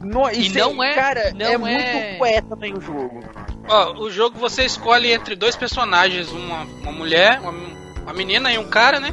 No, 0.00 0.28
E 0.30 0.46
isso 0.46 0.58
não 0.58 0.82
é- 0.82 0.94
Cara, 0.94 1.32
não 1.34 1.46
é, 1.46 1.52
é- 1.52 1.58
muito 1.58 2.18
cué 2.18 2.40
também 2.42 2.74
o 2.74 2.80
jogo. 2.80 3.20
Ó, 3.68 3.92
o 4.04 4.10
jogo 4.10 4.38
você 4.38 4.64
escolhe 4.64 5.12
entre 5.12 5.34
dois 5.34 5.56
personagens, 5.56 6.30
uma, 6.30 6.62
uma 6.82 6.92
mulher, 6.92 7.40
uma, 7.40 7.52
uma 8.02 8.12
menina 8.12 8.52
e 8.52 8.58
um 8.58 8.68
cara, 8.68 9.00
né? 9.00 9.12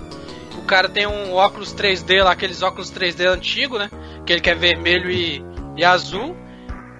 O 0.57 0.63
cara 0.63 0.89
tem 0.89 1.07
um 1.07 1.33
óculos 1.33 1.73
3D 1.73 2.21
lá, 2.23 2.31
aqueles 2.31 2.61
óculos 2.61 2.91
3D 2.91 3.25
antigo, 3.27 3.77
né? 3.79 3.89
Que 4.25 4.33
ele 4.33 4.41
quer 4.41 4.55
vermelho 4.55 5.09
e, 5.09 5.43
e 5.77 5.83
azul. 5.83 6.35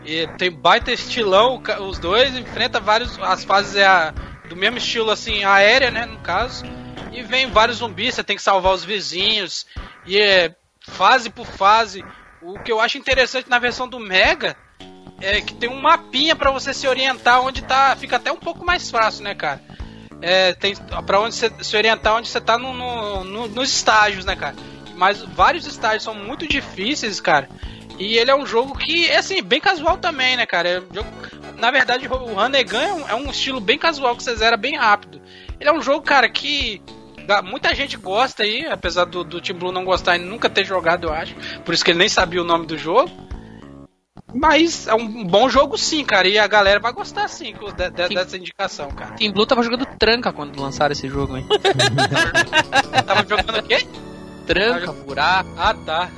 E 0.05 0.25
tem 0.37 0.49
baita 0.51 0.91
estilão, 0.91 1.61
o 1.79 1.83
os 1.89 1.99
dois 1.99 2.35
enfrenta 2.35 2.79
vários. 2.79 3.19
As 3.21 3.43
fases 3.43 3.75
é 3.75 3.85
a- 3.85 4.13
do 4.49 4.55
mesmo 4.55 4.77
estilo 4.77 5.11
assim, 5.11 5.43
aérea, 5.43 5.89
né? 5.91 6.05
No 6.05 6.17
caso. 6.19 6.65
E 7.11 7.21
vem 7.23 7.47
vários 7.47 7.77
zumbis, 7.77 8.15
você 8.15 8.23
tem 8.23 8.35
que 8.35 8.41
salvar 8.41 8.73
os 8.73 8.83
vizinhos. 8.83 9.65
E 10.05 10.17
é 10.19 10.53
fase 10.81 11.29
por 11.29 11.45
fase. 11.45 12.03
O 12.41 12.59
que 12.59 12.71
eu 12.71 12.79
acho 12.79 12.97
interessante 12.97 13.49
na 13.49 13.59
versão 13.59 13.87
do 13.87 13.99
Mega 13.99 14.55
é 15.21 15.41
que 15.41 15.53
tem 15.53 15.69
um 15.69 15.81
mapinha 15.81 16.35
pra 16.35 16.51
você 16.51 16.73
se 16.73 16.87
orientar 16.87 17.41
onde 17.41 17.61
tá. 17.63 17.95
Fica 17.95 18.15
até 18.17 18.31
um 18.31 18.37
pouco 18.37 18.65
mais 18.65 18.89
fácil, 18.89 19.23
né, 19.23 19.33
cara? 19.35 19.61
É, 20.21 20.53
tem 20.53 20.75
para 21.05 21.19
onde 21.21 21.35
se 21.35 21.77
orientar 21.77 22.15
onde 22.15 22.27
você 22.27 22.41
tá 22.41 22.57
no, 22.57 22.73
no- 22.73 23.23
no- 23.23 23.47
nos 23.47 23.69
estágios, 23.73 24.25
né, 24.25 24.35
cara? 24.35 24.55
Mas 24.95 25.21
vários 25.21 25.65
estágios 25.65 26.03
são 26.03 26.13
muito 26.13 26.45
difíceis, 26.47 27.19
cara. 27.21 27.49
E 27.97 28.17
ele 28.17 28.31
é 28.31 28.35
um 28.35 28.45
jogo 28.45 28.77
que 28.77 29.07
é 29.07 29.17
assim, 29.17 29.41
bem 29.41 29.59
casual 29.59 29.97
também, 29.97 30.35
né, 30.37 30.45
cara? 30.45 30.69
É 30.69 30.79
um 30.79 30.93
jogo, 30.93 31.09
na 31.59 31.71
verdade, 31.71 32.07
o 32.07 32.39
Hanegan 32.39 32.81
é 32.81 32.93
um, 32.93 33.09
é 33.09 33.15
um 33.15 33.29
estilo 33.29 33.59
bem 33.59 33.77
casual 33.77 34.15
que 34.15 34.23
você 34.23 34.35
zera 34.35 34.57
bem 34.57 34.75
rápido. 34.77 35.21
Ele 35.59 35.69
é 35.69 35.73
um 35.73 35.81
jogo, 35.81 36.01
cara, 36.05 36.27
que 36.29 36.81
muita 37.43 37.75
gente 37.75 37.95
gosta 37.97 38.43
aí, 38.43 38.65
apesar 38.65 39.05
do, 39.05 39.23
do 39.23 39.39
Team 39.41 39.57
Blue 39.59 39.71
não 39.71 39.85
gostar 39.85 40.17
e 40.17 40.19
nunca 40.19 40.49
ter 40.49 40.65
jogado, 40.65 41.07
eu 41.07 41.13
acho. 41.13 41.35
Por 41.63 41.73
isso 41.73 41.83
que 41.85 41.91
ele 41.91 41.99
nem 41.99 42.09
sabia 42.09 42.41
o 42.41 42.45
nome 42.45 42.65
do 42.65 42.77
jogo. 42.77 43.11
Mas 44.33 44.87
é 44.87 44.93
um 44.93 45.23
bom 45.25 45.49
jogo 45.49 45.75
sim, 45.77 46.05
cara. 46.05 46.27
E 46.27 46.37
a 46.37 46.45
galera 46.45 46.79
vai 46.79 46.93
gostar 46.93 47.27
sim 47.27 47.53
de- 47.53 47.89
de- 47.89 48.13
dessa 48.15 48.37
indicação, 48.37 48.89
cara. 48.91 49.11
Team 49.15 49.31
Blue 49.33 49.45
tava 49.45 49.63
jogando 49.63 49.85
tranca 49.97 50.31
quando 50.31 50.61
lançaram 50.61 50.91
esse 50.91 51.07
jogo, 51.07 51.35
hein? 51.37 51.45
Tava 53.07 53.25
jogando 53.27 53.57
o 53.59 53.63
quê? 53.63 53.87
Tranca, 54.53 54.91
buraco. 54.93 55.49
Ah, 55.57 55.73
tá. 55.85 56.09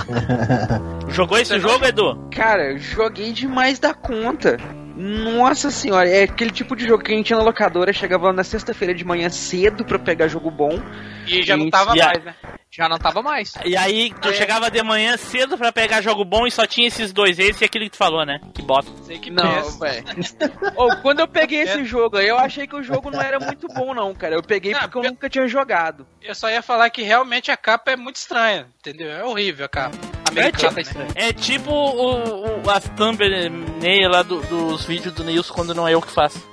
Jogou 1.10 1.38
esse 1.38 1.52
Você 1.52 1.58
não 1.58 1.68
jogo, 1.70 1.84
Edu? 1.84 2.28
Cara, 2.34 2.76
joguei 2.78 3.32
demais 3.32 3.78
da 3.78 3.94
conta. 3.94 4.56
Nossa 4.96 5.70
senhora, 5.70 6.08
é 6.08 6.24
aquele 6.24 6.50
tipo 6.50 6.74
de 6.76 6.86
jogo 6.86 7.02
que 7.02 7.12
a 7.12 7.16
gente 7.16 7.30
ia 7.30 7.36
na 7.36 7.42
locadora, 7.42 7.92
chegava 7.92 8.32
na 8.32 8.44
sexta-feira 8.44 8.92
de 8.94 9.04
manhã 9.04 9.30
cedo 9.30 9.84
pra 9.84 9.98
pegar 9.98 10.28
jogo 10.28 10.50
bom. 10.50 10.78
E 11.26 11.42
já 11.42 11.56
não 11.56 11.64
Isso, 11.64 11.70
tava 11.70 11.96
e 11.96 12.00
a- 12.02 12.06
mais, 12.06 12.24
né? 12.24 12.34
Já 12.72 12.88
não 12.88 12.98
tava 12.98 13.20
mais. 13.20 13.52
E 13.64 13.76
aí, 13.76 14.12
tu 14.22 14.28
É. 14.28 14.32
chegava 14.34 14.70
de 14.70 14.80
manhã 14.82 15.16
cedo 15.16 15.58
pra 15.58 15.72
pegar 15.72 16.00
jogo 16.00 16.24
bom 16.24 16.46
e 16.46 16.52
só 16.52 16.66
tinha 16.66 16.86
esses 16.86 17.12
dois, 17.12 17.36
esse 17.38 17.64
e 17.64 17.66
aquele 17.66 17.86
que 17.86 17.90
tu 17.92 17.96
falou, 17.96 18.24
né? 18.24 18.40
Que 18.54 18.62
bosta. 18.62 18.92
Sei 19.02 19.18
que 19.18 19.28
Não, 19.28 19.70
velho. 19.78 20.04
Ou 20.76 20.96
quando 20.98 21.18
eu 21.18 21.26
peguei 21.26 21.62
esse 21.62 21.84
jogo 21.84 22.16
aí, 22.16 22.28
eu 22.28 22.38
achei 22.38 22.68
que 22.68 22.76
o 22.76 22.82
jogo 22.82 23.10
não 23.10 23.20
era 23.20 23.40
muito 23.40 23.66
bom, 23.66 23.92
não, 23.92 24.14
cara. 24.14 24.36
Eu 24.36 24.42
peguei 24.42 24.72
Não, 24.72 24.80
porque 24.82 24.98
eu 24.98 25.02
pe- 25.02 25.08
nunca 25.08 25.28
tinha 25.28 25.48
jogado. 25.48 26.06
Eu 26.22 26.34
só 26.34 26.48
ia 26.48 26.62
falar 26.62 26.88
que 26.90 27.02
realmente 27.02 27.50
a 27.50 27.56
capa 27.56 27.90
é 27.90 27.96
muito 27.96 28.16
estranha, 28.16 28.68
entendeu? 28.78 29.10
É 29.10 29.24
horrível 29.24 29.66
a 29.66 29.68
capa. 29.68 29.96
Americana, 30.30 30.80
tipo- 30.82 30.98
né? 31.00 31.06
É 31.16 31.32
tipo 31.32 31.72
o, 31.72 32.62
o, 32.64 32.70
as 32.70 32.84
thumbnail 32.90 34.08
lá 34.08 34.22
do- 34.22 34.40
dos 34.42 34.84
vídeos 34.84 35.12
do 35.12 35.24
Nilson 35.24 35.52
quando 35.54 35.74
não 35.74 35.88
é 35.88 35.94
eu 35.94 36.00
que 36.00 36.12
faço. 36.12 36.48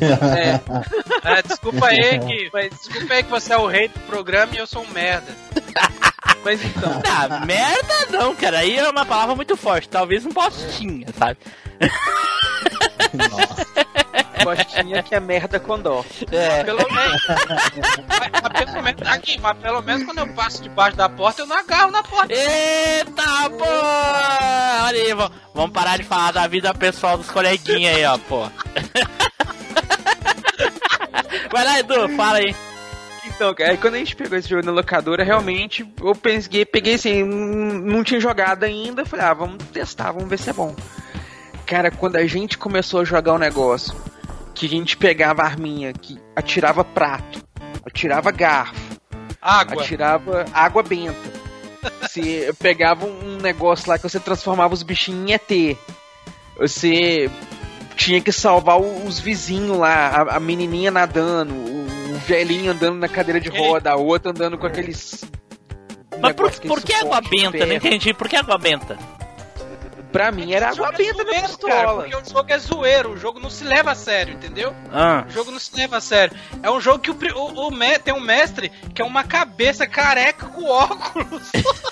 É. 0.00 0.60
É, 1.38 1.42
desculpa 1.42 1.86
aí 1.86 2.18
que. 2.18 2.50
Desculpa 2.70 3.14
aí 3.14 3.22
que 3.22 3.30
você 3.30 3.52
é 3.52 3.56
o 3.56 3.66
rei 3.66 3.88
do 3.88 4.00
programa 4.00 4.54
e 4.54 4.58
eu 4.58 4.66
sou 4.66 4.82
um 4.82 4.88
merda. 4.90 5.34
Mas 6.44 6.64
então, 6.64 7.02
Ah, 7.06 7.44
merda 7.44 8.06
não, 8.10 8.34
cara. 8.34 8.58
Aí 8.58 8.76
é 8.76 8.88
uma 8.88 9.04
palavra 9.04 9.34
muito 9.34 9.56
forte. 9.56 9.88
Talvez 9.88 10.24
um 10.24 10.30
bostinha, 10.30 11.06
sabe? 11.18 11.38
bostinha 14.44 15.02
que 15.02 15.14
é 15.14 15.20
merda 15.20 15.60
com 15.60 15.78
dó. 15.78 16.04
É. 16.32 16.64
Pelo 16.64 16.90
menos. 16.90 17.22
mas, 17.28 18.30
mas 18.42 18.64
pelo 18.64 18.82
menos 18.82 19.02
aqui, 19.06 19.40
mas 19.40 19.58
pelo 19.58 19.82
menos 19.82 20.04
quando 20.04 20.18
eu 20.18 20.28
passo 20.34 20.62
debaixo 20.62 20.96
da 20.96 21.08
porta, 21.08 21.42
eu 21.42 21.46
não 21.46 21.56
agarro 21.56 21.90
na 21.90 22.02
porta. 22.02 22.32
Eita, 22.32 23.50
pô! 23.50 23.64
Olha 23.64 25.02
aí, 25.02 25.14
vamos, 25.14 25.32
vamos 25.54 25.72
parar 25.72 25.98
de 25.98 26.04
falar 26.04 26.32
da 26.32 26.46
vida 26.46 26.72
pessoal 26.74 27.16
dos 27.18 27.30
coleguinhas 27.30 27.96
aí, 27.96 28.04
ó, 28.04 28.18
pô. 28.18 28.48
Vai 31.50 31.64
lá, 31.64 31.78
Edu, 31.80 32.08
fala 32.10 32.38
aí. 32.38 32.54
Então, 33.26 33.54
cara, 33.54 33.76
quando 33.76 33.94
a 33.94 33.98
gente 33.98 34.16
pegou 34.16 34.38
esse 34.38 34.48
jogo 34.48 34.64
na 34.64 34.72
locadora, 34.72 35.24
realmente 35.24 35.86
eu 36.02 36.14
pensei, 36.14 36.64
peguei 36.64 36.94
assim, 36.94 37.22
não 37.22 38.02
tinha 38.02 38.20
jogado 38.20 38.64
ainda, 38.64 39.04
falei, 39.04 39.26
ah, 39.26 39.34
vamos 39.34 39.64
testar, 39.72 40.12
vamos 40.12 40.28
ver 40.28 40.38
se 40.38 40.50
é 40.50 40.52
bom. 40.52 40.74
Cara, 41.66 41.90
quando 41.90 42.16
a 42.16 42.26
gente 42.26 42.58
começou 42.58 43.00
a 43.00 43.04
jogar 43.04 43.34
o 43.34 43.38
negócio, 43.38 43.94
que 44.54 44.66
a 44.66 44.68
gente 44.68 44.96
pegava 44.96 45.42
a 45.42 45.46
arminha, 45.46 45.92
que 45.92 46.18
atirava 46.34 46.84
prato, 46.84 47.42
atirava 47.84 48.30
garfo, 48.30 49.00
Água. 49.40 49.82
atirava 49.82 50.44
água 50.52 50.82
benta. 50.82 51.40
Você 52.02 52.52
pegava 52.58 53.06
um 53.06 53.38
negócio 53.38 53.88
lá 53.88 53.96
que 53.96 54.08
você 54.08 54.20
transformava 54.20 54.74
os 54.74 54.82
bichinhos 54.82 55.30
em 55.30 55.32
ET. 55.32 55.78
Você 56.58 57.30
tinha 58.00 58.20
que 58.20 58.32
salvar 58.32 58.80
os 58.80 59.20
vizinhos 59.20 59.76
lá, 59.76 60.08
a, 60.08 60.36
a 60.36 60.40
menininha 60.40 60.90
nadando, 60.90 61.52
o, 61.52 62.14
o 62.14 62.18
velhinho 62.20 62.72
andando 62.72 62.98
na 62.98 63.08
cadeira 63.08 63.38
de 63.38 63.50
roda, 63.50 63.90
a 63.90 63.96
outra 63.96 64.30
andando 64.30 64.56
com 64.56 64.66
aqueles. 64.66 65.22
Mas 66.18 66.32
por, 66.32 66.46
aquele 66.46 66.68
por 66.68 66.82
que 66.82 66.94
água 66.94 67.20
benta? 67.20 67.58
Não 67.58 67.66
ferro. 67.66 67.72
entendi. 67.74 68.14
Por 68.14 68.26
que 68.26 68.36
água 68.36 68.56
benta? 68.56 68.98
Pra 70.10 70.32
mim 70.32 70.52
era 70.52 70.70
água 70.70 70.88
é 70.88 70.92
benta 70.92 71.12
zoeiro, 71.12 71.26
cara, 71.26 71.48
pistola. 71.48 72.02
porque 72.02 72.16
o 72.16 72.24
jogo 72.24 72.52
é 72.52 72.58
zoeiro, 72.58 73.12
o 73.12 73.16
jogo 73.16 73.38
não 73.38 73.50
se 73.50 73.64
leva 73.64 73.90
a 73.92 73.94
sério, 73.94 74.34
entendeu? 74.34 74.74
Ah. 74.90 75.24
O 75.28 75.30
jogo 75.30 75.50
não 75.50 75.58
se 75.60 75.76
leva 75.76 75.98
a 75.98 76.00
sério. 76.00 76.36
É 76.62 76.70
um 76.70 76.80
jogo 76.80 76.98
que 77.00 77.10
o, 77.10 77.16
o, 77.36 77.68
o 77.68 77.98
tem 78.02 78.14
um 78.14 78.20
mestre 78.20 78.70
que 78.94 79.02
é 79.02 79.04
uma 79.04 79.24
cabeça 79.24 79.86
careca 79.86 80.46
com 80.46 80.64
óculos. 80.64 81.52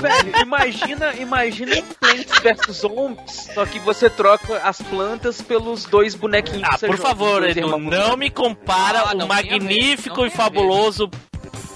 Velho, 0.00 0.42
imagina, 0.42 1.12
imagina 1.14 1.74
em 1.74 1.82
Plants 1.82 2.38
vs 2.40 2.76
Zombies, 2.76 3.48
só 3.54 3.66
que 3.66 3.78
você 3.80 4.08
troca 4.08 4.58
as 4.62 4.80
plantas 4.82 5.40
pelos 5.42 5.84
dois 5.84 6.14
bonequinhos 6.14 6.62
Ah, 6.64 6.74
que 6.74 6.80
você 6.80 6.86
por 6.86 6.96
joga, 6.96 7.08
favor, 7.08 7.48
Edu, 7.48 7.78
não 7.78 8.16
me 8.16 8.30
compara 8.30 9.00
Ah, 9.00 9.14
o 9.14 9.26
magnífico 9.26 10.24
e 10.24 10.30
fabuloso 10.30 11.10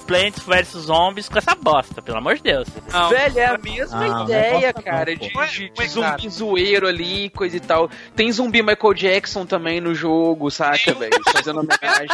Plants 0.03 0.43
vs 0.43 0.67
Zombies 0.83 1.27
com 1.29 1.37
essa 1.37 1.55
bosta, 1.55 2.01
pelo 2.01 2.17
amor 2.17 2.35
de 2.35 2.43
Deus. 2.43 2.67
Não, 2.91 3.09
Velho, 3.09 3.39
é 3.39 3.45
a 3.45 3.57
mesma 3.57 3.97
Ah, 3.97 4.07
não 4.09 4.23
ideia, 4.25 4.73
cara, 4.73 5.11
não, 5.11 5.45
de, 5.47 5.69
de- 5.69 5.69
de 5.69 5.87
zumbi 5.87 6.29
zoeiro 6.29 6.87
ali, 6.87 7.29
coisa 7.31 7.57
e 7.57 7.59
tal. 7.59 7.89
Tem 8.15 8.31
zumbi 8.31 8.61
Michael 8.61 8.93
Jackson 8.93 9.45
também 9.45 9.79
no 9.81 9.95
jogo, 9.95 10.51
saca, 10.51 10.93
velho? 10.93 11.11
Fazendo 11.31 11.59
homenagem. 11.61 12.07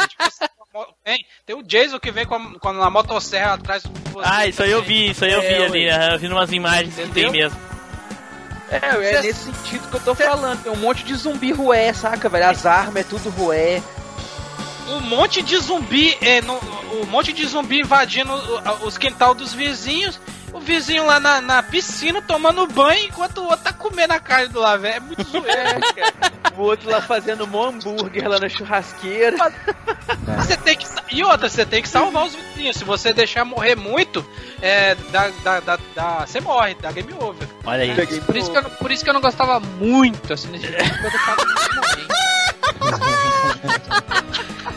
Tem, 1.04 1.18
tem 1.44 1.56
o 1.56 1.62
Jason 1.64 1.98
que 1.98 2.12
vem 2.12 2.24
com 2.24 2.36
a, 2.36 2.58
com 2.60 2.68
a 2.68 2.88
motosserra 2.90 3.54
atrás 3.54 3.82
do 3.82 3.90
você. 4.12 4.24
Ah, 4.24 4.46
isso 4.46 4.62
aí 4.62 4.70
eu 4.70 4.82
vi, 4.82 5.10
isso 5.10 5.24
aí 5.24 5.32
eu 5.32 5.40
vi 5.40 5.46
É, 5.48 5.64
ali, 5.66 5.86
ué. 5.88 6.14
eu 6.14 6.18
vi 6.18 6.28
umas 6.28 6.52
imagens 6.52 6.94
que 6.94 7.00
tem 7.02 7.06
Entendeu? 7.24 7.32
mesmo. 7.32 7.58
É, 8.70 8.76
é 9.16 9.22
nesse 9.22 9.50
sentido 9.52 9.88
que 9.90 9.96
eu 9.96 10.00
tô 10.00 10.14
falando. 10.14 10.62
Tem 10.62 10.70
um 10.70 10.76
monte 10.76 11.02
de 11.02 11.12
zumbi 11.16 11.50
rué, 11.52 11.92
saca, 11.92 12.28
velho? 12.28 12.46
As 12.48 12.64
armas 12.64 12.96
é 12.96 13.02
tudo 13.02 13.28
rué. 13.30 13.82
Um 14.90 15.00
monte 15.00 15.42
de 15.42 15.56
zumbi, 15.58 16.16
é, 16.20 16.40
no, 16.42 16.54
um 17.02 17.06
monte 17.06 17.32
de 17.32 17.46
zumbi 17.46 17.80
invadindo 17.80 18.32
os 18.82 18.96
quintal 18.98 19.34
dos 19.34 19.52
vizinhos. 19.52 20.18
O 20.52 20.58
vizinho 20.58 21.06
lá 21.06 21.20
na, 21.20 21.40
na 21.40 21.62
piscina 21.62 22.20
tomando 22.20 22.66
banho 22.66 23.04
enquanto 23.06 23.38
o 23.38 23.44
outro 23.44 23.58
tá 23.62 23.72
comendo 23.72 24.12
a 24.14 24.18
carne 24.18 24.48
do 24.48 24.58
lá, 24.58 24.76
velho. 24.76 24.96
É 24.96 25.00
muito 25.00 25.22
zoeiro. 25.30 25.46
Cara. 25.94 26.32
O 26.56 26.62
outro 26.62 26.90
lá 26.90 27.00
fazendo 27.00 27.44
um 27.46 27.62
hambúrguer 27.62 28.28
lá 28.28 28.36
na 28.40 28.48
churrasqueira. 28.48 29.36
Você 30.38 30.56
tem 30.56 30.76
que, 30.76 30.86
e 31.12 31.22
outra, 31.22 31.48
você 31.48 31.64
tem 31.64 31.80
que 31.80 31.88
salvar 31.88 32.24
os 32.26 32.34
vizinhos. 32.34 32.76
Se 32.76 32.82
você 32.82 33.12
deixar 33.12 33.44
morrer 33.44 33.76
muito, 33.76 34.28
é, 34.60 34.96
dá, 35.12 35.30
dá, 35.44 35.60
dá, 35.60 35.78
dá- 35.94 36.26
você 36.26 36.40
morre, 36.40 36.74
dá 36.82 36.90
game 36.90 37.14
over. 37.20 37.46
Olha 37.64 37.84
aí. 37.84 37.94
Peguei 37.94 38.20
Por 38.20 38.36
isso, 38.36 38.50
que 38.50 38.58
eu, 38.58 38.62
não- 38.62 38.70
por 38.70 38.90
isso 38.90 39.04
que 39.04 39.10
eu 39.10 39.14
não 39.14 39.20
gostava 39.20 39.60
muito, 39.60 40.32
assim, 40.32 40.48
desse 40.48 40.66
jogo, 40.66 40.78
porque 41.00 41.06
eu 41.06 41.10
muito. 41.86 42.10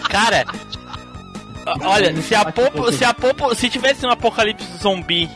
Cara, 0.09 0.45
olha, 1.83 2.21
se 2.21 2.35
a 2.35 2.45
Popo, 2.45 2.91
se 2.91 3.03
a 3.05 3.13
Popo, 3.13 3.55
se 3.55 3.69
tivesse 3.69 4.05
um 4.05 4.09
apocalipse 4.09 4.65
zumbi, 4.77 5.29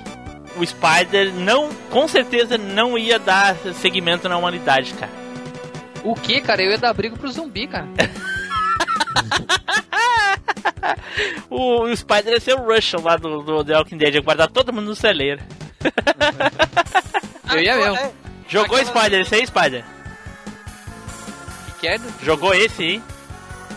o 0.56 0.66
Spider 0.66 1.34
não, 1.34 1.70
com 1.90 2.08
certeza 2.08 2.58
não 2.58 2.98
ia 2.98 3.20
dar 3.20 3.56
segmento 3.80 4.28
na 4.28 4.38
humanidade, 4.38 4.94
cara. 4.94 5.12
O 6.04 6.16
que, 6.16 6.42
cara? 6.42 6.62
Eu 6.62 6.72
ia 6.72 6.78
dar 6.78 6.94
briga 6.94 7.16
pro 7.16 7.32
zumbi, 7.32 7.68
cara. 7.68 7.88
O, 11.50 11.84
o 11.84 11.96
Spider 11.98 12.34
ia 12.34 12.40
ser 12.40 12.54
o 12.54 12.64
Russian 12.64 13.00
lá 13.02 13.18
do, 13.18 13.42
do 13.42 13.64
The 13.64 13.76
Walking 13.78 13.98
Dead, 13.98 14.14
ia 14.16 14.22
guardar 14.22 14.48
todo 14.50 14.72
mundo 14.72 14.88
no 14.88 14.96
celeiro. 14.96 15.42
Eu 17.52 17.60
ia 17.62 17.76
mesmo. 17.76 17.96
É, 17.96 18.12
Jogou 18.48 18.78
Aquela- 18.78 19.00
Spider, 19.00 19.22
esse 19.22 19.36
aí, 19.36 19.48
Spider? 19.48 19.84
Que 21.66 21.72
que 21.82 21.88
é? 21.88 22.00
Jogou 22.24 22.54
esse 22.54 22.82
aí? 22.84 23.04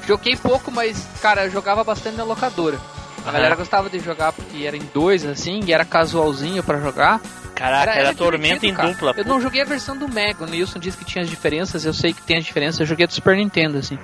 Joguei 0.06 0.36
pouco, 0.36 0.70
mas, 0.70 1.06
cara, 1.20 1.44
eu 1.44 1.50
jogava 1.50 1.84
bastante 1.84 2.16
na 2.16 2.24
locadora. 2.24 2.78
A 3.18 3.22
Aham. 3.28 3.32
galera 3.32 3.54
gostava 3.54 3.90
de 3.90 3.98
jogar 3.98 4.32
porque 4.32 4.64
era 4.64 4.76
em 4.76 4.88
dois, 4.94 5.24
assim, 5.26 5.60
e 5.66 5.72
era 5.72 5.84
casualzinho 5.84 6.62
pra 6.62 6.78
jogar. 6.80 7.20
Caraca, 7.54 7.90
era, 7.92 8.14
tormenta 8.14 8.60
divertido, 8.60 8.72
em 8.72 8.74
cara. 8.74 8.88
dupla. 8.88 9.14
Eu 9.18 9.24
não 9.26 9.38
joguei 9.40 9.60
a 9.60 9.64
versão 9.66 9.96
do 9.96 10.08
Mega, 10.08 10.44
o 10.44 10.46
Nilson 10.46 10.78
disse 10.78 10.96
que 10.96 11.04
tinha 11.04 11.22
as 11.22 11.28
diferenças, 11.28 11.84
eu 11.84 11.92
sei 11.92 12.14
que 12.14 12.22
tem 12.22 12.38
as 12.38 12.44
diferenças, 12.44 12.80
eu 12.80 12.86
joguei 12.86 13.04
a 13.04 13.06
do 13.06 13.12
Super 13.12 13.36
Nintendo, 13.36 13.76
assim, 13.76 13.98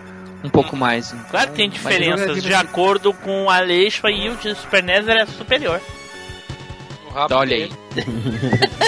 um 0.44 0.50
pouco 0.50 0.76
mais. 0.76 1.14
Hum. 1.14 1.18
Claro 1.30 1.50
que 1.50 1.56
tem 1.56 1.64
era 1.66 1.74
diferenças. 1.74 2.42
De 2.42 2.52
acordo 2.52 3.14
com 3.14 3.44
o 3.44 3.50
Aleixo 3.50 4.06
e 4.08 4.28
o 4.28 4.36
de 4.36 4.54
Super 4.54 4.82
NES 4.82 5.08
era 5.08 5.26
superior. 5.26 5.80
o 7.08 7.14
rabo 7.14 7.34
Olha 7.34 7.56
aí. 7.56 7.72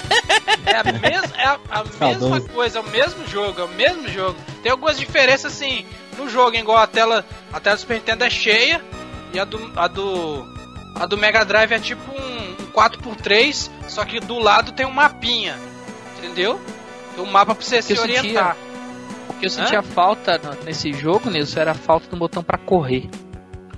É 0.67 0.77
a, 0.77 0.85
mes 0.85 1.33
é 1.35 1.45
a, 1.45 1.59
a 1.71 1.85
mesma 1.85 2.19
Saudoso. 2.29 2.49
coisa, 2.51 2.79
é 2.79 2.83
o 2.83 2.91
mesmo 2.91 3.27
jogo, 3.27 3.59
é 3.59 3.65
o 3.65 3.69
mesmo 3.69 4.07
jogo. 4.09 4.37
Tem 4.63 4.71
algumas 4.71 4.99
diferenças 4.99 5.53
assim 5.55 5.87
no 6.19 6.29
jogo, 6.29 6.57
igual 6.57 6.79
a 6.79 6.87
tela, 6.87 7.25
a 7.53 7.61
tela 7.61 7.77
do 7.77 7.81
Super 7.81 7.95
Nintendo 7.95 8.25
é 8.25 8.31
cheia 8.31 8.83
e 9.33 9.39
a 9.39 9.45
do 9.45 9.73
a 9.77 9.87
do 9.89 10.47
a 10.95 11.07
do 11.07 11.17
Mega 11.17 11.45
Drive 11.45 11.73
é 11.73 11.79
tipo 11.79 12.03
um, 12.11 12.63
um 12.63 12.67
4x3, 12.73 13.71
só 13.89 14.05
que 14.05 14.21
do 14.21 14.39
lado 14.39 14.73
tem 14.73 14.85
um 14.87 14.91
mapinha. 14.91 15.57
Entendeu? 16.19 16.61
Tem 17.15 17.25
um 17.25 17.31
mapa 17.31 17.55
pra 17.55 17.65
você 17.65 17.81
se 17.81 17.93
eu 17.93 17.97
sentia- 17.99 18.21
orientar. 18.21 18.57
O 19.29 19.35
que 19.35 19.47
eu 19.47 19.51
sentia 19.51 19.83
falta 19.83 20.39
no- 20.39 20.65
nesse 20.65 20.93
jogo, 20.93 21.31
Nilson, 21.31 21.61
era 21.61 21.71
a 21.71 21.75
falta 21.75 22.09
de 22.09 22.15
um 22.15 22.19
botão 22.19 22.43
pra 22.43 22.59
correr, 22.59 23.09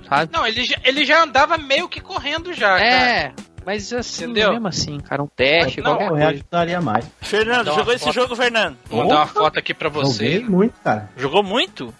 sabe? 0.09 0.31
Não, 0.33 0.45
ele 0.47 0.63
já, 0.63 0.77
ele 0.83 1.05
já 1.05 1.21
andava 1.23 1.57
meio 1.57 1.87
que 1.87 2.01
correndo 2.01 2.51
já, 2.53 2.79
cara. 2.79 2.83
É, 2.83 3.31
mas 3.63 3.93
assim, 3.93 4.23
Entendeu? 4.23 4.53
mesmo 4.53 4.67
assim, 4.67 4.99
cara, 4.99 5.21
um 5.21 5.27
teste, 5.27 5.79
Não, 5.81 5.91
qualquer 5.91 6.09
coisa. 6.09 6.27
ajudaria 6.29 6.81
mais. 6.81 7.05
Fernando, 7.21 7.67
jogou 7.75 7.93
esse 7.93 8.05
foto. 8.05 8.13
jogo, 8.15 8.35
Fernando? 8.35 8.75
Vou 8.89 9.03
mandar 9.03 9.15
uma 9.17 9.27
foto 9.27 9.59
aqui 9.59 9.71
pra 9.73 9.89
Joguei 9.89 10.03
você. 10.03 10.39
muito, 10.39 10.73
cara. 10.83 11.09
Jogou 11.15 11.43
muito? 11.43 11.93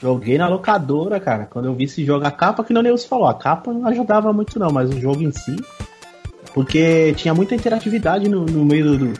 Joguei 0.00 0.36
na 0.36 0.48
locadora, 0.48 1.18
cara. 1.20 1.46
Quando 1.46 1.66
eu 1.66 1.74
vi 1.74 1.84
esse 1.84 2.04
jogo, 2.04 2.26
a 2.26 2.30
capa, 2.30 2.62
que 2.64 2.72
não 2.72 2.82
você 2.82 3.06
falou, 3.08 3.26
a 3.26 3.34
capa 3.34 3.72
não 3.72 3.86
ajudava 3.88 4.32
muito 4.32 4.58
não, 4.58 4.70
mas 4.70 4.90
o 4.90 5.00
jogo 5.00 5.22
em 5.22 5.32
si. 5.32 5.56
Porque 6.52 7.12
tinha 7.16 7.34
muita 7.34 7.54
interatividade 7.54 8.28
no, 8.28 8.44
no 8.44 8.64
meio 8.64 8.96
do, 8.98 9.12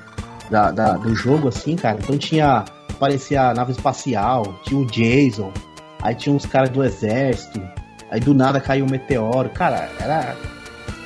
da- 0.51 0.70
da- 0.70 0.92
do 0.96 1.14
jogo, 1.14 1.48
assim, 1.48 1.76
cara. 1.76 1.98
Então 2.02 2.16
tinha. 2.18 2.64
Parecia 2.98 3.52
nave 3.52 3.72
espacial, 3.72 4.55
tinha 4.62 4.78
o 4.80 4.86
Jason, 4.86 5.52
aí 6.01 6.14
tinha 6.14 6.32
uns 6.34 6.46
caras 6.46 6.70
do 6.70 6.82
exército, 6.84 7.60
aí 8.09 8.20
do 8.20 8.32
nada 8.32 8.60
caiu 8.60 8.84
um 8.86 8.90
meteoro. 8.90 9.48
Cara, 9.51 9.90
era. 9.98 10.36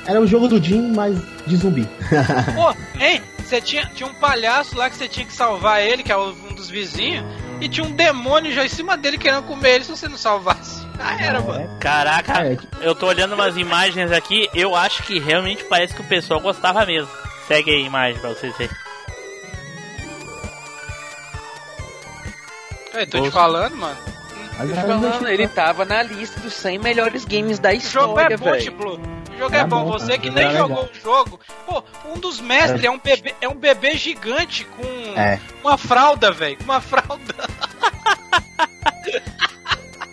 Era 0.05 0.21
o 0.21 0.27
jogo 0.27 0.47
do 0.47 0.61
Jim, 0.63 0.91
mas 0.95 1.19
de 1.47 1.55
zumbi. 1.55 1.87
Pô, 2.55 2.71
hein? 3.03 3.21
Você 3.43 3.59
tinha, 3.61 3.85
tinha 3.93 4.07
um 4.07 4.13
palhaço 4.13 4.77
lá 4.77 4.89
que 4.89 4.95
você 4.95 5.07
tinha 5.07 5.25
que 5.25 5.33
salvar 5.33 5.81
ele, 5.83 6.03
que 6.03 6.11
é 6.11 6.17
um 6.17 6.53
dos 6.55 6.69
vizinhos, 6.69 7.25
e 7.61 7.67
tinha 7.69 7.85
um 7.85 7.91
demônio 7.91 8.51
já 8.53 8.65
em 8.65 8.69
cima 8.69 8.95
dele 8.97 9.17
querendo 9.17 9.43
comer 9.43 9.75
ele 9.75 9.83
se 9.83 9.91
você 9.91 10.07
não 10.07 10.17
salvasse. 10.17 10.87
Ah, 10.99 11.15
era, 11.21 11.39
mano. 11.41 11.77
Caraca, 11.79 12.45
É, 12.45 12.55
tipo, 12.55 12.77
eu 12.81 12.93
tô 12.95 13.07
olhando 13.07 13.33
umas 13.35 13.55
imagens 13.57 14.11
aqui, 14.11 14.49
eu 14.53 14.75
acho 14.75 15.03
que 15.03 15.19
realmente 15.19 15.63
parece 15.65 15.93
que 15.93 16.01
o 16.01 16.05
pessoal 16.07 16.39
gostava 16.39 16.85
mesmo. 16.85 17.09
Segue 17.47 17.71
aí 17.71 17.83
a 17.83 17.85
imagem 17.87 18.19
pra 18.19 18.29
vocês 18.29 18.55
verem. 18.57 18.75
Eu 22.93 23.07
tô 23.09 23.21
te 23.21 23.31
falando, 23.31 23.75
mano. 23.75 23.97
Tô 24.57 24.63
era 24.63 24.81
falando, 24.81 25.27
ele 25.29 25.47
tava 25.47 25.85
na 25.85 26.03
lista 26.03 26.39
dos 26.41 26.53
100 26.53 26.79
melhores 26.79 27.23
games 27.23 27.59
da 27.59 27.69
O 27.69 27.79
jogo 27.79 28.19
é 28.19 28.23
história, 28.23 28.37
bom, 28.37 28.45
velho. 28.51 28.63
tipo. 28.63 28.83
O 28.89 29.37
jogo 29.37 29.55
Era 29.55 29.63
é 29.63 29.67
bom. 29.67 29.85
bom, 29.85 29.91
Você 29.91 30.07
cara. 30.07 30.17
que 30.19 30.29
nem 30.29 30.43
era 30.45 30.57
jogou 30.57 30.83
o 30.83 30.99
jogo. 31.01 31.39
Pô, 31.65 31.81
um 32.13 32.19
dos 32.19 32.41
mestres 32.41 32.79
Era- 32.83 32.87
é 32.87 32.91
um 32.91 32.99
bebê, 32.99 33.35
é 33.39 33.47
um 33.47 33.55
bebê 33.55 33.95
gigante 33.95 34.65
com 34.65 34.83
É. 35.19 35.39
uma 35.63 35.77
fralda, 35.77 36.29
velho. 36.31 36.57
Com 36.57 36.65
uma 36.65 36.81
fralda. 36.81 37.48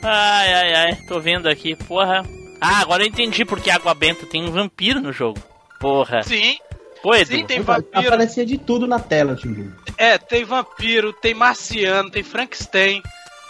Ai, 0.09 0.55
ai, 0.55 0.75
ai, 0.75 0.97
tô 1.09 1.19
vendo 1.19 1.49
aqui, 1.49 1.75
porra. 1.75 2.25
Ah, 2.61 2.81
agora 2.81 3.03
eu 3.03 3.09
entendi 3.09 3.45
porque 3.45 3.71
Água 3.71 3.93
Benta 3.93 4.25
tem 4.25 4.45
um 4.45 4.53
vampiro 4.53 5.01
no 5.01 5.13
jogo. 5.13 5.39
Porra. 5.81 6.23
Sim, 6.23 6.57
Pô, 7.03 7.15
Edu, 7.15 7.27
sim, 7.27 7.45
tem 7.45 7.61
vampiro. 7.61 8.07
Aparecia 8.07 8.45
de 8.47 8.59
tudo 8.59 8.87
na 8.87 8.99
tela, 8.99 9.35
Timbu. 9.35 9.73
É, 9.99 10.17
tem 10.19 10.45
vampiro, 10.45 11.13
tem 11.13 11.35
marciano, 11.35 12.11
tem 12.11 12.23
Frankenstein. 12.23 13.03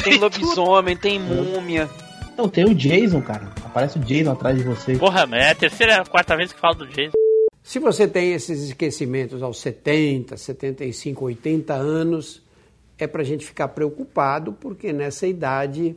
Tem 0.03 0.19
lobisomem, 0.19 0.97
tem 0.97 1.19
múmia. 1.19 1.89
Não, 2.37 2.49
tem 2.49 2.65
o 2.65 2.75
Jason, 2.75 3.21
cara. 3.23 3.51
Aparece 3.65 3.99
o 3.99 4.01
Jason 4.03 4.33
atrás 4.33 4.57
de 4.57 4.63
você. 4.63 4.97
porra, 4.97 5.29
é 5.33 5.51
a 5.51 5.55
terceira, 5.55 6.05
quarta 6.05 6.37
vez 6.37 6.53
que 6.53 6.61
falo 6.61 6.75
do 6.75 6.87
Jason. 6.87 7.13
Se 7.63 7.79
você 7.79 8.07
tem 8.07 8.33
esses 8.33 8.63
esquecimentos 8.63 9.43
aos 9.43 9.59
70, 9.59 10.37
75, 10.37 11.25
80 11.25 11.75
anos, 11.75 12.43
é 12.99 13.07
para 13.07 13.23
a 13.23 13.25
gente 13.25 13.45
ficar 13.45 13.69
preocupado, 13.69 14.53
porque 14.53 14.93
nessa 14.93 15.27
idade 15.27 15.97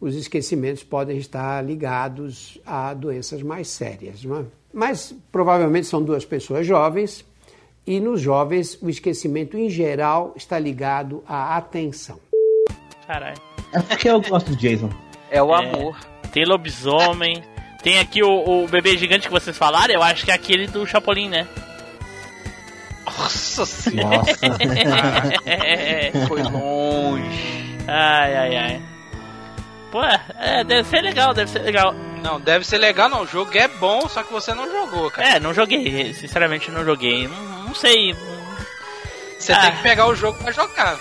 os 0.00 0.14
esquecimentos 0.14 0.84
podem 0.84 1.18
estar 1.18 1.64
ligados 1.64 2.58
a 2.64 2.94
doenças 2.94 3.42
mais 3.42 3.68
sérias. 3.68 4.22
Não 4.24 4.40
é? 4.40 4.44
Mas 4.72 5.14
provavelmente 5.32 5.86
são 5.86 6.02
duas 6.02 6.24
pessoas 6.24 6.66
jovens, 6.66 7.24
e 7.86 7.98
nos 8.00 8.20
jovens 8.20 8.78
o 8.82 8.90
esquecimento 8.90 9.56
em 9.56 9.70
geral 9.70 10.32
está 10.36 10.58
ligado 10.58 11.22
à 11.26 11.56
atenção. 11.56 12.18
Caralho. 13.06 13.40
É 13.72 13.80
porque 13.80 14.08
eu 14.08 14.20
gosto 14.20 14.50
do 14.50 14.56
Jason. 14.56 14.90
É 15.30 15.42
o 15.42 15.54
É. 15.54 15.58
amor. 15.66 15.98
Tem 16.32 16.44
lobisomem. 16.44 17.42
Tem 17.82 17.98
aqui 17.98 18.22
o, 18.22 18.64
o 18.64 18.68
bebê 18.68 18.96
gigante 18.98 19.26
que 19.28 19.32
vocês 19.32 19.56
falaram, 19.56 19.94
eu 19.94 20.02
acho 20.02 20.24
que 20.24 20.30
é 20.30 20.34
aquele 20.34 20.66
do 20.66 20.84
Chapolin, 20.86 21.28
né? 21.28 21.46
Nossa 23.06 23.64
senhora. 23.64 24.20
Foi 26.28 26.42
longe. 26.42 27.78
ai, 27.86 28.36
ai, 28.36 28.56
ai. 28.56 28.82
Pô, 29.90 30.02
é, 30.04 30.62
deve 30.64 30.86
ser 30.88 31.00
legal, 31.00 31.32
deve 31.32 31.50
ser 31.50 31.60
legal. 31.60 31.94
Não, 32.22 32.38
deve 32.40 32.64
ser 32.66 32.78
legal, 32.78 33.08
não. 33.08 33.22
O 33.22 33.26
jogo 33.26 33.56
é 33.56 33.68
bom, 33.68 34.06
só 34.08 34.22
que 34.22 34.32
você 34.32 34.52
não 34.52 34.70
jogou, 34.70 35.10
cara. 35.10 35.36
É, 35.36 35.40
não 35.40 35.54
joguei, 35.54 36.12
sinceramente 36.14 36.70
não 36.70 36.84
joguei. 36.84 37.26
Não, 37.26 37.64
não 37.64 37.74
sei. 37.74 38.14
Você 39.38 39.52
Ah. 39.52 39.60
tem 39.62 39.72
que 39.72 39.82
pegar 39.82 40.06
o 40.06 40.14
jogo 40.14 40.38
pra 40.42 40.52
jogar. 40.52 40.98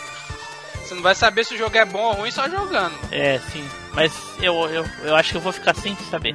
Você 0.75 0.93
não 0.95 1.01
vai 1.01 1.15
saber 1.15 1.43
se 1.43 1.53
o 1.53 1.57
jogo 1.57 1.77
é 1.77 1.83
bom 1.83 1.99
ou 2.01 2.13
ruim 2.13 2.31
só 2.31 2.47
jogando. 2.47 2.93
É, 3.11 3.39
sim. 3.51 3.67
Mas 3.93 4.13
eu, 4.41 4.53
eu, 4.69 4.85
eu 5.03 5.15
acho 5.15 5.31
que 5.31 5.37
eu 5.37 5.41
vou 5.41 5.51
ficar 5.51 5.75
sem 5.75 5.95
saber. 6.09 6.33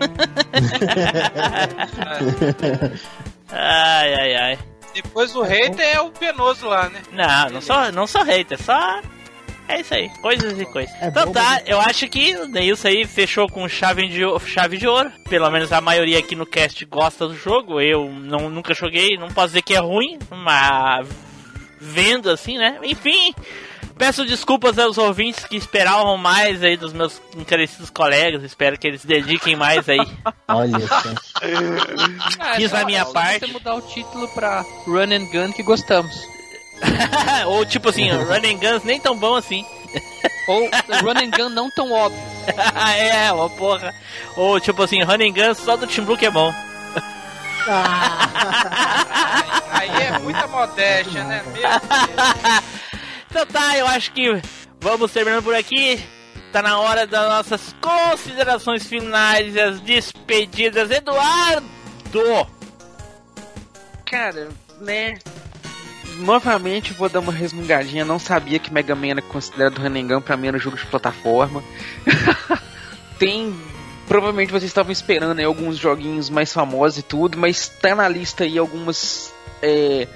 ai, 3.50 4.14
ai, 4.14 4.34
ai. 4.34 4.58
Depois 4.94 5.34
o 5.34 5.42
hater 5.42 5.86
é 5.96 6.00
o 6.00 6.10
penoso 6.10 6.66
lá, 6.68 6.88
né? 6.88 7.00
Não, 7.12 7.50
não 7.50 7.60
sou, 7.60 7.92
não 7.92 8.06
sou 8.06 8.22
hater, 8.22 8.62
só. 8.62 9.00
É 9.68 9.80
isso 9.80 9.94
aí, 9.94 10.08
coisas 10.20 10.58
e 10.60 10.66
coisas. 10.66 10.94
É 11.00 11.08
então 11.08 11.26
bom, 11.26 11.32
tá, 11.32 11.62
eu 11.66 11.80
acho 11.80 12.06
que 12.08 12.34
o 12.36 12.46
Neilson 12.46 12.88
aí 12.88 13.04
fechou 13.06 13.48
com 13.48 13.66
chave 13.68 14.06
de, 14.08 14.24
o- 14.24 14.38
chave 14.40 14.76
de 14.76 14.86
ouro. 14.86 15.10
Pelo 15.28 15.50
menos 15.50 15.72
a 15.72 15.80
maioria 15.80 16.18
aqui 16.18 16.34
no 16.36 16.44
cast 16.44 16.84
gosta 16.84 17.26
do 17.26 17.34
jogo. 17.36 17.80
Eu 17.80 18.08
não, 18.10 18.50
nunca 18.50 18.74
joguei, 18.74 19.16
não 19.16 19.28
posso 19.28 19.48
dizer 19.48 19.62
que 19.62 19.74
é 19.74 19.78
ruim, 19.78 20.18
mas 20.30 21.08
vendo 21.80 22.28
assim, 22.28 22.58
né? 22.58 22.78
Enfim, 22.82 23.32
peço 23.96 24.26
desculpas 24.26 24.78
aos 24.78 24.98
ouvintes 24.98 25.44
que 25.46 25.56
esperavam 25.56 26.18
mais 26.18 26.62
aí 26.62 26.76
dos 26.76 26.92
meus 26.92 27.22
encarecidos 27.36 27.88
colegas. 27.88 28.42
Espero 28.42 28.78
que 28.78 28.86
eles 28.86 29.00
se 29.00 29.06
dediquem 29.06 29.56
mais 29.56 29.88
aí. 29.88 29.98
Olha 30.48 30.80
só. 30.80 31.02
Ah, 32.38 32.54
Fiz 32.56 32.70
só- 32.70 32.76
a 32.78 32.84
minha 32.84 33.06
parte. 33.06 33.46
Você 33.46 33.52
mudar 33.52 33.74
o 33.74 33.80
título 33.82 34.28
pra 34.34 34.62
Run 34.86 35.12
and 35.12 35.26
Gun 35.32 35.52
que 35.52 35.62
gostamos. 35.62 36.14
Ou 37.46 37.64
tipo 37.64 37.88
assim, 37.88 38.10
Running 38.12 38.58
Guns 38.58 38.84
nem 38.84 39.00
tão 39.00 39.16
bom 39.16 39.34
assim. 39.34 39.64
Ou 40.48 40.60
Run 41.02 41.18
and 41.18 41.30
Gun 41.36 41.48
não 41.50 41.70
tão 41.70 41.92
óbvio. 41.92 42.20
é, 42.96 43.32
uma 43.32 43.48
porra. 43.50 43.94
Ou 44.36 44.58
tipo 44.58 44.82
assim, 44.82 45.02
Running 45.02 45.32
Guns 45.32 45.58
só 45.58 45.76
do 45.76 45.86
Blue 46.02 46.16
que 46.16 46.26
é 46.26 46.30
bom. 46.30 46.52
Aí 49.70 49.88
é 50.02 50.18
muita 50.18 50.46
modéstia, 50.48 51.22
né? 51.24 51.42
Meu 51.44 51.52
Deus. 51.54 51.72
Então 53.30 53.46
tá, 53.46 53.78
eu 53.78 53.86
acho 53.86 54.12
que 54.12 54.42
vamos 54.80 55.12
terminando 55.12 55.44
por 55.44 55.54
aqui. 55.54 56.02
Tá 56.52 56.60
na 56.60 56.78
hora 56.78 57.06
das 57.06 57.28
nossas 57.28 57.74
considerações 57.80 58.86
finais 58.86 59.54
e 59.54 59.60
as 59.60 59.80
despedidas. 59.80 60.90
Eduardo! 60.90 62.46
Cara, 64.04 64.50
né? 64.78 65.18
Novamente 66.18 66.92
vou 66.92 67.08
dar 67.08 67.20
uma 67.20 67.32
resmungadinha. 67.32 68.04
Não 68.04 68.18
sabia 68.18 68.58
que 68.58 68.72
Mega 68.72 68.94
Man 68.94 69.08
era 69.08 69.22
considerado 69.22 69.78
Running 69.78 70.20
pra 70.20 70.36
mim 70.36 70.48
era 70.48 70.56
um 70.56 70.60
jogo 70.60 70.76
de 70.76 70.86
plataforma. 70.86 71.62
Tem. 73.18 73.54
Provavelmente 74.06 74.50
vocês 74.50 74.64
estavam 74.64 74.92
esperando 74.92 75.38
aí 75.38 75.44
alguns 75.44 75.78
joguinhos 75.78 76.28
mais 76.28 76.52
famosos 76.52 76.98
e 76.98 77.02
tudo, 77.02 77.38
mas 77.38 77.68
tá 77.68 77.94
na 77.94 78.08
lista 78.08 78.44
aí 78.44 78.58
algumas. 78.58 79.32
é, 79.62 80.08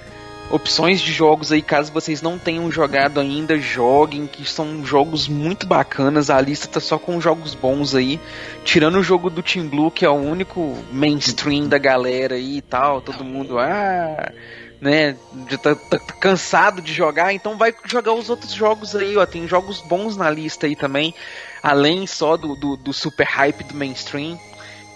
opções 0.51 1.01
de 1.01 1.13
jogos 1.13 1.51
aí, 1.51 1.61
caso 1.61 1.93
vocês 1.93 2.23
não 2.23 2.39
tenham 2.39 2.71
jogado 2.71 3.21
ainda, 3.21 3.59
joguem, 3.59 4.27
que 4.27 4.49
são 4.49 4.85
jogos 4.85 5.29
muito 5.29 5.67
bacanas. 5.67 6.31
A 6.31 6.41
lista 6.41 6.69
tá 6.69 6.81
só 6.81 6.99
com 6.99 7.21
jogos 7.21 7.55
bons 7.55 7.95
aí. 7.95 8.21
Tirando 8.65 8.99
o 8.99 9.03
jogo 9.03 9.31
do 9.31 9.43
Team 9.43 9.69
Blue, 9.69 9.91
que 9.91 10.05
é 10.05 10.09
o 10.09 10.15
único 10.15 10.77
mainstream 10.93 11.69
da 11.69 11.79
galera 11.79 12.37
aí 12.37 12.59
e 12.59 12.63
tal, 12.63 13.01
todo 13.01 13.25
mundo, 13.25 13.59
ah, 13.59 14.33
né, 14.81 15.17
já 15.49 15.59
tá, 15.59 15.75
tá 15.75 15.99
cansado 15.99 16.83
de 16.83 16.93
jogar, 16.93 17.33
então 17.33 17.57
vai 17.57 17.75
jogar 17.85 18.13
os 18.13 18.29
outros 18.29 18.53
jogos 18.53 18.95
aí, 18.95 19.17
ó. 19.17 19.25
Tem 19.27 19.47
jogos 19.49 19.81
bons 19.81 20.17
na 20.17 20.29
lista 20.31 20.67
aí 20.67 20.77
também, 20.77 21.15
além 21.63 22.07
só 22.07 22.37
do, 22.37 22.55
do, 22.57 22.77
do 22.77 22.93
super 22.93 23.27
hype 23.27 23.65
do 23.65 23.75
mainstream. 23.75 24.39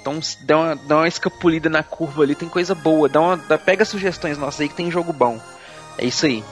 Então 0.00 0.18
dá 0.42 0.56
uma, 0.58 0.76
dá 0.76 0.96
uma 0.96 1.08
escapulida 1.08 1.68
na 1.68 1.82
curva 1.82 2.22
ali, 2.22 2.34
tem 2.34 2.48
coisa 2.48 2.74
boa. 2.74 3.08
Dá 3.08 3.20
uma, 3.20 3.36
dá- 3.36 3.58
pega 3.58 3.84
sugestões 3.84 4.38
nossas 4.38 4.60
aí 4.62 4.68
que 4.68 4.74
tem 4.74 4.90
jogo 4.90 5.12
bom. 5.12 5.40
É 5.98 6.04
isso 6.06 6.24
aí. 6.26 6.42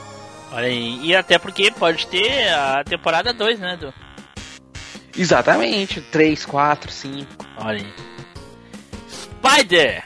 Olha 0.51 0.67
aí. 0.67 0.99
E 1.03 1.15
até 1.15 1.37
porque 1.39 1.71
pode 1.71 2.07
ter 2.07 2.49
a 2.53 2.83
temporada 2.83 3.33
2, 3.33 3.59
né, 3.59 3.73
Edu? 3.73 3.93
Exatamente. 5.17 6.01
3, 6.01 6.45
4, 6.45 6.91
5. 6.91 7.45
Olha 7.57 7.79
aí. 7.79 7.93
Spider! 9.09 10.03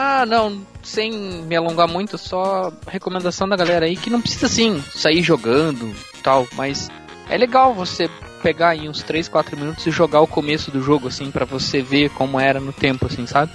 Ah, 0.00 0.24
não, 0.24 0.64
sem 0.80 1.10
me 1.10 1.56
alongar 1.56 1.88
muito, 1.88 2.16
só 2.16 2.72
recomendação 2.86 3.48
da 3.48 3.56
galera 3.56 3.84
aí 3.84 3.96
que 3.96 4.08
não 4.08 4.20
precisa 4.20 4.46
assim 4.46 4.80
sair 4.94 5.24
jogando 5.24 5.92
tal, 6.22 6.46
mas 6.52 6.88
é 7.28 7.36
legal 7.36 7.74
você 7.74 8.08
pegar 8.40 8.68
aí 8.68 8.88
uns 8.88 9.02
3, 9.02 9.28
4 9.28 9.56
minutos 9.56 9.84
e 9.84 9.90
jogar 9.90 10.20
o 10.20 10.26
começo 10.28 10.70
do 10.70 10.80
jogo 10.80 11.08
assim 11.08 11.32
pra 11.32 11.44
você 11.44 11.82
ver 11.82 12.10
como 12.10 12.38
era 12.38 12.60
no 12.60 12.72
tempo 12.72 13.06
assim, 13.06 13.26
sabe? 13.26 13.50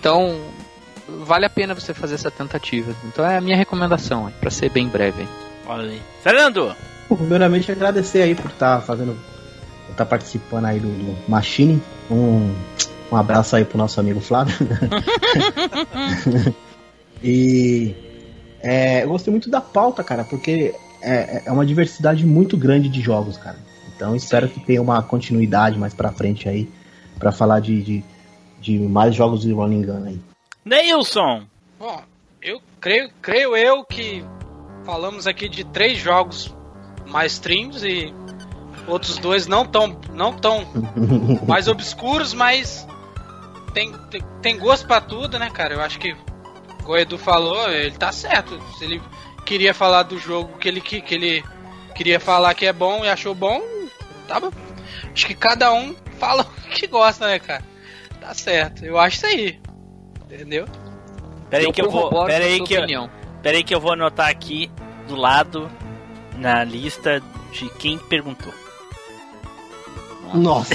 Então, 0.00 0.40
vale 1.26 1.44
a 1.44 1.50
pena 1.50 1.74
você 1.74 1.92
fazer 1.92 2.14
essa 2.14 2.30
tentativa. 2.30 2.96
Então 3.04 3.22
é 3.22 3.36
a 3.36 3.40
minha 3.42 3.56
recomendação, 3.56 4.28
aí, 4.28 4.32
para 4.40 4.50
ser 4.50 4.70
bem 4.70 4.88
breve. 4.88 5.28
Olha 5.66 5.90
aí. 5.90 6.00
Fernando! 6.22 6.74
Primeiramente 7.06 7.70
agradecer 7.70 8.22
aí 8.22 8.34
por 8.34 8.50
estar 8.50 8.80
fazendo, 8.80 9.14
por 9.84 9.92
estar 9.92 10.06
participando 10.06 10.64
aí 10.64 10.80
do, 10.80 10.88
do 10.88 11.18
Machine. 11.28 11.82
Um, 12.10 12.54
um 13.12 13.16
abraço 13.16 13.54
aí 13.54 13.64
pro 13.64 13.76
nosso 13.76 14.00
amigo 14.00 14.20
Flávio. 14.20 14.54
e 17.22 17.94
é, 18.60 19.04
eu 19.04 19.08
gostei 19.08 19.30
muito 19.30 19.50
da 19.50 19.60
pauta, 19.60 20.02
cara, 20.02 20.24
porque 20.24 20.74
é, 21.02 21.42
é 21.44 21.52
uma 21.52 21.66
diversidade 21.66 22.24
muito 22.24 22.56
grande 22.56 22.88
de 22.88 23.02
jogos, 23.02 23.36
cara. 23.36 23.58
Então 23.94 24.16
espero 24.16 24.48
que 24.48 24.58
tenha 24.60 24.80
uma 24.80 25.02
continuidade 25.02 25.78
mais 25.78 25.92
pra 25.92 26.10
frente 26.10 26.48
aí, 26.48 26.68
pra 27.18 27.30
falar 27.30 27.60
de, 27.60 27.82
de, 27.82 28.04
de 28.60 28.78
mais 28.78 29.14
jogos 29.14 29.42
de 29.42 29.52
Running 29.52 29.82
Gun 29.82 30.04
aí. 30.06 30.20
Neilson! 30.64 31.42
Bom, 31.78 32.02
eu 32.40 32.60
creio, 32.80 33.10
creio 33.20 33.56
eu 33.56 33.84
que 33.84 34.24
falamos 34.84 35.26
aqui 35.26 35.48
de 35.48 35.64
três 35.64 35.98
jogos 35.98 36.54
mais 37.06 37.32
streams 37.32 37.84
e 37.86 38.14
outros 38.86 39.18
dois 39.18 39.46
não 39.46 39.66
tão, 39.66 39.98
não 40.14 40.32
tão 40.32 40.66
mais 41.46 41.68
obscuros, 41.68 42.32
mas 42.32 42.86
tem, 43.72 43.92
tem, 44.10 44.22
tem 44.40 44.58
gosto 44.58 44.86
pra 44.86 45.00
tudo, 45.00 45.38
né, 45.38 45.50
cara? 45.50 45.74
Eu 45.74 45.80
acho 45.80 45.98
que 45.98 46.14
o 46.86 46.96
Edu 46.96 47.18
falou, 47.18 47.70
ele 47.70 47.96
tá 47.96 48.12
certo. 48.12 48.60
Se 48.78 48.84
ele 48.84 49.02
queria 49.44 49.72
falar 49.74 50.02
do 50.04 50.18
jogo 50.18 50.58
que 50.58 50.68
ele, 50.68 50.80
que, 50.80 51.00
que 51.00 51.14
ele 51.14 51.44
queria 51.94 52.18
falar 52.20 52.54
que 52.54 52.66
é 52.66 52.72
bom 52.72 53.04
e 53.04 53.08
achou 53.08 53.34
bom, 53.34 53.60
tá 54.28 54.38
bom. 54.40 54.50
Acho 55.12 55.26
que 55.26 55.34
cada 55.34 55.72
um 55.72 55.94
fala 56.18 56.42
o 56.42 56.68
que 56.70 56.86
gosta, 56.86 57.26
né, 57.26 57.38
cara? 57.38 57.62
Tá 58.20 58.34
certo. 58.34 58.84
Eu 58.84 58.98
acho 58.98 59.16
isso 59.16 59.26
aí. 59.26 59.60
Entendeu? 60.24 60.66
Peraí 61.50 61.70
que 61.72 61.82
eu 61.82 61.90
vou. 61.90 62.24
Peraí 62.24 62.62
que, 62.62 62.74
eu- 62.74 62.78
opinião. 62.80 63.10
peraí 63.42 63.62
que 63.62 63.74
eu 63.74 63.80
vou 63.80 63.92
anotar 63.92 64.28
aqui 64.28 64.70
do 65.06 65.14
lado 65.14 65.70
na 66.36 66.64
lista 66.64 67.22
de 67.52 67.68
quem 67.70 67.98
perguntou. 67.98 68.52
Nossa, 70.34 70.74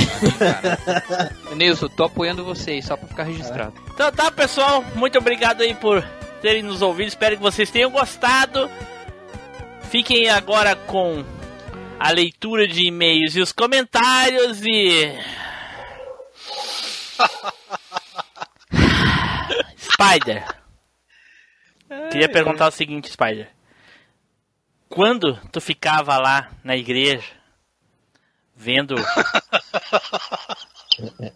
Nilson, 1.56 1.88
tô 1.90 2.04
apoiando 2.06 2.46
vocês, 2.46 2.86
só 2.86 2.96
pra 2.96 3.08
ficar 3.08 3.24
registrado. 3.24 3.74
Então 3.94 4.12
tá, 4.12 4.32
pessoal, 4.32 4.84
muito 4.96 5.18
obrigado 5.18 5.62
aí 5.62 5.74
por 5.74 6.04
terem 6.42 6.62
nos 6.62 6.82
ouvido. 6.82 7.08
Espero 7.08 7.38
que 7.38 7.42
vocês 7.42 7.72
tenham 7.72 7.90
gostado. 7.90 8.70
Fiquem 9.90 10.30
agora 10.30 10.76
com 10.76 11.24
a 12.00 12.12
leitura 12.12 12.68
de 12.68 12.86
e-mails 12.88 13.36
e 13.36 13.42
os 13.42 13.52
comentários 13.52 14.62
e. 14.64 15.18
Spider. 19.78 20.46
Queria 22.12 22.30
perguntar 22.30 22.68
o 22.68 22.72
seguinte, 22.72 23.12
Spider. 23.12 23.50
Quando 24.88 25.40
tu 25.52 25.60
ficava 25.60 26.18
lá 26.18 26.52
na 26.64 26.76
igreja 26.76 27.37
vendo 28.58 28.96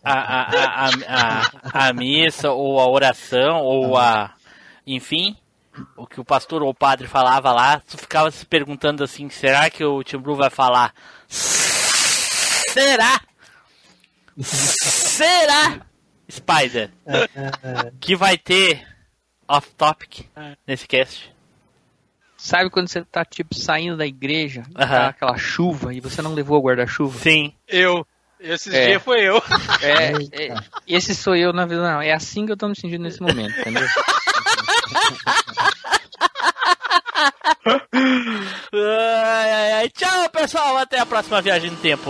a, 0.03 0.13
a, 0.13 0.89
a, 1.07 1.87
a, 1.87 1.93
missa 1.93 2.49
ou 2.51 2.79
a 2.79 2.89
oração 2.89 3.61
ou 3.61 3.95
a 3.95 4.33
enfim 4.87 5.37
o 5.95 6.07
que 6.07 6.19
o 6.19 6.25
pastor 6.25 6.63
ou 6.63 6.69
o 6.69 6.73
padre 6.73 7.07
falava 7.07 7.51
lá 7.51 7.79
tu 7.79 7.95
ficava 7.95 8.31
se 8.31 8.43
perguntando 8.43 9.03
assim 9.03 9.29
será 9.29 9.69
que 9.69 9.85
o 9.85 10.03
Tim 10.03 10.17
Blue 10.17 10.35
vai 10.35 10.49
falar 10.49 10.93
será? 11.27 13.21
Será 14.39 15.85
Spider? 16.29 16.89
Que 17.99 18.15
vai 18.15 18.37
ter 18.37 18.87
off 19.47 19.69
topic 19.75 20.25
nesse 20.65 20.87
cast 20.87 21.31
Sabe 22.43 22.71
quando 22.71 22.87
você 22.87 23.03
tá, 23.03 23.23
tipo, 23.23 23.53
saindo 23.53 23.95
da 23.97 24.05
igreja, 24.05 24.63
tá 24.73 25.09
aquela 25.09 25.37
chuva 25.37 25.93
e 25.93 25.99
você 25.99 26.23
não 26.23 26.33
levou 26.33 26.57
o 26.57 26.61
guarda-chuva? 26.63 27.19
sim 27.19 27.53
Eu. 27.67 28.05
Esses 28.39 28.73
É. 28.73 28.87
dias 28.87 29.03
foi 29.03 29.21
eu. 29.21 29.35
É, 29.83 30.47
é, 30.47 30.55
esse 30.87 31.13
sou 31.13 31.35
eu 31.35 31.53
na 31.53 31.65
vida, 31.67 31.83
não. 31.83 32.01
É 32.01 32.11
assim 32.11 32.47
que 32.47 32.51
eu 32.51 32.57
tô 32.57 32.67
me 32.67 32.75
sentindo 32.75 33.03
nesse 33.03 33.21
momento, 33.21 33.59
entendeu? 33.59 33.87
Ai, 38.73 39.51
ai, 39.51 39.71
ai. 39.73 39.89
Tchau, 39.89 40.29
pessoal. 40.29 40.77
Até 40.77 40.99
a 40.99 41.05
próxima 41.05 41.41
viagem 41.41 41.69
no 41.69 41.77
tempo. 41.77 42.09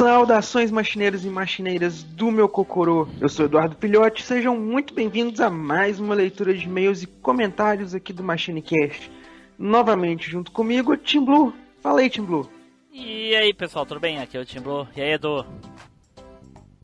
Saudações 0.00 0.70
machineiros 0.70 1.26
e 1.26 1.28
machineiras 1.28 2.02
do 2.02 2.30
meu 2.30 2.48
Cocorô. 2.48 3.06
Eu 3.20 3.28
sou 3.28 3.44
Eduardo 3.44 3.76
Pilhote, 3.76 4.22
sejam 4.22 4.58
muito 4.58 4.94
bem-vindos 4.94 5.42
a 5.42 5.50
mais 5.50 6.00
uma 6.00 6.14
leitura 6.14 6.54
de 6.54 6.64
e-mails 6.64 7.02
e 7.02 7.06
comentários 7.06 7.94
aqui 7.94 8.10
do 8.10 8.22
MachineCast. 8.22 9.12
Novamente 9.58 10.30
junto 10.30 10.52
comigo, 10.52 10.96
Tim 10.96 11.22
Blue. 11.22 11.52
Fala 11.82 12.00
aí, 12.00 12.08
Tim 12.08 12.22
Blue. 12.22 12.48
E 12.90 13.36
aí, 13.36 13.52
pessoal, 13.52 13.84
tudo 13.84 14.00
bem? 14.00 14.18
Aqui 14.18 14.38
é 14.38 14.40
o 14.40 14.44
Tim 14.46 14.60
Blue. 14.60 14.88
E 14.96 15.02
aí, 15.02 15.12
Edu? 15.12 15.44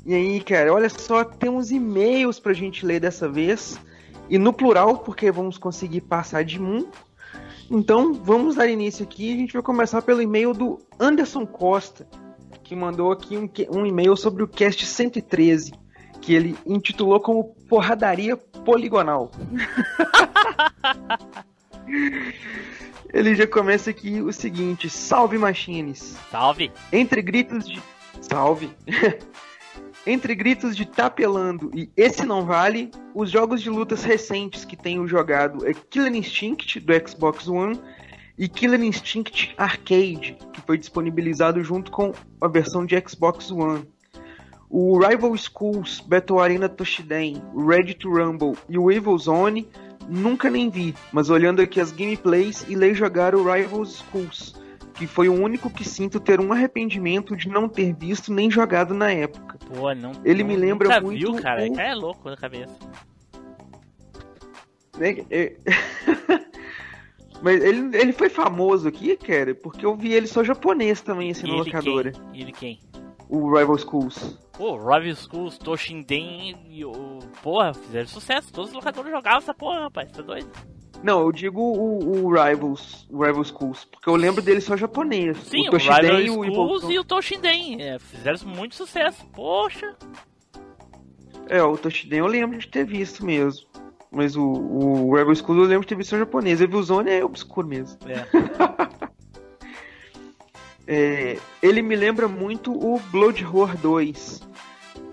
E 0.05 0.15
aí, 0.15 0.39
cara, 0.43 0.71
olha 0.75 0.91
só, 0.91 1.25
temos 1.25 1.71
e-mails 1.71 2.39
pra 2.39 2.53
gente 2.53 2.85
ler 2.85 3.01
dessa 3.01 3.27
vez. 3.27 3.81
E 4.29 4.37
no 4.37 4.53
plural, 4.53 4.99
porque 4.99 5.31
vamos 5.31 5.57
conseguir 5.57 6.03
passar 6.03 6.45
de 6.45 6.61
um. 6.61 6.87
Então, 7.71 8.13
vamos 8.13 8.57
dar 8.57 8.69
início 8.69 9.07
aqui. 9.07 9.33
A 9.33 9.37
gente 9.39 9.55
vai 9.55 9.63
começar 9.63 10.03
pelo 10.03 10.21
e-mail 10.21 10.53
do 10.53 10.79
Anderson 11.01 11.47
Costa, 11.47 12.07
que 12.67 12.75
mandou 12.75 13.13
aqui 13.13 13.37
um, 13.37 13.49
um 13.71 13.87
e-mail 13.87 14.17
sobre 14.17 14.43
o 14.43 14.49
cast 14.49 14.85
113, 14.85 15.73
que 16.21 16.35
ele 16.35 16.59
intitulou 16.67 17.21
como 17.21 17.55
Porradaria 17.69 18.37
Poligonal. 18.37 19.31
ele 23.15 23.37
já 23.37 23.47
começa 23.47 23.91
aqui 23.91 24.21
o 24.21 24.33
seguinte: 24.33 24.91
Salve 24.91 25.39
Machines! 25.39 26.17
Salve. 26.31 26.73
Entre 26.93 27.23
gritos 27.23 27.69
de. 27.69 27.81
Salve! 28.21 28.71
Entre 30.05 30.35
gritos 30.37 30.77
de 30.77 30.87
tapelando 30.87 31.71
e 31.75 31.91
esse 31.97 32.25
não 32.25 32.45
vale, 32.45 32.93
os 33.13 33.29
jogos 33.29 33.61
de 33.61 33.69
lutas 33.69 34.05
recentes 34.05 34.65
que 34.65 34.77
tenho 34.77 35.09
jogado 35.09 35.67
é 35.67 35.75
Killer 35.75 36.15
Instinct 36.15 36.79
do 36.79 37.09
Xbox 37.09 37.49
One 37.49 37.81
e 38.39 38.49
Killer 38.49 38.83
Instinct 38.83 39.55
Arcade, 39.57 40.37
que 40.53 40.61
foi 40.61 40.77
disponibilizado 40.79 41.63
junto 41.65 41.91
com 41.91 42.13
a 42.41 42.49
versão 42.49 42.85
de 42.85 42.95
Xbox 43.07 43.51
One. 43.51 43.85
O 44.69 44.99
Rival 44.99 45.35
Schools, 45.37 46.01
Battle 46.07 46.41
Arena 46.41 46.69
Toshiden, 46.69 47.41
Ready 47.57 47.95
to 47.95 48.11
Rumble 48.11 48.55
e 48.69 48.77
o 48.77 48.91
Evil 48.91 49.17
Zone 49.17 49.67
nunca 50.09 50.51
nem 50.51 50.69
vi, 50.69 50.95
mas 51.13 51.31
olhando 51.31 51.63
aqui 51.63 51.81
as 51.81 51.93
gameplays 51.93 52.65
e 52.69 52.75
lei 52.75 52.93
jogar 52.95 53.35
o 53.35 53.51
Rival 53.51 53.85
Schools, 53.87 54.55
que 54.95 55.07
foi 55.07 55.29
o 55.29 55.35
único 55.35 55.71
que 55.71 55.85
sinto 55.85 56.19
ter 56.19 56.41
um 56.41 56.53
arrependimento 56.53 57.37
de 57.37 57.49
não 57.49 57.69
ter 57.69 57.95
visto 57.95 58.33
nem 58.33 58.51
jogado 58.51 58.93
na 58.93 59.11
época. 59.13 59.57
Pô, 59.73 59.95
não. 59.95 60.13
Ele 60.25 60.43
não- 60.43 60.49
me 60.51 60.57
lembra 60.57 60.89
nunca 60.89 61.01
muito 61.01 61.33
Viu, 61.33 61.43
cara? 61.43 61.63
o- 61.71 61.81
é 61.81 61.95
louco 61.95 62.29
na 62.29 62.37
cabeça. 62.37 62.75
né? 64.99 65.25
É- 65.31 65.57
Mas 67.43 67.63
ele, 67.63 67.97
ele 67.97 68.13
foi 68.13 68.29
famoso 68.29 68.89
aqui, 68.89 69.17
cara, 69.17 69.55
porque 69.55 69.85
eu 69.85 69.95
vi 69.95 70.13
ele 70.13 70.27
só 70.27 70.43
japonês 70.43 71.01
também, 71.01 71.31
assim, 71.31 71.47
E 71.47 71.51
na 71.51 71.57
locadora. 71.57 72.13
quem? 72.13 72.41
Ele 72.41 72.53
quem? 72.53 72.81
O 73.29 73.55
Rival 73.57 73.77
Schools. 73.79 74.39
Pô, 74.57 74.77
Rival 74.77 75.15
Schools, 75.15 75.59
Toshinden 75.59 76.57
e 76.69 76.85
o. 76.85 77.19
Porra, 77.43 77.75
fizeram 77.75 78.07
sucesso. 78.09 78.53
Todos 78.53 78.71
os 78.71 78.75
locadores 78.77 79.11
jogavam 79.11 79.39
essa 79.39 79.53
porra, 79.53 79.81
rapaz. 79.81 80.11
Tá 80.13 80.23
doido? 80.23 80.49
Não, 81.03 81.21
eu 81.21 81.31
digo 81.31 81.61
o, 81.61 82.25
o 82.25 82.33
Rivals, 82.33 83.07
o 83.11 83.23
Rival 83.23 83.45
Schools, 83.45 83.85
porque 83.85 84.09
eu 84.09 84.17
lembro 84.17 84.41
dele 84.41 84.61
só 84.61 84.77
japonês. 84.77 85.37
Sim, 85.39 85.67
o 85.67 85.69
o, 85.69 85.71
Toshiden 85.73 86.01
Rival 86.01 86.21
e 86.21 86.31
o 86.31 86.45
Schools 86.45 86.85
e 86.91 86.99
o 86.99 87.05
Toshinden. 87.05 87.83
É, 87.83 87.99
fizeram 87.99 88.39
muito 88.47 88.75
sucesso. 88.75 89.27
Poxa. 89.35 89.95
É, 91.49 91.63
o 91.63 91.77
Toshiden 91.77 92.21
eu 92.21 92.27
lembro 92.27 92.59
de 92.59 92.67
ter 92.69 92.85
visto 92.85 93.25
mesmo. 93.25 93.67
Mas 94.11 94.37
o, 94.37 94.43
o 94.43 95.17
Rival 95.17 95.35
Schools 95.35 95.63
eu 95.63 95.69
lembro 95.69 95.83
de 95.83 95.89
ter 95.89 95.97
visto 95.97 96.17
japonês. 96.17 96.61
O 96.61 96.65
Evil 96.65 96.83
Zone 96.83 97.11
é 97.11 97.25
obscuro 97.25 97.67
mesmo. 97.67 97.99
É. 98.07 99.07
É, 100.89 101.37
ele 101.61 101.83
me 101.83 101.97
lembra 101.97 102.29
muito 102.29 102.73
o 102.73 103.01
Blood 103.11 103.43
Roar 103.43 103.77
2, 103.77 104.41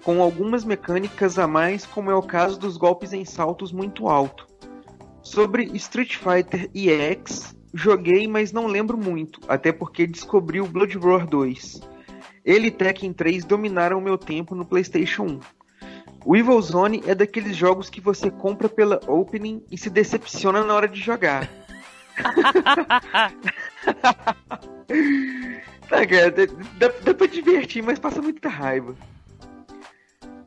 com 0.04 0.22
algumas 0.22 0.64
mecânicas 0.64 1.40
a 1.40 1.48
mais, 1.48 1.84
como 1.84 2.12
é 2.12 2.16
o 2.16 2.22
caso 2.22 2.60
dos 2.60 2.78
golpes 2.78 3.12
em 3.12 3.26
saltos 3.26 3.72
muito 3.72 4.08
alto. 4.08 4.48
Sobre 5.24 5.64
Street 5.76 6.16
Fighter 6.16 6.70
EX, 6.76 7.56
joguei, 7.74 8.28
mas 8.28 8.52
não 8.52 8.68
lembro 8.68 8.98
muito, 8.98 9.40
até 9.48 9.72
porque 9.72 10.06
descobri 10.06 10.62
o 10.62 10.68
Blood 10.68 10.96
Roar 10.96 11.26
2. 11.26 11.82
Ele 12.46 12.68
e 12.68 12.72
Tekken 12.72 13.12
3 13.12 13.44
dominaram 13.44 13.98
o 13.98 14.02
meu 14.02 14.18
tempo 14.18 14.54
no 14.54 14.66
PlayStation 14.66 15.24
1. 15.24 15.40
O 16.26 16.36
Evil 16.36 16.62
Zone 16.62 17.04
é 17.06 17.14
daqueles 17.14 17.56
jogos 17.56 17.90
que 17.90 18.00
você 18.00 18.32
compra 18.32 18.70
pela 18.70 19.00
opening 19.08 19.64
e 19.70 19.78
se 19.78 19.90
decepciona 19.90 20.64
na 20.64 20.74
hora 20.74 20.88
de 20.88 21.00
jogar. 21.00 21.50
Tá, 25.90 26.08
cara, 26.08 26.32
dá, 26.32 26.88
dá 27.04 27.14
pra 27.14 27.28
divertir, 27.28 27.84
mas 27.84 28.00
passa 28.00 28.22
muita 28.22 28.50
raiva. 28.50 28.96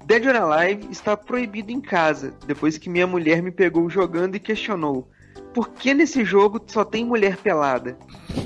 Dead 0.04 0.26
or 0.26 0.34
Alive 0.34 0.88
está 0.90 1.16
proibido 1.16 1.70
em 1.70 1.80
casa, 1.80 2.32
depois 2.46 2.78
que 2.78 2.88
minha 2.88 3.06
mulher 3.06 3.42
me 3.42 3.50
pegou 3.50 3.88
jogando 3.90 4.34
e 4.34 4.40
questionou: 4.40 5.08
por 5.54 5.70
que 5.70 5.94
nesse 5.94 6.24
jogo 6.24 6.60
só 6.66 6.84
tem 6.84 7.04
mulher 7.04 7.36
pelada? 7.36 7.96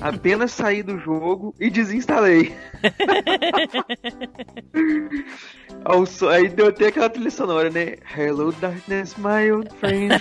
Apenas 0.01 0.53
saí 0.53 0.83
do 0.83 0.99
jogo 0.99 1.55
e 1.59 1.71
desinstalei. 1.71 2.55
Aí 6.31 6.49
deu 6.49 6.69
até 6.69 6.89
aquela 6.89 7.09
trilha 7.09 7.31
sonora, 7.31 7.71
né? 7.71 7.97
Hello 8.17 8.53
darkness, 8.53 9.17
my 9.17 9.51
old 9.51 9.71
friend. 9.77 10.15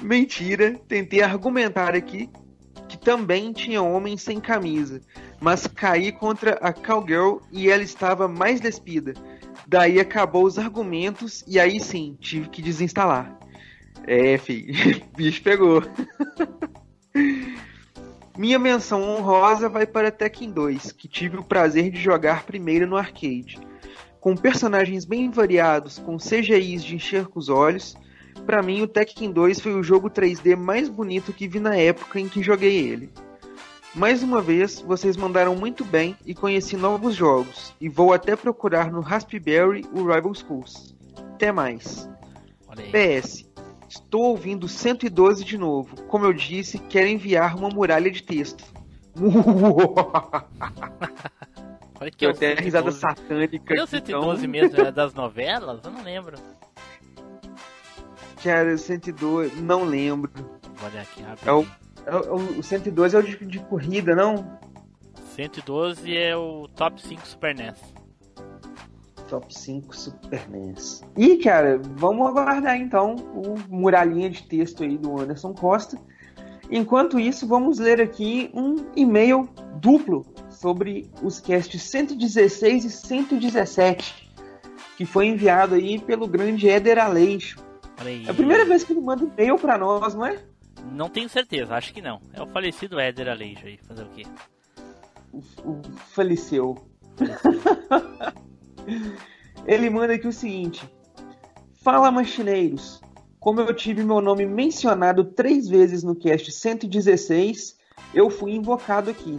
Mentira, 0.00 0.78
tentei 0.86 1.22
argumentar 1.22 1.94
aqui 1.94 2.30
que 2.88 2.96
também 2.96 3.52
tinha 3.52 3.82
homens 3.82 4.22
sem 4.22 4.40
camisa, 4.40 5.00
mas 5.40 5.66
caí 5.66 6.12
contra 6.12 6.52
a 6.54 6.72
cowgirl 6.72 7.38
e 7.50 7.68
ela 7.68 7.82
estava 7.82 8.28
mais 8.28 8.60
despida. 8.60 9.14
Daí 9.66 9.98
acabou 9.98 10.44
os 10.44 10.58
argumentos 10.58 11.44
e 11.46 11.58
aí 11.58 11.80
sim, 11.80 12.16
tive 12.20 12.48
que 12.48 12.62
desinstalar. 12.62 13.36
É, 14.06 14.38
filho, 14.38 14.74
bicho 15.16 15.42
pegou. 15.42 15.82
Minha 18.38 18.58
menção 18.58 19.02
honrosa 19.02 19.68
vai 19.68 19.86
para 19.86 20.10
Tekken 20.10 20.50
2, 20.50 20.92
que 20.92 21.08
tive 21.08 21.38
o 21.38 21.42
prazer 21.42 21.90
de 21.90 21.98
jogar 21.98 22.44
primeiro 22.44 22.86
no 22.86 22.96
arcade. 22.96 23.58
Com 24.20 24.36
personagens 24.36 25.04
bem 25.06 25.30
variados, 25.30 25.98
com 25.98 26.18
CGIs 26.18 26.84
de 26.84 26.96
encher 26.96 27.26
com 27.26 27.38
os 27.38 27.48
olhos, 27.48 27.96
Pra 28.44 28.62
mim, 28.62 28.82
o 28.82 28.86
Tekken 28.86 29.32
2 29.32 29.60
foi 29.60 29.74
o 29.74 29.82
jogo 29.82 30.10
3D 30.10 30.56
mais 30.56 30.88
bonito 30.88 31.32
que 31.32 31.48
vi 31.48 31.58
na 31.58 31.74
época 31.76 32.20
em 32.20 32.28
que 32.28 32.42
joguei 32.42 32.76
ele. 32.76 33.10
Mais 33.96 34.22
uma 34.22 34.42
vez, 34.42 34.80
vocês 34.80 35.16
mandaram 35.16 35.56
muito 35.56 35.82
bem 35.84 36.14
e 36.26 36.34
conheci 36.34 36.76
novos 36.76 37.14
jogos, 37.14 37.74
e 37.80 37.88
vou 37.88 38.12
até 38.12 38.36
procurar 38.36 38.92
no 38.92 39.00
Raspberry 39.00 39.86
o 39.92 40.00
Rival 40.06 40.34
Schools. 40.34 40.94
Até 41.34 41.50
mais. 41.50 42.06
Olha. 42.68 42.84
PS. 42.92 43.46
Estou 43.88 44.24
ouvindo 44.24 44.68
112 44.68 45.44
de 45.44 45.56
novo. 45.56 46.02
Como 46.02 46.24
eu 46.26 46.32
disse, 46.34 46.78
quero 46.78 47.06
enviar 47.08 47.56
uma 47.56 47.70
muralha 47.70 48.10
de 48.10 48.22
texto. 48.22 48.64
Olha 51.98 52.10
que 52.10 52.26
é 52.26 52.28
Eu 52.28 52.32
o 52.32 52.34
até 52.34 52.52
a 52.52 52.56
risada 52.60 52.92
112. 52.92 52.98
satânica. 53.00 53.64
Cadê 53.64 53.80
o 53.80 53.84
aqui, 53.84 53.90
112 53.96 54.40
então. 54.46 54.50
mesmo? 54.50 54.80
É 54.82 54.92
das 54.92 55.14
novelas? 55.14 55.80
Eu 55.82 55.90
não 55.90 56.02
lembro. 56.02 56.36
Cara, 58.42 58.76
112, 58.76 59.56
não 59.62 59.84
lembro. 59.84 60.30
Vou 60.74 60.90
olhar 60.90 61.02
aqui 61.02 61.22
É 61.22 61.26
rapidinho. 61.26 61.50
é 61.50 61.52
o, 61.54 61.66
o 62.58 62.62
112 62.62 63.16
é 63.16 63.18
o 63.18 63.22
de, 63.22 63.36
de 63.44 63.58
corrida, 63.60 64.14
não? 64.14 64.58
112 65.34 66.16
é 66.16 66.36
o 66.36 66.68
top 66.68 67.00
5 67.02 67.26
Super 67.26 67.54
NES. 67.54 67.78
Top 69.28 69.52
5 69.52 69.94
Super 69.94 70.48
NES. 70.48 71.02
E, 71.16 71.36
cara, 71.36 71.80
vamos 71.96 72.26
aguardar 72.26 72.76
então 72.76 73.16
o 73.34 73.56
muralhinha 73.68 74.30
de 74.30 74.44
texto 74.44 74.82
aí 74.82 74.96
do 74.96 75.20
Anderson 75.20 75.52
Costa. 75.52 75.98
Enquanto 76.70 77.20
isso, 77.20 77.46
vamos 77.46 77.78
ler 77.78 78.00
aqui 78.00 78.50
um 78.54 78.86
e-mail 78.96 79.48
duplo 79.74 80.24
sobre 80.48 81.10
os 81.22 81.38
casts 81.38 81.82
116 81.82 82.84
e 82.84 82.90
117, 82.90 84.32
que 84.96 85.04
foi 85.04 85.26
enviado 85.26 85.74
aí 85.74 86.00
pelo 86.00 86.26
grande 86.26 86.68
Éder 86.68 86.98
Aleixo. 86.98 87.64
É 88.26 88.30
a 88.30 88.34
primeira 88.34 88.64
vez 88.64 88.84
que 88.84 88.92
ele 88.92 89.00
manda 89.00 89.24
e-mail 89.24 89.58
pra 89.58 89.78
nós, 89.78 90.14
não 90.14 90.26
é? 90.26 90.38
Não 90.92 91.08
tenho 91.08 91.28
certeza, 91.28 91.74
acho 91.74 91.92
que 91.92 92.00
não. 92.00 92.20
É 92.32 92.42
o 92.42 92.46
falecido 92.46 92.98
Éder 92.98 93.28
Aleijo 93.28 93.66
aí, 93.66 93.78
fazer 93.78 94.04
o 94.04 94.10
quê? 94.10 94.22
O, 95.32 95.38
o 95.38 95.82
faleceu. 96.14 96.76
Ele 99.66 99.90
manda 99.90 100.14
aqui 100.14 100.26
o 100.26 100.32
seguinte: 100.32 100.88
Fala, 101.82 102.10
machineiros. 102.10 103.00
Como 103.38 103.60
eu 103.60 103.72
tive 103.72 104.02
meu 104.02 104.20
nome 104.20 104.44
mencionado 104.44 105.24
três 105.24 105.68
vezes 105.68 106.02
no 106.02 106.16
cast 106.16 106.50
116, 106.50 107.76
eu 108.12 108.28
fui 108.28 108.52
invocado 108.52 109.08
aqui. 109.08 109.38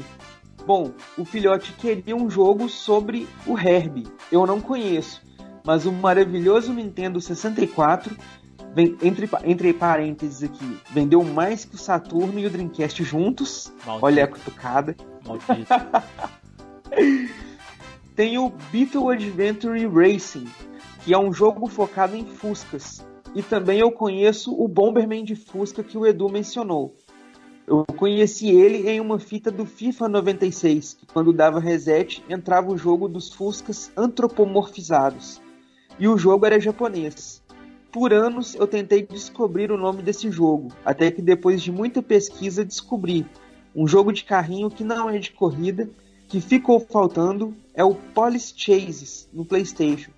Bom, 0.65 0.93
o 1.17 1.25
filhote 1.25 1.73
queria 1.73 2.15
um 2.15 2.29
jogo 2.29 2.69
sobre 2.69 3.27
o 3.45 3.57
Herbie. 3.57 4.07
Eu 4.31 4.45
não 4.45 4.61
conheço, 4.61 5.21
mas 5.65 5.85
o 5.85 5.91
maravilhoso 5.91 6.71
Nintendo 6.71 7.19
64, 7.19 8.15
vem- 8.77 8.95
entre, 9.01 9.27
entre 9.43 9.73
parênteses 9.73 10.43
aqui, 10.43 10.79
vendeu 10.91 11.23
mais 11.23 11.65
que 11.65 11.73
o 11.73 11.79
Saturno 11.79 12.37
e 12.39 12.45
o 12.45 12.49
Dreamcast 12.49 13.03
juntos. 13.03 13.73
Maldito. 13.83 14.05
Olha 14.05 14.23
a 14.23 14.27
cutucada. 14.27 14.95
Maldito. 15.25 15.67
Tem 18.15 18.37
o 18.37 18.51
Beetle 18.71 19.09
Adventure 19.09 19.85
Racing, 19.87 20.47
que 21.03 21.13
é 21.13 21.17
um 21.17 21.33
jogo 21.33 21.67
focado 21.67 22.15
em 22.15 22.25
Fuscas. 22.25 23.03
E 23.35 23.41
também 23.43 23.79
eu 23.79 23.91
conheço 23.91 24.53
o 24.53 24.67
Bomberman 24.67 25.23
de 25.23 25.35
Fusca 25.35 25.83
que 25.83 25.97
o 25.97 26.05
Edu 26.05 26.29
mencionou. 26.29 26.95
Eu 27.67 27.83
conheci 27.97 28.49
ele 28.49 28.89
em 28.89 28.99
uma 28.99 29.19
fita 29.19 29.51
do 29.51 29.65
FIFA 29.65 30.07
96, 30.07 30.93
que 30.93 31.05
quando 31.05 31.33
dava 31.33 31.59
reset 31.59 32.23
entrava 32.29 32.71
o 32.71 32.77
jogo 32.77 33.07
dos 33.09 33.31
Fuscas 33.33 33.91
antropomorfizados. 33.97 35.41
E 35.99 36.07
o 36.07 36.17
jogo 36.17 36.45
era 36.45 36.59
japonês. 36.59 37.43
Por 37.91 38.13
anos 38.13 38.53
eu 38.55 38.67
tentei 38.67 39.01
descobrir 39.01 39.71
o 39.71 39.77
nome 39.77 40.01
desse 40.01 40.29
jogo, 40.29 40.71
até 40.83 41.09
que 41.09 41.21
depois 41.21 41.61
de 41.61 41.71
muita 41.71 42.01
pesquisa 42.01 42.65
descobri 42.65 43.25
um 43.75 43.87
jogo 43.87 44.11
de 44.11 44.23
carrinho 44.23 44.69
que 44.69 44.83
não 44.83 45.09
é 45.09 45.17
de 45.17 45.31
corrida, 45.31 45.89
que 46.27 46.41
ficou 46.41 46.79
faltando 46.79 47.55
é 47.73 47.83
o 47.83 47.95
Police 47.95 48.53
Chases 48.55 49.29
no 49.31 49.45
PlayStation, 49.45 50.11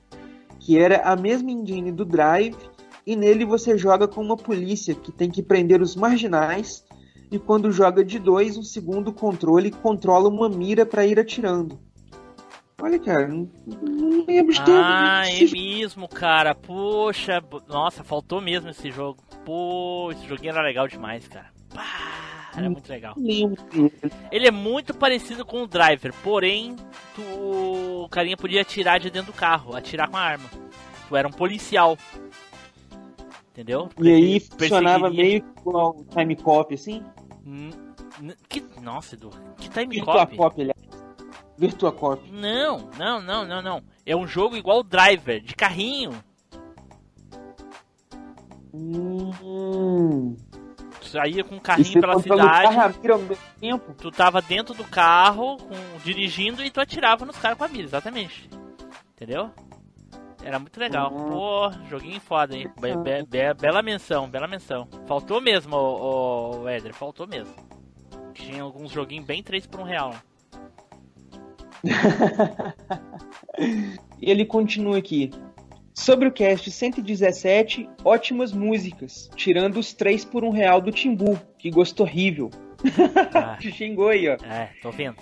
que 0.60 0.78
era 0.78 1.02
a 1.04 1.16
mesma 1.16 1.52
engine 1.52 1.92
do 1.92 2.04
Drive 2.04 2.58
e 3.06 3.16
nele 3.16 3.46
você 3.46 3.78
joga 3.78 4.08
com 4.08 4.22
uma 4.22 4.38
polícia 4.38 4.96
que 4.96 5.12
tem 5.12 5.30
que 5.30 5.44
prender 5.44 5.82
os 5.82 5.96
marginais 5.96 6.84
e 7.32 7.38
quando 7.38 7.72
joga 7.72 8.04
de 8.04 8.18
dois, 8.18 8.58
o 8.58 8.64
segundo 8.64 9.14
controle 9.14 9.70
controla 9.70 10.28
uma 10.28 10.50
mira 10.50 10.86
para 10.86 11.06
ir 11.06 11.20
atirando. 11.20 11.80
Olha, 12.82 13.00
cara, 13.00 13.28
não, 13.28 13.50
não 13.82 14.26
lembro 14.26 14.54
de 14.54 14.64
ter 14.64 14.72
Ah, 14.72 15.24
é 15.28 15.44
mesmo, 15.46 16.08
cara. 16.08 16.56
Poxa, 16.56 17.44
nossa, 17.68 18.04
faltou 18.04 18.40
mesmo 18.40 18.70
esse 18.70 18.90
jogo. 18.90 19.22
Pô, 19.46 20.12
esse 20.12 20.26
joguinho 20.28 20.52
era 20.52 20.62
legal 20.62 20.88
demais, 20.88 21.28
cara. 21.28 21.48
Pá, 21.74 22.52
era 22.56 22.70
muito 22.70 22.90
legal. 22.90 23.16
Ele 24.32 24.48
é 24.48 24.52
muito 24.52 24.94
parecido 24.94 25.46
com 25.46 25.64
o 25.64 25.68
Driver, 25.68 26.14
porém, 26.24 26.76
tu, 27.16 27.22
o 28.04 28.10
carinha 28.10 28.38
podia 28.38 28.62
atirar 28.62 29.00
de 29.00 29.10
dentro 29.10 29.32
do 29.32 29.38
carro, 29.38 29.76
atirar 29.76 30.10
com 30.10 30.18
a 30.18 30.22
arma. 30.22 30.50
Tu 31.08 31.16
era 31.16 31.28
um 31.28 31.32
policial. 31.32 31.98
Entendeu? 33.52 33.90
E 34.00 34.10
aí 34.10 34.40
funcionava 34.40 35.10
meio 35.10 35.42
que 35.42 35.60
igual 35.60 35.98
o 35.98 36.06
Time 36.06 36.36
Cop, 36.36 36.74
assim? 36.74 37.04
Hum, 37.46 37.72
que, 38.48 38.64
nossa, 38.82 39.16
Edu, 39.16 39.32
que 39.58 39.70
time 39.70 39.96
Virtua 39.96 40.26
cop? 40.26 40.38
Cop, 40.38 40.62
aliás. 40.62 40.89
Virtua 41.60 41.92
Cop. 41.92 42.32
Não, 42.32 42.90
não, 42.98 43.22
não, 43.22 43.46
não, 43.46 43.62
não. 43.62 43.84
É 44.06 44.16
um 44.16 44.26
jogo 44.26 44.56
igual 44.56 44.80
o 44.80 44.84
Driver, 44.84 45.42
de 45.42 45.54
carrinho. 45.54 46.12
Hum. 48.74 50.36
Tu 51.02 51.08
saía 51.08 51.44
com 51.44 51.56
um 51.56 51.60
carrinho 51.60 52.00
pela 52.02 52.14
carro 52.14 52.20
e 52.20 52.24
cidade, 52.24 53.12
ao 53.12 53.20
mesmo 53.20 53.38
tempo? 53.60 53.94
tu 53.98 54.12
tava 54.12 54.42
dentro 54.42 54.74
do 54.74 54.84
carro, 54.84 55.58
com- 55.58 55.98
dirigindo, 56.04 56.64
e 56.64 56.70
tu 56.70 56.80
atirava 56.80 57.26
nos 57.26 57.38
caras 57.38 57.58
com 57.58 57.64
a 57.64 57.68
mira, 57.68 57.84
exatamente. 57.84 58.50
Entendeu? 59.16 59.50
Era 60.44 60.60
muito 60.60 60.80
legal. 60.80 61.12
Uhum. 61.12 61.30
Pô, 61.32 61.72
joguinho 61.90 62.20
foda, 62.22 62.56
hein? 62.56 62.72
Be- 62.80 62.96
be- 62.98 63.24
be- 63.24 63.54
bela 63.56 63.82
menção, 63.82 64.30
bela 64.30 64.48
menção. 64.48 64.88
Faltou 65.08 65.42
mesmo, 65.42 65.76
o, 65.76 66.62
o 66.62 66.68
Éder, 66.68 66.94
faltou 66.94 67.28
mesmo. 67.28 67.54
Tinha 68.34 68.64
alguns 68.64 68.92
joguinhos 68.92 69.26
bem 69.26 69.44
3 69.44 69.68
por 69.68 69.82
1 69.82 69.84
real. 69.84 70.16
E 74.22 74.30
ele 74.30 74.46
continua 74.46 74.98
aqui. 74.98 75.32
Sobre 75.94 76.28
o 76.28 76.32
cast 76.32 76.70
117, 76.72 77.90
ótimas 78.06 78.54
músicas, 78.54 79.30
tirando 79.36 79.78
os 79.78 79.94
3 79.94 80.24
por 80.26 80.44
1 80.44 80.50
real 80.52 80.80
do 80.82 80.92
Timbu, 80.92 81.40
que 81.58 81.70
gostou 81.70 82.06
horrível. 82.06 82.50
Ah, 83.34 83.58
Te 83.60 83.72
xingou 83.76 84.10
aí, 84.10 84.30
ó. 84.30 84.34
é, 84.46 84.70
tô 84.82 84.92
vendo. 84.92 85.18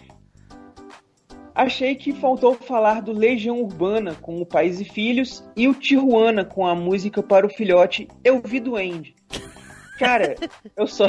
Achei 1.55 1.95
que 1.95 2.13
faltou 2.13 2.53
falar 2.53 3.01
do 3.01 3.11
Legião 3.11 3.59
Urbana 3.59 4.13
com 4.21 4.39
o 4.39 4.45
Pais 4.45 4.79
e 4.79 4.85
Filhos 4.85 5.43
e 5.55 5.67
o 5.67 5.73
Tijuana 5.73 6.45
com 6.45 6.67
a 6.67 6.75
música 6.75 7.23
para 7.23 7.47
o 7.47 7.49
filhote 7.49 8.07
Eu 8.23 8.39
Vi 8.45 8.59
Duende. 8.59 9.15
Cara, 9.97 10.35
eu 10.75 10.85
só. 10.85 11.07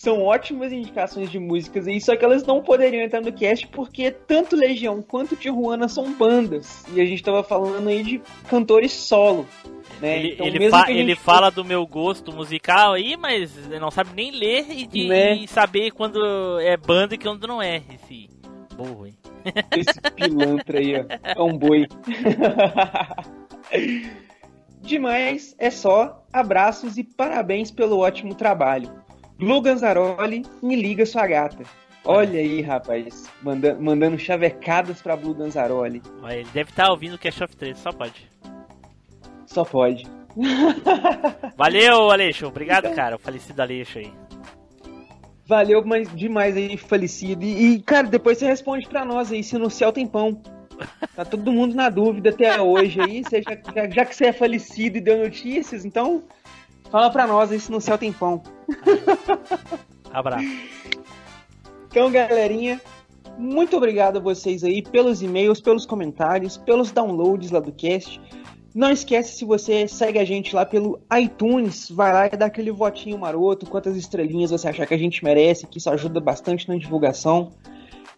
São 0.00 0.22
ótimas 0.22 0.72
indicações 0.72 1.30
de 1.30 1.38
músicas 1.38 1.86
aí, 1.86 2.00
só 2.00 2.16
que 2.16 2.24
elas 2.24 2.42
não 2.46 2.62
poderiam 2.62 3.02
entrar 3.04 3.20
no 3.20 3.30
cast 3.30 3.66
porque 3.68 4.10
tanto 4.10 4.56
Legião 4.56 5.02
quanto 5.02 5.36
Tijuana 5.36 5.88
são 5.88 6.10
bandas. 6.14 6.86
E 6.94 7.02
a 7.02 7.04
gente 7.04 7.22
tava 7.22 7.42
falando 7.44 7.86
aí 7.86 8.02
de 8.02 8.22
cantores 8.48 8.92
solo. 8.92 9.46
Né? 10.00 10.16
Ele, 10.20 10.32
Então, 10.32 10.46
ele, 10.46 10.70
fa- 10.70 10.90
ele 10.90 11.14
fala 11.14 11.50
do 11.50 11.62
meu 11.62 11.86
gosto 11.86 12.32
musical 12.32 12.94
aí, 12.94 13.14
mas 13.14 13.54
não 13.78 13.90
sabe 13.90 14.08
nem 14.16 14.30
ler 14.30 14.64
e, 14.70 14.86
de- 14.86 15.06
Né? 15.06 15.34
e 15.34 15.46
saber 15.46 15.90
quando 15.90 16.18
é 16.60 16.78
banda 16.78 17.14
e 17.14 17.18
quando 17.18 17.46
não 17.46 17.60
é. 17.60 17.82
Esse 17.94 18.26
burro, 18.74 19.06
hein? 19.06 19.14
Esse 19.76 20.00
pilantra 20.16 20.78
aí, 20.78 20.94
ó. 20.98 21.04
É 21.38 21.42
um 21.42 21.58
boi. 21.58 21.86
Demais, 24.80 25.54
é 25.58 25.70
só. 25.70 26.24
Abraços 26.32 26.96
e 26.96 27.04
parabéns 27.04 27.70
pelo 27.70 27.98
ótimo 27.98 28.34
trabalho. 28.34 28.90
Lu 29.40 29.60
Ganzaroli, 29.60 30.42
me 30.62 30.76
liga 30.76 31.04
sua 31.06 31.26
gata. 31.26 31.64
Olha 32.04 32.38
aí, 32.38 32.60
rapaz. 32.62 33.30
Manda, 33.42 33.74
mandando 33.74 34.18
chavecadas 34.18 35.02
pra 35.02 35.16
Blue 35.16 35.34
Ganzaroli. 35.34 36.02
Olha, 36.22 36.34
Ele 36.36 36.48
deve 36.52 36.70
estar 36.70 36.90
ouvindo 36.90 37.14
o 37.14 37.18
Cash 37.18 37.40
of 37.42 37.56
3, 37.56 37.76
só 37.78 37.92
pode. 37.92 38.28
Só 39.46 39.64
pode. 39.64 40.06
Valeu, 41.56 42.10
Aleixo. 42.10 42.46
Obrigado, 42.46 42.90
cara. 42.94 43.16
O 43.16 43.18
falecido 43.18 43.60
Aleixo 43.60 43.98
aí. 43.98 44.12
Valeu 45.46 45.84
mas 45.84 46.08
demais 46.14 46.56
aí, 46.56 46.76
falecido. 46.76 47.42
E, 47.44 47.74
e, 47.74 47.82
cara, 47.82 48.06
depois 48.06 48.38
você 48.38 48.46
responde 48.46 48.86
pra 48.88 49.04
nós 49.04 49.32
aí 49.32 49.42
se 49.42 49.58
no 49.58 49.68
céu 49.68 49.92
tem 49.92 50.06
pão. 50.06 50.40
Tá 51.14 51.24
todo 51.24 51.52
mundo 51.52 51.74
na 51.74 51.88
dúvida 51.90 52.30
até 52.30 52.60
hoje 52.60 53.00
aí. 53.00 53.22
Você 53.24 53.42
já, 53.42 53.56
já- 53.74 53.90
já 53.90 54.04
que 54.04 54.14
você 54.14 54.26
é 54.26 54.32
falecido 54.32 54.96
e 54.96 55.00
deu 55.00 55.18
notícias, 55.24 55.84
então 55.84 56.22
fala 56.90 57.10
pra 57.10 57.26
nós 57.26 57.50
se 57.62 57.70
no 57.70 57.80
céu 57.80 57.96
tem 57.96 58.12
pão. 58.12 58.42
Abraço. 60.12 60.44
Então, 61.88 62.10
galerinha, 62.10 62.80
muito 63.38 63.76
obrigado 63.76 64.18
a 64.18 64.20
vocês 64.20 64.62
aí 64.62 64.82
pelos 64.82 65.22
e-mails, 65.22 65.60
pelos 65.60 65.86
comentários, 65.86 66.56
pelos 66.56 66.92
downloads 66.92 67.50
lá 67.50 67.60
do 67.60 67.72
cast. 67.72 68.20
Não 68.72 68.90
esquece, 68.90 69.36
se 69.36 69.44
você 69.44 69.88
segue 69.88 70.18
a 70.18 70.24
gente 70.24 70.54
lá 70.54 70.64
pelo 70.64 71.00
iTunes, 71.18 71.90
vai 71.90 72.12
lá 72.12 72.26
e 72.26 72.36
dá 72.36 72.46
aquele 72.46 72.70
votinho 72.70 73.18
maroto, 73.18 73.66
quantas 73.66 73.96
estrelinhas 73.96 74.52
você 74.52 74.68
achar 74.68 74.86
que 74.86 74.94
a 74.94 74.98
gente 74.98 75.24
merece, 75.24 75.66
que 75.66 75.78
isso 75.78 75.90
ajuda 75.90 76.20
bastante 76.20 76.68
na 76.68 76.76
divulgação. 76.76 77.50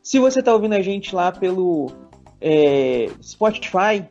Se 0.03 0.19
você 0.19 0.43
tá 0.43 0.53
ouvindo 0.53 0.75
a 0.75 0.83
gente 0.83 1.15
lá 1.15 1.33
pelo 1.33 1.91
é, 2.39 3.09
Spotify, 3.23 4.05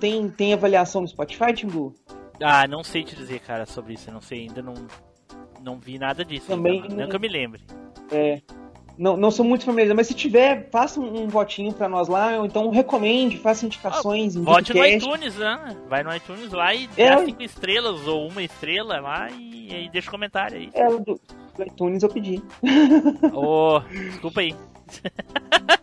tem, 0.00 0.28
tem 0.28 0.52
avaliação 0.52 1.02
no 1.02 1.08
Spotify, 1.08 1.52
Timbu? 1.52 1.94
Ah, 2.42 2.66
não 2.66 2.82
sei 2.82 3.04
te 3.04 3.14
dizer, 3.16 3.40
cara, 3.40 3.66
sobre 3.66 3.94
isso. 3.94 4.08
Eu 4.10 4.14
não 4.14 4.20
sei, 4.20 4.40
ainda 4.42 4.60
não, 4.62 4.74
não 5.62 5.78
vi 5.78 5.98
nada 5.98 6.24
disso. 6.24 6.46
Também 6.48 6.80
não- 6.88 6.96
Nunca 6.96 7.18
me 7.18 7.28
lembre. 7.28 7.62
É, 8.10 8.40
não, 8.98 9.16
não 9.16 9.30
sou 9.30 9.44
muito 9.44 9.64
familiarizado, 9.64 9.96
mas 9.96 10.06
se 10.06 10.14
tiver, 10.14 10.68
faça 10.70 11.00
um, 11.00 11.22
um 11.24 11.28
votinho 11.28 11.72
pra 11.72 11.88
nós 11.88 12.06
lá, 12.08 12.38
ou 12.38 12.46
então 12.46 12.70
recomende, 12.70 13.38
faça 13.38 13.64
indicações, 13.66 14.36
indique 14.36 14.52
Vote 14.52 14.72
o 14.72 14.76
no 14.76 14.86
iTunes, 14.86 15.36
né? 15.36 15.76
Vai 15.88 16.02
no 16.02 16.14
iTunes 16.14 16.52
lá 16.52 16.74
e 16.74 16.88
É. 16.96 17.10
dá 17.16 17.24
cinco 17.24 17.42
estrelas 17.42 18.06
ou 18.06 18.28
uma 18.28 18.42
estrela 18.42 19.00
lá 19.00 19.30
e, 19.30 19.68
aí 19.74 19.88
deixa 19.88 20.08
um 20.08 20.12
comentário 20.12 20.58
aí. 20.58 20.70
É, 20.74 20.88
do, 20.88 21.02
do 21.04 21.62
iTunes 21.66 22.02
eu 22.02 22.08
pedi. 22.08 22.42
Ô, 23.32 23.80
desculpa 23.80 24.40
aí. 24.40 24.54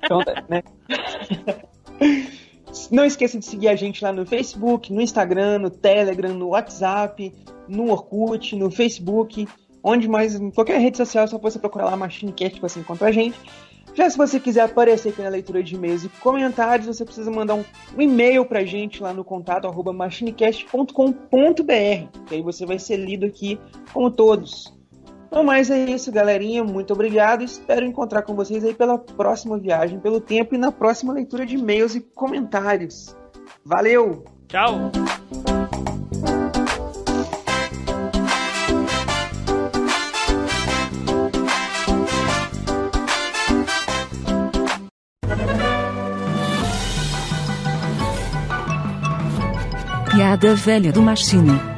Então, 0.03 0.19
né? 0.47 0.63
Não 2.89 3.05
esqueça 3.05 3.37
de 3.37 3.45
seguir 3.45 3.67
a 3.67 3.75
gente 3.75 4.03
lá 4.03 4.13
no 4.13 4.25
Facebook, 4.25 4.93
no 4.93 5.01
Instagram, 5.01 5.59
no 5.59 5.69
Telegram, 5.69 6.33
no 6.33 6.49
WhatsApp, 6.49 7.33
no 7.67 7.91
Orkut, 7.91 8.55
no 8.55 8.71
Facebook, 8.71 9.47
onde 9.83 10.07
mais, 10.07 10.35
em 10.35 10.51
qualquer 10.51 10.79
rede 10.79 10.97
social, 10.97 11.25
é 11.25 11.27
só 11.27 11.37
você 11.37 11.59
procurar 11.59 11.85
lá 11.85 11.97
MachineCast 11.97 12.55
que 12.55 12.61
você 12.61 12.79
encontra 12.79 13.07
a 13.07 13.11
gente. 13.11 13.37
Já 13.93 14.09
se 14.09 14.17
você 14.17 14.39
quiser 14.39 14.61
aparecer 14.61 15.09
aqui 15.09 15.21
na 15.21 15.29
leitura 15.29 15.61
de 15.61 15.75
e-mails 15.75 16.05
e 16.05 16.09
comentários, 16.09 16.87
você 16.87 17.03
precisa 17.03 17.29
mandar 17.29 17.55
um, 17.55 17.65
e-mail 17.97 18.45
pra 18.45 18.63
gente 18.63 19.03
lá 19.03 19.13
no 19.13 19.23
contato 19.23 19.67
arroba 19.67 19.91
machinecast.com.br, 19.91 22.19
que 22.25 22.35
aí 22.35 22.41
você 22.41 22.65
vai 22.65 22.79
ser 22.79 22.97
lido 22.97 23.25
aqui 23.25 23.59
como 23.91 24.09
todos. 24.09 24.80
Então, 25.31 25.45
mais 25.45 25.69
é 25.69 25.79
isso, 25.85 26.11
galerinha. 26.11 26.61
Muito 26.61 26.91
obrigado. 26.91 27.41
Espero 27.41 27.85
encontrar 27.85 28.21
com 28.23 28.35
vocês 28.35 28.65
aí 28.65 28.73
pela 28.73 28.97
próxima 28.97 29.57
viagem 29.57 29.97
pelo 29.97 30.19
tempo 30.19 30.53
e 30.53 30.57
na 30.57 30.73
próxima 30.73 31.13
leitura 31.13 31.45
de 31.45 31.55
e-mails 31.55 31.95
e 31.95 32.01
comentários. 32.01 33.15
Valeu! 33.63 34.25
Tchau. 34.49 34.91
Piada 50.11 50.53
velha 50.55 50.91
do 50.91 51.01
Machine. 51.01 51.70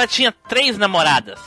Cara 0.00 0.06
tinha 0.06 0.32
três 0.32 0.78
namoradas. 0.78 1.40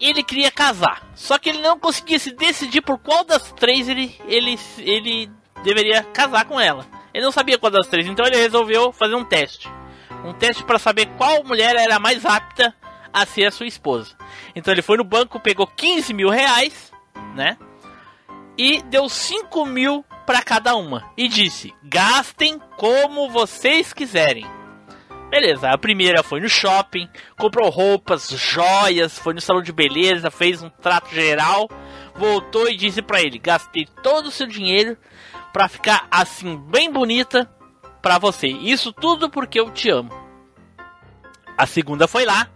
Ele 0.00 0.22
queria 0.22 0.50
casar. 0.50 1.06
Só 1.14 1.38
que 1.38 1.50
ele 1.50 1.60
não 1.60 1.78
conseguia 1.78 2.18
se 2.18 2.32
decidir 2.32 2.80
por 2.80 2.98
qual 2.98 3.24
das 3.24 3.52
três 3.52 3.88
ele, 3.88 4.16
ele, 4.26 4.58
ele 4.78 5.30
deveria 5.62 6.02
casar 6.02 6.44
com 6.46 6.60
ela. 6.60 6.86
Ele 7.12 7.24
não 7.24 7.32
sabia 7.32 7.58
qual 7.58 7.70
das 7.70 7.86
três, 7.86 8.06
então 8.06 8.26
ele 8.26 8.36
resolveu 8.36 8.92
fazer 8.92 9.14
um 9.14 9.24
teste. 9.24 9.70
Um 10.24 10.32
teste 10.32 10.64
para 10.64 10.78
saber 10.78 11.06
qual 11.16 11.44
mulher 11.44 11.76
era 11.76 11.98
mais 11.98 12.24
apta 12.24 12.74
a 13.12 13.24
ser 13.24 13.46
a 13.46 13.50
sua 13.50 13.66
esposa. 13.66 14.16
Então 14.54 14.72
ele 14.72 14.82
foi 14.82 14.96
no 14.96 15.04
banco, 15.04 15.38
pegou 15.38 15.66
15 15.66 16.12
mil 16.12 16.28
reais, 16.28 16.92
né? 17.34 17.56
E 18.58 18.82
deu 18.82 19.08
5 19.08 19.66
mil 19.66 20.04
para 20.26 20.42
cada 20.42 20.74
uma. 20.74 21.12
E 21.16 21.28
disse: 21.28 21.72
gastem 21.82 22.58
como 22.76 23.30
vocês 23.30 23.92
quiserem. 23.92 24.46
Beleza, 25.34 25.68
a 25.68 25.76
primeira 25.76 26.22
foi 26.22 26.38
no 26.38 26.48
shopping, 26.48 27.08
comprou 27.36 27.68
roupas, 27.68 28.30
joias, 28.30 29.18
foi 29.18 29.34
no 29.34 29.40
salão 29.40 29.60
de 29.60 29.72
beleza, 29.72 30.30
fez 30.30 30.62
um 30.62 30.70
trato 30.70 31.12
geral, 31.12 31.68
voltou 32.14 32.70
e 32.70 32.76
disse 32.76 33.02
pra 33.02 33.20
ele: 33.20 33.40
gastei 33.40 33.84
todo 34.00 34.26
o 34.26 34.30
seu 34.30 34.46
dinheiro 34.46 34.96
pra 35.52 35.66
ficar 35.66 36.06
assim 36.08 36.56
bem 36.56 36.88
bonita 36.88 37.50
pra 38.00 38.16
você. 38.16 38.46
Isso 38.46 38.92
tudo 38.92 39.28
porque 39.28 39.58
eu 39.58 39.72
te 39.72 39.90
amo. 39.90 40.12
A 41.58 41.66
segunda 41.66 42.06
foi 42.06 42.24
lá, 42.24 42.48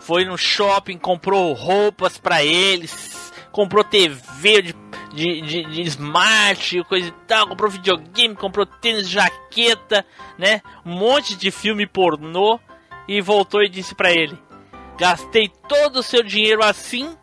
foi 0.00 0.24
no 0.24 0.38
shopping, 0.38 0.96
comprou 0.96 1.52
roupas 1.52 2.16
pra 2.16 2.42
eles, 2.42 3.34
comprou 3.52 3.84
TV, 3.84 4.62
de, 4.62 4.74
de, 5.14 5.40
de, 5.42 5.64
de 5.64 5.82
smart, 5.82 6.82
coisa 6.84 7.08
e 7.08 7.12
tal, 7.26 7.46
comprou 7.46 7.70
videogame, 7.70 8.34
comprou 8.34 8.66
tênis, 8.66 9.08
jaqueta, 9.08 10.04
né? 10.36 10.60
Um 10.84 10.92
monte 10.92 11.36
de 11.36 11.50
filme 11.50 11.86
pornô 11.86 12.58
e 13.06 13.20
voltou 13.20 13.62
e 13.62 13.68
disse 13.68 13.94
pra 13.94 14.12
ele: 14.12 14.36
Gastei 14.98 15.48
todo 15.68 16.00
o 16.00 16.02
seu 16.02 16.22
dinheiro 16.22 16.62
assim 16.64 17.16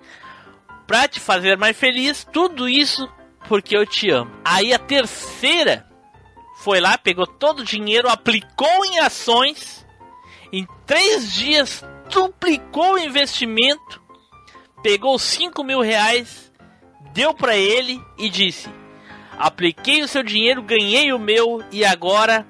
pra 0.88 1.08
te 1.08 1.20
fazer 1.20 1.58
mais 1.58 1.78
feliz, 1.78 2.26
tudo 2.32 2.68
isso 2.68 3.08
porque 3.48 3.76
eu 3.76 3.86
te 3.86 4.10
amo. 4.10 4.32
Aí 4.44 4.74
a 4.74 4.80
terceira 4.80 5.86
foi 6.58 6.80
lá, 6.80 6.98
pegou 6.98 7.28
todo 7.28 7.60
o 7.60 7.66
dinheiro, 7.66 8.08
aplicou 8.08 8.86
em 8.86 9.00
ações, 9.00 9.86
em 10.52 10.66
três 10.86 11.34
dias 11.34 11.84
duplicou 12.10 12.94
o 12.94 13.00
investimento, 13.00 14.02
pegou 14.84 15.18
5 15.18 15.64
mil 15.64 15.82
reais, 15.82 16.51
deu 17.14 17.34
pra 17.34 17.56
ele 17.56 18.02
e 18.18 18.30
disse: 18.30 18.70
Apliquei 19.38 20.02
o 20.02 20.08
seu 20.08 20.24
dinheiro, 20.24 20.62
ganhei 20.62 21.12
o 21.14 21.20
meu 21.20 21.64
e 21.72 21.84
agora 21.84 22.46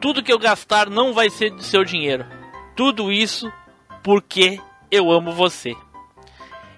tudo 0.00 0.22
que 0.22 0.32
eu 0.32 0.38
gastar 0.38 0.90
não 0.90 1.12
vai 1.12 1.30
ser 1.30 1.50
do 1.50 1.62
seu 1.62 1.84
dinheiro. 1.84 2.26
Tudo 2.74 3.12
isso 3.12 3.50
porque 4.02 4.60
eu 4.90 5.10
amo 5.10 5.32
você. 5.32 5.74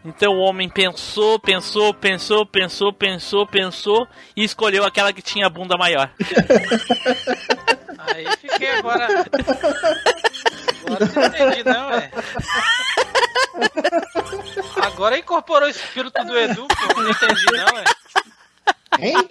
Então 0.05 0.33
o 0.35 0.39
homem 0.41 0.69
pensou, 0.69 1.39
pensou, 1.39 1.93
pensou, 1.93 2.47
pensou, 2.47 2.93
pensou, 2.93 3.47
pensou 3.47 4.09
e 4.37 4.45
escolheu 4.45 4.85
aquela 4.85 5.13
que 5.13 5.21
tinha 5.21 5.47
a 5.47 5.51
bunda 5.51 5.77
maior. 5.77 6.11
Aí 7.99 8.27
fiquei 8.41 8.71
agora. 8.77 9.07
Agora 10.87 11.07
não 11.15 11.25
entendi, 11.27 11.65
não, 11.65 11.93
é. 11.93 12.11
Agora 14.83 15.19
incorporou 15.19 15.67
o 15.69 15.71
espírito 15.71 16.25
do 16.25 16.39
Edu, 16.39 16.67
pô. 16.69 17.03
Não 17.03 17.11
entendi, 17.11 17.45
não, 17.53 17.79
é. 17.79 17.85
Hein? 19.01 19.29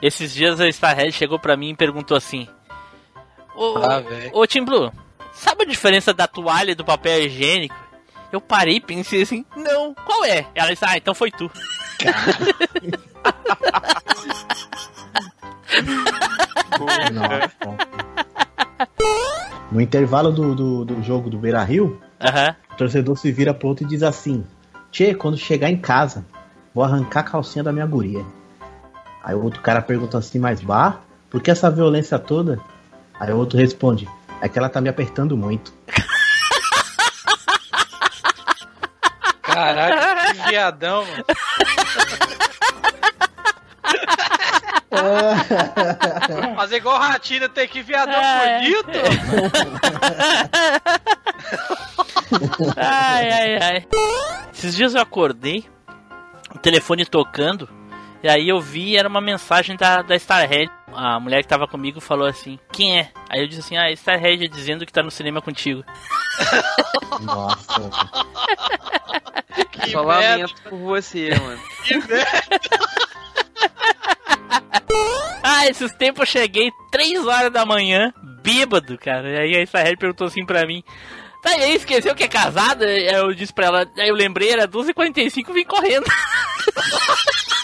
Esses 0.00 0.32
dias 0.32 0.60
a 0.60 0.68
Starhead 0.68 1.12
chegou 1.12 1.38
pra 1.38 1.56
mim 1.56 1.70
e 1.70 1.76
perguntou 1.76 2.16
assim: 2.16 2.46
Ô, 3.54 3.78
Ah, 3.78 4.02
ô 4.32 4.46
Tim 4.46 4.64
Blue, 4.64 4.92
sabe 5.32 5.64
a 5.64 5.66
diferença 5.66 6.12
da 6.12 6.26
toalha 6.26 6.72
e 6.72 6.74
do 6.74 6.84
papel 6.84 7.24
higiênico? 7.24 7.85
Eu 8.32 8.40
parei 8.40 8.76
e 8.76 8.80
pensei 8.80 9.22
assim: 9.22 9.44
Não, 9.56 9.94
qual 9.94 10.24
é? 10.24 10.46
Ela 10.54 10.70
disse: 10.70 10.84
Ah, 10.84 10.96
então 10.96 11.14
foi 11.14 11.30
tu. 11.30 11.50
No 19.70 19.80
intervalo 19.80 20.30
do, 20.30 20.54
do, 20.54 20.84
do 20.84 21.02
jogo 21.02 21.28
do 21.28 21.38
Beira 21.38 21.62
Rio, 21.62 22.00
Aham. 22.20 22.54
o 22.72 22.76
torcedor 22.76 23.16
se 23.16 23.32
vira 23.32 23.52
pro 23.52 23.68
outro 23.68 23.84
e 23.84 23.88
diz 23.88 24.02
assim: 24.02 24.44
Tchê, 24.90 25.14
quando 25.14 25.36
chegar 25.36 25.70
em 25.70 25.76
casa, 25.76 26.24
vou 26.74 26.84
arrancar 26.84 27.20
a 27.20 27.24
calcinha 27.24 27.64
da 27.64 27.72
minha 27.72 27.86
guria. 27.86 28.24
Aí 29.22 29.34
o 29.34 29.42
outro 29.42 29.60
cara 29.60 29.82
pergunta 29.82 30.18
assim: 30.18 30.38
Mas 30.38 30.60
bah, 30.60 31.00
por 31.28 31.40
que 31.42 31.50
essa 31.50 31.70
violência 31.70 32.18
toda? 32.18 32.60
Aí 33.18 33.32
o 33.32 33.36
outro 33.36 33.58
responde: 33.58 34.08
É 34.40 34.48
que 34.48 34.58
ela 34.58 34.68
tá 34.68 34.80
me 34.80 34.88
apertando 34.88 35.36
muito. 35.36 35.72
Caraca, 39.56 40.34
que 40.34 40.48
viadão, 40.50 41.06
mano. 41.06 41.24
Fazer 46.56 46.76
igual 46.76 46.98
ratina, 46.98 47.48
tem 47.48 47.68
que 47.68 47.82
viadão 47.82 48.14
É. 48.14 48.58
bonito. 48.58 48.86
Ai, 52.76 53.30
ai, 53.30 53.58
ai. 53.62 53.86
Esses 54.52 54.74
dias 54.74 54.94
eu 54.94 55.00
acordei, 55.00 55.64
o 56.54 56.58
telefone 56.58 57.06
tocando, 57.06 57.68
e 58.26 58.28
aí 58.28 58.48
eu 58.48 58.60
vi, 58.60 58.96
era 58.96 59.08
uma 59.08 59.20
mensagem 59.20 59.76
da, 59.76 60.02
da 60.02 60.16
Starhead. 60.16 60.68
A 60.92 61.20
mulher 61.20 61.42
que 61.42 61.48
tava 61.48 61.68
comigo 61.68 62.00
falou 62.00 62.26
assim: 62.26 62.58
Quem 62.72 62.98
é? 62.98 63.12
Aí 63.30 63.40
eu 63.40 63.46
disse 63.46 63.60
assim: 63.60 63.76
Ah, 63.76 63.88
Starhead 63.92 64.48
dizendo 64.48 64.84
que 64.84 64.92
tá 64.92 65.00
no 65.00 65.12
cinema 65.12 65.40
contigo. 65.40 65.84
Nossa. 67.20 67.88
Que 69.70 69.90
Só 69.92 70.02
lamento 70.02 70.54
por 70.68 70.78
você, 70.78 71.30
mano. 71.30 71.60
que 71.84 71.94
merda. 71.94 72.60
Ah, 75.42 75.66
esses 75.68 75.92
tempos 75.92 76.20
eu 76.20 76.26
cheguei 76.26 76.70
3 76.90 77.24
horas 77.26 77.52
da 77.52 77.64
manhã, 77.64 78.12
bêbado, 78.42 78.98
cara. 78.98 79.30
E 79.30 79.38
aí 79.38 79.56
a 79.56 79.62
Starhead 79.62 79.96
perguntou 79.96 80.26
assim 80.26 80.44
pra 80.44 80.66
mim. 80.66 80.82
Tá, 81.42 81.56
e 81.56 81.62
aí 81.62 81.76
esqueceu 81.76 82.14
que 82.14 82.24
é 82.24 82.28
casada? 82.28 82.84
Aí 82.86 83.06
Eu 83.06 83.32
disse 83.32 83.52
pra 83.52 83.66
ela, 83.66 83.86
aí 83.96 84.08
eu 84.08 84.14
lembrei, 84.14 84.50
era 84.50 84.66
12h45 84.66 85.52
vim 85.54 85.64
correndo. 85.64 86.04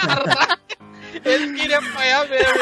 Caraca. 0.00 0.58
Ele 1.24 1.52
queria 1.52 1.78
apanhar 1.78 2.28
mesmo. 2.28 2.52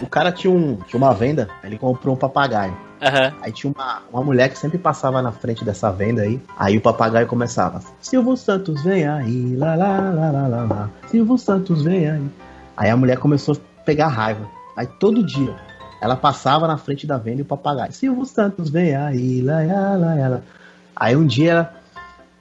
O 0.00 0.06
cara 0.08 0.32
tinha, 0.32 0.52
um, 0.52 0.76
tinha 0.86 0.98
uma 0.98 1.14
venda, 1.14 1.48
ele 1.64 1.78
comprou 1.78 2.14
um 2.14 2.18
papagaio. 2.18 2.76
Aham. 3.00 3.32
Aí 3.40 3.52
tinha 3.52 3.72
uma, 3.72 4.02
uma 4.12 4.22
mulher 4.22 4.48
que 4.48 4.58
sempre 4.58 4.78
passava 4.78 5.20
na 5.22 5.32
frente 5.32 5.64
dessa 5.64 5.90
venda 5.90 6.22
aí. 6.22 6.40
Aí 6.56 6.76
o 6.76 6.80
papagaio 6.80 7.26
começava: 7.26 7.80
Silvio 8.00 8.36
Santos 8.36 8.82
vem 8.82 9.06
aí, 9.06 9.56
lá 9.56 9.74
lá 9.74 9.98
lá 9.98 10.30
lá 10.30 10.48
lá 10.48 10.64
lá. 10.64 10.90
Silvio 11.08 11.38
Santos 11.38 11.82
vem 11.82 12.08
aí. 12.08 12.30
Aí 12.76 12.90
a 12.90 12.96
mulher 12.96 13.18
começou 13.18 13.54
a 13.54 13.84
pegar 13.84 14.08
raiva. 14.08 14.48
Aí 14.76 14.86
todo 14.86 15.24
dia 15.24 15.54
ela 16.02 16.16
passava 16.16 16.66
na 16.66 16.76
frente 16.76 17.06
da 17.06 17.16
venda 17.16 17.38
e 17.38 17.42
o 17.42 17.46
papagaio: 17.46 17.92
Silvio 17.92 18.24
Santos 18.26 18.68
vem 18.68 18.94
aí, 18.96 19.40
lá 19.40 19.58
lá 19.62 19.96
lá 19.96 20.28
lá. 20.28 20.40
Aí 20.96 21.16
um 21.16 21.24
dia 21.26 21.52
ela, 21.52 21.74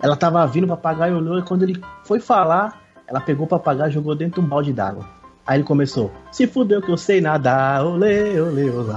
ela 0.02 0.16
tava 0.16 0.46
vindo, 0.48 0.64
o 0.66 0.68
papagaio 0.68 1.16
olhou 1.18 1.38
e 1.38 1.44
quando 1.44 1.62
ele 1.64 1.80
foi 2.04 2.20
falar, 2.20 2.82
ela 3.08 3.22
pegou 3.22 3.46
o 3.46 3.50
papagaio 3.50 3.90
e 3.90 3.94
jogou 3.94 4.16
dentro 4.16 4.42
de 4.42 4.48
um 4.48 4.50
balde 4.50 4.74
d'água. 4.74 5.08
Aí 5.46 5.58
ele 5.58 5.64
começou: 5.64 6.12
Se 6.32 6.48
fudeu 6.48 6.82
que 6.82 6.90
eu 6.92 6.98
sei 6.98 7.22
nadar, 7.22 7.86
olê, 7.86 8.40
olê, 8.42 8.70
olá. 8.70 8.96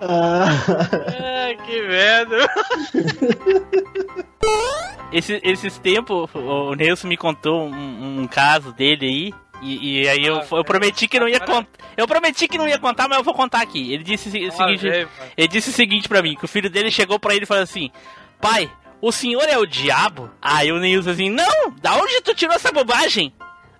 Ah, 0.00 0.44
Ah, 1.18 1.54
que 1.64 1.82
merda. 1.82 2.36
Esse- 5.12 5.40
esses 5.42 5.78
tempos, 5.78 6.28
o 6.34 6.74
Nelson 6.74 7.08
me 7.08 7.16
contou 7.16 7.66
um, 7.66 8.20
um 8.22 8.26
caso 8.26 8.72
dele 8.72 9.06
aí. 9.06 9.34
E, 9.62 10.02
e 10.02 10.08
aí 10.08 10.24
eu, 10.24 10.42
eu 10.52 10.64
prometi 10.64 11.08
que 11.08 11.18
não 11.18 11.28
ia 11.28 11.40
contar. 11.40 11.68
Eu 11.96 12.06
prometi 12.06 12.46
que 12.46 12.58
não 12.58 12.68
ia 12.68 12.78
contar, 12.78 13.08
mas 13.08 13.18
eu 13.18 13.24
vou 13.24 13.34
contar 13.34 13.62
aqui. 13.62 13.92
Ele 13.92 14.04
disse 14.04 14.28
o 14.28 14.32
se- 14.32 14.46
o 14.46 14.52
seguinte. 14.52 14.86
Ele 15.36 15.48
disse 15.48 15.70
o 15.70 15.72
seguinte 15.72 16.08
pra 16.08 16.22
mim, 16.22 16.34
que 16.36 16.44
o 16.44 16.48
filho 16.48 16.68
dele 16.70 16.90
chegou 16.90 17.18
pra 17.18 17.34
ele 17.34 17.44
e 17.44 17.46
falou 17.46 17.62
assim: 17.62 17.90
Pai, 18.40 18.70
o 19.00 19.10
senhor 19.10 19.44
é 19.48 19.56
o 19.58 19.66
diabo? 19.66 20.30
Aí 20.42 20.70
o 20.70 20.78
Nilson 20.78 21.10
assim, 21.10 21.30
não! 21.30 21.70
Da 21.80 21.94
onde 21.96 22.20
tu 22.20 22.34
tirou 22.34 22.54
essa 22.54 22.70
bobagem? 22.70 23.32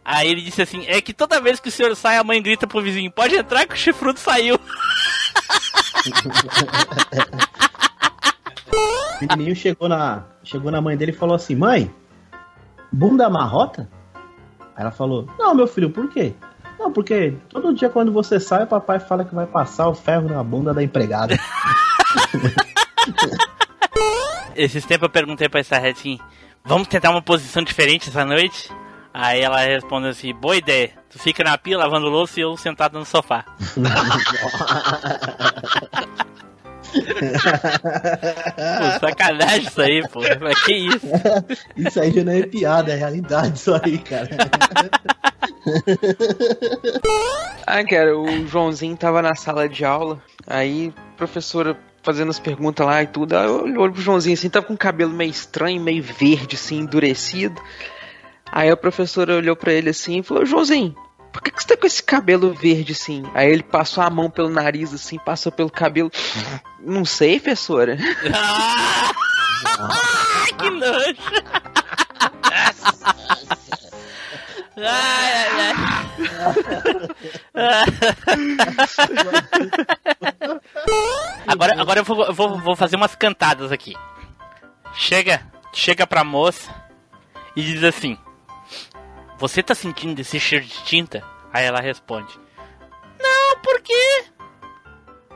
Aí 0.05 0.29
ele 0.31 0.41
disse 0.41 0.63
assim, 0.63 0.85
é 0.87 1.01
que 1.01 1.13
toda 1.13 1.41
vez 1.41 1.59
que 1.59 1.69
o 1.69 1.73
senhor 1.73 1.95
sai, 1.97 2.17
a 2.17 2.23
mãe 2.25 2.41
grita 2.41 2.65
pro 2.67 2.81
vizinho, 2.81 3.11
pode 3.11 3.35
entrar 3.35 3.67
que 3.67 3.75
o 3.75 3.77
chifrudo 3.77 4.19
saiu. 4.21 4.59
O 9.21 9.25
menininho 9.29 9.57
chegou 9.57 9.89
na, 9.89 10.25
chegou 10.45 10.71
na 10.71 10.81
mãe 10.81 10.97
dele 10.97 11.13
e 11.13 11.15
falou 11.15 11.35
assim: 11.35 11.55
Mãe, 11.55 11.91
bunda 12.93 13.27
amarrota? 13.27 13.89
Aí 14.77 14.83
ela 14.83 14.91
falou: 14.91 15.27
Não, 15.39 15.55
meu 15.55 15.67
filho, 15.67 15.91
por 15.91 16.09
quê? 16.11 16.35
Não, 16.79 16.93
porque 16.93 17.35
todo 17.49 17.75
dia 17.75 17.89
quando 17.89 18.13
você 18.13 18.39
sai, 18.39 18.65
o 18.65 18.67
papai 18.67 19.01
fala 19.01 19.25
que 19.25 19.35
vai 19.35 19.47
passar 19.47 19.89
o 19.89 19.95
ferro 19.95 20.29
na 20.29 20.43
bunda 20.43 20.75
da 20.75 20.83
empregada. 20.83 21.35
Esses 24.55 24.85
tempos 24.85 25.05
eu 25.05 25.11
perguntei 25.11 25.49
pra 25.49 25.61
essa 25.61 25.79
assim, 25.79 26.19
vamos 26.65 26.89
tentar 26.89 27.11
uma 27.11 27.23
posição 27.23 27.63
diferente 27.63 28.09
essa 28.09 28.25
noite? 28.25 28.71
Aí 29.13 29.41
ela 29.41 29.61
respondeu 29.61 30.11
assim, 30.11 30.35
boa 30.35 30.57
ideia. 30.57 30.93
Tu 31.11 31.19
fica 31.19 31.43
na 31.43 31.57
pia 31.57 31.79
lavando 31.79 32.09
louça 32.09 32.39
e 32.39 32.43
eu 32.43 32.57
sentado 32.57 32.99
no 32.99 33.05
sofá. 33.05 33.45
Pô, 38.79 39.01
sacanagem 39.01 39.67
isso 39.67 39.81
aí, 39.81 40.09
pô. 40.09 40.21
Mas 40.41 40.65
que 40.65 40.75
isso? 40.75 41.07
Isso 41.77 42.01
aí 42.01 42.13
já 42.13 42.25
não 42.25 42.33
é 42.33 42.43
piada, 42.43 42.93
é 42.93 42.97
realidade 42.97 43.59
isso 43.59 43.75
aí, 43.75 43.99
cara. 43.99 44.29
Ah, 47.67 47.85
cara, 47.85 48.17
o 48.17 48.47
Joãozinho 48.47 48.97
tava 48.97 49.21
na 49.21 49.35
sala 49.35 49.69
de 49.69 49.85
aula, 49.85 50.23
aí 50.47 50.93
a 50.97 51.17
professora 51.17 51.77
fazendo 52.03 52.31
as 52.31 52.39
perguntas 52.39 52.87
lá 52.87 53.03
e 53.03 53.07
tudo, 53.09 53.37
aí 53.37 53.47
eu 53.47 53.65
olhou 53.65 53.91
pro 53.91 54.01
Joãozinho 54.01 54.35
assim, 54.35 54.49
tava 54.49 54.65
com 54.65 54.75
o 54.75 54.79
cabelo 54.79 55.13
meio 55.13 55.31
estranho, 55.31 55.81
meio 55.81 56.03
verde, 56.03 56.55
assim, 56.55 56.79
endurecido. 56.79 57.61
Aí 58.53 58.71
a 58.71 58.77
professora 58.77 59.35
olhou 59.35 59.57
pra 59.57 59.73
ele 59.73 59.91
assim 59.91 60.21
e 60.21 60.23
falou, 60.23 60.47
Joãozinho, 60.47 60.95
por 61.37 61.43
que, 61.43 61.51
que 61.51 61.63
você 61.63 61.69
tá 61.69 61.77
com 61.77 61.87
esse 61.87 62.03
cabelo 62.03 62.55
verde 62.55 62.93
assim? 62.93 63.23
Aí 63.35 63.53
ele 63.53 63.63
passou 63.63 64.03
a 64.03 64.09
mão 64.09 64.31
pelo 64.31 64.49
nariz 64.49 64.95
assim, 64.95 65.19
passou 65.19 65.53
pelo 65.53 65.71
cabelo. 65.71 66.11
Não 66.81 67.05
sei, 67.05 67.39
professora. 67.39 67.99
Ah! 68.35 69.13
que 70.57 70.71
nojo! 70.71 71.17
Ai, 74.79 75.33
ai, 75.33 75.51
ai. 75.59 75.77
Agora, 81.47 81.81
agora 81.81 82.01
eu 82.01 82.05
vou, 82.05 82.25
eu 82.25 82.33
vou, 82.33 82.59
vou 82.59 82.77
fazer 82.77 82.97
umas 82.97 83.15
cantadas 83.15 83.71
aqui. 83.71 83.95
Chega, 84.95 85.43
chega 85.73 86.07
pra 86.07 86.25
moça 86.25 86.75
e 87.55 87.63
diz 87.63 87.85
assim: 87.85 88.17
Você 89.39 89.63
tá 89.63 89.75
sentindo 89.75 90.19
esse 90.21 90.41
cheiro 90.41 90.65
de 90.65 90.83
tinta? 90.85 91.23
Aí 91.53 91.65
ela 91.65 91.81
responde: 91.81 92.39
Não, 93.21 93.59
por 93.61 93.81
quê? 93.83 94.25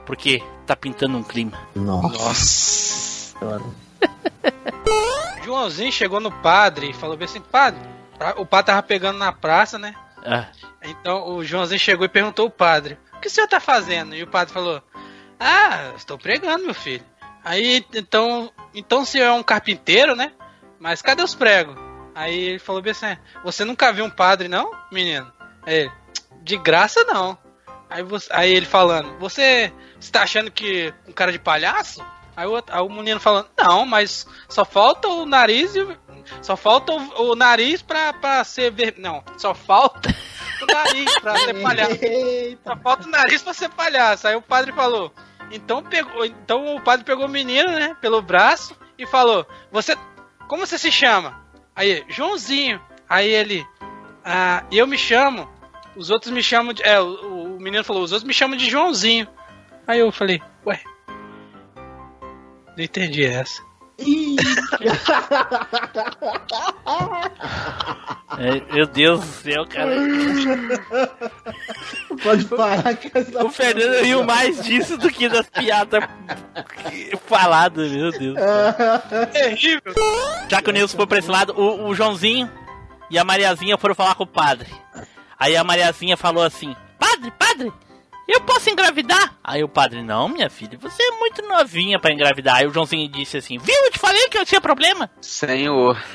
Porque 0.06 0.42
tá 0.66 0.74
pintando 0.74 1.18
um 1.18 1.22
clima. 1.22 1.58
Nossa. 1.74 3.36
Joãozinho 5.44 5.92
chegou 5.92 6.20
no 6.20 6.30
padre 6.30 6.90
e 6.90 6.94
falou 6.94 7.16
bem 7.16 7.24
assim, 7.26 7.40
padre, 7.40 7.80
o 8.36 8.46
padre 8.46 8.66
tava 8.66 8.82
pegando 8.82 9.18
na 9.18 9.32
praça, 9.32 9.78
né? 9.78 9.94
Ah, 10.24 10.46
Então 10.82 11.34
o 11.34 11.44
Joãozinho 11.44 11.80
chegou 11.80 12.04
e 12.04 12.08
perguntou 12.08 12.46
ao 12.46 12.50
padre: 12.50 12.98
O 13.16 13.20
que 13.20 13.28
o 13.28 13.30
senhor 13.30 13.48
tá 13.48 13.60
fazendo? 13.60 14.14
E 14.14 14.22
o 14.22 14.26
padre 14.26 14.52
falou: 14.52 14.82
Ah, 15.38 15.92
estou 15.96 16.18
pregando, 16.18 16.64
meu 16.64 16.74
filho. 16.74 17.04
Aí 17.42 17.84
então, 17.94 18.52
então 18.74 19.02
o 19.02 19.06
senhor 19.06 19.26
é 19.26 19.32
um 19.32 19.42
carpinteiro, 19.42 20.14
né? 20.14 20.32
Mas 20.78 21.02
cadê 21.02 21.22
os 21.22 21.34
pregos? 21.34 21.76
Aí 22.14 22.38
ele 22.38 22.58
falou 22.58 22.82
bem 22.82 22.92
assim: 22.92 23.16
Você 23.44 23.64
nunca 23.64 23.92
viu 23.92 24.04
um 24.04 24.10
padre, 24.10 24.48
não, 24.48 24.70
menino? 24.90 25.30
Aí 25.66 25.74
ele, 25.82 25.92
De 26.42 26.56
graça 26.56 27.04
não. 27.04 27.36
Aí, 27.88 28.02
você- 28.02 28.28
aí 28.32 28.52
ele 28.52 28.66
falando: 28.66 29.18
Você 29.18 29.72
está 30.00 30.22
achando 30.22 30.50
que 30.50 30.92
um 31.06 31.12
cara 31.12 31.32
de 31.32 31.38
palhaço? 31.38 32.04
Aí 32.36 32.46
o, 32.46 32.56
aí 32.56 32.80
o 32.80 32.88
menino 32.88 33.20
falando: 33.20 33.48
Não, 33.58 33.84
mas 33.86 34.26
só 34.48 34.64
falta 34.64 35.08
o 35.08 35.26
nariz 35.26 35.74
e 35.76 35.80
o- 35.82 35.96
só 36.42 36.56
falta 36.56 36.92
o, 36.92 37.30
o 37.30 37.34
nariz 37.34 37.82
pra, 37.82 38.12
pra 38.12 38.44
ser 38.44 38.70
ver... 38.70 38.94
Não, 38.98 39.24
só 39.36 39.52
falta 39.54 40.14
o 40.62 40.66
nariz 40.66 41.18
pra 41.18 41.36
ser 41.36 41.54
palhaço. 41.62 41.98
Só 42.64 42.76
falta 42.76 43.06
o 43.06 43.10
nariz 43.10 43.42
pra 43.42 43.52
ser 43.54 43.68
palhaço. 43.70 44.28
Aí 44.28 44.36
o 44.36 44.42
padre 44.42 44.72
falou. 44.72 45.12
Então 45.50 45.82
pegou. 45.82 46.24
Então 46.24 46.76
o 46.76 46.80
padre 46.80 47.04
pegou 47.04 47.24
o 47.26 47.28
menino, 47.28 47.70
né? 47.72 47.96
Pelo 48.00 48.22
braço 48.22 48.76
e 48.98 49.06
falou: 49.06 49.44
Você. 49.72 49.96
Como 50.46 50.64
você 50.66 50.78
se 50.78 50.92
chama? 50.92 51.39
Aí, 51.74 52.04
Joãozinho. 52.08 52.80
Aí 53.08 53.28
ele. 53.28 53.66
Ah, 54.24 54.64
eu 54.70 54.86
me 54.86 54.98
chamo. 54.98 55.48
Os 55.96 56.10
outros 56.10 56.32
me 56.32 56.42
chamam 56.42 56.72
de. 56.72 56.82
É, 56.82 57.00
o, 57.00 57.56
o 57.56 57.60
menino 57.60 57.84
falou, 57.84 58.02
os 58.02 58.12
outros 58.12 58.26
me 58.26 58.34
chamam 58.34 58.56
de 58.56 58.68
Joãozinho. 58.68 59.28
Aí 59.86 59.98
eu 59.98 60.12
falei, 60.12 60.40
ué. 60.64 60.80
Não 62.76 62.84
entendi 62.84 63.24
essa. 63.24 63.69
É, 68.38 68.72
meu 68.72 68.86
Deus 68.86 69.20
do 69.20 69.26
céu, 69.26 69.66
cara. 69.66 69.96
Pode 72.22 72.44
parar 72.46 72.96
com 72.96 73.10
essa 73.18 73.44
O 73.44 73.50
Fernando 73.50 74.02
riu 74.02 74.24
mais 74.24 74.62
disso 74.62 74.96
do 74.96 75.10
que 75.10 75.28
das 75.28 75.48
piadas 75.50 76.04
faladas, 77.26 77.90
meu 77.90 78.10
Deus. 78.10 78.38
Terrível. 79.32 79.94
Já 80.48 80.62
que 80.62 80.70
o 80.70 80.72
Nilson 80.72 80.96
foi 80.96 81.06
pra 81.06 81.18
esse 81.18 81.30
lado, 81.30 81.52
o, 81.56 81.88
o 81.88 81.94
Joãozinho 81.94 82.50
e 83.10 83.18
a 83.18 83.24
Mariazinha 83.24 83.76
foram 83.76 83.94
falar 83.94 84.14
com 84.14 84.24
o 84.24 84.26
padre. 84.26 84.68
Aí 85.38 85.56
a 85.56 85.64
Mariazinha 85.64 86.16
falou 86.16 86.42
assim: 86.42 86.74
Padre, 86.98 87.30
padre, 87.38 87.72
eu 88.32 88.40
posso 88.42 88.68
engravidar? 88.70 89.34
Aí 89.42 89.62
o 89.64 89.68
padre: 89.68 90.02
Não, 90.02 90.28
minha 90.28 90.48
filha, 90.50 90.78
você 90.78 91.02
é 91.02 91.10
muito 91.12 91.42
novinha 91.42 91.98
pra 91.98 92.12
engravidar. 92.12 92.56
Aí 92.56 92.66
o 92.66 92.72
Joãozinho 92.72 93.08
disse 93.08 93.36
assim: 93.38 93.58
Viu, 93.58 93.74
eu 93.84 93.90
te 93.90 93.98
falei 93.98 94.28
que 94.28 94.38
eu 94.38 94.46
tinha 94.46 94.60
problema. 94.60 95.10
Senhor. 95.20 95.96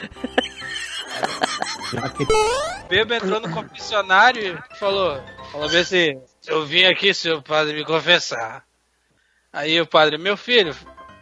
O 2.84 2.88
Bebo 2.88 3.14
entrou 3.14 3.40
no 3.40 3.50
confessionário 3.52 4.62
e 4.72 4.76
falou: 4.78 5.22
Falou 5.52 5.70
bem 5.70 5.80
assim, 5.80 6.22
eu 6.48 6.66
vim 6.66 6.84
aqui, 6.84 7.14
seu 7.14 7.42
padre, 7.42 7.74
me 7.74 7.86
confessar. 7.86 8.64
Aí 9.54 9.80
o 9.80 9.88
padre, 9.88 10.18
meu 10.18 10.36
filho, 10.36 10.76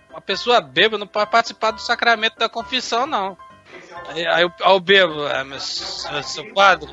uma 0.09 0.19
pessoa 0.21 0.59
bêbada 0.59 0.97
não 0.97 1.07
pode 1.07 1.29
participar 1.29 1.71
do 1.71 1.81
sacramento 1.81 2.37
da 2.37 2.49
confissão, 2.49 3.05
não. 3.05 3.37
Aí, 4.07 4.25
aí, 4.27 4.45
o- 4.45 4.53
aí 4.61 4.71
o 4.73 4.79
bebo, 4.79 5.25
ah, 5.27 5.43
mas, 5.43 5.63
seu, 5.63 6.23
seu 6.23 6.53
padre, 6.53 6.89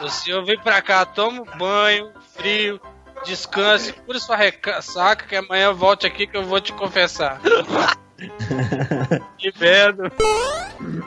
o 0.00 0.08
senhor 0.08 0.44
vem 0.44 0.58
pra 0.58 0.82
cá, 0.82 1.04
toma 1.06 1.40
um 1.42 1.58
banho, 1.58 2.12
frio, 2.36 2.80
descanse, 3.24 3.92
cura 3.92 4.18
sua 4.18 4.36
ressaca, 4.36 5.26
que 5.26 5.36
amanhã 5.36 5.72
volte 5.72 6.06
aqui 6.06 6.26
que 6.26 6.36
eu 6.36 6.44
vou 6.44 6.60
te 6.60 6.72
confessar. 6.72 7.40
que 9.38 9.52
merda. 9.58 10.12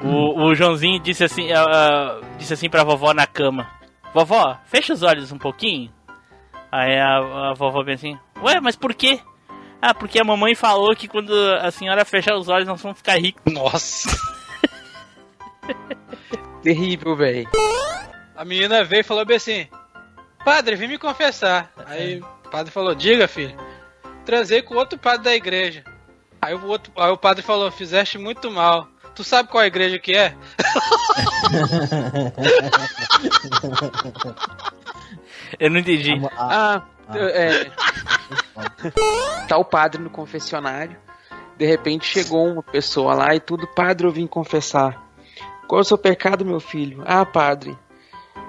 O, 0.03 0.45
o 0.45 0.55
Joãozinho 0.55 0.99
disse 0.99 1.23
assim, 1.23 1.51
ah, 1.51 1.65
ah, 1.67 2.21
disse 2.37 2.53
assim 2.53 2.69
pra 2.69 2.83
vovó 2.83 3.13
na 3.13 3.25
cama: 3.25 3.69
Vovó, 4.13 4.57
fecha 4.65 4.93
os 4.93 5.03
olhos 5.03 5.31
um 5.31 5.37
pouquinho. 5.37 5.91
Aí 6.71 6.97
a, 6.97 7.49
a 7.49 7.53
vovó 7.53 7.83
bem 7.83 7.95
assim: 7.95 8.17
Ué, 8.41 8.59
mas 8.59 8.75
por 8.75 8.93
quê? 8.93 9.19
Ah, 9.81 9.93
porque 9.93 10.19
a 10.19 10.23
mamãe 10.23 10.55
falou 10.55 10.95
que 10.95 11.07
quando 11.07 11.31
a 11.61 11.69
senhora 11.71 12.03
fechar 12.03 12.35
os 12.35 12.49
olhos 12.49 12.67
nós 12.67 12.81
vamos 12.81 12.97
ficar 12.97 13.17
ricos. 13.17 13.53
Nossa. 13.53 14.09
Terrível, 16.63 17.15
velho. 17.15 17.47
A 18.35 18.43
menina 18.43 18.83
veio 18.83 19.01
e 19.01 19.03
falou 19.03 19.25
bem 19.25 19.37
assim: 19.37 19.67
Padre, 20.47 20.77
vim 20.77 20.87
me 20.87 20.97
confessar. 20.97 21.69
Aí 21.85 22.21
o 22.21 22.49
padre 22.49 22.71
falou: 22.71 22.95
Diga, 22.95 23.27
filho. 23.27 23.53
Transei 24.25 24.61
com 24.61 24.75
outro 24.75 24.97
padre 24.97 25.25
da 25.25 25.35
igreja. 25.35 25.83
Aí 26.41 26.53
o, 26.53 26.65
outro, 26.67 26.89
aí 26.95 27.11
o 27.11 27.17
padre 27.17 27.43
falou: 27.43 27.69
Fizeste 27.69 28.17
muito 28.17 28.49
mal. 28.49 28.87
Tu 29.13 29.25
sabe 29.25 29.49
qual 29.49 29.65
igreja 29.65 29.99
que 29.99 30.15
é? 30.15 30.33
Eu 35.59 35.69
não 35.69 35.81
entendi. 35.81 36.13
Ah, 36.37 36.81
é. 37.13 37.69
tá 39.49 39.57
o 39.57 39.65
padre 39.65 40.01
no 40.01 40.09
confessionário. 40.09 40.95
De 41.57 41.65
repente 41.65 42.05
chegou 42.05 42.47
uma 42.47 42.63
pessoa 42.63 43.13
lá 43.13 43.35
e 43.35 43.41
tudo, 43.41 43.67
padre, 43.67 44.07
eu 44.07 44.11
vim 44.11 44.25
confessar. 44.25 45.05
Qual 45.67 45.79
é 45.79 45.81
o 45.81 45.85
seu 45.85 45.97
pecado, 45.97 46.45
meu 46.45 46.61
filho? 46.61 47.03
Ah, 47.05 47.25
padre. 47.25 47.77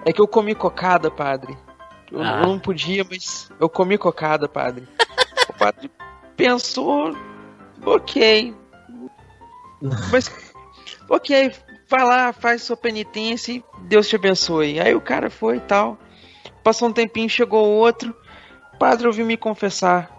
É 0.04 0.12
que 0.12 0.20
eu 0.20 0.28
comi 0.28 0.54
cocada, 0.54 1.10
padre. 1.10 1.58
Eu, 2.10 2.22
Ah. 2.22 2.40
eu 2.42 2.46
não 2.48 2.58
podia, 2.58 3.04
mas 3.08 3.50
eu 3.60 3.68
comi 3.68 3.98
cocada, 3.98 4.48
padre. 4.48 4.86
o 5.48 5.52
padre 5.52 5.90
pensou, 6.36 7.14
ok. 7.84 8.54
Mas, 10.10 10.28
ok, 11.08 11.52
vai 11.88 12.02
lá, 12.04 12.32
faz 12.32 12.62
sua 12.64 12.76
penitência 12.76 13.52
e 13.52 13.64
Deus 13.82 14.08
te 14.08 14.16
abençoe. 14.16 14.80
Aí 14.80 14.92
o 14.94 15.00
cara 15.00 15.30
foi 15.30 15.58
e 15.58 15.60
tal. 15.60 15.96
Passou 16.64 16.88
um 16.88 16.92
tempinho, 16.92 17.28
chegou 17.30 17.64
outro. 17.64 18.12
Padre, 18.78 19.06
eu 19.06 19.12
vim 19.12 19.22
me 19.22 19.36
confessar. 19.36 20.10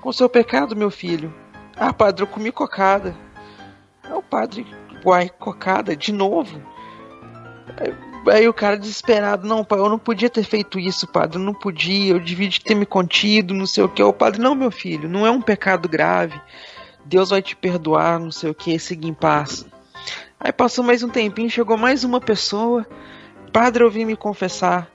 Com 0.00 0.10
o 0.10 0.12
seu 0.12 0.28
pecado, 0.28 0.76
meu 0.76 0.90
filho. 0.90 1.34
Ah, 1.76 1.92
padre, 1.92 2.22
eu 2.22 2.28
comi 2.28 2.52
cocada. 2.52 3.16
Aí 4.04 4.12
o 4.12 4.22
padre, 4.22 4.64
uai, 5.04 5.28
cocada, 5.28 5.96
de 5.96 6.12
novo? 6.12 6.62
Aí, 8.30 8.48
o 8.48 8.54
cara 8.54 8.76
desesperado, 8.76 9.46
não, 9.46 9.64
pai, 9.64 9.78
eu 9.78 9.88
não 9.88 9.98
podia 9.98 10.28
ter 10.30 10.44
feito 10.44 10.78
isso, 10.78 11.06
padre, 11.06 11.38
eu 11.38 11.42
não 11.42 11.54
podia, 11.54 12.12
eu 12.12 12.20
devia 12.20 12.48
de 12.48 12.60
ter 12.60 12.74
me 12.74 12.86
contido, 12.86 13.54
não 13.54 13.66
sei 13.66 13.84
o 13.84 13.88
que. 13.88 14.02
O 14.02 14.12
padre, 14.12 14.40
não, 14.40 14.54
meu 14.54 14.70
filho, 14.70 15.08
não 15.08 15.26
é 15.26 15.30
um 15.30 15.40
pecado 15.40 15.88
grave. 15.88 16.40
Deus 17.04 17.30
vai 17.30 17.40
te 17.40 17.56
perdoar, 17.56 18.18
não 18.18 18.30
sei 18.30 18.50
o 18.50 18.54
que, 18.54 18.78
seguir 18.78 19.08
em 19.08 19.14
paz. 19.14 19.64
Aí 20.38 20.52
passou 20.52 20.84
mais 20.84 21.02
um 21.02 21.08
tempinho, 21.08 21.50
chegou 21.50 21.76
mais 21.76 22.04
uma 22.04 22.20
pessoa. 22.20 22.86
Padre, 23.52 23.82
eu 23.82 23.90
vim 23.90 24.04
me 24.04 24.16
confessar. 24.16 24.88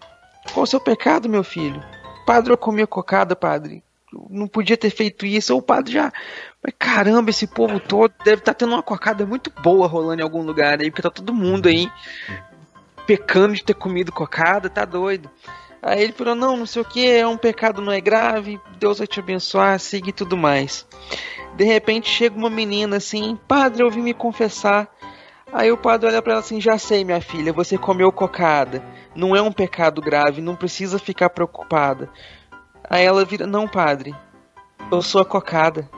Qual 0.53 0.63
o 0.63 0.67
seu 0.67 0.79
pecado, 0.79 1.27
meu 1.27 1.43
filho? 1.43 1.83
Padre, 2.25 2.53
eu 2.53 2.57
comi 2.57 2.85
cocada, 2.85 3.35
padre. 3.35 3.83
Eu 4.13 4.27
não 4.29 4.47
podia 4.47 4.77
ter 4.77 4.89
feito 4.89 5.25
isso. 5.25 5.57
O 5.57 5.61
padre 5.61 5.93
já. 5.93 6.13
Mas 6.63 6.73
caramba, 6.77 7.29
esse 7.29 7.47
povo 7.47 7.79
todo 7.79 8.13
deve 8.23 8.39
estar 8.41 8.53
tendo 8.53 8.73
uma 8.73 8.83
cocada 8.83 9.25
muito 9.25 9.51
boa 9.61 9.87
rolando 9.87 10.21
em 10.21 10.23
algum 10.23 10.43
lugar 10.43 10.79
aí, 10.79 10.89
porque 10.89 11.01
tá 11.01 11.09
todo 11.09 11.33
mundo 11.33 11.67
aí 11.67 11.89
pecando 13.05 13.53
de 13.53 13.63
ter 13.63 13.73
comido 13.73 14.11
cocada, 14.11 14.69
tá 14.69 14.85
doido. 14.85 15.29
Aí 15.81 16.01
ele 16.01 16.13
falou: 16.13 16.33
não, 16.33 16.55
não 16.55 16.65
sei 16.65 16.81
o 16.81 16.85
que, 16.85 17.05
é 17.05 17.27
um 17.27 17.37
pecado, 17.37 17.81
não 17.81 17.91
é 17.91 17.99
grave, 17.99 18.59
Deus 18.79 18.99
vai 18.99 19.07
te 19.07 19.19
abençoar, 19.19 19.77
siga 19.79 20.09
e 20.09 20.13
tudo 20.13 20.37
mais. 20.37 20.87
De 21.55 21.65
repente 21.65 22.09
chega 22.09 22.37
uma 22.37 22.49
menina 22.49 22.97
assim: 22.97 23.37
Padre, 23.47 23.83
eu 23.83 23.91
vim 23.91 24.01
me 24.01 24.13
confessar. 24.13 24.87
Aí 25.51 25.71
o 25.71 25.77
padre 25.77 26.07
olha 26.07 26.21
pra 26.21 26.33
ela 26.33 26.39
assim: 26.39 26.61
Já 26.61 26.77
sei, 26.77 27.03
minha 27.03 27.21
filha, 27.21 27.51
você 27.51 27.77
comeu 27.77 28.11
cocada. 28.11 28.83
Não 29.13 29.35
é 29.35 29.41
um 29.41 29.51
pecado 29.51 30.01
grave, 30.01 30.41
não 30.41 30.55
precisa 30.55 30.97
ficar 30.97 31.29
preocupada. 31.29 32.09
Aí 32.89 33.03
ela 33.03 33.25
vira: 33.25 33.45
Não, 33.45 33.67
padre, 33.67 34.15
eu 34.91 35.01
sou 35.01 35.21
a 35.21 35.25
cocada. 35.25 35.89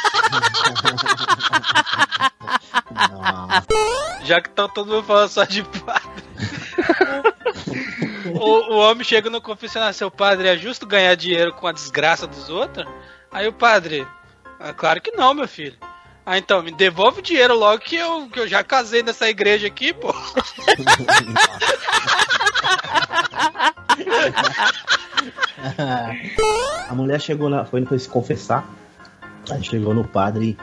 Já 4.23 4.41
que 4.41 4.49
tá 4.49 4.67
todo 4.67 4.91
mundo 4.91 5.03
falando 5.03 5.29
só 5.29 5.43
de 5.43 5.63
padre. 5.63 6.23
o, 8.33 8.73
o 8.73 8.77
homem 8.77 9.03
chega 9.03 9.29
no 9.29 9.41
confessionário, 9.41 9.93
seu 9.93 10.11
padre, 10.11 10.47
é 10.49 10.57
justo 10.57 10.85
ganhar 10.85 11.15
dinheiro 11.15 11.53
com 11.53 11.67
a 11.67 11.71
desgraça 11.71 12.27
dos 12.27 12.49
outros? 12.49 12.85
Aí 13.31 13.47
o 13.47 13.53
padre, 13.53 14.05
"Ah, 14.59 14.73
claro 14.73 15.01
que 15.01 15.11
não, 15.11 15.33
meu 15.33 15.47
filho. 15.47 15.77
Ah, 16.25 16.37
então, 16.37 16.61
me 16.61 16.71
devolve 16.71 17.19
o 17.19 17.23
dinheiro 17.23 17.57
logo 17.57 17.79
que 17.81 17.95
eu, 17.95 18.27
que 18.29 18.39
eu 18.39 18.47
já 18.49 18.61
casei 18.61 19.01
nessa 19.01 19.29
igreja 19.29 19.67
aqui, 19.67 19.93
pô. 19.93 20.13
A 26.89 26.95
mulher 26.95 27.19
chegou 27.21 27.49
lá, 27.49 27.65
foi 27.65 27.85
foi 27.85 27.99
se 27.99 28.07
confessar. 28.09 28.65
Aí 29.49 29.63
chegou 29.63 29.93
no 29.93 30.03
padre, 30.03 30.57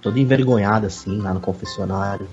toda 0.00 0.18
envergonhada, 0.18 0.86
assim, 0.86 1.20
lá 1.20 1.32
no 1.32 1.40
confessionário. 1.40 2.28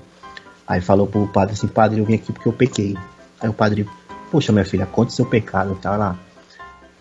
Aí 0.68 0.82
falou 0.82 1.08
pro 1.08 1.28
padre 1.28 1.54
assim, 1.54 1.68
padre, 1.68 2.00
eu 2.00 2.06
vim 2.06 2.16
aqui 2.16 2.32
porque 2.32 2.48
eu 2.48 2.54
pequei. 2.54 2.98
Aí 3.40 3.50
o 3.50 3.54
padre, 3.54 3.88
poxa, 4.32 4.52
minha 4.52 4.66
filha, 4.66 4.86
conte 4.86 5.14
seu 5.14 5.26
pecado 5.26 5.74
e 5.74 5.82
tal. 5.82 5.96
Ela, 5.96 6.20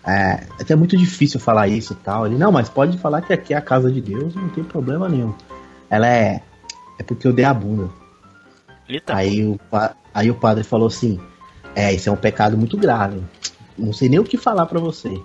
é, 0.05 0.11
é 0.11 0.61
até 0.61 0.75
muito 0.75 0.97
difícil 0.97 1.39
falar 1.39 1.67
isso 1.67 1.93
e 1.93 1.95
tal. 1.97 2.25
Ele, 2.25 2.37
não, 2.37 2.51
mas 2.51 2.69
pode 2.69 2.97
falar 2.97 3.21
que 3.21 3.33
aqui 3.33 3.53
é 3.53 3.57
a 3.57 3.61
casa 3.61 3.91
de 3.91 4.01
Deus, 4.01 4.35
não 4.35 4.49
tem 4.49 4.63
problema 4.63 5.07
nenhum. 5.07 5.33
Ela 5.89 6.07
é, 6.07 6.41
é 6.99 7.03
porque 7.03 7.27
eu 7.27 7.33
dei 7.33 7.45
a 7.45 7.53
bunda. 7.53 7.89
Eita. 8.87 9.15
Aí 9.15 9.45
o, 9.45 9.59
aí 10.13 10.29
o 10.29 10.35
padre 10.35 10.63
falou 10.63 10.87
assim: 10.87 11.19
É, 11.75 11.93
isso 11.93 12.09
é 12.09 12.11
um 12.11 12.17
pecado 12.17 12.57
muito 12.57 12.77
grave. 12.77 13.23
Não 13.77 13.93
sei 13.93 14.09
nem 14.09 14.19
o 14.19 14.23
que 14.23 14.37
falar 14.37 14.65
pra 14.65 14.79
você. 14.79 15.19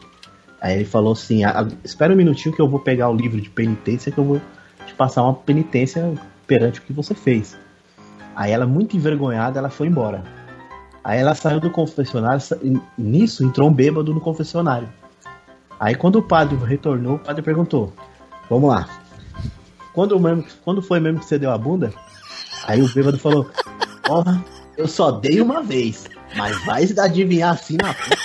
Aí 0.60 0.74
ele 0.74 0.84
falou 0.84 1.12
assim: 1.12 1.44
"Ah, 1.44 1.66
Espera 1.84 2.12
um 2.12 2.16
minutinho 2.16 2.54
que 2.54 2.60
eu 2.60 2.68
vou 2.68 2.80
pegar 2.80 3.08
o 3.08 3.16
livro 3.16 3.40
de 3.40 3.48
penitência 3.48 4.12
que 4.12 4.18
eu 4.18 4.24
vou 4.24 4.40
te 4.86 4.94
passar 4.94 5.22
uma 5.22 5.34
penitência 5.34 6.14
perante 6.46 6.80
o 6.80 6.82
que 6.82 6.92
você 6.92 7.14
fez. 7.14 7.56
Aí 8.34 8.52
ela, 8.52 8.66
muito 8.66 8.96
envergonhada, 8.96 9.58
ela 9.58 9.68
foi 9.68 9.86
embora. 9.88 10.22
Aí 11.04 11.18
ela 11.18 11.34
saiu 11.34 11.60
do 11.60 11.70
confessionário, 11.70 12.42
nisso 12.96 13.44
entrou 13.44 13.68
um 13.68 13.72
bêbado 13.72 14.12
no 14.12 14.20
confessionário. 14.20 14.88
Aí 15.78 15.94
quando 15.94 16.16
o 16.16 16.22
padre 16.22 16.56
retornou, 16.56 17.16
o 17.16 17.18
padre 17.18 17.42
perguntou: 17.42 17.92
Vamos 18.50 18.70
lá. 18.70 18.88
Quando, 19.92 20.18
mesmo, 20.18 20.44
quando 20.64 20.82
foi 20.82 21.00
mesmo 21.00 21.20
que 21.20 21.26
você 21.26 21.38
deu 21.38 21.50
a 21.50 21.58
bunda? 21.58 21.92
Aí 22.64 22.82
o 22.82 22.92
bêbado 22.92 23.18
falou: 23.18 23.48
Porra, 24.04 24.44
eu 24.76 24.88
só 24.88 25.10
dei 25.10 25.40
uma 25.40 25.62
vez, 25.62 26.06
mas 26.36 26.64
vai 26.64 26.84
adivinhar 26.98 27.54
assim 27.54 27.76
na 27.76 27.94
puta. 27.94 28.16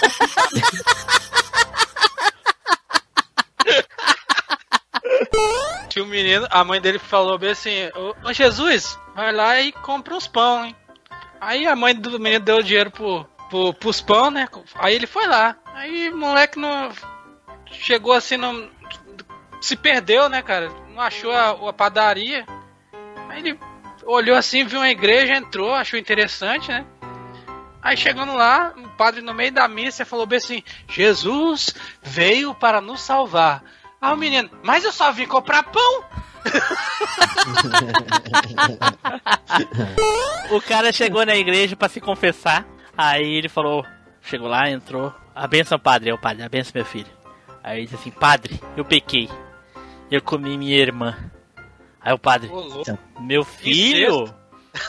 Tinha 5.93 6.03
um 6.03 6.07
menino, 6.07 6.47
a 6.49 6.63
mãe 6.63 6.81
dele 6.81 6.97
falou 6.97 7.37
bem 7.37 7.51
assim: 7.51 7.87
ô, 8.23 8.33
Jesus, 8.33 8.99
vai 9.13 9.31
lá 9.31 9.61
e 9.61 9.71
compra 9.71 10.15
uns 10.15 10.25
pão, 10.25 10.65
hein? 10.65 10.75
Aí 11.39 11.67
a 11.67 11.75
mãe 11.75 11.93
do 11.93 12.19
menino 12.19 12.43
deu 12.43 12.55
o 12.55 12.63
dinheiro 12.63 12.89
pro, 12.89 13.23
pro, 13.47 13.75
pros 13.75 14.01
pão, 14.01 14.31
né? 14.31 14.49
Aí 14.73 14.95
ele 14.95 15.05
foi 15.05 15.27
lá. 15.27 15.55
Aí 15.71 16.09
o 16.09 16.17
moleque 16.17 16.57
não. 16.57 16.89
Chegou 17.71 18.11
assim, 18.11 18.37
não. 18.37 18.71
Se 19.61 19.75
perdeu, 19.75 20.27
né, 20.29 20.41
cara? 20.41 20.71
Não 20.89 20.99
achou 20.99 21.31
a, 21.31 21.51
a 21.69 21.73
padaria. 21.73 22.43
Aí 23.29 23.41
ele 23.41 23.59
olhou 24.03 24.35
assim, 24.35 24.65
viu 24.65 24.79
uma 24.79 24.89
igreja, 24.89 25.35
entrou, 25.35 25.75
achou 25.75 25.99
interessante, 25.99 26.69
né? 26.69 26.87
Aí 27.83 27.95
chegando 27.95 28.33
lá, 28.33 28.73
o 28.75 28.89
padre 28.97 29.21
no 29.21 29.31
meio 29.31 29.51
da 29.51 29.67
missa 29.67 30.05
falou 30.05 30.25
bem 30.25 30.37
assim: 30.37 30.63
Jesus 30.87 31.75
veio 32.01 32.55
para 32.55 32.81
nos 32.81 32.99
salvar. 32.99 33.63
Ah, 34.03 34.11
o 34.11 34.17
menino, 34.17 34.49
mas 34.61 34.83
eu 34.83 34.91
só 34.91 35.13
vim 35.13 35.25
comprar 35.25 35.63
pão. 35.63 36.03
O 40.51 40.59
cara 40.59 40.91
chegou 40.91 41.25
na 41.25 41.37
igreja 41.37 41.73
pra 41.77 41.87
se 41.87 42.01
confessar. 42.01 42.67
Aí 42.97 43.33
ele 43.33 43.47
falou, 43.47 43.85
chegou 44.21 44.49
lá, 44.49 44.69
entrou. 44.69 45.13
A 45.33 45.47
benção, 45.47 45.79
padre, 45.79 46.09
é 46.09 46.13
o 46.13 46.17
padre, 46.17 46.43
a 46.43 46.49
benção, 46.49 46.73
meu 46.75 46.83
filho. 46.83 47.07
Aí 47.63 47.77
ele 47.77 47.85
disse 47.85 47.95
assim, 47.95 48.11
padre, 48.11 48.59
eu 48.75 48.83
pequei. 48.83 49.29
Eu 50.11 50.21
comi 50.21 50.57
minha 50.57 50.75
irmã. 50.75 51.17
Aí 52.01 52.11
o 52.11 52.19
padre, 52.19 52.49
louco. 52.49 52.99
meu 53.21 53.45
filho, 53.45 54.35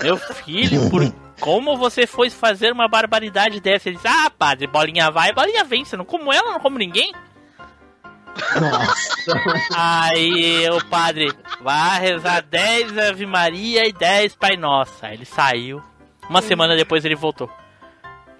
meu 0.02 0.16
filho, 0.16 0.90
por 0.90 1.02
como 1.38 1.76
você 1.76 2.04
foi 2.04 2.30
fazer 2.30 2.72
uma 2.72 2.88
barbaridade 2.88 3.60
dessa? 3.60 3.88
Ele 3.88 3.94
disse, 3.94 4.08
ah, 4.08 4.28
padre, 4.28 4.66
bolinha 4.66 5.08
vai, 5.12 5.32
bolinha 5.32 5.62
vem. 5.62 5.84
Você 5.84 5.96
não 5.96 6.04
como 6.04 6.32
ela, 6.32 6.50
não 6.50 6.58
como 6.58 6.78
ninguém. 6.78 7.12
Nossa. 8.60 9.70
Aí 9.74 10.68
o 10.70 10.84
padre 10.86 11.32
vai 11.60 12.00
rezar 12.00 12.42
10 12.42 12.98
Ave 12.98 13.26
Maria 13.26 13.86
e 13.86 13.92
10 13.92 14.36
Pai 14.36 14.56
Nossa. 14.56 15.06
Aí 15.06 15.14
ele 15.14 15.24
saiu. 15.24 15.82
Uma 16.28 16.42
semana 16.42 16.76
depois 16.76 17.04
ele 17.04 17.14
voltou. 17.14 17.50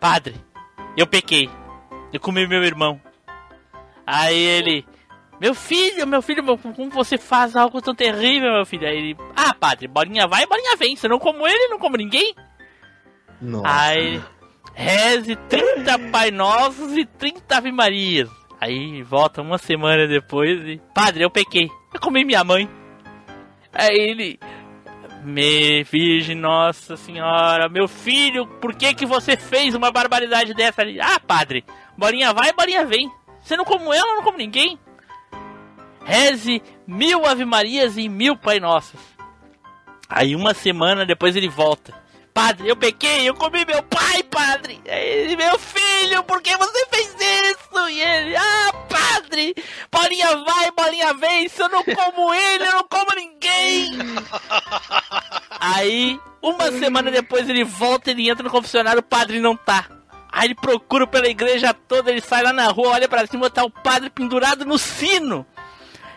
Padre, 0.01 0.35
eu 0.97 1.07
pequei. 1.07 1.51
Eu 2.13 2.21
comi 2.21 2.47
meu 2.47 2.63
irmão. 2.63 3.01
Aí 4.07 4.39
ele. 4.39 4.87
Meu 5.41 5.55
filho, 5.55 6.07
meu 6.07 6.23
filho, 6.23 6.45
como 6.57 6.91
você 6.91 7.19
faz 7.19 7.57
algo 7.57 7.83
tão 7.83 7.95
terrível, 7.95 8.53
meu 8.53 8.65
filho? 8.65 8.87
Aí 8.87 8.97
ele. 8.97 9.17
Ah, 9.37 9.55
padre, 9.55 9.89
bolinha 9.89 10.27
vai, 10.27 10.47
bolinha 10.47 10.77
vem. 10.77 10.97
Se 10.97 11.07
eu 11.07 11.11
não 11.11 11.19
como 11.19 11.47
ele, 11.47 11.69
não 11.69 11.79
como 11.79 11.97
ninguém. 11.97 12.35
Nossa. 13.41 13.69
Aí, 13.69 14.23
reze 14.75 15.37
30 15.37 15.99
Pai 16.11 16.31
Nossos 16.31 16.97
e 16.97 17.05
30 17.05 17.57
Ave 17.57 17.73
Marias. 17.73 18.31
Aí 18.65 19.03
volta 19.03 19.43
uma 19.43 19.59
semana 19.59 20.07
depois 20.07 20.59
e. 20.67 20.81
Padre, 20.95 21.23
eu 21.23 21.31
pequei. 21.31 21.71
Eu 21.93 22.01
comi 22.01 22.25
minha 22.25 22.43
mãe. 22.43 22.67
Aí 23.71 23.95
ele. 23.95 24.41
Me 25.23 25.85
Virgem 25.85 26.35
Nossa 26.35 26.97
Senhora, 26.97 27.69
meu 27.69 27.87
filho, 27.87 28.47
por 28.61 28.75
que 28.75 28.95
que 28.95 29.07
você 29.07 29.37
fez 29.37 29.75
uma 29.75 29.91
barbaridade 29.91 30.53
dessa 30.53 30.83
ali? 30.83 30.99
Ah, 31.01 31.19
padre, 31.19 31.65
bolinha 31.97 32.33
vai, 32.35 32.53
bolinha 32.53 32.85
vem. 32.85 33.11
Você 33.41 33.57
não 33.57 33.65
como 33.65 33.93
ela, 33.93 34.17
não 34.17 34.23
como 34.23 34.37
ninguém. 34.37 34.79
Reze 36.05 36.63
mil 36.87 37.27
Ave 37.27 37.45
Marias 37.45 37.99
e 37.99 38.09
mil 38.09 38.37
Pai 38.37 38.61
Nossos. 38.61 39.01
Aí 40.09 40.35
uma 40.35 40.55
semana 40.55 41.05
depois 41.05 41.37
ele 41.37 41.49
volta. 41.49 41.95
Padre, 42.35 42.69
eu 42.69 42.75
pequei, 42.75 43.29
eu 43.29 43.35
comi 43.35 43.65
meu 43.65 43.81
pai, 43.85 44.25
padre. 44.25 44.81
Ele, 44.85 45.37
meu 45.37 45.57
filho, 45.57 46.25
por 46.25 46.43
que 46.43 46.57
você 46.57 46.87
fez 46.87 47.15
isso? 47.17 47.89
E 47.89 48.03
ele, 48.03 48.37
ah, 48.37 48.73
padre, 48.89 49.55
bolinha 49.91 50.37
vai, 50.39 50.71
bolinha 50.73 51.15
vem. 51.15 51.49
Se 51.49 51.63
eu 51.63 51.69
não 51.69 51.85
como 51.85 52.35
ele, 52.35 52.67
eu 52.67 52.73
não 52.73 52.89
como 52.91 53.15
ninguém. 53.15 53.93
Aí, 55.61 56.19
uma 56.43 56.73
semana 56.73 57.09
depois 57.09 57.49
ele 57.49 57.63
volta, 57.63 58.11
ele 58.11 58.29
entra 58.29 58.43
no 58.43 58.51
confessionário, 58.51 58.99
o 58.99 59.05
padre 59.05 59.39
não 59.39 59.57
tá. 59.57 59.89
Aí 60.33 60.49
ele 60.49 60.57
procura 60.57 61.07
pela 61.07 61.29
igreja 61.29 61.73
toda, 61.73 62.11
ele 62.11 62.21
sai 62.21 62.43
lá 62.43 62.53
na 62.53 62.67
rua, 62.67 62.95
olha 62.95 63.09
pra 63.09 63.29
cima, 63.29 63.49
tá 63.49 63.63
o 63.63 63.71
padre 63.71 64.11
pendurado 64.11 64.65
no 64.65 64.77
sino. 64.77 65.47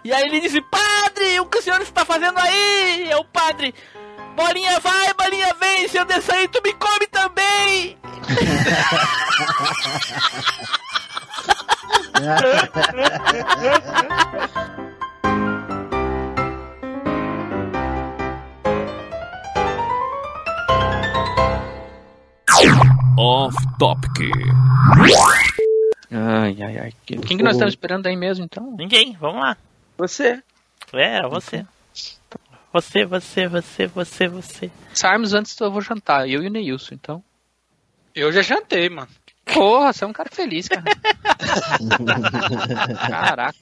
E 0.03 0.11
aí 0.11 0.23
ele 0.23 0.39
disse, 0.39 0.61
padre, 0.61 1.39
o 1.39 1.45
que 1.45 1.60
o 1.60 1.61
senhor 1.61 1.80
está 1.81 2.03
fazendo 2.03 2.39
aí? 2.39 3.07
É 3.10 3.18
o 3.18 3.26
padre, 3.26 3.76
bolinha 4.38 4.80
vai, 4.80 5.14
bolinha 5.15 5.51
vem, 5.55 5.88
se 5.88 5.97
eu 5.97 6.05
descer 6.05 6.35
aí, 6.35 6.47
tu 6.47 6.61
me 6.64 6.72
come 6.73 7.07
também. 7.07 7.97
Off 23.18 23.55
Topic. 23.80 24.31
Ai, 26.11 26.61
ai, 26.61 26.77
ai. 26.77 26.93
Quem 27.05 27.38
que 27.38 27.43
nós 27.43 27.53
estamos 27.53 27.73
esperando 27.73 28.05
aí 28.05 28.15
mesmo, 28.15 28.45
então? 28.45 28.76
Ninguém, 28.77 29.18
vamos 29.19 29.41
lá. 29.41 29.57
Você? 29.97 30.43
É, 30.93 31.15
era 31.18 31.27
você. 31.27 31.65
Você, 32.73 33.06
você, 33.06 33.48
você, 33.48 33.88
você, 33.88 34.27
você. 34.27 34.72
Sairmos 34.94 35.34
antes 35.34 35.60
eu 35.60 35.72
vou 35.72 35.81
jantar, 35.81 36.30
eu 36.30 36.44
e 36.44 36.48
o 36.48 36.49
Neilson, 36.49 36.95
então. 36.95 37.23
Eu 38.14 38.31
já 38.31 38.41
jantei, 38.41 38.89
mano. 38.89 39.07
Porra, 39.45 39.94
você 39.94 40.03
é 40.03 40.07
um 40.07 40.14
cara 40.14 40.30
feliz, 40.31 40.68
cara. 40.68 40.84
Caraca. 43.10 43.57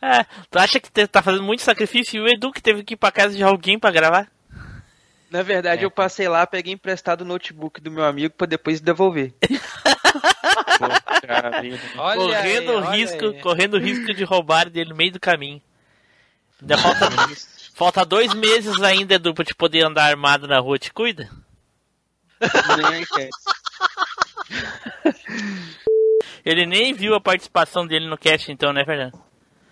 É, 0.00 0.24
tu 0.50 0.58
acha 0.58 0.80
que 0.80 1.06
tá 1.06 1.22
fazendo 1.22 1.44
muito 1.44 1.62
sacrifício 1.62 2.16
e 2.16 2.20
o 2.20 2.28
Edu 2.28 2.50
que 2.50 2.62
teve 2.62 2.82
que 2.82 2.94
ir 2.94 2.96
pra 2.96 3.12
casa 3.12 3.36
de 3.36 3.42
alguém 3.42 3.78
pra 3.78 3.90
gravar? 3.90 4.28
Na 5.30 5.42
verdade, 5.42 5.84
eu 5.84 5.90
passei 5.90 6.28
lá, 6.28 6.46
peguei 6.46 6.74
emprestado 6.74 7.22
o 7.22 7.24
notebook 7.24 7.80
do 7.80 7.90
meu 7.90 8.04
amigo 8.04 8.34
pra 8.36 8.46
depois 8.46 8.80
devolver. 8.80 9.32
Correndo 11.96 12.78
aí, 12.78 13.00
risco, 13.00 13.26
aí. 13.26 13.40
correndo 13.40 13.78
risco 13.78 14.12
de 14.12 14.24
roubar 14.24 14.68
dele 14.68 14.90
no 14.90 14.96
meio 14.96 15.12
do 15.12 15.20
caminho. 15.20 15.62
Ainda 16.60 16.76
falta, 16.76 17.08
falta 17.74 18.04
dois 18.04 18.32
meses 18.34 18.80
ainda, 18.82 19.14
Edu, 19.14 19.34
pra 19.34 19.44
te 19.44 19.54
poder 19.54 19.84
andar 19.84 20.04
armado 20.04 20.46
na 20.46 20.58
rua. 20.58 20.78
Te 20.78 20.92
cuida? 20.92 21.28
Nem. 22.76 23.04
Ele 26.44 26.66
nem 26.66 26.92
viu 26.92 27.14
a 27.14 27.20
participação 27.20 27.86
dele 27.86 28.08
no 28.08 28.18
cast, 28.18 28.50
então, 28.50 28.72
né, 28.72 28.84
Fernando? 28.84 29.18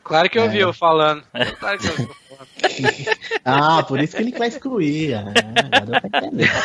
Claro 0.04 0.30
que 0.30 0.38
eu 0.38 0.48
vi 0.50 0.58
eu 0.58 0.72
falando. 0.72 1.24
Claro 1.58 1.78
que 1.78 1.88
eu 1.88 1.96
vi 1.96 2.02
eu 2.02 2.08
falando. 2.08 2.20
Ah, 3.44 3.82
por 3.82 4.00
isso 4.00 4.16
que 4.16 4.22
ele 4.22 4.32
quer 4.32 4.48
excluir. 4.48 5.14
Ah, 5.14 5.24
agora 5.72 6.00
pra 6.00 6.18
entender. 6.18 6.50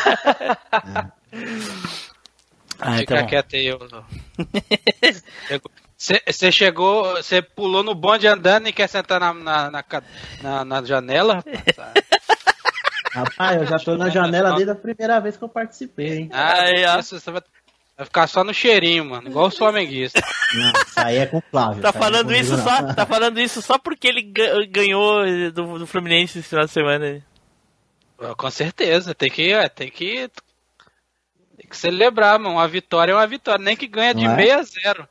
Ah, 2.78 2.98
Fica 2.98 3.14
então. 3.14 3.26
quieto 3.26 3.56
aí, 3.56 3.66
eu. 3.66 3.78
Você 5.96 6.52
chegou, 6.52 7.16
você 7.16 7.40
pulou 7.40 7.82
no 7.82 7.94
bonde 7.94 8.26
andando 8.26 8.68
e 8.68 8.72
quer 8.72 8.86
sentar 8.88 9.18
na, 9.18 9.32
na, 9.32 9.70
na, 9.70 9.84
na- 10.42 10.64
na 10.64 10.82
janela? 10.84 11.36
rapaz? 11.36 11.94
Rapaz, 13.12 13.62
eu 13.62 13.66
já 13.66 13.78
tô 13.78 13.96
na 13.96 14.10
janela 14.10 14.52
desde 14.52 14.70
a 14.72 14.74
primeira 14.74 15.18
vez 15.20 15.38
que 15.38 15.42
eu 15.44 15.48
participei, 15.48 16.18
hein? 16.18 16.30
Ah, 16.34 16.96
ó. 16.96 16.98
isso, 17.00 17.18
você 17.18 17.30
vai, 17.30 17.40
Vai 17.96 18.04
ficar 18.04 18.26
só 18.26 18.44
no 18.44 18.52
cheirinho, 18.52 19.06
mano. 19.06 19.26
Igual 19.28 19.46
o 19.46 19.50
flamenguista. 19.50 20.20
Não, 20.54 20.68
isso 20.82 21.00
aí 21.00 21.16
é 21.16 21.24
com 21.24 21.38
o 21.38 21.42
Flávio. 21.50 21.80
Tá 21.80 21.88
é 21.88 21.92
falando 21.92 22.26
comigo, 22.26 22.44
isso 22.44 22.58
só, 22.58 22.92
tá 22.92 23.06
falando 23.06 23.40
isso 23.40 23.62
só 23.62 23.78
porque 23.78 24.06
ele 24.06 24.20
ga- 24.20 24.66
ganhou 24.68 25.24
do, 25.50 25.78
do 25.78 25.86
Fluminense 25.86 26.38
esse 26.38 26.46
final 26.48 26.66
de 26.66 26.72
semana. 26.72 27.24
Com 28.36 28.50
certeza. 28.50 29.14
Tem 29.14 29.30
que. 29.30 29.50
é, 29.50 29.66
Tem 29.70 29.90
que. 29.90 30.30
Tem 31.56 31.66
que 31.70 31.76
celebrar, 31.76 32.38
mano. 32.38 32.56
Uma 32.56 32.68
vitória 32.68 33.12
é 33.12 33.14
uma 33.14 33.26
vitória. 33.26 33.64
Nem 33.64 33.74
que 33.74 33.86
ganha 33.88 34.12
de 34.12 34.24
Não 34.24 34.32
é? 34.34 34.44
6 34.44 34.52
a 34.52 34.62
0. 34.92 35.08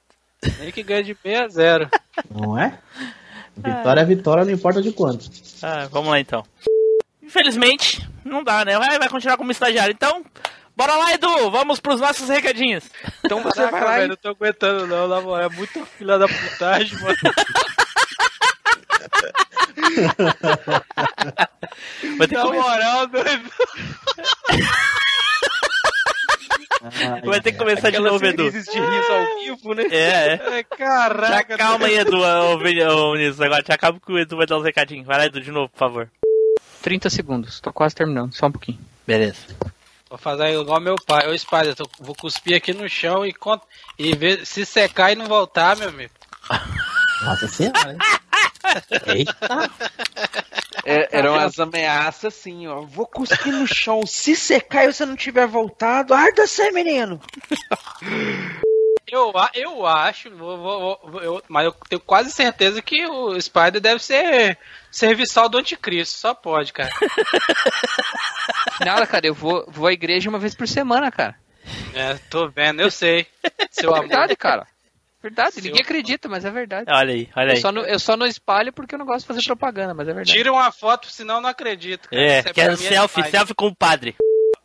Nem 0.59 0.71
que 0.71 0.83
ganha 0.83 1.03
de 1.03 1.15
6 1.21 1.39
a 1.39 1.47
0. 1.47 1.89
Não 2.29 2.57
é? 2.57 2.77
Vitória 3.57 4.01
é 4.01 4.05
vitória, 4.05 4.43
não 4.43 4.51
importa 4.51 4.81
de 4.81 4.91
quanto. 4.91 5.29
Ah, 5.63 5.87
vamos 5.89 6.09
lá 6.09 6.19
então. 6.19 6.43
Infelizmente, 7.23 8.05
não 8.23 8.43
dá, 8.43 8.65
né? 8.65 8.77
Vai, 8.77 8.99
vai 8.99 9.07
continuar 9.07 9.37
como 9.37 9.49
estagiário. 9.49 9.93
Então, 9.93 10.25
bora 10.75 10.93
lá, 10.95 11.13
Edu! 11.13 11.49
Vamos 11.49 11.79
pros 11.79 12.01
nossos 12.01 12.27
recadinhos. 12.27 12.83
Então 13.23 13.41
você 13.41 13.65
vai 13.67 13.81
lá 13.81 13.91
velho, 13.91 14.05
e 14.05 14.07
não 14.09 14.15
tô 14.17 14.27
aguentando 14.29 14.87
não, 14.87 15.07
na 15.07 15.21
moral. 15.21 15.49
É 15.49 15.55
muito 15.55 15.85
filha 15.85 16.19
da 16.19 16.27
putagem, 16.27 16.99
mano. 16.99 17.15
Vai 22.17 22.27
ter 22.27 22.35
Na 22.35 22.45
moral, 22.45 23.07
doido. 23.07 23.51
vai 27.23 27.41
ter 27.41 27.51
que 27.51 27.57
começar 27.57 27.89
de 27.89 27.99
novo, 27.99 28.23
Edu. 28.25 28.51
de 28.51 28.59
riso 28.59 28.71
ao 28.79 29.39
vivo, 29.39 29.73
né? 29.73 29.83
É, 29.91 30.33
é. 30.33 30.41
Ai, 30.49 30.63
Caraca. 30.63 31.53
Já 31.53 31.57
calma 31.57 31.87
aí, 31.87 31.97
Edu, 31.97 32.17
ô, 32.21 32.57
Vinícius. 32.59 33.41
Agora 33.41 33.63
te 33.63 33.71
acaba 33.71 33.99
que 33.99 34.11
o 34.11 34.19
Edu 34.19 34.37
vai 34.37 34.45
dar 34.45 34.57
os 34.57 34.63
recadinhos. 34.63 35.05
Vai 35.05 35.17
lá, 35.17 35.25
Edu, 35.25 35.41
de 35.41 35.51
novo, 35.51 35.69
por 35.69 35.79
favor. 35.79 36.09
30 36.81 37.09
segundos, 37.09 37.59
tô 37.59 37.73
quase 37.73 37.95
terminando, 37.95 38.33
só 38.33 38.45
um 38.47 38.51
pouquinho. 38.51 38.79
Beleza. 39.07 39.39
Vou 40.09 40.17
fazer 40.19 40.49
igual 40.53 40.79
meu 40.79 40.95
pai. 40.95 41.25
Eu 41.27 41.75
tô- 41.75 41.89
vou 41.99 42.15
cuspir 42.15 42.55
aqui 42.55 42.73
no 42.73 42.87
chão 42.87 43.25
e, 43.25 43.33
cont... 43.33 43.61
e 43.97 44.15
ver 44.15 44.45
se 44.45 44.65
secar 44.65 45.11
e 45.11 45.15
não 45.15 45.25
voltar, 45.25 45.75
meu 45.77 45.89
amigo. 45.89 46.13
Nossa 47.25 47.47
senhora, 47.47 47.91
hein? 47.91 47.97
Eita! 49.15 49.71
É, 50.85 51.09
eram 51.11 51.33
as 51.35 51.57
ameaças 51.59 52.25
assim, 52.33 52.67
ó. 52.67 52.81
Vou 52.81 53.07
cuspir 53.07 53.51
no 53.51 53.65
chão. 53.67 54.05
Se 54.05 54.35
secar 54.35 54.85
e 54.85 54.93
você 54.93 55.05
não 55.05 55.15
tiver 55.15 55.47
voltado, 55.47 56.13
arda 56.13 56.45
você, 56.45 56.71
menino. 56.71 57.19
Eu, 59.07 59.31
eu 59.53 59.85
acho, 59.85 60.35
vou- 60.35 60.57
vou- 60.57 60.99
vou- 61.11 61.21
eu- 61.21 61.43
mas 61.47 61.65
eu 61.65 61.71
tenho 61.87 62.01
quase 62.01 62.31
certeza 62.31 62.81
que 62.81 63.05
o 63.05 63.39
Spider 63.39 63.79
deve 63.79 64.03
ser 64.03 64.57
serviçal 64.91 65.47
do 65.47 65.59
anticristo. 65.59 66.17
Só 66.17 66.33
pode, 66.33 66.73
cara. 66.73 66.89
Nada, 68.83 69.05
cara, 69.05 69.27
eu 69.27 69.33
vou, 69.33 69.63
vou 69.67 69.87
à 69.87 69.93
igreja 69.93 70.27
uma 70.27 70.39
vez 70.39 70.55
por 70.55 70.67
semana, 70.67 71.11
cara. 71.11 71.35
É, 71.93 72.15
tô 72.29 72.49
vendo, 72.49 72.81
eu 72.81 72.89
sei. 72.91 73.27
Seu 73.71 73.91
É 73.91 73.97
amor. 73.99 74.07
verdade, 74.07 74.35
cara. 74.35 74.67
Verdade, 75.25 75.59
ninguém 75.59 75.81
acredita, 75.81 76.29
mas 76.29 76.45
é 76.45 76.51
verdade. 76.51 76.85
Olha 76.87 77.13
aí, 77.15 77.27
olha 77.35 77.47
Eu 77.47 77.51
aí. 77.53 77.57
só, 77.61 77.71
não, 77.71 77.81
eu 77.83 77.97
só 77.97 78.15
não 78.15 78.27
espalho 78.27 78.71
porque 78.71 78.93
eu 78.93 78.99
não 78.99 79.07
gosto 79.07 79.21
de 79.21 79.27
fazer 79.27 79.43
propaganda, 79.43 79.91
mas 79.93 80.07
é 80.07 80.13
verdade. 80.13 80.31
Tira 80.31 80.53
uma 80.53 80.71
foto, 80.71 81.07
senão 81.09 81.35
eu 81.35 81.41
não 81.41 81.49
acredito. 81.49 82.07
cara. 82.07 82.21
É, 82.21 82.39
Isso 82.41 82.53
quero 82.53 82.73
é 82.73 82.77
selfie, 82.77 83.23
selfie 83.31 83.55
com 83.55 83.67
o 83.67 83.75
padre. 83.75 84.15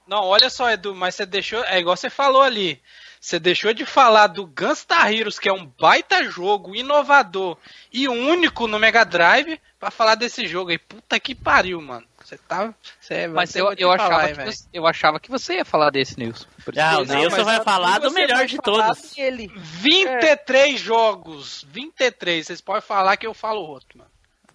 Não, 0.06 0.22
olha 0.24 0.50
só, 0.50 0.70
Edu, 0.70 0.94
mas 0.94 1.14
você 1.14 1.24
deixou. 1.24 1.64
É 1.64 1.78
igual 1.78 1.96
você 1.96 2.10
falou 2.10 2.42
ali. 2.42 2.78
Você 3.18 3.38
deixou 3.38 3.72
de 3.72 3.86
falar 3.86 4.26
do 4.26 4.46
Gunstar 4.46 5.12
Heroes, 5.12 5.38
que 5.38 5.48
é 5.48 5.52
um 5.52 5.66
baita 5.78 6.24
jogo, 6.24 6.74
inovador 6.74 7.56
e 7.92 8.08
único 8.08 8.66
no 8.66 8.78
Mega 8.78 9.04
Drive, 9.04 9.58
pra 9.78 9.90
falar 9.90 10.14
desse 10.14 10.46
jogo 10.46 10.70
aí. 10.70 10.78
Puta 10.78 11.18
que 11.20 11.34
pariu, 11.34 11.80
mano. 11.80 12.06
Você 12.30 12.38
tá. 12.38 12.72
Você, 13.00 13.26
Mas 13.26 13.50
você 13.50 13.60
eu, 13.60 13.72
eu, 13.72 13.88
falar, 13.96 14.04
achava 14.06 14.28
hein, 14.28 14.34
que 14.36 14.44
você, 14.44 14.68
eu 14.72 14.86
achava 14.86 15.18
que 15.20 15.30
você 15.30 15.54
ia 15.54 15.64
falar 15.64 15.90
desse, 15.90 16.16
Nilson. 16.16 16.46
Ah, 16.46 16.62
que- 16.62 16.70
o 17.02 17.04
Não, 17.06 17.14
Nilson 17.16 17.44
vai 17.44 17.60
falar 17.64 17.98
do 17.98 18.12
melhor 18.12 18.46
de 18.46 18.56
falar 18.56 18.94
todos. 18.94 19.10
dele. 19.14 19.50
23 19.56 20.78
jogos. 20.80 21.66
23. 21.68 22.46
Vocês 22.46 22.60
podem 22.60 22.82
falar 22.82 23.16
que 23.16 23.26
eu 23.26 23.34
falo 23.34 23.60
outro, 23.62 23.98
mano. 23.98 24.10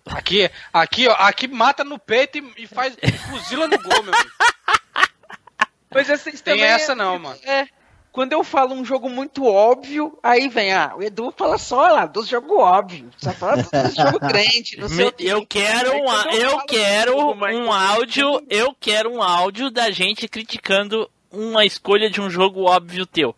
Aqui, 0.05 0.49
aqui, 0.71 1.07
ó, 1.07 1.13
aqui 1.13 1.47
mata 1.49 1.83
no 1.83 1.99
peito 1.99 2.37
e, 2.37 2.63
e 2.63 2.67
faz. 2.67 2.95
e 3.01 3.11
fuzila 3.11 3.67
no 3.67 3.77
gol, 3.81 4.03
meu 4.03 4.13
amigo. 4.13 4.31
Mas 5.93 6.07
vocês 6.07 6.41
Tem 6.41 6.53
também 6.55 6.63
essa 6.63 6.93
é- 6.93 6.95
não, 6.95 7.19
mano. 7.19 7.39
É. 7.43 7.67
Quando 8.15 8.31
eu 8.31 8.45
falo 8.45 8.73
um 8.73 8.85
jogo 8.85 9.09
muito 9.09 9.43
óbvio, 9.43 10.17
aí 10.23 10.47
vem, 10.47 10.71
ah, 10.71 10.93
o 10.95 11.03
Edu 11.03 11.33
fala 11.35 11.57
só 11.57 11.85
lá 11.89 12.05
dos 12.05 12.29
jogos 12.29 12.57
óbvios. 12.57 13.13
Só 13.17 13.33
fala 13.33 13.57
dos 13.57 13.65
jogos 13.93 14.19
grande, 14.21 14.77
não 14.77 14.87
sei 14.87 15.07
o 15.07 15.11
quê. 15.11 15.25
Eu 15.27 15.45
quero 15.45 15.91
um, 15.91 16.31
eu 16.31 16.61
quero 16.61 17.17
um 17.17 17.73
áudio, 17.73 18.41
eu 18.49 18.73
quero 18.79 19.11
um 19.11 19.21
áudio 19.21 19.69
da 19.69 19.91
gente 19.91 20.29
criticando 20.29 21.11
uma 21.29 21.65
escolha 21.65 22.09
de 22.09 22.21
um 22.21 22.29
jogo 22.29 22.61
óbvio 22.63 23.05
teu. 23.05 23.35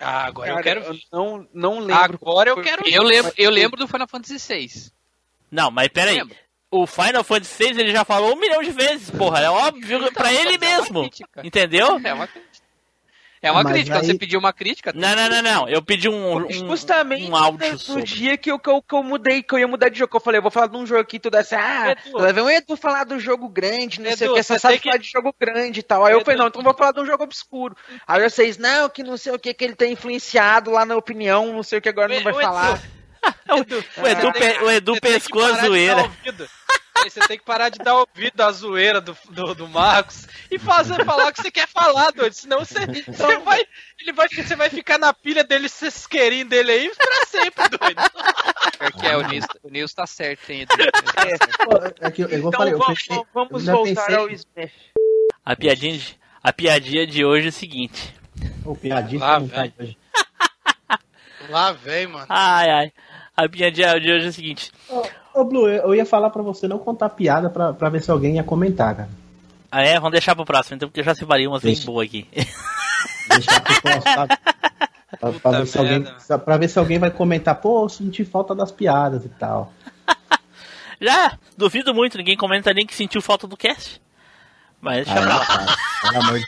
Ah, 0.00 0.24
agora 0.24 0.48
Cara, 0.48 0.58
eu 0.58 0.64
quero. 0.64 0.80
eu 0.80 0.98
não, 1.12 1.48
não 1.54 1.78
lembro. 1.78 2.18
Agora 2.20 2.50
eu 2.50 2.60
quero. 2.60 2.88
Eu 2.88 3.04
lembro, 3.04 3.32
eu 3.36 3.50
lembro 3.52 3.78
do 3.78 3.86
Final 3.86 4.08
Fantasy 4.08 4.52
VI. 4.52 4.92
Não, 5.48 5.70
mas 5.70 5.86
peraí. 5.86 6.20
O 6.72 6.88
Final 6.88 7.22
Fantasy 7.22 7.72
VI 7.72 7.80
ele 7.82 7.92
já 7.92 8.04
falou 8.04 8.34
um 8.34 8.40
milhão 8.40 8.60
de 8.64 8.72
vezes, 8.72 9.10
porra. 9.12 9.42
É 9.42 9.48
óbvio 9.48 10.12
pra 10.12 10.32
ele 10.34 10.58
mas 10.58 10.70
é 10.70 10.74
mesmo. 10.74 11.10
Entendeu? 11.44 12.00
É 12.02 12.12
uma 12.12 12.26
crítica. 12.26 12.47
É 13.40 13.50
uma 13.52 13.62
Mas 13.62 13.72
crítica, 13.72 13.98
aí- 13.98 14.04
você 14.06 14.14
pediu 14.14 14.38
uma 14.40 14.52
crítica. 14.52 14.92
Não, 14.94 15.14
não, 15.14 15.28
não, 15.28 15.42
não. 15.42 15.68
Eu 15.68 15.80
pedi 15.80 16.08
um, 16.08 16.36
um, 16.38 16.50
Justamente 16.50 17.30
um 17.30 17.36
áudio 17.36 17.72
no, 17.72 17.78
sobre. 17.78 18.02
dia 18.02 18.36
que 18.36 18.50
eu, 18.50 18.58
que, 18.58 18.68
eu, 18.68 18.82
que 18.82 18.94
eu 18.94 19.02
mudei, 19.02 19.42
que 19.42 19.54
eu 19.54 19.58
ia 19.58 19.68
mudar 19.68 19.88
de 19.88 19.98
jogo, 19.98 20.16
eu 20.16 20.20
falei, 20.20 20.38
eu 20.38 20.42
vou 20.42 20.50
falar 20.50 20.66
de 20.66 20.76
um 20.76 20.84
jogo 20.84 21.00
aqui, 21.00 21.18
tudo 21.20 21.36
assim, 21.36 21.54
ah, 21.54 21.92
Edu. 22.06 22.18
lá 22.18 22.32
vem 22.32 22.42
o 22.44 22.50
Edu 22.50 22.76
falar 22.76 23.04
do 23.04 23.18
jogo 23.20 23.48
grande, 23.48 24.00
não 24.00 24.10
sei 24.16 24.26
Edu, 24.26 24.32
o 24.32 24.36
que, 24.36 24.42
você 24.42 24.54
você 24.54 24.58
sabe 24.58 24.78
que- 24.78 24.88
falar 24.88 24.96
de 24.98 25.08
jogo 25.10 25.34
grande 25.38 25.80
e 25.80 25.82
tal. 25.82 26.04
Aí 26.04 26.12
eu 26.12 26.18
Edu. 26.18 26.24
falei, 26.24 26.38
não, 26.40 26.48
então 26.48 26.60
eu 26.60 26.64
vou 26.64 26.74
falar 26.74 26.92
de 26.92 27.00
um 27.00 27.06
jogo 27.06 27.22
obscuro. 27.24 27.76
Aí 28.06 28.28
vocês, 28.28 28.58
não, 28.58 28.88
que 28.88 29.02
não 29.04 29.16
sei 29.16 29.32
o 29.32 29.38
que, 29.38 29.54
que 29.54 29.64
ele 29.64 29.74
tem 29.76 29.92
influenciado 29.92 30.70
lá 30.70 30.84
na 30.84 30.96
opinião, 30.96 31.52
não 31.52 31.62
sei 31.62 31.78
o 31.78 31.82
que 31.82 31.88
agora 31.88 32.12
não 32.14 32.22
vai 32.22 32.34
falar. 32.34 32.82
Edu, 33.56 33.84
O 34.02 34.06
Edu, 34.06 34.32
o 34.66 34.70
Edu 34.70 35.00
pescou 35.00 35.44
a 35.44 35.52
zoeira. 35.64 36.10
Aí 37.04 37.10
Você 37.10 37.20
tem 37.20 37.38
que 37.38 37.44
parar 37.44 37.68
de 37.68 37.78
dar 37.78 37.94
ouvido 37.94 38.40
à 38.40 38.50
zoeira 38.52 39.00
do, 39.00 39.16
do, 39.30 39.54
do 39.54 39.68
Marcos 39.68 40.26
e 40.50 40.58
fazer 40.58 41.04
falar 41.04 41.28
o 41.28 41.32
que 41.32 41.42
você 41.42 41.50
quer 41.50 41.66
falar, 41.68 42.10
doido. 42.10 42.32
Senão 42.32 42.58
você, 42.60 42.74
você 42.86 43.36
vai. 43.38 43.64
Ele 44.00 44.12
vai, 44.12 44.28
você 44.28 44.56
vai 44.56 44.70
ficar 44.70 44.98
na 44.98 45.12
pilha 45.12 45.42
dele, 45.44 45.68
se 45.68 45.86
esquerinho 45.86 46.46
dele 46.48 46.72
aí 46.72 46.90
pra 46.94 47.26
sempre, 47.26 47.68
doido. 47.68 48.02
Porque 48.78 49.06
é, 49.06 49.16
o 49.16 49.22
Nilson, 49.22 49.48
o 49.62 49.68
Nilson 49.70 49.94
tá 49.96 50.06
certo, 50.06 50.50
hein, 50.50 50.62
Edu? 50.62 50.74
Pô, 51.64 52.06
É 52.06 52.10
que 52.10 52.22
eu, 52.22 52.26
igual 52.26 52.38
eu 52.42 52.48
Então 52.48 52.52
falei, 52.52 52.72
eu 52.74 52.78
vamos, 52.78 53.02
pensei, 53.02 53.22
vamos 53.34 53.50
eu 53.52 53.58
ainda 53.58 53.72
voltar 53.72 54.02
pensei- 54.06 54.14
ao 54.16 54.30
Smash. 54.30 54.72
A 55.44 55.56
piadinha, 55.56 55.98
de, 55.98 56.18
a 56.42 56.52
piadinha 56.52 57.06
de 57.06 57.24
hoje 57.24 57.46
é 57.46 57.48
o 57.48 57.52
seguinte. 57.52 58.14
Ô, 58.64 58.74
piadinha 58.76 59.20
Lá, 59.20 59.38
velho. 59.38 59.72
hoje. 59.80 59.98
Lá 61.48 61.72
vem, 61.72 62.06
mano. 62.06 62.26
Ai, 62.28 62.70
ai. 62.70 62.92
A 63.36 63.48
piadinha 63.48 63.98
de 64.00 64.12
hoje 64.12 64.26
é 64.26 64.28
o 64.28 64.32
seguinte. 64.32 64.72
Ô, 64.88 65.02
ô, 65.38 65.44
Blue, 65.44 65.68
eu 65.68 65.94
ia 65.94 66.04
falar 66.04 66.30
pra 66.30 66.42
você 66.42 66.66
não 66.66 66.78
contar 66.78 67.08
piada 67.10 67.48
pra, 67.48 67.72
pra 67.72 67.88
ver 67.88 68.02
se 68.02 68.10
alguém 68.10 68.36
ia 68.36 68.44
comentar, 68.44 68.94
cara. 68.94 69.08
Ah, 69.70 69.82
é? 69.82 69.94
Vamos 69.94 70.12
deixar 70.12 70.34
pro 70.34 70.44
próximo, 70.44 70.76
então, 70.76 70.88
porque 70.88 71.00
eu 71.00 71.04
já 71.04 71.14
separei 71.14 71.46
umas 71.46 71.62
bem 71.62 71.78
boas 71.84 72.06
aqui. 72.08 72.26
Deixar 73.28 73.60
pro 73.60 73.82
próximo, 73.82 74.02
sabe? 74.02 74.38
Pra, 75.20 75.32
pra 75.32 75.58
ver 75.58 75.66
se 75.66 75.78
alguém, 75.78 76.06
pra 76.44 76.56
ver 76.56 76.68
se 76.68 76.78
alguém 76.78 76.98
vai 76.98 77.10
comentar, 77.10 77.54
pô, 77.56 77.84
eu 77.84 77.88
senti 77.88 78.24
falta 78.24 78.54
das 78.54 78.72
piadas 78.72 79.24
e 79.24 79.28
tal. 79.28 79.72
Já, 81.00 81.38
duvido 81.56 81.94
muito, 81.94 82.16
ninguém 82.16 82.36
comenta 82.36 82.72
nem 82.72 82.86
que 82.86 82.94
sentiu 82.94 83.20
falta 83.20 83.46
do 83.46 83.56
cast. 83.56 84.00
Mas 84.80 85.06
deixa 85.06 85.20
pra 85.20 85.28
lá. 85.28 85.40
Aí, 85.42 85.46
cara, 85.46 85.76
pelo 86.02 86.22
amor 86.22 86.38
de 86.38 86.46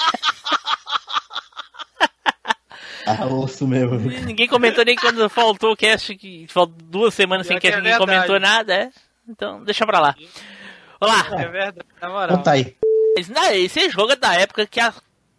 Ah, 3.20 3.27
osso 3.27 3.66
mesmo. 3.66 3.99
Ninguém 3.99 4.47
comentou 4.47 4.85
nem 4.85 4.97
quando 4.97 5.28
faltou 5.28 5.73
o 5.73 5.77
cast, 5.77 6.15
que 6.16 6.47
faltou 6.49 6.77
duas 6.85 7.15
semanas 7.15 7.47
sem 7.47 7.59
cast, 7.59 7.74
é 7.74 7.81
ninguém 7.81 7.99
verdade. 7.99 8.12
comentou 8.12 8.41
nada, 8.41 8.74
é. 8.74 8.91
Então, 9.28 9.62
deixa 9.65 9.87
pra 9.87 10.01
lá. 10.01 10.15
Olá. 11.01 11.27
É 11.32 11.49
verdade, 11.49 11.78
na 12.01 12.09
moral. 12.09 12.37
Conta 12.37 12.53
aí. 12.53 12.77
Esse 13.55 13.91
jogo 13.91 14.12
é 14.12 14.16
da 14.16 14.35
época 14.35 14.66
que 14.66 14.81
a 14.81 14.93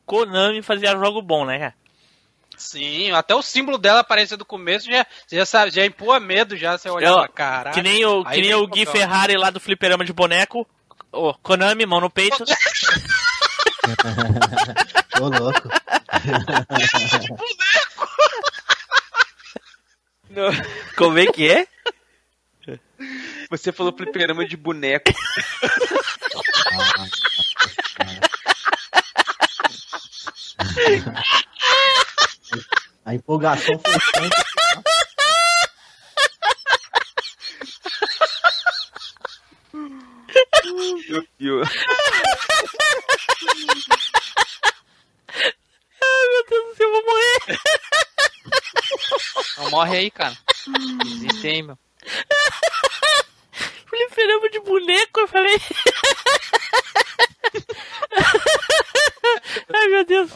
Konami 0.06 0.62
fazia 0.62 0.92
jogo 0.92 1.22
bom, 1.22 1.46
né? 1.46 1.74
Sim, 2.58 3.12
até 3.12 3.34
o 3.34 3.42
símbolo 3.42 3.78
dela 3.78 4.02
aparecia 4.02 4.38
do 4.38 4.46
começo, 4.46 4.92
já, 4.92 5.06
já 5.32 5.46
sabe, 5.46 5.72
já 5.72 5.84
empurra 5.84 6.20
medo, 6.20 6.56
já 6.56 6.78
você 6.78 6.90
olha 6.90 7.12
pra 7.14 7.28
caralho. 7.28 7.74
Que 7.74 7.82
nem 7.82 8.06
o, 8.06 8.24
que 8.24 8.42
nem 8.42 8.54
o 8.54 8.68
Gui. 8.68 8.86
Ferrari 8.86 9.36
lá 9.36 9.50
do 9.50 9.60
fliperama 9.60 10.06
de 10.06 10.14
boneco. 10.14 10.68
Ô, 11.12 11.34
Konami, 11.36 11.86
mão 11.86 12.00
no 12.00 12.10
peito. 12.10 12.44
Ô, 15.20 15.28
louco. 15.30 15.70
Como 20.96 21.20
é 21.20 21.26
que 21.28 21.50
é? 21.50 21.68
Você 23.50 23.72
falou 23.72 23.94
fliperama 23.96 24.46
de 24.46 24.56
boneco. 24.56 25.12
A 33.06 33.14
empolgação 33.16 33.80
foi 33.80 34.00
tanta. 34.14 34.46
Eu- 41.10 41.26
meu 41.40 41.62
Deus 46.52 46.66
do 46.68 46.76
céu, 46.76 46.88
eu 46.88 46.94
vou 46.94 47.04
morre 49.72 49.98
aí, 49.98 50.12
cara. 50.12 50.38
Existe 51.06 51.48
aí, 51.48 51.64
meu. 51.64 51.78
Fliperama 53.88 54.50
de 54.50 54.60
boneco, 54.60 55.20
eu 55.22 55.28
falei. 55.28 55.58
Ai, 59.74 59.88
meu 59.88 60.06
Deus. 60.06 60.30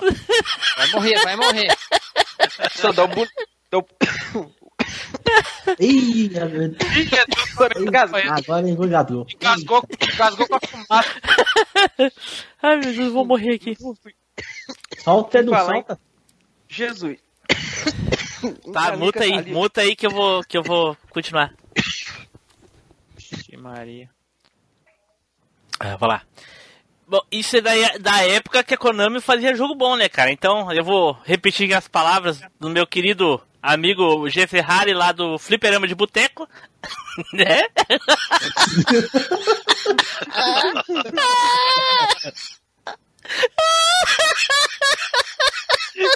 Vai 0.78 0.88
morrer, 0.92 1.22
vai 1.24 1.36
morrer. 1.36 1.78
Só 2.76 2.92
dá 2.92 3.06
um 3.06 3.10
um- 3.78 3.86
Ih, 5.80 6.30
meu 6.30 6.48
Deus. 6.70 6.76
Agora 7.54 7.80
engasgou. 7.80 8.20
Engasgou, 9.34 9.84
engasgou 10.14 10.48
com 10.48 10.56
a 10.56 10.60
fumaça. 10.60 11.10
Ai, 12.62 12.78
meu 12.78 12.94
Deus, 12.94 13.12
vou 13.12 13.26
morrer 13.26 13.56
aqui. 13.56 13.76
Solta, 14.98 15.40
hein? 15.40 15.48
solta. 15.48 15.99
Jesus. 16.68 17.18
Tá, 18.72 18.91
Tá, 18.91 18.98
muta 18.98 19.24
aí, 19.24 19.34
ali. 19.34 19.52
muta 19.52 19.82
aí 19.82 19.95
que 19.95 20.06
eu 20.06 20.12
vou, 20.12 20.44
que 20.44 20.56
eu 20.56 20.62
vou 20.62 20.95
continuar. 21.10 21.52
Vixe, 23.18 23.57
Maria. 23.57 24.07
Ah, 25.80 25.95
vou 25.95 26.07
lá. 26.07 26.22
Bom, 27.07 27.22
isso 27.32 27.57
é 27.57 27.62
da, 27.62 27.72
da 27.99 28.24
época 28.24 28.64
que 28.64 28.76
a 28.76 28.78
Konami 28.78 29.20
fazia 29.20 29.56
jogo 29.56 29.74
bom, 29.74 29.95
né, 29.95 30.07
cara? 30.10 30.32
Então 30.32 30.72
eu 30.72 30.84
vou 30.84 31.18
repetir 31.24 31.74
as 31.74 31.88
palavras 31.88 32.40
do 32.60 32.70
meu 32.70 32.86
querido 32.86 33.41
amigo 33.64 34.30
G. 34.30 34.45
Ferrari 34.45 34.94
lá 34.94 35.12
do 35.12 35.40
Fliperama 35.40 35.88
de 35.88 35.95
Boteco, 35.95 36.48
né? 37.34 37.64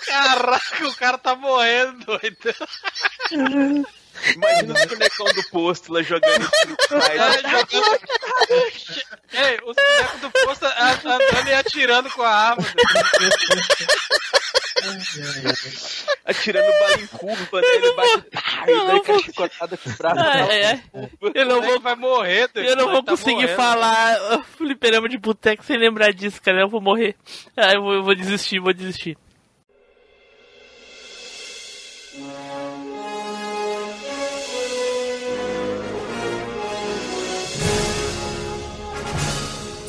Caraca, 0.06 0.88
o 0.88 0.96
cara 0.96 1.18
tá 1.18 1.36
morrendo, 1.36 2.06
doido. 2.06 2.56
Imagina 4.36 4.74
o 4.74 4.88
bonecão 4.88 5.26
do 5.34 5.44
posto 5.50 5.94
lá 5.94 6.02
jogando 6.02 6.44
Street 6.44 6.80
Fighter. 6.88 8.10
Ei, 9.34 9.60
os 9.66 9.76
bonecos 9.76 10.22
do 10.22 10.32
posto 10.32 10.66
a- 10.66 10.92
andando 10.92 11.48
e 11.48 11.54
atirando 11.54 12.10
com 12.12 12.22
a 12.24 12.30
arma. 12.34 12.64
atirando 16.26 16.72
bala 16.80 17.02
em 17.02 17.08
curva, 17.08 17.62
né? 17.62 17.68
Ele 17.76 17.94
bate 17.94 18.22
pá, 18.32 18.66
e 18.68 18.88
dá 18.88 18.96
aquela 18.96 19.20
chicotada 19.20 19.78
com 19.78 19.90
o 19.90 19.94
braço. 19.94 20.20
É, 20.52 20.72
é. 20.72 20.82
Eu 21.34 21.46
não 21.46 21.62
vou, 21.62 21.80
vai 21.80 21.96
morrer, 21.96 22.48
doido. 22.54 22.70
eu 22.70 22.76
não 22.76 22.90
vou 22.92 23.04
Tá 23.04 23.12
conseguir 23.12 23.34
morrendo. 23.42 23.56
falar 23.56 24.44
Fliperama 24.58 25.10
de 25.10 25.18
Boteco 25.18 25.64
sem 25.64 25.78
lembrar 25.78 26.12
disso, 26.14 26.42
cara. 26.42 26.62
Eu 26.62 26.70
vou 26.70 26.82
morrer. 26.82 27.16
Ah, 27.58 27.74
eu 27.74 27.82
vou, 27.82 27.94
eu 27.94 28.04
vou 28.04 28.16
desistir, 28.16 28.60
vou 28.60 28.74
desistir. 28.74 29.18